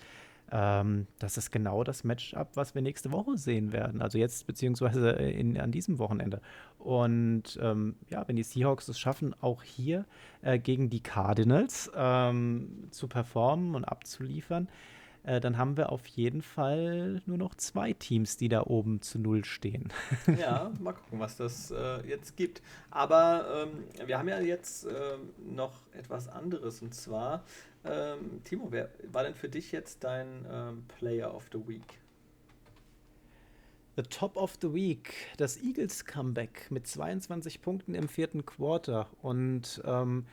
ähm, 0.50 1.06
das 1.18 1.36
ist 1.36 1.50
genau 1.50 1.84
das 1.84 2.04
Matchup, 2.04 2.50
was 2.54 2.74
wir 2.74 2.82
nächste 2.82 3.12
Woche 3.12 3.36
sehen 3.36 3.72
werden. 3.72 4.02
Also 4.02 4.18
jetzt 4.18 4.46
beziehungsweise 4.46 5.10
in, 5.10 5.58
an 5.60 5.70
diesem 5.70 5.98
Wochenende. 5.98 6.40
Und 6.78 7.58
ähm, 7.62 7.96
ja, 8.08 8.26
wenn 8.26 8.36
die 8.36 8.42
Seahawks 8.42 8.88
es 8.88 8.98
schaffen, 8.98 9.34
auch 9.40 9.62
hier 9.62 10.06
äh, 10.42 10.58
gegen 10.58 10.90
die 10.90 11.02
Cardinals 11.02 11.90
ähm, 11.94 12.88
zu 12.90 13.06
performen 13.06 13.74
und 13.74 13.84
abzuliefern, 13.84 14.68
äh, 15.22 15.40
dann 15.40 15.58
haben 15.58 15.76
wir 15.76 15.92
auf 15.92 16.06
jeden 16.06 16.42
Fall 16.42 17.22
nur 17.26 17.36
noch 17.36 17.54
zwei 17.54 17.92
Teams, 17.92 18.36
die 18.36 18.48
da 18.48 18.62
oben 18.62 19.02
zu 19.02 19.18
Null 19.18 19.44
stehen. 19.44 19.92
ja, 20.38 20.70
mal 20.80 20.92
gucken, 20.94 21.20
was 21.20 21.36
das 21.36 21.70
äh, 21.70 22.06
jetzt 22.08 22.36
gibt. 22.36 22.62
Aber 22.90 23.68
ähm, 23.68 24.06
wir 24.06 24.18
haben 24.18 24.28
ja 24.28 24.40
jetzt 24.40 24.86
ähm, 24.86 25.54
noch 25.54 25.82
etwas 25.92 26.28
anderes 26.28 26.80
und 26.80 26.94
zwar, 26.94 27.44
ähm, 27.84 28.42
Timo, 28.44 28.68
wer 28.70 28.90
war 29.10 29.22
denn 29.22 29.34
für 29.34 29.48
dich 29.48 29.72
jetzt 29.72 30.04
dein 30.04 30.46
ähm, 30.50 30.84
Player 30.98 31.34
of 31.34 31.48
the 31.52 31.58
Week? 31.66 31.98
The 33.96 34.02
Top 34.02 34.36
of 34.36 34.56
the 34.62 34.72
Week, 34.72 35.12
das 35.36 35.60
Eagles 35.62 36.04
Comeback 36.04 36.70
mit 36.70 36.86
22 36.86 37.60
Punkten 37.60 37.94
im 37.94 38.08
vierten 38.08 38.46
Quarter. 38.46 39.08
Und 39.20 39.82
ähm, 39.84 40.26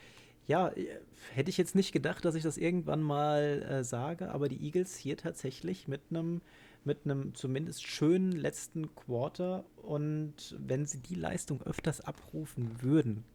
ja, 0.46 0.70
äh, 0.70 0.88
hätte 1.34 1.50
ich 1.50 1.58
jetzt 1.58 1.76
nicht 1.76 1.92
gedacht, 1.92 2.24
dass 2.24 2.36
ich 2.36 2.44
das 2.44 2.58
irgendwann 2.58 3.02
mal 3.02 3.64
äh, 3.64 3.84
sage, 3.84 4.30
aber 4.32 4.48
die 4.48 4.64
Eagles 4.64 4.96
hier 4.96 5.18
tatsächlich 5.18 5.88
mit 5.88 6.02
einem 6.10 6.42
mit 6.86 7.00
einem 7.04 7.36
zumindest 7.36 7.86
schönen 7.86 8.32
letzten 8.32 8.96
Quarter. 8.96 9.66
Und 9.84 10.56
wenn 10.58 10.86
sie 10.86 11.00
die 11.00 11.16
Leistung 11.16 11.62
öfters 11.64 12.00
abrufen 12.02 12.82
würden, 12.82 13.26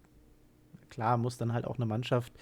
klar 0.89 1.19
muss 1.19 1.37
dann 1.37 1.53
halt 1.53 1.67
auch 1.67 1.77
eine 1.77 1.85
Mannschaft 1.85 2.33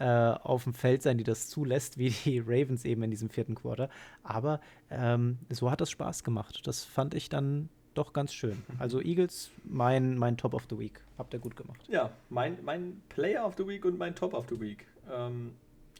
äh, 0.00 0.04
auf 0.04 0.64
dem 0.64 0.72
Feld 0.72 1.02
sein, 1.02 1.18
die 1.18 1.24
das 1.24 1.48
zulässt, 1.48 1.98
wie 1.98 2.10
die 2.10 2.38
Ravens 2.46 2.84
eben 2.84 3.02
in 3.02 3.10
diesem 3.10 3.28
vierten 3.28 3.54
Quarter. 3.54 3.90
Aber 4.22 4.60
ähm, 4.90 5.38
so 5.50 5.70
hat 5.70 5.80
das 5.80 5.90
Spaß 5.90 6.24
gemacht. 6.24 6.66
Das 6.66 6.84
fand 6.84 7.14
ich 7.14 7.28
dann 7.28 7.68
doch 7.92 8.14
ganz 8.14 8.32
schön. 8.32 8.62
Also 8.78 9.00
Eagles, 9.00 9.50
mein, 9.62 10.16
mein 10.16 10.38
Top 10.38 10.54
of 10.54 10.66
the 10.70 10.78
Week. 10.78 11.00
Habt 11.18 11.34
ihr 11.34 11.40
gut 11.40 11.54
gemacht. 11.54 11.86
Ja, 11.88 12.10
mein, 12.30 12.56
mein 12.64 13.02
Player 13.10 13.46
of 13.46 13.56
the 13.58 13.66
Week 13.66 13.84
und 13.84 13.98
mein 13.98 14.14
Top 14.14 14.32
of 14.32 14.46
the 14.48 14.58
Week 14.58 14.86
ähm, 15.12 15.52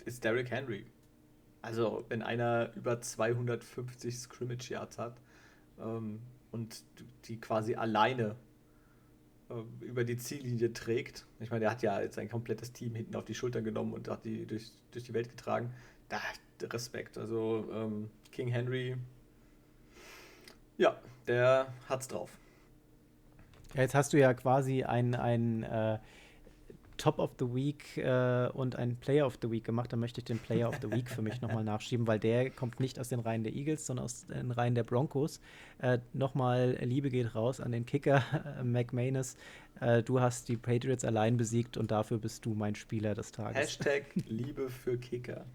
ist 0.07 0.25
Derrick 0.25 0.51
Henry. 0.51 0.87
Also, 1.61 2.05
wenn 2.09 2.23
einer 2.23 2.71
über 2.75 3.03
250 3.03 4.17
Scrimmage 4.17 4.71
Yards 4.71 4.99
hat 4.99 5.21
ähm, 5.79 6.21
und 6.53 6.85
die 7.27 7.39
quasi 7.39 7.75
alleine 7.75 8.37
äh, 9.51 9.85
über 9.85 10.05
die 10.05 10.17
Ziellinie 10.17 10.73
trägt. 10.73 11.27
Ich 11.41 11.51
meine, 11.51 11.61
der 11.61 11.71
hat 11.71 11.83
ja 11.83 12.01
jetzt 12.01 12.15
sein 12.15 12.29
komplettes 12.29 12.73
Team 12.73 12.95
hinten 12.95 13.15
auf 13.17 13.25
die 13.25 13.35
Schultern 13.35 13.65
genommen 13.65 13.93
und 13.93 14.09
hat 14.09 14.25
die 14.25 14.47
durch, 14.47 14.73
durch 14.93 15.05
die 15.05 15.15
Welt 15.15 15.29
getragen. 15.29 15.73
Da 16.09 16.21
Respekt. 16.63 17.17
Also 17.19 17.69
ähm, 17.73 18.11
King 18.33 18.49
Henry, 18.49 18.97
ja, 20.77 20.97
der 21.27 21.73
hat's 21.89 22.09
drauf. 22.09 22.31
Ja, 23.75 23.83
jetzt 23.83 23.95
hast 23.95 24.13
du 24.13 24.19
ja 24.19 24.35
quasi 24.35 24.83
ein, 24.83 25.15
ein 25.15 25.63
äh, 25.63 25.99
Top 27.01 27.19
of 27.19 27.31
the 27.39 27.47
Week 27.47 27.97
äh, 27.97 28.49
und 28.53 28.77
ein 28.77 28.95
Player 28.95 29.27
of 29.27 29.39
the 29.41 29.51
Week 29.51 29.65
gemacht. 29.65 29.91
Da 29.91 29.97
möchte 29.97 30.21
ich 30.21 30.27
den 30.27 30.39
Player 30.39 30.69
of 30.69 30.77
the 30.83 30.93
Week 30.93 31.09
für 31.09 31.23
mich 31.23 31.41
nochmal 31.41 31.65
nachschieben, 31.65 32.07
weil 32.07 32.19
der 32.19 32.51
kommt 32.51 32.79
nicht 32.79 33.01
aus 33.01 33.09
den 33.09 33.21
Reihen 33.21 33.43
der 33.43 33.55
Eagles, 33.55 33.87
sondern 33.87 34.05
aus 34.05 34.27
den 34.27 34.51
Reihen 34.51 34.75
der 34.75 34.85
Broncos. 34.85 35.41
Äh, 35.79 36.01
nochmal 36.13 36.77
Liebe 36.83 37.09
geht 37.09 37.35
raus 37.35 37.59
an 37.59 37.73
den 37.73 37.87
Kicker, 37.87 38.23
äh, 38.61 38.65
McManus. 38.65 39.39
Äh, 39.81 40.03
du 40.03 40.21
hast 40.21 40.51
die 40.51 40.59
Patriots 40.59 41.03
allein 41.03 41.39
besiegt 41.39 41.79
und 41.79 41.91
dafür 41.91 42.19
bist 42.19 42.45
du 42.45 42.53
mein 42.53 42.75
Spieler 42.75 43.15
des 43.15 43.33
Tages. 43.33 43.57
Hashtag 43.57 44.05
Liebe 44.27 44.69
für 44.69 44.99
Kicker. 44.99 45.47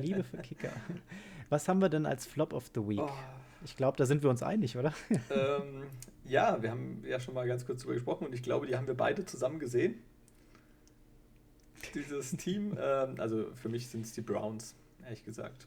Liebe 0.00 0.24
für 0.24 0.38
Kicker. 0.38 0.72
Was 1.50 1.68
haben 1.68 1.82
wir 1.82 1.90
denn 1.90 2.06
als 2.06 2.24
Flop 2.24 2.54
of 2.54 2.70
the 2.74 2.80
Week? 2.80 3.00
Oh. 3.00 3.10
Ich 3.62 3.76
glaube, 3.76 3.98
da 3.98 4.06
sind 4.06 4.22
wir 4.22 4.30
uns 4.30 4.42
einig, 4.42 4.78
oder? 4.78 4.94
Ähm, 5.10 5.82
ja, 6.24 6.62
wir 6.62 6.70
haben 6.70 7.02
ja 7.06 7.20
schon 7.20 7.34
mal 7.34 7.46
ganz 7.46 7.66
kurz 7.66 7.82
drüber 7.82 7.92
gesprochen 7.92 8.26
und 8.26 8.34
ich 8.34 8.42
glaube, 8.42 8.66
die 8.66 8.74
haben 8.74 8.86
wir 8.86 8.94
beide 8.94 9.26
zusammen 9.26 9.58
gesehen. 9.58 9.96
Dieses 11.94 12.36
Team, 12.36 12.76
ähm, 12.80 13.14
also 13.18 13.46
für 13.54 13.68
mich 13.68 13.88
sind 13.88 14.04
es 14.04 14.12
die 14.12 14.20
Browns, 14.20 14.74
ehrlich 15.04 15.24
gesagt. 15.24 15.66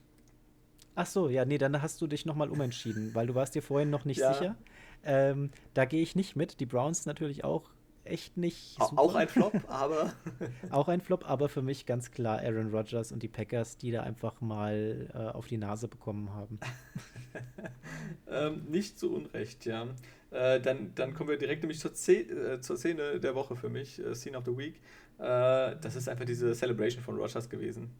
Ach 0.94 1.06
so, 1.06 1.28
ja, 1.28 1.44
nee, 1.44 1.58
dann 1.58 1.80
hast 1.82 2.00
du 2.00 2.06
dich 2.06 2.24
nochmal 2.24 2.48
umentschieden, 2.48 3.14
weil 3.14 3.26
du 3.26 3.34
warst 3.34 3.54
dir 3.54 3.62
vorhin 3.62 3.90
noch 3.90 4.04
nicht 4.04 4.18
ja. 4.18 4.32
sicher. 4.32 4.56
Ähm, 5.04 5.50
da 5.74 5.84
gehe 5.84 6.02
ich 6.02 6.14
nicht 6.14 6.36
mit. 6.36 6.60
Die 6.60 6.66
Browns 6.66 7.04
natürlich 7.04 7.44
auch 7.44 7.70
echt 8.04 8.36
nicht. 8.36 8.76
Super. 8.78 8.98
Auch 8.98 9.14
ein 9.14 9.28
Flop, 9.28 9.52
aber. 9.68 10.12
auch 10.70 10.88
ein 10.88 11.00
Flop, 11.00 11.28
aber 11.28 11.48
für 11.48 11.62
mich 11.62 11.86
ganz 11.86 12.10
klar 12.10 12.40
Aaron 12.40 12.70
Rodgers 12.70 13.12
und 13.12 13.22
die 13.22 13.28
Packers, 13.28 13.76
die 13.76 13.90
da 13.90 14.02
einfach 14.02 14.40
mal 14.40 15.10
äh, 15.12 15.18
auf 15.36 15.46
die 15.46 15.58
Nase 15.58 15.88
bekommen 15.88 16.32
haben. 16.32 16.60
ähm, 18.28 18.64
nicht 18.68 18.98
zu 18.98 19.12
Unrecht, 19.14 19.66
ja. 19.66 19.88
Äh, 20.30 20.60
dann, 20.60 20.92
dann 20.94 21.14
kommen 21.14 21.30
wir 21.30 21.38
direkt 21.38 21.62
nämlich 21.62 21.80
zur, 21.80 21.92
äh, 21.92 22.60
zur 22.60 22.76
Szene 22.76 23.20
der 23.20 23.34
Woche 23.34 23.56
für 23.56 23.68
mich, 23.68 23.98
äh, 23.98 24.14
Scene 24.14 24.36
of 24.36 24.44
the 24.44 24.56
Week. 24.56 24.80
Äh, 25.18 25.76
das 25.80 25.96
ist 25.96 26.08
einfach 26.08 26.24
diese 26.24 26.52
Celebration 26.54 27.02
von 27.02 27.16
Rodgers 27.16 27.48
gewesen. 27.48 27.90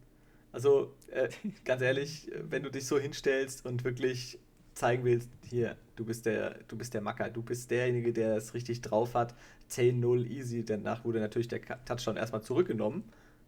Also, 0.51 0.93
äh, 1.11 1.29
ganz 1.65 1.81
ehrlich, 1.81 2.31
wenn 2.49 2.63
du 2.63 2.71
dich 2.71 2.85
so 2.87 2.97
hinstellst 2.97 3.65
und 3.65 3.83
wirklich 3.83 4.39
zeigen 4.73 5.03
willst, 5.05 5.29
hier, 5.43 5.77
du 5.95 6.05
bist 6.05 6.25
der, 6.25 6.59
du 6.67 6.77
bist 6.77 6.93
der 6.93 7.01
Macker, 7.01 7.29
du 7.29 7.41
bist 7.41 7.71
derjenige, 7.71 8.13
der 8.13 8.35
es 8.35 8.53
richtig 8.53 8.81
drauf 8.81 9.15
hat, 9.15 9.33
10-0 9.69 10.25
easy. 10.27 10.63
Danach 10.63 11.05
wurde 11.05 11.19
natürlich 11.19 11.47
der 11.47 11.61
Touchdown 11.85 12.17
erstmal 12.17 12.41
zurückgenommen. 12.41 13.03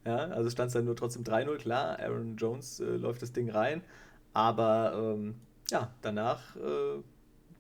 Ja, 0.05 0.17
also 0.29 0.49
stand 0.49 0.67
es 0.67 0.73
dann 0.73 0.85
nur 0.85 0.95
trotzdem 0.95 1.23
3-0. 1.23 1.57
Klar, 1.57 1.99
Aaron 1.99 2.37
Jones 2.37 2.79
äh, 2.79 2.85
läuft 2.85 3.21
das 3.21 3.33
Ding 3.33 3.49
rein. 3.49 3.81
Aber 4.33 5.15
ähm, 5.15 5.35
ja, 5.69 5.93
danach, 6.01 6.55
äh, 6.55 7.01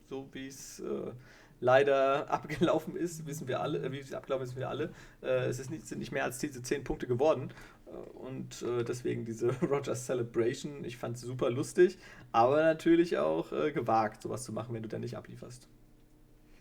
so 0.09 0.29
wie 0.31 0.47
es 0.47 0.79
äh, 0.79 1.11
leider 1.59 2.29
abgelaufen 2.31 2.95
ist, 2.95 3.25
wissen 3.25 3.47
wir 3.47 3.61
alle, 3.61 3.79
äh, 3.79 3.91
wie 3.91 3.99
es 3.99 4.13
abgelaufen 4.13 4.43
ist, 4.43 4.51
wissen 4.51 4.59
wir 4.59 4.69
alle. 4.69 4.93
Äh, 5.21 5.45
es 5.47 5.59
ist 5.59 5.69
nicht, 5.69 5.87
sind 5.87 5.99
nicht 5.99 6.11
mehr 6.11 6.23
als 6.23 6.39
diese 6.39 6.61
10 6.61 6.83
Punkte 6.83 7.07
geworden. 7.07 7.49
Äh, 7.85 7.91
und 8.17 8.65
deswegen 8.87 9.25
diese 9.25 9.49
Rogers 9.61 10.05
Celebration, 10.05 10.83
ich 10.83 10.97
fand 10.97 11.15
es 11.15 11.21
super 11.21 11.49
lustig, 11.49 11.97
aber 12.31 12.63
natürlich 12.63 13.17
auch 13.17 13.49
gewagt, 13.49 14.21
sowas 14.23 14.43
zu 14.43 14.51
machen, 14.51 14.73
wenn 14.75 14.83
du 14.83 14.89
dann 14.89 15.01
nicht 15.01 15.15
ablieferst. 15.15 15.67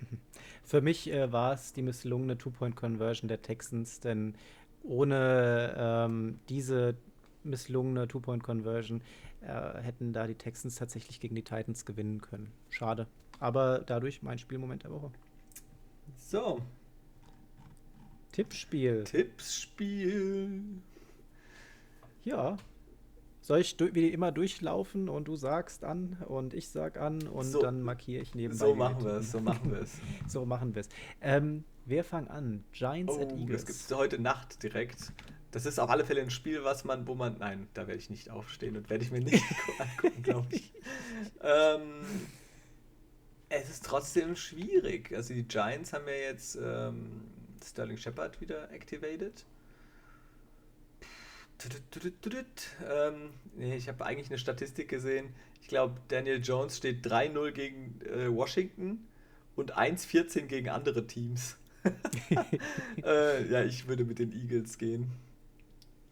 Für 0.65 0.81
mich 0.81 1.11
äh, 1.13 1.33
war 1.33 1.53
es 1.53 1.73
die 1.73 1.83
misslungene 1.83 2.39
Two-Point-Conversion 2.39 3.29
der 3.29 3.43
Texans, 3.43 4.01
denn 4.01 4.35
ohne 4.83 5.75
ähm, 5.77 6.41
diese 6.49 6.97
misslungene 7.45 8.09
Two-Point-Conversion 8.09 9.03
äh, 9.43 9.81
hätten 9.81 10.13
da 10.13 10.27
die 10.27 10.35
Texans 10.35 10.77
tatsächlich 10.77 11.21
gegen 11.21 11.35
die 11.35 11.43
Titans 11.43 11.85
gewinnen 11.85 12.21
können. 12.21 12.53
Schade. 12.71 13.07
Aber 13.39 13.81
dadurch 13.81 14.23
mein 14.23 14.39
Spielmoment 14.39 14.85
der 14.85 14.91
Woche. 14.91 15.11
So. 16.17 16.61
Tippspiel. 18.33 19.05
Tippspiel. 19.05 20.61
Ja, 22.25 22.57
soll 23.47 23.61
ich 23.61 23.77
wie 23.79 24.09
immer 24.09 24.33
durchlaufen 24.33 25.09
und 25.09 25.29
du 25.29 25.37
sagst 25.37 25.85
an 25.85 26.17
und 26.27 26.53
ich 26.53 26.69
sag 26.69 26.99
an 26.99 27.29
und 27.29 27.45
so, 27.45 27.63
dann 27.63 27.81
markiere 27.81 28.21
ich 28.21 28.35
nebenbei. 28.35 28.67
So 28.67 28.75
machen 28.75 29.05
wir 29.05 29.13
es, 29.13 29.31
so 29.31 29.39
machen 29.39 29.71
wir 29.71 29.79
es. 29.79 30.01
so 30.29 30.45
machen 30.45 30.75
wir 30.75 30.81
es. 30.81 30.89
Ähm, 31.21 31.63
wir 31.85 32.03
fangen 32.03 32.27
an. 32.27 32.65
Giants 32.73 33.15
oh, 33.17 33.23
at 33.23 33.31
Eagles. 33.31 33.65
Das 33.65 33.67
gibt 33.67 33.79
es 33.79 33.97
heute 33.97 34.21
Nacht 34.21 34.61
direkt. 34.65 35.13
Das 35.53 35.65
ist 35.65 35.79
auf 35.79 35.91
alle 35.91 36.05
Fälle 36.05 36.23
ein 36.23 36.31
Spiel, 36.31 36.65
was 36.65 36.85
man, 36.85 37.07
wo 37.07 37.15
man. 37.15 37.39
Nein, 37.39 37.69
da 37.73 37.87
werde 37.87 38.01
ich 38.01 38.11
nicht 38.11 38.31
aufstehen 38.31 38.77
und 38.77 38.91
werde 38.91 39.05
ich 39.05 39.13
mir 39.13 39.21
nicht 39.21 39.45
angucken, 39.79 40.23
glaube 40.25 40.49
ich. 40.51 40.73
ähm, 41.41 42.05
es 43.63 43.71
ist 43.71 43.85
trotzdem 43.85 44.37
schwierig. 44.37 45.13
Also 45.15 45.35
die 45.35 45.45
Giants 45.45 45.93
haben 45.93 46.07
ja 46.07 46.15
jetzt 46.15 46.57
ähm, 46.57 47.23
Sterling 47.65 47.97
Shepard 47.97 48.41
wieder 48.41 48.71
activated. 48.73 49.45
Ähm, 52.89 53.31
nee, 53.57 53.77
ich 53.77 53.89
habe 53.89 54.05
eigentlich 54.05 54.29
eine 54.29 54.39
Statistik 54.39 54.89
gesehen. 54.89 55.35
Ich 55.63 55.69
glaube, 55.69 55.95
Daniel 56.09 56.41
Jones 56.43 56.77
steht 56.77 57.05
3-0 57.07 57.51
gegen 57.53 58.01
äh, 58.03 58.31
Washington 58.31 59.07
und 59.57 59.77
1-14 59.77 60.43
gegen 60.43 60.69
andere 60.69 61.07
Teams. 61.07 61.57
äh, 63.05 63.51
ja, 63.51 63.65
ich 63.65 63.89
würde 63.89 64.05
mit 64.05 64.19
den 64.19 64.33
Eagles 64.33 64.79
gehen. 64.79 65.11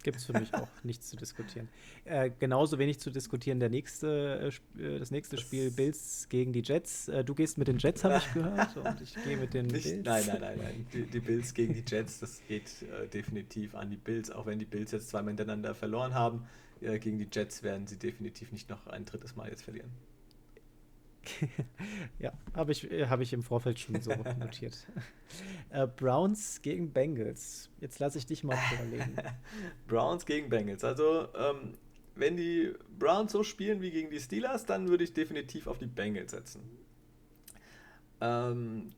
Gibt 0.05 0.19
es 0.19 0.27
für 0.27 0.39
mich 0.39 0.53
auch 0.53 0.69
nichts 0.83 1.09
zu 1.09 1.17
diskutieren. 1.17 1.69
Äh, 2.05 2.31
genauso 2.39 2.79
wenig 2.79 3.01
zu 3.01 3.11
diskutieren 3.11 3.59
der 3.59 3.71
nächste, 3.71 4.53
äh, 4.79 4.83
äh 4.83 4.99
das 4.99 5.11
nächste 5.11 5.37
das 5.37 5.45
Spiel 5.45 5.71
Bills 5.71 6.29
gegen 6.29 6.53
die 6.53 6.63
Jets. 6.63 7.09
Äh, 7.09 7.25
du 7.25 7.35
gehst 7.35 7.57
mit 7.57 7.69
den 7.69 7.79
Jets, 7.79 8.05
habe 8.05 8.19
ich 8.19 8.33
gehört, 8.35 8.77
und 8.85 9.01
ich 9.01 9.15
gehe 9.25 9.39
mit 9.39 9.55
den 9.55 9.67
Nicht, 9.67 9.85
Bills. 9.85 10.05
Nein, 10.05 10.25
nein, 10.27 10.41
nein, 10.41 10.59
nein. 10.63 10.87
Die, 10.93 11.07
die, 11.07 11.21
Bills 11.21 11.55
gegen 11.55 11.73
die 11.73 11.85
Jets, 11.87 12.21
das 12.21 12.43
geht 12.47 12.71
äh, 12.83 13.09
definitiv 13.09 13.75
an 13.75 13.91
die 13.91 13.97
Bills, 13.97 14.31
auch 14.31 14.45
wenn 14.45 14.59
die 14.59 14.67
Bills 14.67 14.93
jetzt 14.93 15.09
zweimal 15.09 15.31
hintereinander 15.31 15.75
verloren 15.75 16.13
haben. 16.13 16.47
Äh, 16.83 16.99
gegen 16.99 17.19
die 17.19 17.29
Jets 17.33 17.63
werden 17.63 17.87
sie 17.87 17.99
definitiv 17.99 18.53
nicht 18.53 18.69
noch 18.69 18.87
ein 18.87 19.07
drittes 19.07 19.37
Mal 19.37 19.49
jetzt 19.49 19.63
verlieren. 19.63 19.91
ja, 22.19 22.33
habe 22.55 22.73
ich, 22.73 22.91
äh, 22.91 23.07
hab 23.07 23.21
ich 23.21 23.33
im 23.33 23.43
Vorfeld 23.43 23.79
schon 23.79 24.01
so 24.01 24.11
notiert. 24.39 24.87
Äh, 25.71 25.87
Browns 25.87 26.63
gegen 26.63 26.93
Bengals. 26.93 27.71
Jetzt 27.81 27.99
lasse 27.99 28.19
ich 28.19 28.27
dich 28.27 28.45
mal 28.45 28.57
vorlegen. 28.57 29.17
Browns 29.87 30.27
gegen 30.27 30.49
Bengals. 30.49 30.85
Also, 30.85 31.29
ähm, 31.35 31.75
wenn 32.15 32.37
die 32.37 32.73
Browns 32.99 33.33
so 33.33 33.43
spielen 33.43 33.81
wie 33.83 33.91
gegen 33.91 34.11
die 34.11 34.21
Steelers, 34.21 34.67
dann 34.67 34.89
würde 34.89 35.05
ich 35.05 35.13
definitiv 35.13 35.67
auf 35.67 35.79
die 35.79 35.87
Bengals 35.87 36.31
setzen. 36.31 36.63
Ähm, 38.21 38.93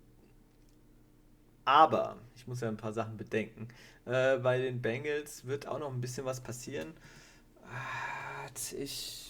aber, 1.65 2.19
ich 2.37 2.47
muss 2.47 2.61
ja 2.61 2.69
ein 2.69 2.77
paar 2.77 2.93
Sachen 2.93 3.17
bedenken. 3.17 3.69
Äh, 4.05 4.39
bei 4.39 4.59
den 4.59 4.81
Bengals 4.81 5.47
wird 5.47 5.67
auch 5.67 5.79
noch 5.79 5.93
ein 5.93 6.01
bisschen 6.01 6.25
was 6.25 6.41
passieren. 6.41 6.95
Ich 8.79 9.26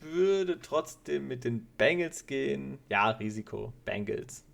würde 0.00 0.58
trotzdem 0.60 1.28
mit 1.28 1.44
den 1.44 1.66
Bengals 1.76 2.26
gehen. 2.26 2.78
Ja, 2.88 3.10
Risiko. 3.10 3.72
Bengals. 3.84 4.44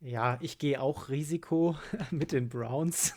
Ja, 0.00 0.36
ich 0.40 0.58
gehe 0.58 0.80
auch 0.80 1.10
Risiko 1.10 1.76
mit 2.10 2.32
den 2.32 2.48
Browns, 2.48 3.14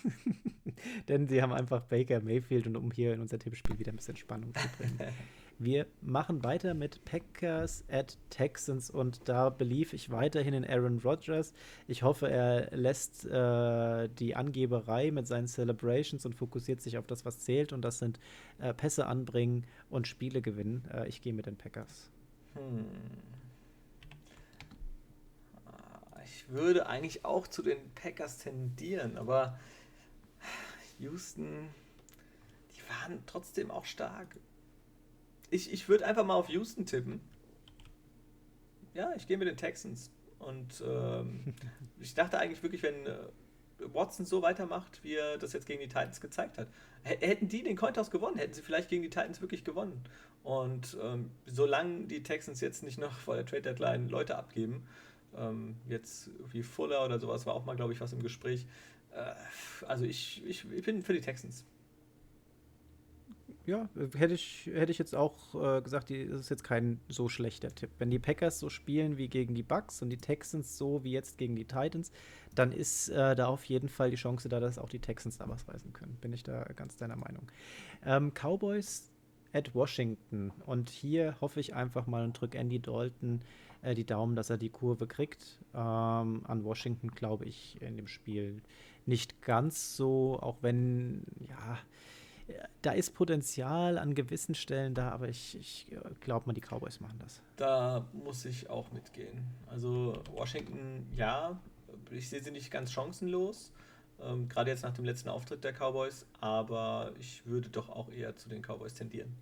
denn 1.08 1.28
sie 1.28 1.42
haben 1.42 1.52
einfach 1.52 1.82
Baker 1.82 2.22
Mayfield 2.22 2.68
und 2.68 2.78
um 2.78 2.92
hier 2.92 3.14
in 3.14 3.22
unser 3.22 3.40
Tippspiel 3.40 3.80
wieder 3.80 3.92
ein 3.92 3.96
bisschen 3.96 4.18
Spannung 4.18 4.54
zu 4.54 4.68
bringen. 4.78 5.00
Wir 5.58 5.86
machen 6.02 6.44
weiter 6.44 6.74
mit 6.74 7.06
Packers 7.06 7.86
at 7.90 8.18
Texans 8.30 8.90
und 8.90 9.30
da 9.30 9.50
belief 9.50 9.94
ich 9.94 10.10
weiterhin 10.10 10.54
in 10.54 10.66
Aaron 10.66 11.00
Rodgers. 11.00 11.54
Ich 11.88 12.04
hoffe, 12.04 12.30
er 12.30 12.76
lässt 12.76 13.26
äh, 13.26 14.10
die 14.10 14.36
Angeberei 14.36 15.12
mit 15.12 15.28
seinen 15.28 15.48
Celebrations 15.48 16.26
und 16.26 16.36
fokussiert 16.36 16.82
sich 16.82 16.98
auf 16.98 17.08
das, 17.08 17.24
was 17.24 17.40
zählt 17.40 17.72
und 17.72 17.84
das 17.84 18.00
sind 18.00 18.20
äh, 18.60 18.74
Pässe 18.74 19.06
anbringen 19.06 19.66
und 19.90 20.10
Spiele 20.10 20.42
gewinnen. 20.42 20.84
Äh, 20.94 21.08
ich 21.08 21.22
gehe 21.22 21.32
mit 21.32 21.46
den 21.46 21.56
Packers. 21.56 22.10
Hm. 22.56 22.86
Ich 26.26 26.50
würde 26.50 26.88
eigentlich 26.88 27.24
auch 27.24 27.48
zu 27.48 27.62
den 27.62 27.78
Packers 27.94 28.40
tendieren, 28.40 29.18
aber 29.18 29.58
Houston, 31.00 31.70
die 32.76 32.82
waren 32.90 33.24
trotzdem 33.26 33.72
auch 33.72 33.86
stark 33.86 34.36
ich, 35.52 35.72
ich 35.72 35.90
würde 35.90 36.06
einfach 36.06 36.26
mal 36.26 36.36
auf 36.36 36.50
Houston 36.50 36.86
tippen. 36.86 37.22
Ja, 38.94 39.12
ich 39.16 39.28
gehe 39.28 39.38
mit 39.38 39.48
den 39.48 39.58
Texans. 39.58 40.12
Und 40.40 40.84
ähm, 40.86 41.54
ich 42.00 42.14
dachte 42.14 42.38
eigentlich 42.40 42.64
wirklich, 42.64 42.84
wenn 42.84 43.06
äh, 43.06 43.18
Watson 43.80 44.26
so 44.26 44.42
weitermacht, 44.42 45.04
wie 45.04 45.16
er 45.16 45.38
das 45.38 45.54
jetzt 45.54 45.66
gegen 45.68 45.82
die 45.82 45.88
Titans 45.88 46.22
gezeigt 46.22 46.58
hat, 46.58 46.68
hätten 47.04 47.48
die 47.48 47.64
den 47.64 47.76
Cointoss 47.76 48.10
gewonnen, 48.10 48.38
hätten 48.38 48.54
sie 48.54 48.62
vielleicht 48.62 48.90
gegen 48.90 49.04
die 49.04 49.10
Titans 49.10 49.42
wirklich 49.42 49.64
gewonnen. 49.64 50.02
Und 50.44 50.98
ähm, 51.02 51.32
solange 51.46 52.06
die 52.06 52.24
Texans 52.24 52.62
jetzt 52.62 52.84
nicht 52.84 52.98
noch 52.98 53.18
vor 53.18 53.36
der 53.36 53.46
Trade 53.46 53.64
Deadline 53.64 54.10
Leute 54.10 54.38
abgeben, 54.38 54.86
ähm, 55.36 55.76
jetzt 55.90 56.30
wie 56.52 56.64
Fuller 56.64 57.04
oder 57.04 57.20
sowas 57.20 57.46
war 57.46 57.54
auch 57.56 57.66
mal, 57.66 57.76
glaube 57.76 57.94
ich, 57.94 58.02
was 58.02 58.14
im 58.14 58.22
Gespräch. 58.22 58.66
Äh, 59.14 59.34
also 59.86 60.06
ich, 60.06 60.44
ich, 60.46 60.70
ich 60.72 60.84
bin 60.84 61.02
für 61.02 61.14
die 61.14 61.22
Texans 61.22 61.66
ja, 63.66 63.90
hätte 64.16 64.34
ich, 64.34 64.70
hätte 64.74 64.92
ich 64.92 64.98
jetzt 64.98 65.16
auch 65.16 65.56
äh, 65.56 65.82
gesagt, 65.82 66.10
die, 66.10 66.28
das 66.28 66.42
ist 66.42 66.50
jetzt 66.50 66.64
kein 66.64 67.00
so 67.08 67.30
schlechter 67.30 67.74
Tipp. 67.74 67.90
Wenn 67.98 68.12
die 68.12 68.20
Packers 68.20 68.60
so 68.60 68.70
spielen 68.70 69.18
wie 69.18 69.28
gegen 69.28 69.56
die 69.56 69.64
Bucks 69.64 70.02
und 70.02 70.10
die 70.10 70.18
Texans 70.18 70.78
so 70.78 71.04
wie 71.04 71.12
jetzt 71.12 71.38
gegen 71.38 71.56
die 71.56 71.66
Titans, 71.66 72.12
dann 72.54 72.72
ist 72.72 73.10
äh, 73.10 73.36
da 73.36 73.48
auf 73.48 73.64
jeden 73.66 73.90
Fall 73.90 74.12
die 74.12 74.18
Chance 74.18 74.50
da, 74.50 74.60
dass 74.60 74.78
auch 74.78 74.90
die 74.90 75.00
Texans 75.00 75.38
da 75.38 75.50
was 75.50 75.68
reißen 75.68 75.94
können. 75.94 76.18
Bin 76.22 76.34
ich 76.34 76.44
da 76.44 76.64
ganz 76.76 76.98
deiner 76.98 77.16
Meinung. 77.16 77.52
Ähm, 78.06 78.32
Cowboys 78.34 79.12
at 79.54 79.74
Washington. 79.74 80.52
Und 80.66 80.90
hier 80.90 81.36
hoffe 81.42 81.60
ich 81.60 81.74
einfach 81.74 82.08
mal 82.08 82.24
und 82.24 82.40
drücke 82.40 82.58
Andy 82.58 82.80
Dalton 82.80 83.42
äh, 83.82 83.96
die 83.96 84.06
Daumen, 84.06 84.36
dass 84.36 84.50
er 84.50 84.58
die 84.58 84.70
Kurve 84.70 85.08
kriegt. 85.08 85.60
Ähm, 85.74 86.42
an 86.46 86.64
Washington 86.64 87.12
glaube 87.12 87.46
ich 87.46 87.82
in 87.82 87.96
dem 87.98 88.08
Spiel 88.08 88.62
nicht 89.06 89.42
ganz 89.42 89.96
so, 89.96 90.40
auch 90.42 90.58
wenn, 90.62 91.24
ja, 91.48 91.78
da 92.82 92.92
ist 92.92 93.16
Potenzial 93.16 93.98
an 93.98 94.14
gewissen 94.14 94.54
Stellen 94.56 94.94
da, 94.94 95.10
aber 95.10 95.30
ich, 95.30 95.58
ich 95.58 95.88
glaube 96.22 96.46
mal, 96.48 96.54
die 96.54 96.62
Cowboys 96.62 97.00
machen 97.00 97.18
das. 97.20 97.42
Da 97.56 98.06
muss 98.14 98.46
ich 98.46 98.70
auch 98.70 98.92
mitgehen. 98.92 99.46
Also 99.68 100.22
Washington, 100.32 101.08
ja, 101.16 101.60
ich 102.12 102.30
sehe 102.30 102.44
sie 102.44 102.52
nicht 102.52 102.70
ganz 102.70 102.92
chancenlos, 102.92 103.72
ähm, 104.22 104.48
gerade 104.48 104.70
jetzt 104.70 104.84
nach 104.84 104.94
dem 104.94 105.06
letzten 105.06 105.30
Auftritt 105.30 105.64
der 105.64 105.74
Cowboys, 105.74 106.26
aber 106.40 107.12
ich 107.20 107.46
würde 107.46 107.70
doch 107.70 107.90
auch 107.90 108.10
eher 108.10 108.36
zu 108.36 108.50
den 108.50 108.62
Cowboys 108.62 108.94
tendieren. 108.94 109.34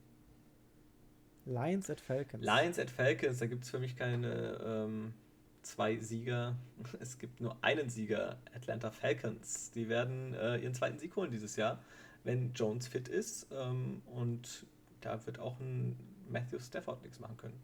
Lions 1.45 1.89
at 1.89 1.99
Falcons. 1.99 2.43
Lions 2.43 2.79
at 2.79 2.89
Falcons, 2.89 3.39
da 3.39 3.47
gibt 3.47 3.65
es 3.65 3.69
für 3.69 3.79
mich 3.79 3.97
keine 3.97 4.59
ähm, 4.65 5.13
zwei 5.61 5.97
Sieger. 5.97 6.55
Es 7.01 7.17
gibt 7.17 7.41
nur 7.41 7.57
einen 7.61 7.89
Sieger, 7.89 8.37
Atlanta 8.55 8.91
Falcons. 8.91 9.71
Die 9.71 9.89
werden 9.89 10.33
äh, 10.33 10.57
ihren 10.59 10.73
zweiten 10.73 10.97
Sieg 10.97 11.13
holen 11.17 11.31
dieses 11.31 11.57
Jahr 11.57 11.79
wenn 12.23 12.53
Jones 12.53 12.87
fit 12.87 13.07
ist. 13.07 13.47
Ähm, 13.51 14.01
und 14.05 14.65
da 15.01 15.25
wird 15.25 15.39
auch 15.39 15.59
ein 15.59 15.97
Matthew 16.29 16.59
Stafford 16.59 17.03
nichts 17.03 17.19
machen 17.19 17.37
können. 17.37 17.61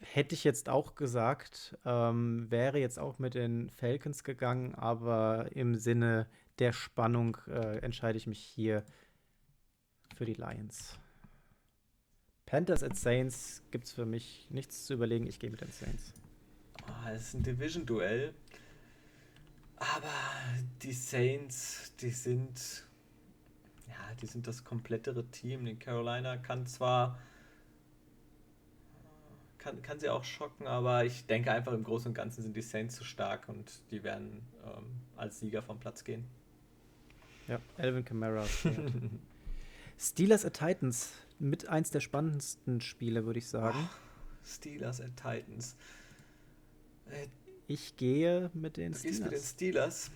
Hätte 0.00 0.34
ich 0.34 0.44
jetzt 0.44 0.68
auch 0.68 0.94
gesagt, 0.94 1.76
ähm, 1.84 2.46
wäre 2.50 2.78
jetzt 2.78 2.98
auch 2.98 3.18
mit 3.18 3.34
den 3.34 3.68
Falcons 3.70 4.22
gegangen, 4.22 4.74
aber 4.74 5.48
im 5.52 5.74
Sinne 5.74 6.28
der 6.60 6.72
Spannung 6.72 7.36
äh, 7.48 7.78
entscheide 7.78 8.16
ich 8.16 8.26
mich 8.26 8.38
hier 8.38 8.84
für 10.16 10.24
die 10.24 10.34
Lions. 10.34 10.98
Panthers 12.46 12.82
at 12.82 12.96
Saints 12.96 13.62
gibt 13.70 13.86
es 13.86 13.92
für 13.92 14.06
mich 14.06 14.46
nichts 14.50 14.86
zu 14.86 14.94
überlegen. 14.94 15.26
Ich 15.26 15.38
gehe 15.38 15.50
mit 15.50 15.60
den 15.60 15.70
Saints. 15.70 16.14
Oh, 16.86 17.08
es 17.08 17.28
ist 17.28 17.34
ein 17.34 17.42
Division-Duell. 17.42 18.34
Aber 19.80 20.12
die 20.82 20.92
Saints, 20.92 21.94
die 22.00 22.10
sind, 22.10 22.86
ja, 23.88 24.14
die 24.20 24.26
sind 24.26 24.46
das 24.46 24.64
komplettere 24.64 25.24
Team. 25.26 25.64
Die 25.64 25.76
Carolina 25.76 26.36
kann 26.36 26.66
zwar, 26.66 27.18
kann, 29.58 29.80
kann 29.82 30.00
sie 30.00 30.08
auch 30.08 30.24
schocken, 30.24 30.66
aber 30.66 31.04
ich 31.04 31.26
denke 31.26 31.52
einfach 31.52 31.72
im 31.72 31.84
Großen 31.84 32.08
und 32.08 32.14
Ganzen 32.14 32.42
sind 32.42 32.56
die 32.56 32.62
Saints 32.62 32.96
zu 32.96 33.04
stark 33.04 33.48
und 33.48 33.82
die 33.90 34.02
werden 34.02 34.42
ähm, 34.64 35.00
als 35.16 35.40
Sieger 35.40 35.62
vom 35.62 35.78
Platz 35.78 36.04
gehen. 36.04 36.24
Ja, 37.46 37.60
Alvin 37.76 38.04
Kamara. 38.04 38.44
Steelers 39.98 40.44
at 40.44 40.54
Titans, 40.54 41.12
mit 41.38 41.68
eins 41.68 41.90
der 41.90 42.00
spannendsten 42.00 42.80
Spiele, 42.80 43.26
würde 43.26 43.38
ich 43.38 43.48
sagen. 43.48 43.78
Oh, 43.80 44.44
Steelers 44.44 45.00
at 45.00 45.16
Titans. 45.16 45.76
Ich 47.68 47.96
gehe 47.98 48.50
mit 48.54 48.78
den 48.78 48.92
du 48.92 48.98
Steelers. 48.98 49.20
mit 49.20 49.32
den 49.32 49.42
Steelers. 49.42 50.10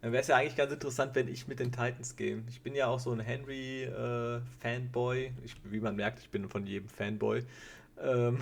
Dann 0.00 0.12
wäre 0.12 0.22
es 0.22 0.28
ja 0.28 0.36
eigentlich 0.36 0.56
ganz 0.56 0.72
interessant, 0.72 1.14
wenn 1.14 1.28
ich 1.28 1.46
mit 1.46 1.60
den 1.60 1.70
Titans 1.70 2.16
gehe. 2.16 2.42
Ich 2.48 2.62
bin 2.62 2.74
ja 2.74 2.86
auch 2.86 2.98
so 2.98 3.12
ein 3.12 3.20
Henry-Fanboy. 3.20 5.26
Äh, 5.26 5.32
wie 5.64 5.80
man 5.80 5.94
merkt, 5.94 6.20
ich 6.20 6.30
bin 6.30 6.48
von 6.48 6.66
jedem 6.66 6.88
Fanboy. 6.88 7.44
Ähm, 8.00 8.38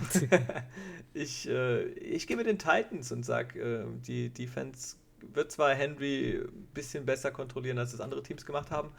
ich 1.14 1.48
äh, 1.48 1.86
ich 1.86 2.28
gehe 2.28 2.36
mit 2.36 2.46
den 2.46 2.58
Titans 2.58 3.10
und 3.10 3.24
sage, 3.24 3.60
äh, 3.60 3.86
die 4.06 4.28
Defense 4.28 4.94
wird 5.34 5.50
zwar 5.50 5.74
Henry 5.74 6.42
ein 6.44 6.68
bisschen 6.74 7.06
besser 7.06 7.32
kontrollieren, 7.32 7.78
als 7.78 7.92
es 7.92 8.00
andere 8.00 8.22
Teams 8.22 8.46
gemacht 8.46 8.70
haben, 8.70 8.90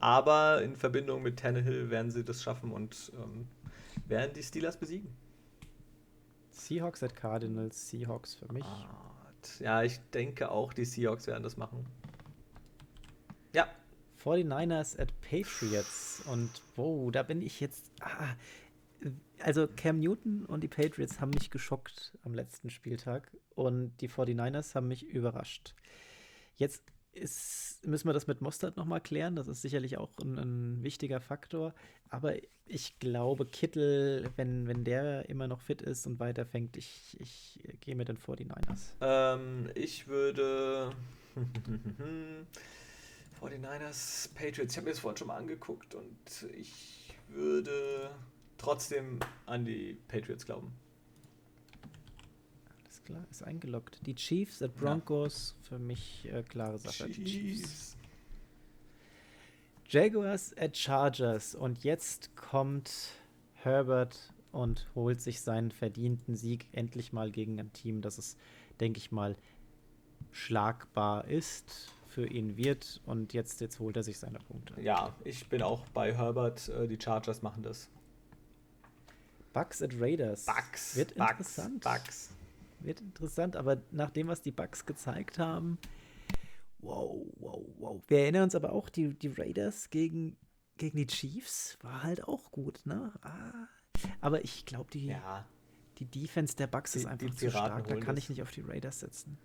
aber 0.00 0.62
in 0.62 0.76
Verbindung 0.76 1.22
mit 1.22 1.38
Tannehill 1.38 1.90
werden 1.90 2.10
sie 2.10 2.24
das 2.24 2.42
schaffen 2.42 2.70
und 2.70 3.12
ähm, 3.16 3.46
werden 4.06 4.32
die 4.34 4.42
Steelers 4.42 4.78
besiegen. 4.78 5.08
Seahawks 6.54 7.02
at 7.02 7.14
Cardinals, 7.14 7.90
Seahawks 7.90 8.34
für 8.34 8.52
mich. 8.52 8.64
Ja, 9.60 9.82
ich 9.82 10.00
denke 10.12 10.50
auch, 10.50 10.72
die 10.72 10.84
Seahawks 10.84 11.26
werden 11.26 11.42
das 11.42 11.56
machen. 11.56 11.86
Ja. 13.52 13.68
49ers 14.22 14.98
at 14.98 15.12
Patriots. 15.20 16.22
Und 16.30 16.50
wow, 16.76 17.10
da 17.12 17.22
bin 17.22 17.42
ich 17.42 17.60
jetzt. 17.60 17.90
Ah, 18.00 18.34
also 19.40 19.66
Cam 19.68 19.98
Newton 19.98 20.46
und 20.46 20.62
die 20.62 20.68
Patriots 20.68 21.20
haben 21.20 21.30
mich 21.30 21.50
geschockt 21.50 22.16
am 22.24 22.32
letzten 22.32 22.70
Spieltag 22.70 23.36
und 23.54 23.94
die 24.00 24.08
49ers 24.08 24.74
haben 24.74 24.88
mich 24.88 25.04
überrascht. 25.04 25.74
Jetzt 26.56 26.82
ist, 27.14 27.86
müssen 27.86 28.08
wir 28.08 28.12
das 28.12 28.26
mit 28.26 28.40
Mostert 28.40 28.76
nochmal 28.76 29.00
klären. 29.00 29.36
Das 29.36 29.48
ist 29.48 29.62
sicherlich 29.62 29.98
auch 29.98 30.10
ein, 30.22 30.38
ein, 30.38 30.82
wichtiger 30.82 31.20
Faktor. 31.20 31.74
Aber 32.10 32.34
ich 32.66 32.98
glaube, 32.98 33.46
Kittel, 33.46 34.30
wenn, 34.36 34.66
wenn 34.66 34.84
der 34.84 35.28
immer 35.28 35.48
noch 35.48 35.60
fit 35.60 35.82
ist 35.82 36.06
und 36.06 36.20
weiterfängt, 36.20 36.76
ich, 36.76 37.16
ich 37.20 37.60
gehe 37.80 37.94
mit 37.94 38.08
den 38.08 38.18
49ers. 38.18 38.92
Ähm, 39.00 39.70
ich 39.74 40.08
würde. 40.08 40.92
49ers, 43.40 44.34
Patriots. 44.34 44.72
Ich 44.72 44.76
habe 44.78 44.86
mir 44.86 44.92
das 44.92 45.00
vorhin 45.00 45.16
schon 45.18 45.28
mal 45.28 45.36
angeguckt 45.36 45.94
und 45.94 46.46
ich 46.56 47.14
würde 47.28 48.10
trotzdem 48.56 49.20
an 49.46 49.64
die 49.64 49.98
Patriots 50.08 50.46
glauben 50.46 50.72
klar, 53.04 53.26
ist 53.30 53.42
eingeloggt. 53.42 54.00
Die 54.06 54.14
Chiefs 54.14 54.62
at 54.62 54.74
Broncos, 54.76 55.54
ja. 55.56 55.68
für 55.68 55.78
mich 55.78 56.28
äh, 56.32 56.42
klare 56.42 56.78
Sache. 56.78 57.10
Chiefs. 57.10 57.30
Chiefs. 57.30 57.96
Jaguars 59.88 60.56
at 60.56 60.76
Chargers. 60.76 61.54
Und 61.54 61.84
jetzt 61.84 62.34
kommt 62.36 62.92
Herbert 63.54 64.32
und 64.52 64.86
holt 64.94 65.20
sich 65.20 65.40
seinen 65.40 65.70
verdienten 65.70 66.36
Sieg 66.36 66.66
endlich 66.72 67.12
mal 67.12 67.30
gegen 67.30 67.58
ein 67.60 67.72
Team, 67.72 68.00
das 68.00 68.18
es, 68.18 68.36
denke 68.80 68.98
ich 68.98 69.12
mal, 69.12 69.36
schlagbar 70.32 71.26
ist. 71.26 71.92
für 72.14 72.26
ihn 72.28 72.56
wird. 72.56 73.00
Und 73.06 73.32
jetzt, 73.32 73.60
jetzt 73.60 73.80
holt 73.80 73.96
er 73.96 74.04
sich 74.04 74.18
seine 74.18 74.38
Punkte. 74.38 74.80
Ja, 74.80 75.12
ich 75.24 75.48
bin 75.48 75.62
auch 75.62 75.84
bei 75.88 76.14
Herbert. 76.14 76.68
Äh, 76.68 76.86
die 76.86 76.98
Chargers 77.00 77.42
machen 77.42 77.64
das. 77.64 77.88
Bucks 79.52 79.82
at 79.82 80.00
Raiders. 80.00 80.46
Bucks. 80.46 80.96
Wird 80.96 81.16
Bucks, 81.16 81.30
interessant. 81.30 81.82
Bucks. 81.82 82.30
Wird 82.84 83.00
interessant, 83.00 83.56
aber 83.56 83.82
nach 83.92 84.10
dem, 84.10 84.28
was 84.28 84.42
die 84.42 84.50
Bucks 84.52 84.84
gezeigt 84.84 85.38
haben, 85.38 85.78
wow, 86.80 87.24
wow, 87.36 87.64
wow. 87.78 88.02
Wir 88.08 88.18
erinnern 88.20 88.44
uns 88.44 88.54
aber 88.54 88.72
auch, 88.72 88.90
die, 88.90 89.08
die 89.14 89.28
Raiders 89.28 89.88
gegen, 89.90 90.36
gegen 90.76 90.98
die 90.98 91.06
Chiefs 91.06 91.78
war 91.80 92.02
halt 92.02 92.28
auch 92.28 92.50
gut, 92.50 92.84
ne? 92.84 93.12
Ah, 93.22 93.68
aber 94.20 94.44
ich 94.44 94.66
glaube, 94.66 94.90
die, 94.90 95.06
Ja, 95.06 95.46
die 95.98 96.04
Defense 96.04 96.56
der 96.56 96.66
Bucks 96.66 96.92
Die- 96.92 96.98
ist 96.98 97.06
einfach 97.06 97.34
zu 97.34 97.50
stark. 97.50 97.88
Da 97.88 97.96
kann 97.96 98.16
ich 98.18 98.28
nicht 98.28 98.42
auf 98.42 98.50
die 98.50 98.60
Raiders 98.60 99.00
setzen. 99.00 99.38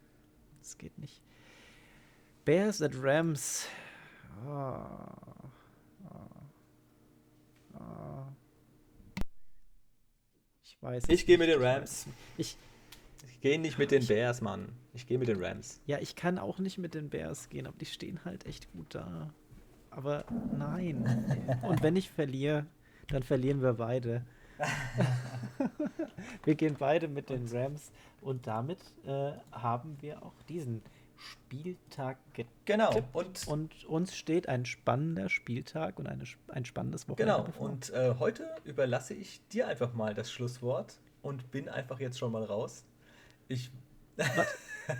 Das 0.60 0.78
geht 0.78 0.98
nicht. 0.98 1.22
Bears 2.44 2.82
at 2.82 2.92
Rams. 2.96 3.68
Ah. 4.46 5.16
Ah. 6.10 6.30
Ah. 7.80 8.34
Ich 10.64 10.78
weiß. 10.82 11.04
ich 11.08 11.26
gehe 11.26 11.38
mit 11.38 11.48
den 11.50 11.62
Rams. 11.62 12.06
Ich, 12.38 12.58
Gehe 13.42 13.60
nicht 13.60 13.78
mit 13.78 13.92
den 13.92 14.06
Bears, 14.06 14.42
Mann. 14.42 14.70
Ich 14.94 15.08
gehe 15.08 15.18
mit 15.18 15.28
den 15.28 15.44
Rams. 15.44 15.82
ja, 15.86 15.98
ich 16.00 16.16
kann 16.16 16.38
auch 16.38 16.60
nicht 16.60 16.78
mit 16.78 16.94
den 16.94 17.10
Bears 17.10 17.50
gehen, 17.50 17.68
aber 17.68 17.78
die 17.78 17.86
stehen 17.86 18.20
halt 18.26 18.46
echt 18.46 18.72
gut 18.74 18.96
da. 18.96 19.34
Aber 19.92 20.26
nein. 20.58 21.58
Und 21.64 21.82
wenn 21.82 21.96
ich 21.96 22.10
verliere, 22.10 22.66
dann 23.08 23.24
verlieren 23.24 23.62
wir 23.62 23.74
beide. 23.74 24.26
wir 26.44 26.56
gehen 26.56 26.76
beide 26.78 27.08
mit 27.08 27.30
den 27.30 27.48
Rams 27.48 27.94
und 28.20 28.46
damit 28.46 28.80
äh, 29.06 29.32
haben 29.54 29.96
wir 30.02 30.22
auch 30.22 30.34
diesen 30.50 30.82
Spieltag 31.16 32.18
getippt. 32.34 32.66
Genau. 32.66 33.02
Und, 33.14 33.48
Und 33.48 33.86
uns 33.86 34.16
steht 34.16 34.50
ein 34.50 34.66
spannender 34.66 35.30
Spieltag 35.30 35.98
und 36.00 36.08
eine, 36.08 36.24
ein 36.50 36.66
spannendes 36.66 37.08
Wochenende 37.08 37.34
genau. 37.34 37.46
bevor. 37.46 37.70
Und 37.70 37.90
äh, 37.92 38.16
heute 38.20 38.54
überlasse 38.64 39.14
ich 39.14 39.42
dir 39.48 39.68
einfach 39.68 39.94
mal 39.94 40.14
das 40.14 40.32
Schlusswort 40.32 41.00
und 41.22 41.52
bin 41.52 41.70
einfach 41.70 42.00
jetzt 42.00 42.20
schon 42.20 42.32
mal 42.32 42.44
raus. 42.44 42.86
Ich 43.50 43.72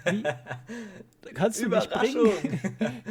Wie? 0.06 0.24
Kannst 1.36 1.62
du 1.62 1.70
mich 1.70 1.86
Überraschung. 1.86 2.32
bringen? 2.32 3.04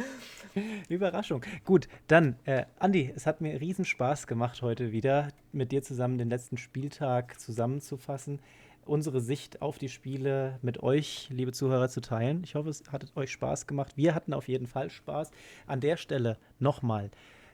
Überraschung. 0.89 1.45
Gut, 1.63 1.87
dann, 2.07 2.35
äh, 2.43 2.65
Andi, 2.77 3.13
es 3.15 3.25
hat 3.25 3.39
mir 3.39 3.61
riesen 3.61 3.85
Spaß 3.85 4.27
gemacht 4.27 4.61
heute 4.61 4.91
wieder, 4.91 5.29
mit 5.53 5.71
dir 5.71 5.81
zusammen 5.81 6.17
den 6.17 6.29
letzten 6.29 6.57
Spieltag 6.57 7.39
zusammenzufassen, 7.39 8.41
unsere 8.83 9.21
Sicht 9.21 9.61
auf 9.61 9.77
die 9.77 9.87
Spiele 9.87 10.59
mit 10.61 10.83
euch, 10.83 11.29
liebe 11.31 11.53
Zuhörer, 11.53 11.87
zu 11.87 12.01
teilen. 12.01 12.43
Ich 12.43 12.55
hoffe, 12.55 12.69
es 12.69 12.83
hat 12.91 13.15
euch 13.15 13.31
Spaß 13.31 13.65
gemacht. 13.65 13.95
Wir 13.95 14.15
hatten 14.15 14.33
auf 14.33 14.49
jeden 14.49 14.67
Fall 14.67 14.89
Spaß. 14.89 15.31
An 15.67 15.79
der 15.79 15.95
Stelle 15.95 16.37
nochmal, 16.59 17.11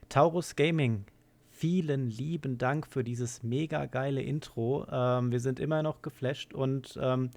Taurus 0.10 0.56
Gaming, 0.56 1.06
vielen 1.52 2.10
lieben 2.10 2.58
Dank 2.58 2.88
für 2.88 3.04
dieses 3.04 3.44
mega 3.44 3.86
geile 3.86 4.24
Intro. 4.24 4.88
Ähm, 4.92 5.32
wir 5.32 5.40
sind 5.40 5.60
immer 5.60 5.84
noch 5.84 6.02
geflasht 6.02 6.56
und 6.56 6.98
ähm, 7.00 7.30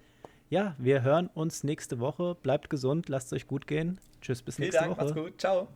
ja, 0.51 0.75
wir 0.79 1.03
hören 1.03 1.29
uns 1.29 1.65
nächste 1.65 1.99
Woche. 2.01 2.35
Bleibt 2.35 2.71
gesund, 2.71 3.09
lasst 3.09 3.29
es 3.29 3.33
euch 3.35 3.47
gut 3.47 3.67
gehen. 3.67 3.99
Tschüss, 4.21 4.43
bis 4.43 4.57
vielen 4.57 4.67
nächste 4.67 4.85
Dank, 4.85 4.93
Woche. 4.93 5.05
macht's 5.05 5.15
gut. 5.15 5.41
Ciao. 5.41 5.69